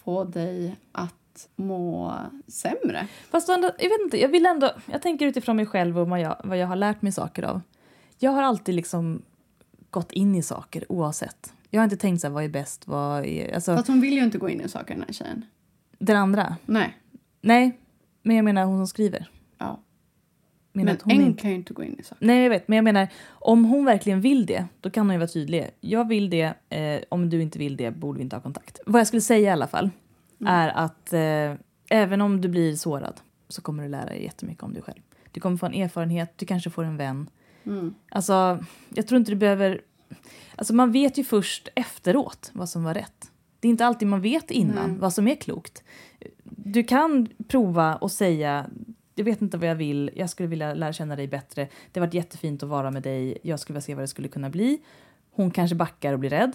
få 0.05 0.25
dig 0.25 0.77
att 0.93 1.15
må 1.57 2.15
sämre. 2.47 3.07
Fast 3.31 3.49
ändå, 3.49 3.71
jag 3.79 3.89
vet 3.89 4.01
inte, 4.05 4.21
jag 4.21 4.29
vill 4.29 4.47
ändå... 4.47 4.71
Jag 4.93 5.03
tänker 5.03 5.27
utifrån 5.27 5.57
mig 5.57 5.67
själv 5.67 5.99
och 5.99 6.09
vad 6.09 6.21
jag, 6.21 6.37
vad 6.45 6.59
jag 6.59 6.67
har 6.67 6.77
lärt 6.77 7.03
mig 7.03 7.13
saker 7.13 7.43
av. 7.43 7.61
Jag 8.19 8.31
har 8.31 8.43
alltid 8.43 8.75
liksom 8.75 9.23
gått 9.93 10.13
in 10.13 10.35
i 10.35 10.43
saker 10.43 10.93
oavsett. 10.93 11.53
Jag 11.71 11.81
har 11.81 11.85
inte 11.85 11.97
tänkt 11.97 12.21
så 12.21 12.27
här, 12.27 12.35
vad 12.35 12.45
är 12.45 12.49
bäst, 12.49 12.87
vad 12.87 13.25
är... 13.27 13.55
Alltså, 13.55 13.77
Fast 13.77 13.89
hon 13.89 14.01
vill 14.01 14.13
ju 14.13 14.25
inte 14.25 14.39
gå 14.39 14.49
in 14.49 14.61
i 14.61 14.69
saker 14.69 14.95
den 14.95 15.03
här 15.07 15.13
tjejen. 15.13 15.45
den 15.99 16.17
andra. 16.17 16.57
Nej. 16.67 16.97
Nej, 17.41 17.79
men 18.23 18.37
jag 18.37 18.45
menar 18.45 18.65
hon 18.65 18.79
som 18.79 18.87
skriver. 18.87 19.31
Ja. 19.59 19.81
Menar 20.73 20.97
Men 21.05 21.17
en 21.17 21.23
inte- 21.27 21.43
kan 21.43 21.51
ju 21.51 21.57
inte 21.57 21.75
gå 21.75 21.83
in 21.85 21.97
i 21.99 22.03
saker. 22.03 22.27
Nej, 22.27 22.43
jag 22.43 22.51
vet. 22.51 22.69
Men 22.69 22.77
jag 22.77 22.85
menar, 22.85 23.09
om 23.29 23.65
hon 23.65 23.85
verkligen 23.85 24.21
vill 24.21 24.47
det, 24.47 24.67
då 24.81 24.91
kan 24.91 25.07
hon 25.07 25.13
ju 25.15 25.19
vara 25.19 25.29
tydlig. 25.29 25.71
Jag 25.81 26.09
vill 26.09 26.31
det, 26.31 26.55
eh, 26.69 27.01
om 27.09 27.31
du 27.31 27.43
inte 27.43 27.59
vill 27.59 27.77
det 27.77 27.91
borde 27.91 28.17
vi 28.19 28.23
inte 28.23 28.37
ha 28.37 28.41
kontakt. 28.41 28.81
Vad 28.87 29.01
jag 29.01 29.07
skulle 29.07 29.23
säga 29.23 29.49
i 29.49 29.53
alla 29.53 29.67
fall, 29.67 29.91
är 30.47 30.69
att 30.69 31.13
eh, 31.13 31.55
även 31.91 32.21
om 32.21 32.41
du 32.41 32.49
blir 32.49 32.77
sårad 32.77 33.21
så 33.49 33.63
kommer 33.63 33.83
du 33.83 33.89
lära 33.89 34.05
dig 34.07 34.25
jättemycket 34.25 34.63
om 34.65 34.73
dig 34.75 34.83
själv. 34.83 35.01
Du 35.33 35.41
kommer 35.41 35.57
få 35.57 35.67
en 35.67 35.75
erfarenhet, 35.75 36.33
du 36.37 36.47
kanske 36.47 36.71
får 36.71 36.85
en 36.85 36.97
vän. 36.97 37.31
Alltså, 38.09 38.65
jag 38.95 39.07
tror 39.07 39.19
inte 39.19 39.33
du 39.33 39.37
behöver... 39.37 39.81
Alltså 40.57 40.75
man 40.75 40.93
vet 40.93 41.19
ju 41.19 41.25
först 41.25 41.69
efteråt 41.75 42.51
vad 42.55 42.69
som 42.69 42.85
var 42.85 42.95
rätt. 42.95 43.31
Det 43.61 43.69
är 43.69 43.71
inte 43.71 43.87
alltid 43.87 44.09
man 44.09 44.21
vet 44.21 44.51
innan 44.51 44.99
vad 44.99 45.13
som 45.13 45.29
är 45.29 45.35
klokt. 45.35 45.83
Du 46.45 46.83
kan 46.85 47.29
prova 47.49 47.97
och 47.97 48.11
säga 48.11 48.67
jag 49.15 49.25
vet 49.25 49.43
inte 49.43 49.59
vad 49.59 49.69
jag 49.69 49.75
vill, 49.75 50.11
jag 50.15 50.31
skulle 50.31 50.49
vilja 50.49 50.75
lära 50.75 50.93
känna 50.93 51.17
dig 51.17 51.29
bättre. 51.29 51.69
Det 51.93 52.01
har 52.01 52.07
varit 52.07 52.15
jättefint 52.15 52.63
att 52.63 52.69
vara 52.69 52.91
med 52.91 53.03
dig, 53.03 53.39
jag 53.43 53.61
skulle 53.61 53.75
vilja 53.75 53.83
se 53.83 53.95
vad 53.95 54.03
det 54.03 54.09
skulle 54.09 54.29
kunna 54.29 54.51
bli. 54.51 54.83
Hon 55.31 55.51
kanske 55.51 55.77
backar 55.77 56.13
och 56.13 56.19
blir 56.19 56.31
rädd. 56.31 56.53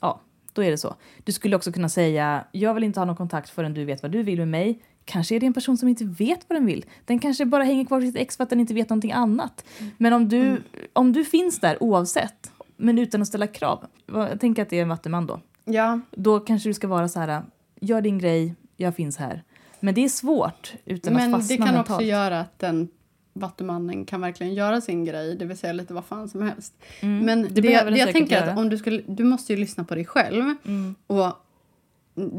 Ja, 0.00 0.20
då 0.52 0.62
är 0.62 0.70
det 0.70 0.78
så. 0.78 0.94
Du 1.24 1.32
skulle 1.32 1.56
också 1.56 1.72
kunna 1.72 1.88
säga, 1.88 2.44
jag 2.52 2.74
vill 2.74 2.84
inte 2.84 3.00
ha 3.00 3.04
någon 3.04 3.16
kontakt 3.16 3.50
förrän 3.50 3.74
du 3.74 3.84
vet 3.84 4.02
vad 4.02 4.12
du 4.12 4.22
vill 4.22 4.38
med 4.38 4.48
mig. 4.48 4.82
Kanske 5.06 5.34
är 5.36 5.40
det 5.40 5.46
en 5.46 5.52
person 5.52 5.76
som 5.76 5.88
inte 5.88 6.04
vet 6.04 6.40
vad 6.48 6.56
den 6.56 6.66
vill. 6.66 6.84
Den 7.04 7.18
kanske 7.18 7.44
bara 7.44 7.62
hänger 7.64 7.84
kvar 7.84 8.00
sitt 8.00 8.16
ex 8.16 8.36
för 8.36 8.44
att 8.44 8.50
den 8.50 8.60
inte 8.60 8.74
vet 8.74 8.88
någonting 8.90 9.12
annat. 9.12 9.64
Men 9.98 10.12
om 10.12 10.28
du, 10.28 10.62
om 10.92 11.12
du 11.12 11.24
finns 11.24 11.60
där 11.60 11.82
oavsett, 11.82 12.52
men 12.76 12.98
utan 12.98 13.22
att 13.22 13.28
ställa 13.28 13.46
krav. 13.46 13.86
Jag 14.06 14.40
tänker 14.40 14.62
att 14.62 14.70
det 14.70 14.78
är 14.78 14.82
en 14.82 14.88
vattuman 14.88 15.26
då. 15.26 15.40
Ja. 15.64 16.00
Då 16.10 16.40
kanske 16.40 16.68
du 16.68 16.74
ska 16.74 16.88
vara 16.88 17.08
så 17.08 17.20
här, 17.20 17.42
gör 17.80 18.00
din 18.00 18.18
grej, 18.18 18.54
jag 18.76 18.96
finns 18.96 19.16
här. 19.16 19.42
Men 19.80 19.94
det 19.94 20.04
är 20.04 20.08
svårt 20.08 20.72
utan 20.84 21.14
Men 21.14 21.34
att 21.34 21.40
fastna 21.40 21.56
det 21.56 21.56
kan 21.64 21.74
mentalt. 21.74 21.90
också 21.90 22.02
göra 22.06 22.40
att 22.40 22.58
den 22.58 22.88
vattumannen 23.32 24.04
kan 24.04 24.20
verkligen 24.20 24.54
göra 24.54 24.80
sin 24.80 25.04
grej, 25.04 25.36
det 25.36 25.44
vill 25.44 25.56
säga 25.56 25.72
lite 25.72 25.94
vad 25.94 26.04
fan 26.04 26.28
som 26.28 26.42
helst. 26.42 26.74
Men 27.00 27.26
det, 27.26 27.60
Mm. 27.60 27.84
den 27.84 27.92
det 27.92 27.98
jag 27.98 28.12
tänker 28.12 28.36
göra. 28.40 28.50
att 28.52 28.58
om 28.58 28.68
du 28.68 28.78
skulle, 28.78 29.02
du 29.06 29.24
måste 29.24 29.52
ju 29.52 29.58
lyssna 29.58 29.84
på 29.84 29.94
dig 29.94 30.04
själv. 30.04 30.54
Mm. 30.64 30.94
Och 31.06 31.26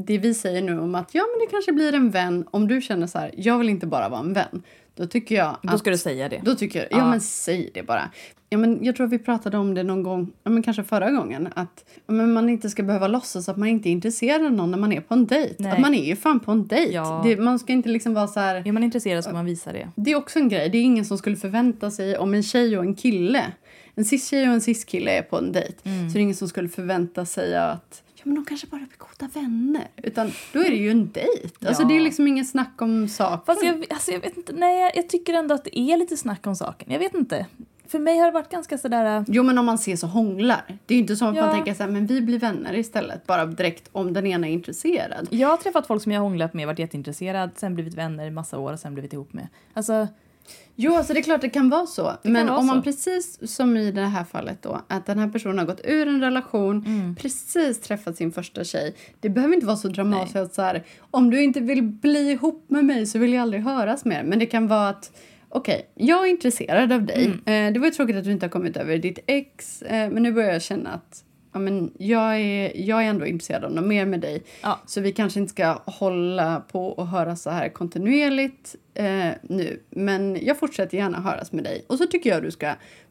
det 0.05 0.17
vi 0.17 0.33
säger 0.33 0.61
nu 0.61 0.79
om 0.79 0.95
att 0.95 1.09
ja 1.15 1.23
men 1.33 1.45
det 1.47 1.51
kanske 1.51 1.71
blir 1.71 1.93
en 1.93 2.09
vän, 2.11 2.45
om 2.51 2.67
du 2.67 2.81
känner 2.81 3.07
så 3.07 3.19
här, 3.19 3.31
jag 3.37 3.57
vill 3.57 3.69
inte 3.69 3.87
bara 3.87 4.09
vara 4.09 4.19
en 4.19 4.33
vän. 4.33 4.63
Då 4.95 5.05
tycker 5.07 5.35
jag 5.35 5.57
Då 5.63 5.73
att 5.73 5.79
ska 5.79 5.89
du 5.89 5.97
säga 5.97 6.29
det. 6.29 6.41
Då 6.45 6.55
tycker 6.55 6.79
jag, 6.79 6.87
ja, 6.91 6.97
Ja. 6.97 7.09
men 7.09 7.21
säg 7.21 7.71
det 7.73 7.83
bara. 7.83 8.09
Ja, 8.49 8.57
men 8.57 8.83
jag 8.83 8.95
tror 8.95 9.05
att 9.07 9.13
vi 9.13 9.19
pratade 9.19 9.57
om 9.57 9.73
det 9.73 9.83
någon 9.83 10.03
gång, 10.03 10.31
ja, 10.43 10.49
men 10.51 10.63
kanske 10.63 10.83
förra 10.83 11.11
gången, 11.11 11.47
att 11.55 11.85
ja, 12.07 12.13
men 12.13 12.33
man 12.33 12.49
inte 12.49 12.69
ska 12.69 12.83
behöva 12.83 13.07
låtsas 13.07 13.49
att 13.49 13.57
man 13.57 13.67
inte 13.67 13.89
är 13.89 13.91
intresserad 13.91 14.45
av 14.45 14.51
någon 14.51 14.71
när 14.71 14.77
man 14.77 14.91
är 14.93 15.01
på 15.01 15.13
en 15.13 15.25
dejt. 15.25 15.55
Nej. 15.59 15.71
Att 15.71 15.79
man 15.79 15.93
är 15.95 16.03
ju 16.05 16.15
fan 16.15 16.39
på 16.39 16.51
en 16.51 16.67
dejt. 16.67 16.93
Ja. 16.93 17.21
Det, 17.25 17.37
man 17.37 17.59
ska 17.59 17.73
inte 17.73 17.89
liksom 17.89 18.13
vara 18.13 18.27
så 18.27 18.39
här... 18.39 18.67
Är 18.67 18.71
man 18.71 18.83
intresserad 18.83 19.23
ska 19.23 19.33
man 19.33 19.45
visa 19.45 19.71
det. 19.73 19.89
Det 19.95 20.11
är 20.11 20.15
också 20.15 20.39
en 20.39 20.49
grej, 20.49 20.69
det 20.69 20.77
är 20.77 20.81
ingen 20.83 21.05
som 21.05 21.17
skulle 21.17 21.35
förvänta 21.35 21.91
sig 21.91 22.17
om 22.17 22.33
en 22.33 22.43
tjej 22.43 22.77
och 22.77 22.83
en 22.83 22.95
kille, 22.95 23.43
en 23.95 24.05
cis-tjej 24.05 24.47
och 24.47 24.53
en 24.53 24.61
cis-kille 24.61 25.11
är 25.17 25.21
på 25.21 25.37
en 25.37 25.51
dejt, 25.51 25.73
Mm. 25.83 26.09
så 26.09 26.13
det 26.13 26.19
är 26.19 26.21
ingen 26.21 26.35
som 26.35 26.47
skulle 26.47 26.69
förvänta 26.69 27.25
sig 27.25 27.55
att 27.57 28.03
men 28.27 28.35
de 28.35 28.45
kanske 28.45 28.67
bara 28.67 28.77
blir 28.77 28.97
goda 28.97 29.31
vänner. 29.41 29.87
Utan 29.95 30.31
då 30.53 30.59
är 30.59 30.69
det 30.69 30.75
ju 30.75 30.91
en 30.91 31.11
dejt. 31.11 31.67
Alltså 31.67 31.83
Ja. 31.83 31.87
det 31.87 31.95
är 31.95 31.99
liksom 32.01 32.27
inget 32.27 32.47
snack 32.49 32.81
om 32.81 33.07
saken. 33.07 33.45
Fast 33.45 33.63
jag, 33.63 33.85
alltså 33.89 34.11
jag 34.11 34.19
vet 34.19 34.37
inte, 34.37 34.53
nej 34.53 34.91
jag- 34.95 35.09
tycker 35.09 35.33
ändå 35.33 35.55
att 35.55 35.63
det 35.63 35.79
är 35.79 35.97
lite 35.97 36.17
snack 36.17 36.47
om 36.47 36.55
saken. 36.55 36.91
Jag 36.91 36.99
vet 36.99 37.13
inte. 37.15 37.45
För 37.87 37.99
mig 37.99 38.17
har 38.17 38.25
det 38.25 38.31
varit 38.31 38.49
ganska 38.49 38.77
sådär... 38.77 39.17
äh, 39.17 39.23
Jo, 39.27 39.43
men 39.43 39.57
om 39.57 39.65
man 39.65 39.75
ses 39.75 40.03
och 40.03 40.09
hånglar. 40.09 40.61
Det 40.85 40.93
är 40.93 40.95
ju 40.95 41.01
inte 41.01 41.15
som 41.15 41.27
att 41.27 41.35
Ja. 41.35 41.45
man 41.45 41.55
tänker 41.55 41.73
så 41.73 41.83
här, 41.83 41.89
men 41.89 42.05
vi 42.05 42.21
blir 42.21 42.39
vänner 42.39 42.73
istället. 42.75 43.27
Bara 43.27 43.45
direkt 43.45 43.89
om 43.91 44.13
den 44.13 44.27
ena 44.27 44.47
är 44.47 44.51
intresserad. 44.51 45.27
Jag 45.31 45.47
har 45.47 45.57
träffat 45.57 45.87
folk 45.87 46.03
som 46.03 46.11
jag 46.11 46.19
har 46.21 46.27
hånglat 46.27 46.53
med, 46.53 46.67
varit 46.67 46.79
jätteintresserad, 46.79 47.49
sen 47.55 47.73
blivit 47.75 47.93
vänner 47.93 48.25
i 48.27 48.31
massa 48.31 48.57
år 48.59 48.73
och 48.73 48.79
sen 48.79 48.93
blivit 48.93 49.13
ihop 49.13 49.33
med. 49.33 49.47
Alltså, 49.73 50.07
Jo, 50.79 50.95
alltså 50.95 51.13
det 51.13 51.19
är 51.19 51.23
klart 51.23 51.41
det 51.41 51.49
kan 51.49 51.69
vara 51.69 51.85
så. 51.85 52.03
kan 52.23 52.31
men 52.31 52.47
vara 52.47 52.57
om 52.57 52.65
man 52.67 52.75
så. 52.77 52.81
precis 52.83 53.51
som 53.55 53.77
i 53.77 53.91
det 53.91 54.01
här 54.01 54.23
fallet 54.23 54.61
då, 54.61 54.81
att 54.87 55.05
den 55.05 55.19
här 55.19 55.27
personen 55.29 55.57
har 55.57 55.65
gått 55.65 55.81
ur 55.83 56.07
en 56.07 56.21
relation, 56.21 56.83
Mm. 56.85 57.15
precis 57.15 57.79
träffat 57.81 58.17
sin 58.17 58.31
första 58.31 58.63
tjej. 58.63 58.95
Det 59.19 59.29
behöver 59.29 59.53
inte 59.53 59.65
vara 59.65 59.77
så 59.77 59.87
dramatiskt 59.87 60.35
att 60.35 60.53
så 60.53 60.61
här, 60.61 60.83
om 61.11 61.29
du 61.29 61.43
inte 61.43 61.59
vill 61.59 61.83
bli 61.83 62.31
ihop 62.31 62.65
med 62.69 62.85
mig 62.85 63.05
så 63.05 63.19
vill 63.19 63.33
jag 63.33 63.41
aldrig 63.41 63.63
höras 63.63 64.05
mer. 64.05 64.23
Men 64.23 64.39
det 64.39 64.45
kan 64.45 64.67
vara 64.67 64.89
att 64.89 65.11
Okej, 65.49 65.89
jag 65.95 66.25
är 66.27 66.29
intresserad 66.31 66.91
av 66.91 67.03
dig. 67.05 67.25
Mm. 67.45 67.67
Eh, 67.67 67.73
det 67.73 67.79
var 67.79 67.87
ju 67.87 67.91
tråkigt 67.91 68.15
att 68.15 68.23
du 68.23 68.31
inte 68.31 68.45
har 68.45 68.51
kommit 68.51 68.77
över 68.77 68.97
ditt 68.97 69.19
ex. 69.27 69.81
Eh, 69.81 70.09
men 70.11 70.23
nu 70.23 70.31
börjar 70.31 70.51
jag 70.53 70.61
känna 70.61 70.89
att 70.89 71.23
ja, 71.57 71.61
men 71.61 71.91
jag, 71.97 72.39
är, 72.41 72.71
jag 72.87 73.03
är 73.03 73.09
ändå 73.09 73.25
intresserad 73.25 73.63
av 73.63 73.71
något 73.71 73.83
mer 73.85 74.05
med 74.05 74.19
dig. 74.19 74.43
Ja. 74.61 74.79
Så 74.85 75.01
vi 75.01 75.11
kanske 75.11 75.39
inte 75.39 75.49
ska 75.51 75.81
hålla 75.85 76.59
på 76.71 76.87
och 76.87 77.07
höra 77.07 77.35
så 77.35 77.49
här 77.49 77.69
kontinuerligt 77.69 78.75
eh, 78.93 79.29
nu. 79.41 79.79
Men 79.89 80.37
jag 80.41 80.59
fortsätter 80.59 80.97
gärna 80.97 81.19
höras 81.21 81.51
med 81.51 81.63
dig. 81.63 81.85
Och 81.89 81.97
så 81.97 82.05
tycker 82.07 82.29
jag 82.29 82.43
du 82.43 82.51
ska 82.51 82.65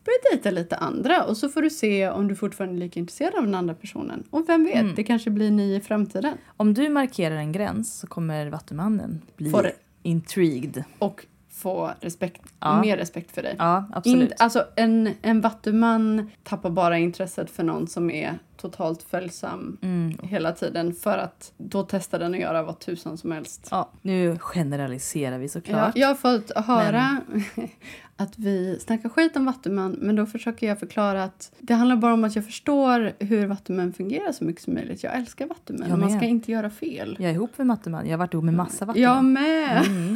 börja 0.04 0.18
dejta 0.32 0.50
lite 0.50 0.76
andra. 0.76 1.24
Och 1.24 1.36
så 1.36 1.48
får 1.48 1.62
du 1.62 1.70
se 1.70 2.08
om 2.08 2.28
du 2.28 2.34
fortfarande 2.36 2.76
är 2.76 2.78
lika 2.80 3.00
intresserad 3.00 3.34
av 3.34 3.42
den 3.44 3.54
andra 3.54 3.74
personen. 3.74 4.24
Och 4.30 4.48
vem 4.48 4.64
vet, 4.64 4.74
Mm. 4.74 4.94
det 4.96 5.04
kanske 5.04 5.30
blir 5.30 5.50
ni 5.50 5.74
i 5.76 5.80
framtiden. 5.80 6.34
om 6.56 6.74
du 6.74 6.88
markerar 6.88 7.36
en 7.36 7.52
gräns 7.52 7.98
så 7.98 8.06
kommer 8.06 8.46
vattumannen 8.50 9.22
bli 9.36 9.50
det. 9.50 9.72
intrigued. 10.02 10.84
Och 10.98 11.26
få 11.56 11.90
respekt, 12.00 12.42
Ja. 12.60 12.80
mer 12.80 12.96
respekt 12.96 13.32
för 13.34 13.42
dig. 13.42 13.54
Ja, 13.58 13.84
absolut. 13.92 14.22
Inte- 14.30 14.34
alltså 14.44 14.64
en, 14.76 15.10
en 15.22 15.40
vattuman 15.40 16.30
tappar 16.42 16.70
bara 16.70 16.98
intresset 16.98 17.50
för 17.50 17.62
någon 17.62 17.86
som 17.88 18.10
är 18.10 18.38
totalt 18.56 19.02
följsam 19.02 19.76
Mm. 19.82 20.18
hela 20.22 20.52
tiden 20.52 20.94
för 20.94 21.18
att 21.18 21.52
då 21.56 21.82
testar 21.82 22.18
den 22.18 22.34
att 22.34 22.40
göra 22.40 22.62
vad 22.62 22.78
tusan 22.78 23.18
som 23.18 23.32
helst. 23.32 23.68
Ja, 23.70 23.90
nu 24.02 24.38
generaliserar 24.38 25.38
vi 25.38 25.44
Ja, 25.44 25.48
såklart. 25.48 25.92
jag 25.96 26.08
har 26.08 26.14
fått 26.14 26.50
höra 26.66 27.20
att 28.16 28.38
vi 28.38 28.78
snackar 28.80 29.08
skit 29.08 29.36
om 29.36 29.44
vattuman 29.44 29.92
men 30.00 30.16
då 30.16 30.26
försöker 30.26 30.66
jag 30.66 30.78
förklara 30.78 31.24
att 31.24 31.52
det 31.58 31.74
handlar 31.74 31.96
bara 31.96 32.12
om 32.14 32.24
att 32.24 32.36
jag 32.36 32.44
förstår 32.44 33.12
hur 33.18 33.46
vattumän 33.46 33.92
fungerar 33.92 34.32
så 34.32 34.44
mycket 34.44 34.62
som 34.62 34.74
möjligt. 34.74 35.02
Jag 35.02 35.14
älskar 35.16 35.46
vattumän. 35.46 35.88
Jag 35.90 35.98
Man 35.98 36.10
ska 36.16 36.26
inte 36.26 36.52
göra 36.52 36.70
fel. 36.70 37.16
Jag 37.20 37.30
är 37.30 37.34
ihop 37.34 37.58
med 37.58 37.66
Vattuman. 37.66 38.04
Jag 38.06 38.12
har 38.12 38.18
varit 38.18 38.34
ihop 38.34 38.44
med 38.44 38.54
massa 38.54 38.84
Vattuman. 38.84 39.02
Jag 39.14 39.24
med! 39.24 39.82
Mm. 39.86 40.14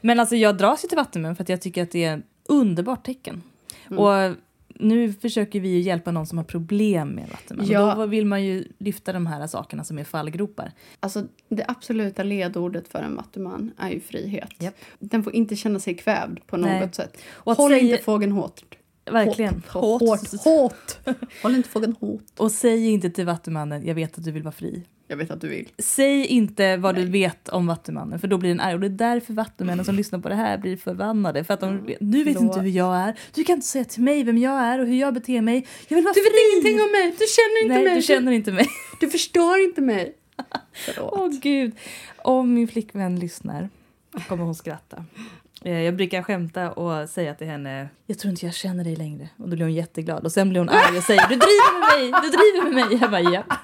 Men 0.00 0.20
alltså 0.20 0.36
jag 0.36 0.56
dras 0.56 0.84
ju 0.84 0.88
till 0.88 0.96
Vattumän 0.96 1.36
för 1.36 1.42
att 1.42 1.48
jag 1.48 1.60
tycker 1.60 1.82
att 1.82 1.90
det 1.90 2.04
är 2.04 2.18
ett 2.18 2.24
underbart 2.48 3.06
tecken. 3.06 3.42
Mm. 3.90 3.98
Och 3.98 4.36
nu 4.78 5.12
försöker 5.12 5.60
vi 5.60 5.68
ju 5.68 5.80
hjälpa 5.80 6.10
någon 6.10 6.26
som 6.26 6.38
har 6.38 6.44
problem 6.44 7.08
med 7.08 7.28
Vattumän. 7.30 7.66
Ja. 7.68 7.94
Då 7.94 8.06
vill 8.06 8.26
man 8.26 8.44
ju 8.44 8.64
lyfta 8.78 9.12
de 9.12 9.26
här 9.26 9.46
sakerna 9.46 9.84
som 9.84 9.98
är 9.98 10.04
fallgropar. 10.04 10.72
Alltså, 11.00 11.24
det 11.48 11.64
absoluta 11.68 12.22
ledordet 12.22 12.88
för 12.88 12.98
en 12.98 13.16
vattuman 13.16 13.70
är 13.78 13.90
ju 13.90 14.00
frihet. 14.00 14.50
Japp. 14.58 14.74
Den 14.98 15.22
får 15.24 15.34
inte 15.34 15.56
känna 15.56 15.78
sig 15.78 15.94
kvävd 15.94 16.38
på 16.46 16.56
något 16.56 16.70
Nej. 16.70 16.88
sätt. 16.92 17.16
Och 17.30 17.56
Håll 17.56 17.70
säga- 17.70 17.82
inte 17.92 18.04
fågeln 18.04 18.32
hårt. 18.32 18.62
Verkligen. 19.10 19.62
Hårt. 19.68 20.00
Hårt. 20.02 20.44
hårt. 20.44 20.96
Håll 21.42 21.54
inte 21.54 21.68
fågeln 21.68 21.96
hårt. 22.00 22.22
Och 22.36 22.52
säg 22.52 22.86
inte 22.90 23.10
till 23.10 23.26
Vattumannen, 23.26 23.86
jag 23.86 23.94
vet 23.94 24.18
att 24.18 24.24
du 24.24 24.30
vill 24.30 24.42
vara 24.42 24.52
fri. 24.52 24.82
Jag 25.08 25.16
vet 25.16 25.30
att 25.30 25.40
du 25.40 25.48
vill. 25.48 25.68
Säg 25.78 26.26
inte 26.26 26.76
vad 26.76 26.94
du 26.94 27.04
vet 27.04 27.48
om 27.48 27.66
Vattumannen, 27.66 28.18
för 28.18 28.28
då 28.28 28.38
blir 28.38 28.48
den 28.50 28.60
arg. 28.60 28.74
Och 28.74 28.80
det 28.80 28.86
är 28.86 28.90
därför 28.90 29.32
Vattumännen 29.32 29.84
som 29.84 29.94
lyssnar 29.94 30.18
på 30.18 30.28
det 30.28 30.34
här 30.34 30.58
blir 30.58 30.76
förbannade. 30.76 31.44
För 31.44 31.54
att 31.54 31.60
de 31.60 31.86
vet, 31.86 31.96
du 32.00 32.24
vet 32.24 32.36
Förlåt. 32.36 32.42
inte 32.56 32.60
hur 32.60 32.70
jag 32.70 32.96
är. 32.96 33.18
Du 33.34 33.44
kan 33.44 33.54
inte 33.54 33.66
säga 33.66 33.84
till 33.84 34.02
mig 34.02 34.22
vem 34.24 34.38
jag 34.38 34.60
är 34.60 34.78
och 34.78 34.86
hur 34.86 34.96
jag 34.96 35.14
beter 35.14 35.40
mig. 35.40 35.66
Jag 35.88 35.94
vill 35.96 36.04
vara 36.04 36.14
Du 36.14 36.20
vet 36.20 36.30
fri! 36.32 36.52
ingenting 36.52 36.84
om 36.86 36.92
mig! 36.92 37.10
Du 37.18 37.24
känner 37.36 37.62
inte 37.62 37.74
Nej, 37.74 37.84
mig! 37.84 37.94
du 37.96 38.02
känner 38.02 38.32
inte 38.32 38.52
mig. 38.52 38.66
Du 39.00 39.08
förstår 39.10 39.58
inte 39.58 39.80
mig! 39.80 40.14
Åh 41.00 41.28
gud. 41.42 41.72
Om 42.16 42.54
min 42.54 42.68
flickvän 42.68 43.18
lyssnar 43.18 43.68
kommer 44.28 44.44
hon 44.44 44.54
skratta. 44.54 45.04
Eh, 45.64 45.80
Jag 45.80 45.96
brukar 45.96 46.22
skämta 46.22 46.72
och 46.72 47.08
säga 47.08 47.34
till 47.34 47.46
henne 47.46 47.88
Jag 48.06 48.18
tror 48.18 48.30
inte 48.30 48.46
jag 48.46 48.54
känner 48.54 48.84
dig 48.84 48.96
längre. 48.96 49.28
Och 49.36 49.48
då 49.48 49.56
blir 49.56 49.64
hon 49.66 49.74
jätteglad. 49.74 50.24
Och 50.24 50.32
sen 50.32 50.48
blir 50.48 50.60
hon 50.60 50.68
arg 50.68 50.96
och 50.98 51.02
säger 51.04 51.28
Du 51.28 51.34
driver 51.34 51.80
med 51.80 52.12
mig! 52.12 52.22
Du 52.22 52.28
driver 52.28 52.62
med 52.64 52.74
mig! 52.90 52.98
Jag 53.00 53.10
bara 53.10 53.20
ja. 53.20 53.42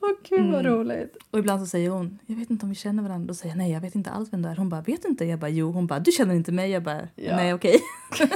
Åh 0.00 0.10
gud 0.28 0.50
vad 0.50 0.60
Mm. 0.60 0.72
roligt. 0.72 1.16
Och 1.30 1.38
ibland 1.38 1.60
så 1.60 1.66
säger 1.66 1.90
hon 1.90 2.18
Jag 2.26 2.36
vet 2.36 2.50
inte 2.50 2.66
om 2.66 2.70
vi 2.70 2.74
känner 2.76 3.02
varandra. 3.02 3.26
Då 3.28 3.34
säger 3.34 3.50
jag 3.54 3.58
nej 3.58 3.72
jag 3.72 3.80
vet 3.80 3.94
inte 3.94 4.10
alls 4.10 4.32
vem 4.32 4.42
du 4.42 4.48
är. 4.48 4.56
Hon 4.56 4.68
bara 4.68 4.80
vet 4.80 5.02
du 5.02 5.08
inte? 5.08 5.24
Jag 5.24 5.38
bara 5.38 5.48
jo. 5.48 5.72
Hon 5.72 5.86
bara 5.86 5.98
du 5.98 6.12
känner 6.12 6.34
inte 6.34 6.52
mig. 6.52 6.70
Jag 6.70 6.82
bara 6.82 7.08
Ja. 7.14 7.36
nej 7.36 7.54
okej. 7.54 7.80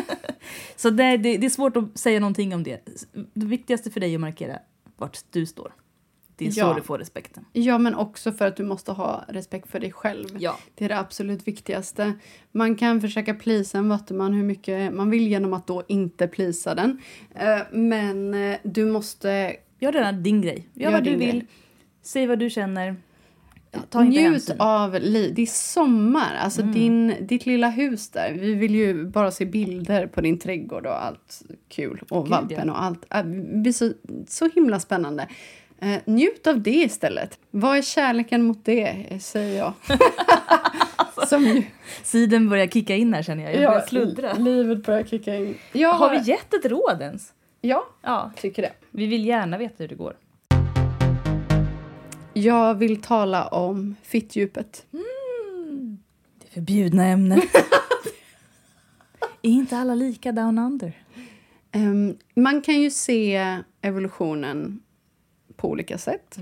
så 0.76 0.90
det, 0.90 1.16
det, 1.16 1.36
det 1.36 1.46
är 1.46 1.50
svårt 1.50 1.76
att 1.76 1.98
säga 1.98 2.20
någonting 2.20 2.54
om 2.54 2.62
det. 2.62 2.88
Det 3.34 3.46
viktigaste 3.46 3.90
för 3.90 4.00
dig 4.00 4.10
är 4.12 4.14
att 4.16 4.20
markera 4.20 4.58
vart 4.96 5.18
du 5.30 5.46
står. 5.46 5.72
Det 6.36 6.46
är 6.46 6.50
så 6.50 6.60
Ja. 6.60 6.74
du 6.76 6.82
får 6.82 6.98
respekten. 6.98 7.44
Ja, 7.52 7.78
men 7.78 7.94
också 7.94 8.32
för 8.32 8.46
att 8.46 8.56
du 8.56 8.64
måste 8.64 8.92
ha 8.92 9.24
respekt 9.28 9.70
för 9.70 9.80
dig 9.80 9.92
själv. 9.92 10.28
Ja. 10.38 10.56
Det 10.74 10.84
är 10.84 10.88
det 10.88 10.98
absolut 10.98 11.48
viktigaste. 11.48 12.12
Man 12.52 12.76
kan 12.76 13.00
försöka 13.00 13.34
plisa 13.34 13.78
en 13.78 13.88
vattuman 13.88 14.34
hur 14.34 14.44
mycket 14.44 14.94
man 14.94 15.10
vill 15.10 15.28
genom 15.28 15.52
att 15.52 15.66
då 15.66 15.82
inte 15.88 16.28
plisa 16.28 16.74
den. 16.74 16.98
Eh, 17.34 17.58
Men 17.72 18.34
eh, 18.34 18.56
du 18.62 18.84
måste 18.86 19.56
Gör 19.80 19.92
den 19.92 20.22
din 20.22 20.42
grej. 20.42 20.68
Gör, 20.74 20.82
Gör 20.84 20.92
vad 20.92 21.04
du 21.04 21.10
vill. 21.10 21.30
grej. 21.30 21.46
Säg 22.02 22.26
vad 22.26 22.38
du 22.38 22.50
känner. 22.50 22.96
Ta 23.90 24.02
Njut 24.02 24.22
hänsyn. 24.22 24.56
av 24.58 24.94
liv. 25.00 25.32
Det 25.34 25.42
är 25.42 25.46
sommar. 25.46 26.34
Alltså 26.40 26.60
Mm. 26.62 26.74
din, 26.74 27.14
ditt 27.26 27.46
lilla 27.46 27.68
hus 27.70 28.10
där. 28.10 28.32
Vi 28.32 28.54
vill 28.54 28.74
ju 28.74 29.04
bara 29.06 29.30
se 29.30 29.44
bilder 29.44 30.06
på 30.06 30.20
din 30.20 30.38
trädgård 30.38 30.86
och 30.86 31.04
allt 31.04 31.42
kul. 31.68 32.02
Och 32.10 32.24
Gud, 32.24 32.30
valpen 32.30 32.66
ja. 32.68 32.72
och 32.72 32.82
allt. 32.82 33.04
Äh, 33.14 33.22
Det 33.24 33.58
blir 33.58 33.72
så, 33.72 33.92
så 34.28 34.48
himla 34.54 34.80
spännande. 34.80 35.28
Eh, 35.82 36.00
njut 36.04 36.46
av 36.46 36.60
det 36.62 36.70
istället. 36.70 37.38
Vad 37.50 37.76
är 37.78 37.82
kärleken 37.82 38.42
mot 38.42 38.64
det, 38.64 39.06
eh, 39.10 39.18
säger 39.18 39.58
jag. 39.58 39.72
Som 41.28 41.42
ju, 41.44 41.62
Siden 42.02 42.48
börjar 42.48 42.66
kicka 42.66 42.96
in 42.96 43.14
här 43.14 43.22
känner 43.22 43.44
jag. 43.44 43.54
Jag 43.54 43.72
börjar 43.72 43.86
sluddra. 43.86 44.32
Livet 44.32 44.86
börjar 44.86 45.04
kicka 45.04 45.36
in. 45.36 45.54
Jag 45.72 45.92
Har 45.94 46.10
vi 46.10 46.30
gett 46.30 46.54
ett 46.54 46.64
råd 46.64 46.98
ens? 47.00 47.32
Ja, 47.60 47.86
Ja. 48.02 48.30
tycker 48.36 48.62
det. 48.62 48.72
Vi 48.90 49.06
vill 49.06 49.26
gärna 49.26 49.58
veta 49.58 49.74
hur 49.78 49.88
det 49.88 49.94
går. 49.94 50.16
Jag 52.32 52.74
vill 52.74 53.02
tala 53.02 53.46
om 53.46 53.96
fittdjupet. 54.02 54.86
Det 56.42 56.46
förbjudna 56.54 57.04
ämnet. 57.06 57.44
är 59.42 59.50
inte 59.50 59.76
alla 59.76 59.94
lika 59.94 60.32
down 60.32 60.58
under? 60.58 60.92
Ehm, 61.72 62.16
man 62.34 62.62
kan 62.62 62.80
ju 62.80 62.90
se 62.90 63.56
evolutionen 63.82 64.80
på 65.62 65.68
olika 65.70 65.98
sätt. 65.98 66.38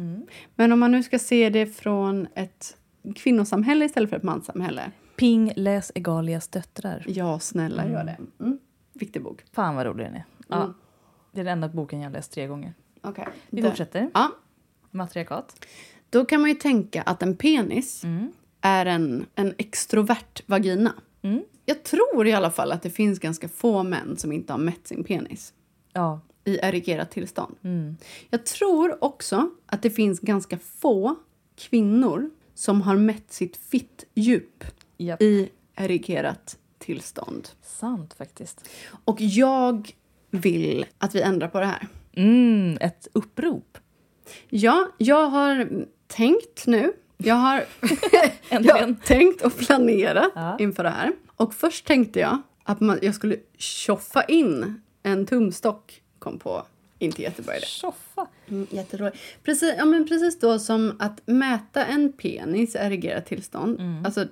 Men 0.55 0.73
om 0.73 0.81
man 0.81 0.91
nu 0.93 1.03
ska 1.03 1.18
se 1.18 1.51
det 1.51 1.66
från 1.66 2.27
ett 2.35 2.77
kvinnosamhälle 3.16 3.85
istället 3.85 4.11
för 4.11 4.16
ett 4.16 4.23
manssamhälle. 4.23 4.91
Ping, 5.16 5.53
läs 5.57 5.93
Egalias 5.95 6.49
döttrar. 6.49 7.05
Ja, 7.09 7.39
snälla 7.39 7.89
gör 7.89 8.05
det. 8.05 8.16
Mm. 8.45 8.59
Viktig 8.93 9.23
bok. 9.23 9.45
Fan 9.53 9.75
vad 9.75 9.87
rolig 9.87 10.07
den 10.07 10.14
är. 10.14 10.25
Ja. 10.49 10.57
Mm. 10.62 10.75
Det 11.33 11.41
är 11.41 11.45
den 11.45 11.53
enda 11.53 11.68
boken 11.68 12.01
jag 12.01 12.12
läst 12.12 12.33
tre 12.33 12.47
gånger. 12.47 12.75
Okej. 13.03 13.29
Vi 13.51 13.62
fortsätter. 13.62 14.11
Ja, 14.14 14.31
Matriarkat. 14.91 15.66
då 16.11 16.25
kan 16.25 16.41
man 16.41 16.51
ju 16.51 16.57
tänka 16.57 17.03
att 17.03 17.23
en 17.23 17.37
penis 17.37 18.05
Mm. 18.05 18.33
är 18.61 18.87
en, 18.87 19.27
en 19.35 19.55
extrovert 19.59 20.43
vagina. 20.47 20.93
Mm. 21.23 21.43
Jag 21.64 21.83
tror 21.83 22.27
i 22.27 22.33
alla 22.33 22.51
fall 22.51 22.73
att 22.73 22.83
det 22.83 22.91
finns 22.91 23.18
ganska 23.18 23.49
få 23.49 23.83
män 23.83 24.16
som 24.16 24.33
inte 24.33 24.53
har 24.53 24.59
mätt 24.61 24.87
sin 24.87 25.05
penis 25.05 25.55
Ja. 25.93 26.21
I 26.45 26.59
erigerat 26.62 27.11
tillstånd. 27.11 27.57
Mm. 27.64 27.97
Jag 28.30 28.47
tror 28.47 29.05
också 29.05 29.51
att 29.66 29.82
det 29.82 29.91
finns 29.91 30.20
ganska 30.20 30.59
få 30.59 31.16
kvinnor 31.57 32.30
som 32.55 32.82
har 32.82 32.97
mätt 32.97 33.32
sitt 33.32 33.57
fittdjup 33.57 34.64
Japp. 34.97 35.22
i 35.22 35.49
erigerat 35.76 36.59
tillstånd. 36.78 37.49
Sant 37.62 38.14
faktiskt. 38.14 38.68
Och 39.05 39.20
jag 39.20 39.91
vill 40.30 40.86
att 40.99 41.14
vi 41.14 41.22
ändrar 41.22 41.49
på 41.49 41.61
det 41.61 41.66
här. 41.66 41.88
Mm, 42.12 42.78
ett 42.80 43.09
upprop. 43.12 43.78
Ja, 44.49 44.88
jag 44.99 45.26
har 45.26 45.68
tänkt 46.07 46.66
nu. 46.66 46.93
Jag 47.16 47.34
har, 47.34 47.64
jag 48.51 48.74
har 48.76 48.95
tänkt 49.05 49.43
och 49.43 49.57
planerat 49.59 50.32
Ja. 50.34 50.57
inför 50.59 50.82
det 50.82 50.91
här. 50.91 51.12
Och 51.36 51.55
först 51.55 51.86
tänkte 51.86 52.20
jag 52.20 52.38
att 52.62 52.80
man, 52.80 52.99
jag 53.03 53.14
skulle 53.14 53.36
tjoffa 53.59 54.22
in 54.24 54.80
en 55.03 55.26
tumstock. 55.26 56.03
Kom 56.21 56.39
på, 56.39 56.62
inte 56.99 57.23
jättebra 57.23 57.57
idé. 57.57 57.66
Tjoffa. 57.66 58.27
Mm, 58.49 58.66
jätteroligt. 58.71 59.16
Precis, 59.45 59.75
ja, 59.79 59.85
men 59.85 60.09
precis 60.09 60.39
då 60.41 60.59
som 60.59 60.97
att 60.99 61.21
mäta 61.27 61.85
en 61.85 62.12
penis 62.12 62.75
i 62.75 62.79
erigerat 62.79 63.27
tillstånd. 63.27 63.81
Mm. 63.81 64.05
Alltså, 64.05 64.27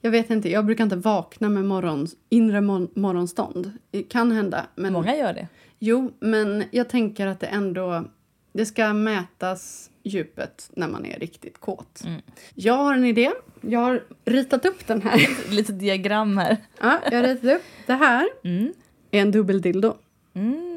jag 0.00 0.10
vet 0.10 0.30
inte, 0.30 0.50
jag 0.50 0.66
brukar 0.66 0.84
inte 0.84 0.96
vakna 0.96 1.48
med 1.48 1.64
morgons, 1.64 2.16
inre 2.28 2.60
mor- 2.60 2.88
morgonstånd. 2.94 3.72
Det 3.90 4.02
kan 4.02 4.32
hända. 4.32 4.66
Men, 4.74 4.92
Många 4.92 5.16
gör 5.16 5.32
det. 5.32 5.48
Jo, 5.78 6.12
men 6.20 6.64
jag 6.70 6.88
tänker 6.88 7.26
att 7.26 7.40
det 7.40 7.46
ändå... 7.46 8.04
Det 8.52 8.66
ska 8.66 8.92
mätas 8.92 9.90
djupet 10.02 10.70
när 10.74 10.88
man 10.88 11.06
är 11.06 11.18
riktigt 11.18 11.60
kåt. 11.60 12.02
Mm. 12.06 12.20
Jag 12.54 12.74
har 12.74 12.94
en 12.94 13.04
idé. 13.04 13.30
Jag 13.60 13.80
har 13.80 14.02
ritat 14.24 14.64
upp 14.66 14.86
den 14.86 15.02
här. 15.02 15.28
Lite 15.50 15.72
diagram 15.72 16.38
här. 16.38 16.56
ja, 16.80 16.98
jag 17.10 17.18
har 17.22 17.22
ritat 17.28 17.44
upp. 17.56 17.62
Det 17.86 17.92
här 17.94 18.28
Mm. 18.44 18.72
är 19.10 19.20
en 19.20 19.30
dubbeldildo. 19.30 19.94
Mm. 20.34 20.69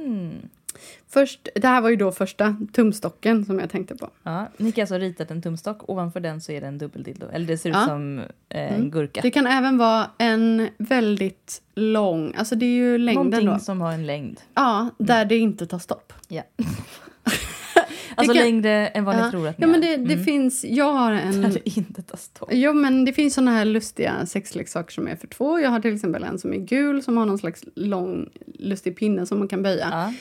Först, 1.07 1.47
det 1.55 1.67
här 1.67 1.81
var 1.81 1.89
ju 1.89 1.95
då 1.95 2.11
första 2.11 2.55
tumstocken 2.73 3.45
som 3.45 3.59
jag 3.59 3.69
tänkte 3.69 3.95
på. 3.95 4.09
Ja, 4.23 4.47
Nick 4.57 4.75
har 4.77 4.81
alltså 4.81 4.95
ritat 4.97 5.31
en 5.31 5.41
tumstock. 5.41 5.89
Ovanför 5.89 6.19
den 6.19 6.41
så 6.41 6.51
är 6.51 6.61
det 6.61 6.67
en 6.67 6.77
dubbeldildo. 6.77 7.27
Eller 7.33 7.45
det 7.47 7.57
ser 7.57 7.69
ut 7.69 7.75
Ja. 7.75 7.85
som 7.85 8.19
eh, 8.19 8.25
en 8.49 8.75
Mm. 8.75 8.89
gurka. 8.91 9.21
Det 9.21 9.31
kan 9.31 9.47
även 9.47 9.77
vara 9.77 10.09
en 10.17 10.69
väldigt 10.77 11.61
lång, 11.75 12.33
alltså 12.37 12.55
det 12.55 12.65
är 12.65 12.69
ju 12.75 12.97
längden 12.97 13.23
Någonting 13.25 13.49
då. 13.49 13.59
som 13.59 13.81
har 13.81 13.91
en 13.91 14.05
längd. 14.05 14.41
Ja, 14.53 14.89
där 14.97 15.25
det 15.25 15.37
inte 15.37 15.67
tar 15.67 15.79
stopp. 15.79 16.13
Ja. 16.27 16.41
alltså 18.15 18.33
kan- 18.33 18.43
längre 18.43 18.87
än 18.87 19.03
vad 19.05 19.15
ni 19.15 19.21
ja. 19.21 19.31
tror 19.31 19.47
att 19.47 19.57
ni 19.57 19.61
Ja, 19.65 19.67
men 19.71 19.81
det, 19.81 19.97
det 19.97 20.13
Mm. 20.13 20.25
finns, 20.25 20.65
jag 20.65 20.93
har 20.93 21.11
en... 21.11 21.41
Där 21.41 21.49
det 21.49 21.77
inte 21.77 22.01
tar 22.01 22.17
stopp. 22.17 22.49
Jo, 22.51 22.73
men 22.73 23.05
det 23.05 23.13
finns 23.13 23.33
såna 23.33 23.51
här 23.51 23.65
lustiga 23.65 24.25
sexleksaker 24.25 24.91
som 24.93 25.07
är 25.07 25.15
för 25.15 25.27
två. 25.27 25.59
Jag 25.59 25.69
har 25.69 25.79
till 25.79 25.93
exempel 25.95 26.23
en 26.23 26.39
som 26.39 26.53
är 26.53 26.57
gul 26.57 27.03
som 27.03 27.17
har 27.17 27.25
någon 27.25 27.37
slags 27.37 27.63
lång 27.75 28.29
lustig 28.59 28.97
pinne 28.97 29.25
som 29.25 29.39
man 29.39 29.47
kan 29.47 29.63
böja. 29.63 29.87
Ja. 29.91 30.13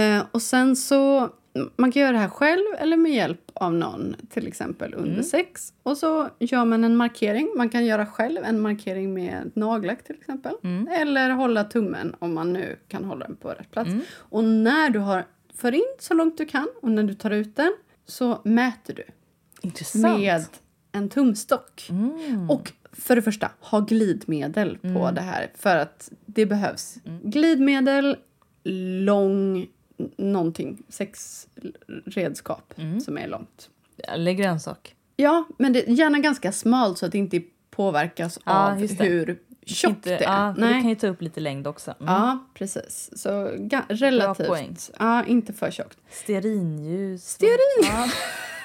Eh, 0.00 0.22
och 0.32 0.42
sen 0.42 0.76
så, 0.76 1.28
man 1.76 1.92
kan 1.92 2.02
göra 2.02 2.12
det 2.12 2.18
här 2.18 2.28
själv 2.28 2.64
eller 2.78 2.96
med 2.96 3.12
hjälp 3.12 3.40
av 3.54 3.74
någon, 3.74 4.16
till 4.30 4.46
exempel 4.46 4.94
under 4.94 5.10
Mm. 5.12 5.22
sex. 5.22 5.72
Och 5.82 5.96
så 5.96 6.28
gör 6.38 6.64
man 6.64 6.84
en 6.84 6.96
markering. 6.96 7.48
Man 7.56 7.68
kan 7.68 7.86
göra 7.86 8.06
själv 8.06 8.44
en 8.44 8.60
markering 8.60 9.14
med 9.14 9.50
nagellack 9.54 10.04
till 10.04 10.16
exempel. 10.20 10.52
Mm. 10.64 10.88
Eller 10.88 11.30
hålla 11.30 11.64
tummen 11.64 12.14
om 12.18 12.34
man 12.34 12.52
nu 12.52 12.76
kan 12.88 13.04
hålla 13.04 13.26
den 13.26 13.36
på 13.36 13.48
rätt 13.48 13.70
plats. 13.70 13.88
Mm. 13.90 14.00
Och 14.14 14.44
när 14.44 14.90
du 14.90 14.98
har 14.98 15.24
för 15.56 15.74
in 15.74 15.94
så 15.98 16.14
långt 16.14 16.38
du 16.38 16.44
kan 16.46 16.68
och 16.82 16.90
när 16.90 17.02
du 17.02 17.14
tar 17.14 17.30
ut 17.30 17.56
den 17.56 17.76
så 18.06 18.40
mäter 18.44 18.94
du 18.94 19.04
Intressant. 19.60 20.18
med 20.20 20.44
en 20.92 21.08
tumstock. 21.08 21.86
Mm. 21.90 22.50
Och 22.50 22.72
för 22.92 23.16
det 23.16 23.22
första, 23.22 23.50
ha 23.60 23.80
glidmedel 23.80 24.78
på 24.78 24.86
Mm. 24.88 25.14
det 25.14 25.20
här. 25.20 25.50
För 25.54 25.76
att 25.76 26.10
det 26.26 26.46
behövs. 26.46 26.96
Glidmedel, 27.22 28.16
lång 29.04 29.66
någonting. 30.16 30.82
Sex 30.88 31.46
redskap 32.04 32.74
Mm. 32.76 33.00
som 33.00 33.18
är 33.18 33.28
långt. 33.28 33.70
Eller 33.98 34.32
grönsak. 34.32 34.94
Ja, 35.16 35.44
men 35.58 35.72
det, 35.72 35.84
gärna 35.88 36.18
ganska 36.18 36.52
smalt 36.52 36.98
så 36.98 37.06
att 37.06 37.12
det 37.12 37.18
inte 37.18 37.42
påverkas 37.70 38.38
Ja, 38.44 38.72
av 38.72 38.78
hur 38.78 39.38
tjockt 39.66 39.96
Inte- 39.96 40.18
det. 40.18 40.24
Ja, 40.24 40.54
det 40.56 40.62
kan 40.62 40.88
ju 40.88 40.94
ta 40.94 41.06
upp 41.06 41.22
lite 41.22 41.40
längd 41.40 41.66
också. 41.66 41.90
Mm. 42.00 42.12
Ja, 42.14 42.46
precis. 42.54 43.10
Så 43.16 43.28
ga- 43.48 43.86
poäng. 43.86 43.98
relativt. 43.98 44.90
Ja, 44.98 45.24
inte 45.24 45.52
för 45.52 45.70
tjockt. 45.70 45.98
Stearinljus. 46.10 47.24
Stearin? 47.28 47.58
Ja, 47.82 48.08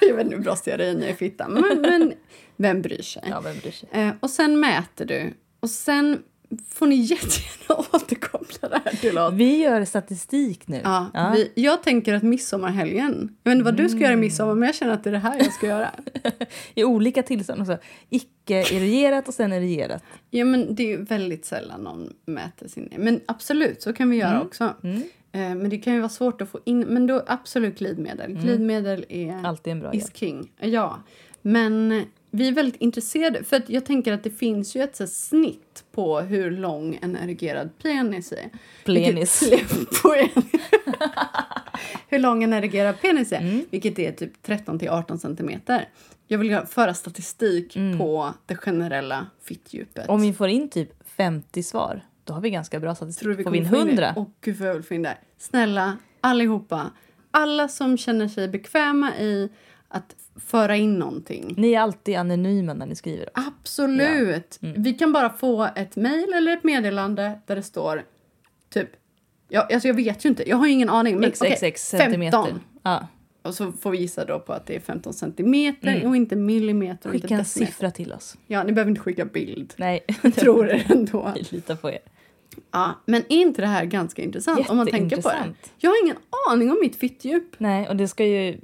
Jag 0.08 0.14
vet 0.14 0.24
inte 0.24 0.36
hur 0.36 0.42
bra 0.42 0.56
stearin 0.56 1.02
är 1.02 1.08
i 1.08 1.14
fittan, 1.14 1.52
men, 1.52 1.80
men 1.80 2.12
vem 2.56 2.82
bryr 2.82 3.02
sig? 3.02 3.22
ja 3.30 3.40
vem 3.40 3.58
bryr 3.58 3.70
sig? 3.70 3.88
Eh, 3.92 4.10
och 4.20 4.30
sen 4.30 4.60
mäter 4.60 5.04
du. 5.04 5.34
Och 5.60 5.70
sen 5.70 6.22
får 6.68 6.86
ni 6.86 6.94
jättegärna 6.94 7.86
återkoppla 7.92 8.68
det 8.68 8.80
här 8.84 8.92
till 8.96 9.18
oss. 9.18 9.34
Vi 9.34 9.56
gör 9.56 9.84
statistik 9.84 10.68
nu. 10.68 10.80
Ja, 10.84 11.10
Ja. 11.14 11.32
Vi, 11.34 11.52
jag 11.54 11.82
tänker 11.82 12.14
att 12.14 12.22
midsommarhelgen... 12.22 13.36
Jag 13.42 13.50
vet 13.50 13.56
inte 13.56 13.64
vad 13.64 13.76
du 13.76 13.88
ska 13.88 13.98
göra 13.98 14.12
i 14.12 14.16
midsommar, 14.16 14.54
men 14.54 14.66
jag 14.66 14.74
känner 14.74 14.92
att 14.92 15.04
det 15.04 15.10
är 15.10 15.12
det 15.12 15.18
här 15.18 15.38
jag 15.38 15.52
ska 15.52 15.66
göra. 15.66 15.90
I 16.74 16.84
olika 16.84 17.22
tillstånd 17.22 17.60
också. 17.60 17.78
Icke-eregerat 18.10 19.28
och 19.28 19.34
sen 19.34 19.52
eregerat. 19.52 20.02
Ja, 20.30 20.44
men 20.44 20.74
det 20.74 20.92
är 20.92 20.98
väldigt 20.98 21.44
sällan 21.44 21.80
någon 21.80 22.12
mäter 22.24 22.68
sin... 22.68 22.88
Men 22.98 23.20
absolut, 23.26 23.82
så 23.82 23.92
kan 23.92 24.10
vi 24.10 24.16
göra 24.16 24.42
också. 24.42 24.74
Mm. 24.82 25.02
Eh, 25.32 25.40
men 25.54 25.68
det 25.70 25.78
kan 25.78 25.94
ju 25.94 26.00
vara 26.00 26.08
svårt 26.08 26.42
att 26.42 26.48
få 26.48 26.60
in... 26.64 26.80
Men 26.80 27.06
då 27.06 27.22
absolut 27.26 27.78
glidmedel. 27.78 28.32
Glidmedel 28.32 29.04
är... 29.08 29.28
Mm. 29.28 29.44
Alltid 29.44 29.72
en 29.72 29.80
bra 29.80 29.94
is 29.94 30.02
hjälp. 30.02 30.16
king. 30.16 30.50
Ja. 30.60 30.98
Men 31.42 32.04
vi 32.34 32.48
är 32.48 32.52
väldigt 32.52 32.80
intresserade, 32.80 33.44
för 33.44 33.56
att 33.56 33.68
jag 33.70 33.84
tänker 33.86 34.12
att 34.12 34.22
det 34.24 34.30
finns 34.30 34.76
ju 34.76 34.82
ett 34.82 34.96
så 34.96 35.06
snitt 35.06 35.84
på 35.92 36.20
hur 36.20 36.50
lång 36.50 36.98
en 37.02 37.16
erigerad 37.16 37.78
penis 37.78 38.32
är. 38.32 38.50
Plenis. 38.84 39.42
Vilket- 39.42 39.70
hur 42.08 42.18
lång 42.18 42.42
en 42.42 42.52
erigerad 42.52 43.00
penis 43.00 43.32
är, 43.32 43.40
Mm. 43.40 43.64
vilket 43.70 43.98
är 43.98 44.12
typ 44.12 44.42
13 44.42 44.78
till 44.78 44.88
18 44.88 45.18
centimeter. 45.18 45.88
Jag 46.26 46.38
vill 46.38 46.58
föra 46.68 46.94
statistik 46.94 47.74
på 47.98 48.34
det 48.46 48.56
generella 48.56 49.26
fittdjupet. 49.42 50.04
Mm. 50.04 50.14
Om 50.14 50.20
vi 50.22 50.32
får 50.32 50.48
in 50.48 50.68
typ 50.70 50.92
50 51.16 51.62
svar, 51.62 52.00
då 52.24 52.34
har 52.34 52.40
vi 52.40 52.50
ganska 52.50 52.80
bra 52.80 52.94
statistik. 52.94 53.22
Tror 53.22 53.34
vi 53.34 53.44
får 53.44 53.50
vi 53.50 53.58
in 53.58 53.64
kommer 53.64 53.76
få 53.76 53.82
in 53.82 53.88
100? 53.88 54.06
det? 54.06 54.20
Åh 54.20 54.26
gud 54.40 54.56
vad 54.56 54.68
jag 54.68 54.74
vill 54.74 54.82
få 54.82 54.94
in 54.94 55.02
det. 55.02 55.16
Snälla, 55.38 55.96
allihopa. 56.20 56.90
Alla 57.30 57.68
som 57.68 57.98
känner 57.98 58.28
sig 58.28 58.48
bekväma 58.48 59.16
i 59.18 59.48
att 59.88 60.14
föra 60.36 60.76
in 60.76 60.98
någonting. 60.98 61.54
Ni 61.56 61.72
är 61.72 61.80
alltid 61.80 62.16
anonyma 62.16 62.74
när 62.74 62.86
ni 62.86 62.94
skriver. 62.94 63.28
Absolut. 63.34 64.58
Mm. 64.62 64.82
Vi 64.82 64.92
kan 64.92 65.12
bara 65.12 65.30
få 65.30 65.68
ett 65.76 65.96
mejl 65.96 66.32
eller 66.32 66.52
ett 66.52 66.64
meddelande 66.64 67.40
där 67.46 67.56
det 67.56 67.62
står 67.62 68.04
typ... 68.72 68.88
Ja, 69.48 69.68
alltså 69.72 69.88
jag 69.88 69.94
vet 69.94 70.24
ju 70.24 70.28
inte, 70.28 70.48
jag 70.48 70.56
har 70.56 70.66
ingen 70.66 70.88
aning. 70.88 71.20
Men 71.20 71.30
XXX 71.30 71.88
centimeter. 71.88 72.42
15. 72.42 72.60
Ja. 72.82 73.06
Och 73.42 73.54
så 73.54 73.72
får 73.72 73.90
vi 73.90 73.98
gissa 73.98 74.24
då 74.24 74.38
på 74.40 74.52
att 74.52 74.66
det 74.66 74.76
är 74.76 74.80
15 74.80 75.12
centimeter 75.12 76.06
och 76.06 76.16
inte 76.16 76.36
millimeter 76.36 77.08
Mm. 77.08 77.20
Skicka 77.20 77.34
inte 77.34 77.40
en 77.40 77.44
siffra 77.44 77.90
till 77.90 78.12
oss. 78.12 78.36
Ja, 78.46 78.62
ni 78.62 78.72
behöver 78.72 78.90
inte 78.90 79.00
skicka 79.00 79.24
bild. 79.24 79.74
Nej, 79.76 80.04
Jag 80.22 80.34
tror 80.34 80.64
det 80.64 80.84
ändå. 80.88 81.32
vi 81.50 81.56
litar 81.56 81.76
på 81.76 81.90
er. 81.90 81.98
Ja, 82.70 83.02
men 83.06 83.22
är 83.28 83.36
inte 83.36 83.62
det 83.62 83.68
här 83.68 83.84
ganska 83.84 84.22
intressant 84.22 84.70
om 84.70 84.76
man 84.76 84.86
tänker 84.86 85.22
på 85.22 85.28
det? 85.28 85.54
Jag 85.78 85.90
har 85.90 86.04
ingen 86.04 86.16
aning 86.50 86.70
om 86.70 86.78
mitt 86.80 86.96
fittdjup. 86.96 87.44
Nej, 87.58 87.88
och 87.88 87.96
det 87.96 88.08
ska 88.08 88.24
ju... 88.24 88.60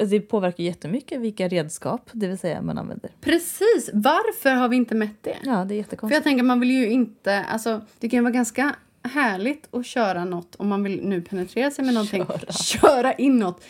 Alltså 0.00 0.10
det 0.16 0.20
påverkar 0.20 0.64
jättemycket 0.64 1.20
vilka 1.20 1.48
redskap 1.48 2.10
det 2.12 2.26
vill 2.28 2.38
säga 2.38 2.62
man 2.62 2.78
använder. 2.78 3.10
Precis, 3.20 3.90
varför 3.92 4.50
har 4.50 4.68
vi 4.68 4.76
inte 4.76 4.94
mätt 4.94 5.22
det? 5.22 5.36
Ja, 5.44 5.50
det 5.52 5.56
är 5.58 5.66
För 5.66 5.74
jättekonstigt. 5.74 6.16
jag 6.16 6.24
tänker 6.24 6.42
man 6.44 6.60
vill 6.60 6.70
ju 6.70 6.88
inte, 6.90 7.44
alltså 7.44 7.80
det 7.98 8.08
kan 8.08 8.16
ju 8.18 8.22
vara 8.22 8.32
ganska 8.32 8.74
härligt 9.02 9.74
att 9.74 9.86
köra 9.86 10.24
något 10.24 10.54
om 10.56 10.68
man 10.68 10.82
vill 10.82 11.00
nu 11.08 11.20
penetrera 11.22 11.70
sig 11.70 11.84
med 11.84 11.94
någonting. 11.94 12.24
Köra, 12.64 13.12
in 13.12 13.38
något, 13.38 13.64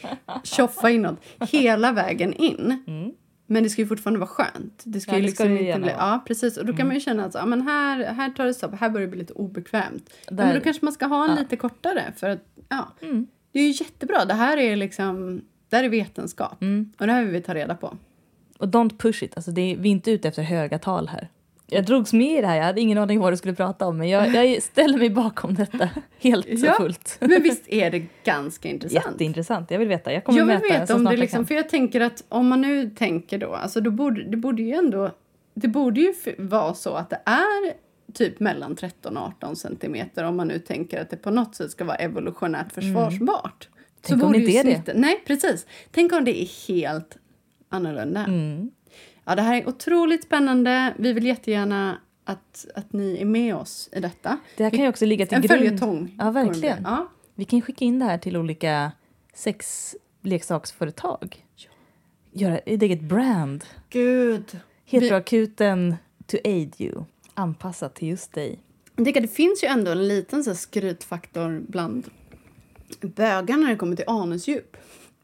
tjoffa 0.44 0.90
in 0.90 1.02
något 1.02 1.20
hela 1.52 1.92
vägen 1.92 2.32
in. 2.34 2.78
Men 3.48 3.62
det 3.62 3.70
ska 3.70 3.82
ju 3.82 3.88
fortfarande 3.88 4.20
vara 4.20 4.28
skönt. 4.28 4.82
Det 4.84 5.00
ska 5.00 5.10
Ja, 5.12 5.16
ju 5.16 5.22
det 5.22 5.26
liksom 5.28 5.56
inte 5.58 5.78
bli, 5.78 5.90
ja 5.90 6.24
precis. 6.26 6.56
Och 6.56 6.66
då 6.66 6.72
kan 6.72 6.86
man 6.86 6.94
ju 6.94 7.00
känna 7.00 7.24
att 7.24 7.34
ja, 7.34 7.46
men 7.46 7.62
här, 7.62 8.04
här 8.04 8.30
tar 8.30 8.44
det 8.44 8.54
stopp, 8.54 8.74
här 8.80 8.90
börjar 8.90 9.06
det 9.06 9.10
bli 9.10 9.18
lite 9.20 9.32
obekvämt. 9.32 10.10
Ja, 10.28 10.36
Där- 10.36 10.44
men 10.46 10.54
då 10.54 10.60
kanske 10.60 10.84
man 10.84 10.92
ska 10.94 11.06
ha 11.06 11.28
en 11.30 11.34
lite 11.36 11.56
kortare 11.56 12.12
för 12.16 12.30
att, 12.30 12.40
ja. 12.68 12.92
Det 13.52 13.58
är 13.60 13.62
ju 13.64 13.70
jättebra. 13.84 14.24
Det 14.24 14.34
här 14.34 14.56
är 14.56 14.76
liksom, 14.76 15.42
det 15.68 15.76
här 15.76 15.84
är 15.84 15.88
vetenskap. 15.88 16.62
Och 16.98 17.06
det 17.06 17.12
här 17.12 17.22
vill 17.24 17.32
vi 17.32 17.40
ta 17.40 17.54
reda 17.54 17.74
på. 17.74 17.96
Och 18.58 18.66
don't 18.68 18.96
push 18.98 19.22
it. 19.22 19.32
Alltså 19.36 19.50
det 19.50 19.60
är, 19.72 19.76
vi 19.76 19.88
är 19.88 19.92
inte 19.92 20.10
ute 20.10 20.28
efter 20.28 20.42
höga 20.42 20.78
tal 20.78 21.08
här. 21.08 21.28
Jag 21.68 21.84
drogs 21.86 22.12
med 22.12 22.38
i 22.38 22.40
det 22.40 22.46
här. 22.46 22.56
Jag 22.56 22.64
hade 22.64 22.80
ingen 22.80 22.98
aning 22.98 23.20
vad 23.20 23.32
du 23.32 23.36
skulle 23.36 23.54
prata 23.54 23.86
om. 23.86 23.98
Men 23.98 24.08
jag, 24.08 24.28
jag 24.34 24.62
ställer 24.62 24.98
mig 24.98 25.10
bakom 25.10 25.54
detta 25.54 25.88
helt 26.18 26.46
Ja. 26.48 26.72
fullt. 26.72 27.16
Men 27.20 27.42
visst 27.42 27.68
är 27.68 27.90
det 27.90 28.04
ganska 28.24 28.68
intressant? 28.68 29.04
Jätteintressant. 29.06 29.70
Jag 29.70 29.78
vill 29.78 29.88
veta. 29.88 30.12
Jag 30.12 30.24
kommer 30.24 30.38
Jag 30.38 30.46
vill 30.46 30.54
mäta 30.56 30.80
veta 30.80 30.94
om 30.94 31.04
det 31.04 31.10
jag 31.10 31.18
liksom, 31.18 31.38
kan. 31.38 31.46
för 31.46 31.54
jag 31.54 31.68
tänker 31.68 32.00
att 32.00 32.24
om 32.28 32.48
man 32.48 32.60
nu 32.60 32.90
tänker 32.90 33.38
då, 33.38 33.52
alltså 33.54 33.80
då 33.80 33.90
borde, 33.90 34.24
det 34.24 34.36
borde 34.36 34.62
ju 34.62 34.72
ändå, 34.74 35.10
det 35.54 35.68
borde 35.68 36.00
ju 36.00 36.12
vara 36.38 36.74
så 36.74 36.94
att 36.94 37.10
det 37.10 37.20
är 37.24 37.86
typ 38.14 38.40
mellan 38.40 38.76
13 38.76 39.16
och 39.16 39.22
18 39.22 39.56
centimeter 39.56 40.24
om 40.24 40.36
man 40.36 40.48
nu 40.48 40.58
tänker 40.58 41.00
att 41.02 41.10
det 41.10 41.16
på 41.16 41.30
något 41.30 41.54
sätt 41.54 41.70
ska 41.70 41.84
vara 41.84 41.96
evolutionärt 41.96 42.72
försvarsbart. 42.72 43.68
Mm. 43.72 43.75
Tänk 44.08 44.22
om 44.22 44.32
det 44.32 44.38
ju 44.38 44.58
inte 44.58 44.70
är 44.70 44.94
det. 44.94 44.94
Nej, 44.94 45.22
precis. 45.26 45.66
Tänk 45.90 46.12
om 46.12 46.24
det 46.24 46.42
är 46.42 46.68
helt 46.68 47.16
annorlunda. 47.68 48.24
Mm. 48.24 48.70
Ja, 49.24 49.34
det 49.34 49.42
här 49.42 49.56
är 49.56 49.68
otroligt 49.68 50.24
spännande. 50.24 50.94
Vi 50.98 51.12
vill 51.12 51.26
jättegärna 51.26 52.00
att, 52.24 52.66
att 52.74 52.92
ni 52.92 53.18
är 53.20 53.24
med 53.24 53.56
oss 53.56 53.88
i 53.92 54.00
detta. 54.00 54.38
Det 54.56 54.64
här 54.64 54.70
kan 54.70 54.80
ju 54.80 54.88
också 54.88 55.06
ligga 55.06 55.26
till 55.26 55.36
en 55.36 55.42
grund. 55.42 55.58
följetong. 55.58 56.14
Ja, 56.18 56.30
verkligen. 56.30 56.82
Ja. 56.84 57.08
Vi 57.34 57.44
kan 57.44 57.62
skicka 57.62 57.84
in 57.84 57.98
det 57.98 58.04
här 58.04 58.18
till 58.18 58.36
olika 58.36 58.92
sexleksaksföretag. 59.34 61.44
Göra 62.32 62.58
ett 62.58 62.82
eget 62.82 63.00
brand. 63.00 63.64
Gud. 63.90 64.60
Heteroakuten 64.84 65.96
to 66.26 66.36
aid 66.44 66.74
you. 66.78 67.04
Anpassat 67.34 67.94
till 67.94 68.08
just 68.08 68.32
dig. 68.32 68.58
Jag 68.96 69.14
det 69.14 69.28
finns 69.28 69.64
ju 69.64 69.68
ändå 69.68 69.90
en 69.90 70.08
liten 70.08 70.44
så 70.44 70.54
skrytfaktor 70.54 71.62
bland 71.68 72.06
bögar 73.00 73.56
när 73.56 73.68
det 73.70 73.76
kommer 73.76 73.96
till 73.96 74.04
anusdjup. 74.08 74.76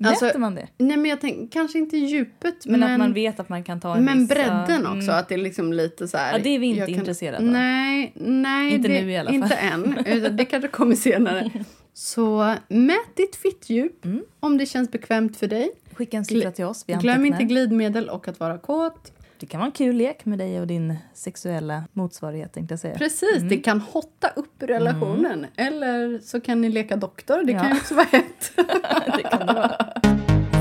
Alltså, 0.04 0.24
Mäter 0.24 0.38
man 0.38 0.54
det? 0.54 0.68
Nej, 0.78 0.96
men 0.96 1.10
jag 1.10 1.20
tänker 1.20 1.52
kanske 1.60 1.78
inte 1.78 1.96
djupet, 1.96 2.66
Men, 2.66 2.80
men, 2.80 2.92
att 2.92 2.98
man 2.98 3.12
vet 3.12 3.40
att 3.40 3.48
man 3.48 3.64
kan 3.64 3.80
ta 3.80 3.96
en 3.96 4.04
men 4.04 4.18
viss... 4.18 4.28
bredden 4.28 4.80
ja, 4.84 4.96
också. 4.96 5.10
mm. 5.10 5.10
Att 5.10 5.28
det 5.28 5.34
är 5.34 5.38
liksom 5.38 5.72
lite 5.72 6.08
så 6.08 6.16
här... 6.16 6.32
Ja, 6.32 6.38
det 6.44 6.48
är 6.54 6.58
vi 6.58 6.66
inte 6.66 6.80
jag 6.80 6.88
intresserade 6.88 7.36
av. 7.38 7.44
Nej, 7.44 8.12
nej. 8.14 8.74
Inte 8.74 8.88
det, 8.88 9.02
nu 9.02 9.10
i 9.12 9.16
alla 9.16 9.30
fall. 9.30 9.34
Inte 9.34 9.54
än. 9.54 9.98
Utan 10.06 10.36
det 10.36 10.44
kanske 10.44 10.68
kommer 10.68 10.94
senare. 10.94 11.50
Så 11.94 12.54
mät 12.68 13.16
ditt 13.16 13.36
fittdjup 13.36 14.04
Mm. 14.04 14.22
om 14.40 14.58
det 14.58 14.66
känns 14.66 14.90
bekvämt 14.90 15.36
för 15.36 15.46
dig. 15.46 15.70
Skicka 15.94 16.16
en 16.16 16.24
siffra 16.24 16.50
till 16.52 16.64
oss. 16.64 16.84
Glöm 16.86 17.24
inte 17.24 17.44
glidmedel 17.44 18.08
och 18.08 18.28
att 18.28 18.40
vara 18.40 18.58
kåt. 18.58 19.12
Det 19.42 19.46
kan 19.46 19.58
vara 19.60 19.66
en 19.66 19.72
kul 19.72 19.96
lek 19.96 20.24
med 20.24 20.38
dig 20.38 20.60
och 20.60 20.66
din 20.66 20.96
sexuella 21.14 21.84
motsvarighet 21.92 22.52
tänkte 22.52 22.72
jag 22.72 22.78
säga. 22.80 22.94
Precis, 22.98 23.36
Mm. 23.36 23.48
det 23.48 23.56
kan 23.56 23.80
hotta 23.80 24.28
upp 24.36 24.62
relationen. 24.62 25.46
Eller 25.56 26.18
så 26.18 26.40
kan 26.40 26.60
ni 26.60 26.68
leka 26.68 26.96
doktor, 26.96 27.42
det 27.44 27.52
kan 27.52 27.62
Ja. 27.64 27.70
ju 27.70 27.76
också 27.80 27.94
vara 27.94 28.06
hett. 28.06 28.52
det 29.16 29.22
kan 29.22 29.46
det 29.46 29.52
vara. 29.52 29.76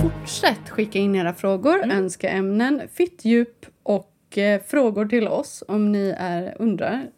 Fortsätt 0.02 0.70
skicka 0.70 1.00
in 1.00 1.16
era 1.16 1.34
frågor, 1.34 1.84
Mm. 1.84 1.98
önska 1.98 2.30
ämnen, 2.30 2.82
fittdjup 2.94 3.66
och 3.84 4.38
eh, 4.38 4.62
frågor 4.68 5.06
till 5.06 5.28
oss 5.28 5.64
om 5.68 5.92
ni 5.92 6.16
är, 6.18 6.56
undrar. 6.60 6.92
någonting. 6.92 7.10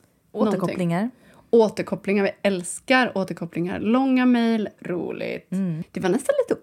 Återkopplingar. 0.61 1.10
Återkopplingar, 1.49 2.23
vi 2.23 2.31
älskar 2.41 3.18
återkopplingar. 3.18 3.80
Långa 3.80 4.26
mejl, 4.26 4.69
roligt. 4.81 5.52
Mm. 5.52 5.84
Det 5.91 5.99
var 5.99 6.10
nästan 6.10 6.35
lite 6.49 6.61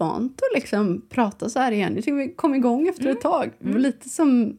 ovant 0.00 0.40
att 0.42 0.54
liksom 0.54 1.02
prata 1.08 1.48
så 1.48 1.58
här 1.58 1.72
igen. 1.72 1.94
Jag 1.94 2.04
tycker 2.04 2.16
vi 2.16 2.28
kom 2.34 2.54
igång 2.54 2.88
efter 2.88 3.02
Mm. 3.02 3.16
ett 3.16 3.22
tag. 3.22 3.50
Det 3.58 3.72
var 3.72 3.78
lite 3.78 4.08
som... 4.08 4.56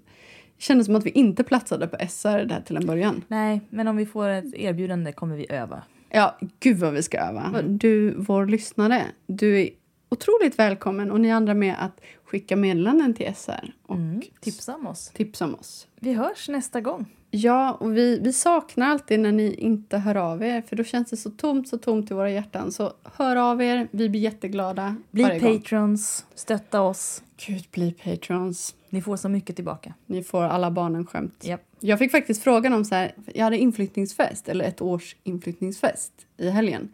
kändes 0.57 0.85
som 0.85 0.95
att 0.95 1.05
vi 1.05 1.09
inte 1.09 1.43
platsade 1.43 1.87
på 1.87 1.97
SR 2.09 2.45
där 2.45 2.61
till 2.61 2.77
en 2.77 2.85
början. 2.85 3.23
Nej, 3.27 3.61
men 3.69 3.87
om 3.87 3.97
vi 3.97 4.05
får 4.05 4.27
ett 4.29 4.53
erbjudande 4.53 5.11
kommer 5.11 5.35
vi 5.35 5.45
öva. 5.49 5.83
Ja, 6.09 6.37
gud 6.59 6.77
vad 6.77 6.93
vi 6.93 7.03
ska 7.03 7.17
öva. 7.19 7.61
Du, 7.61 8.15
vår 8.17 8.45
lyssnare, 8.45 9.03
du 9.27 9.61
är 9.61 9.69
otroligt 10.09 10.59
välkommen 10.59 11.11
och 11.11 11.21
ni 11.21 11.31
andra 11.31 11.53
med 11.53 11.75
att 11.79 12.01
skicka 12.23 12.55
meddelanden 12.55 13.13
till 13.13 13.33
SR 13.35 13.73
och 13.87 13.95
Mm. 13.95 14.21
Tipsa 14.41 14.75
om 14.75 14.87
oss. 14.87 15.09
tipsa 15.13 15.45
om 15.45 15.55
oss. 15.55 15.87
Vi 15.99 16.13
hörs 16.13 16.49
nästa 16.49 16.81
gång. 16.81 17.05
Ja, 17.33 17.77
och 17.79 17.97
vi, 17.97 18.19
vi 18.19 18.33
saknar 18.33 18.89
alltid 18.89 19.19
när 19.19 19.31
ni 19.31 19.53
inte 19.53 19.97
hör 19.97 20.15
av 20.15 20.43
er 20.43 20.61
för 20.61 20.75
då 20.75 20.83
känns 20.83 21.09
det 21.09 21.17
så 21.17 21.29
tomt, 21.29 21.67
så 21.67 21.77
tomt 21.77 22.11
i 22.11 22.13
våra 22.13 22.31
hjärtan. 22.31 22.71
Så 22.71 22.93
hör 23.03 23.35
av 23.35 23.61
er, 23.61 23.87
vi 23.91 24.09
blir 24.09 24.21
jätteglada 24.21 24.95
Bli 25.11 25.23
varje 25.23 25.39
gång. 25.39 25.59
patrons, 25.59 26.25
stötta 26.35 26.81
oss. 26.81 27.23
Gud, 27.47 27.67
bli 27.71 27.91
patrons. 27.91 28.75
Ni 28.89 29.01
får 29.01 29.17
så 29.17 29.29
mycket 29.29 29.55
tillbaka. 29.55 29.93
Ni 30.05 30.23
får 30.23 30.43
alla 30.43 30.71
barnen 30.71 31.05
skämt. 31.05 31.43
Japp. 31.45 31.61
Jag 31.79 31.99
fick 31.99 32.11
faktiskt 32.11 32.43
frågan 32.43 32.73
om 32.73 32.85
så 32.85 32.95
här, 32.95 33.13
jag 33.33 33.43
hade 33.43 33.57
inflyttningsfest, 33.57 34.49
eller 34.49 34.65
ett 34.65 34.81
års 34.81 35.15
inflyttningsfest 35.23 36.13
i 36.37 36.49
helgen. 36.49 36.89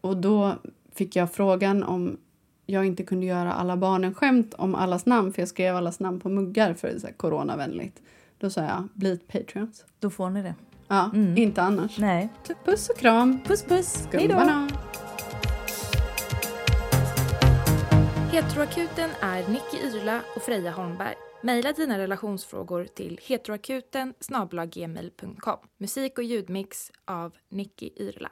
Och 0.00 0.16
då 0.16 0.54
fick 0.94 1.16
jag 1.16 1.32
frågan 1.32 1.82
om 1.82 2.16
jag 2.66 2.86
inte 2.86 3.02
kunde 3.02 3.26
göra 3.26 3.52
alla 3.52 3.76
barnen-skämt 3.76 4.54
om 4.54 4.74
allas 4.74 5.06
namn 5.06 5.32
för 5.32 5.42
jag 5.42 5.48
skrev 5.48 5.76
allas 5.76 6.00
namn 6.00 6.20
på 6.20 6.28
muggar 6.28 6.74
för 6.74 6.88
det 6.88 6.94
är 6.94 6.98
så 6.98 7.08
coronavänligt. 7.16 8.02
Då 8.40 8.50
sa 8.50 8.60
jag, 8.64 8.88
bli 8.94 9.12
ett 9.12 9.28
Patreons. 9.28 9.84
Då 9.98 10.10
får 10.10 10.30
ni 10.30 10.42
det. 10.42 10.54
Ja, 10.88 11.10
Mm. 11.14 11.36
inte 11.38 11.62
annars. 11.62 11.98
Nej. 11.98 12.28
Puss 12.64 12.88
och 12.90 12.96
kram. 12.96 13.40
Puss 13.44 13.62
puss. 13.64 14.08
Gumbarna. 14.10 14.68
Heteroakuten 18.32 19.10
är 19.20 19.48
Nicky 19.48 19.76
Yrla 19.86 20.20
och 20.36 20.42
Freja 20.42 20.70
Holmberg. 20.70 21.14
Maila 21.42 21.72
dina 21.72 21.98
relationsfrågor 21.98 22.84
till 22.84 23.20
heteroakuten. 23.22 24.14
Musik 25.78 26.18
och 26.18 26.24
ljudmix 26.24 26.90
av 27.04 27.32
Nicky 27.48 27.90
Yrla. 27.96 28.30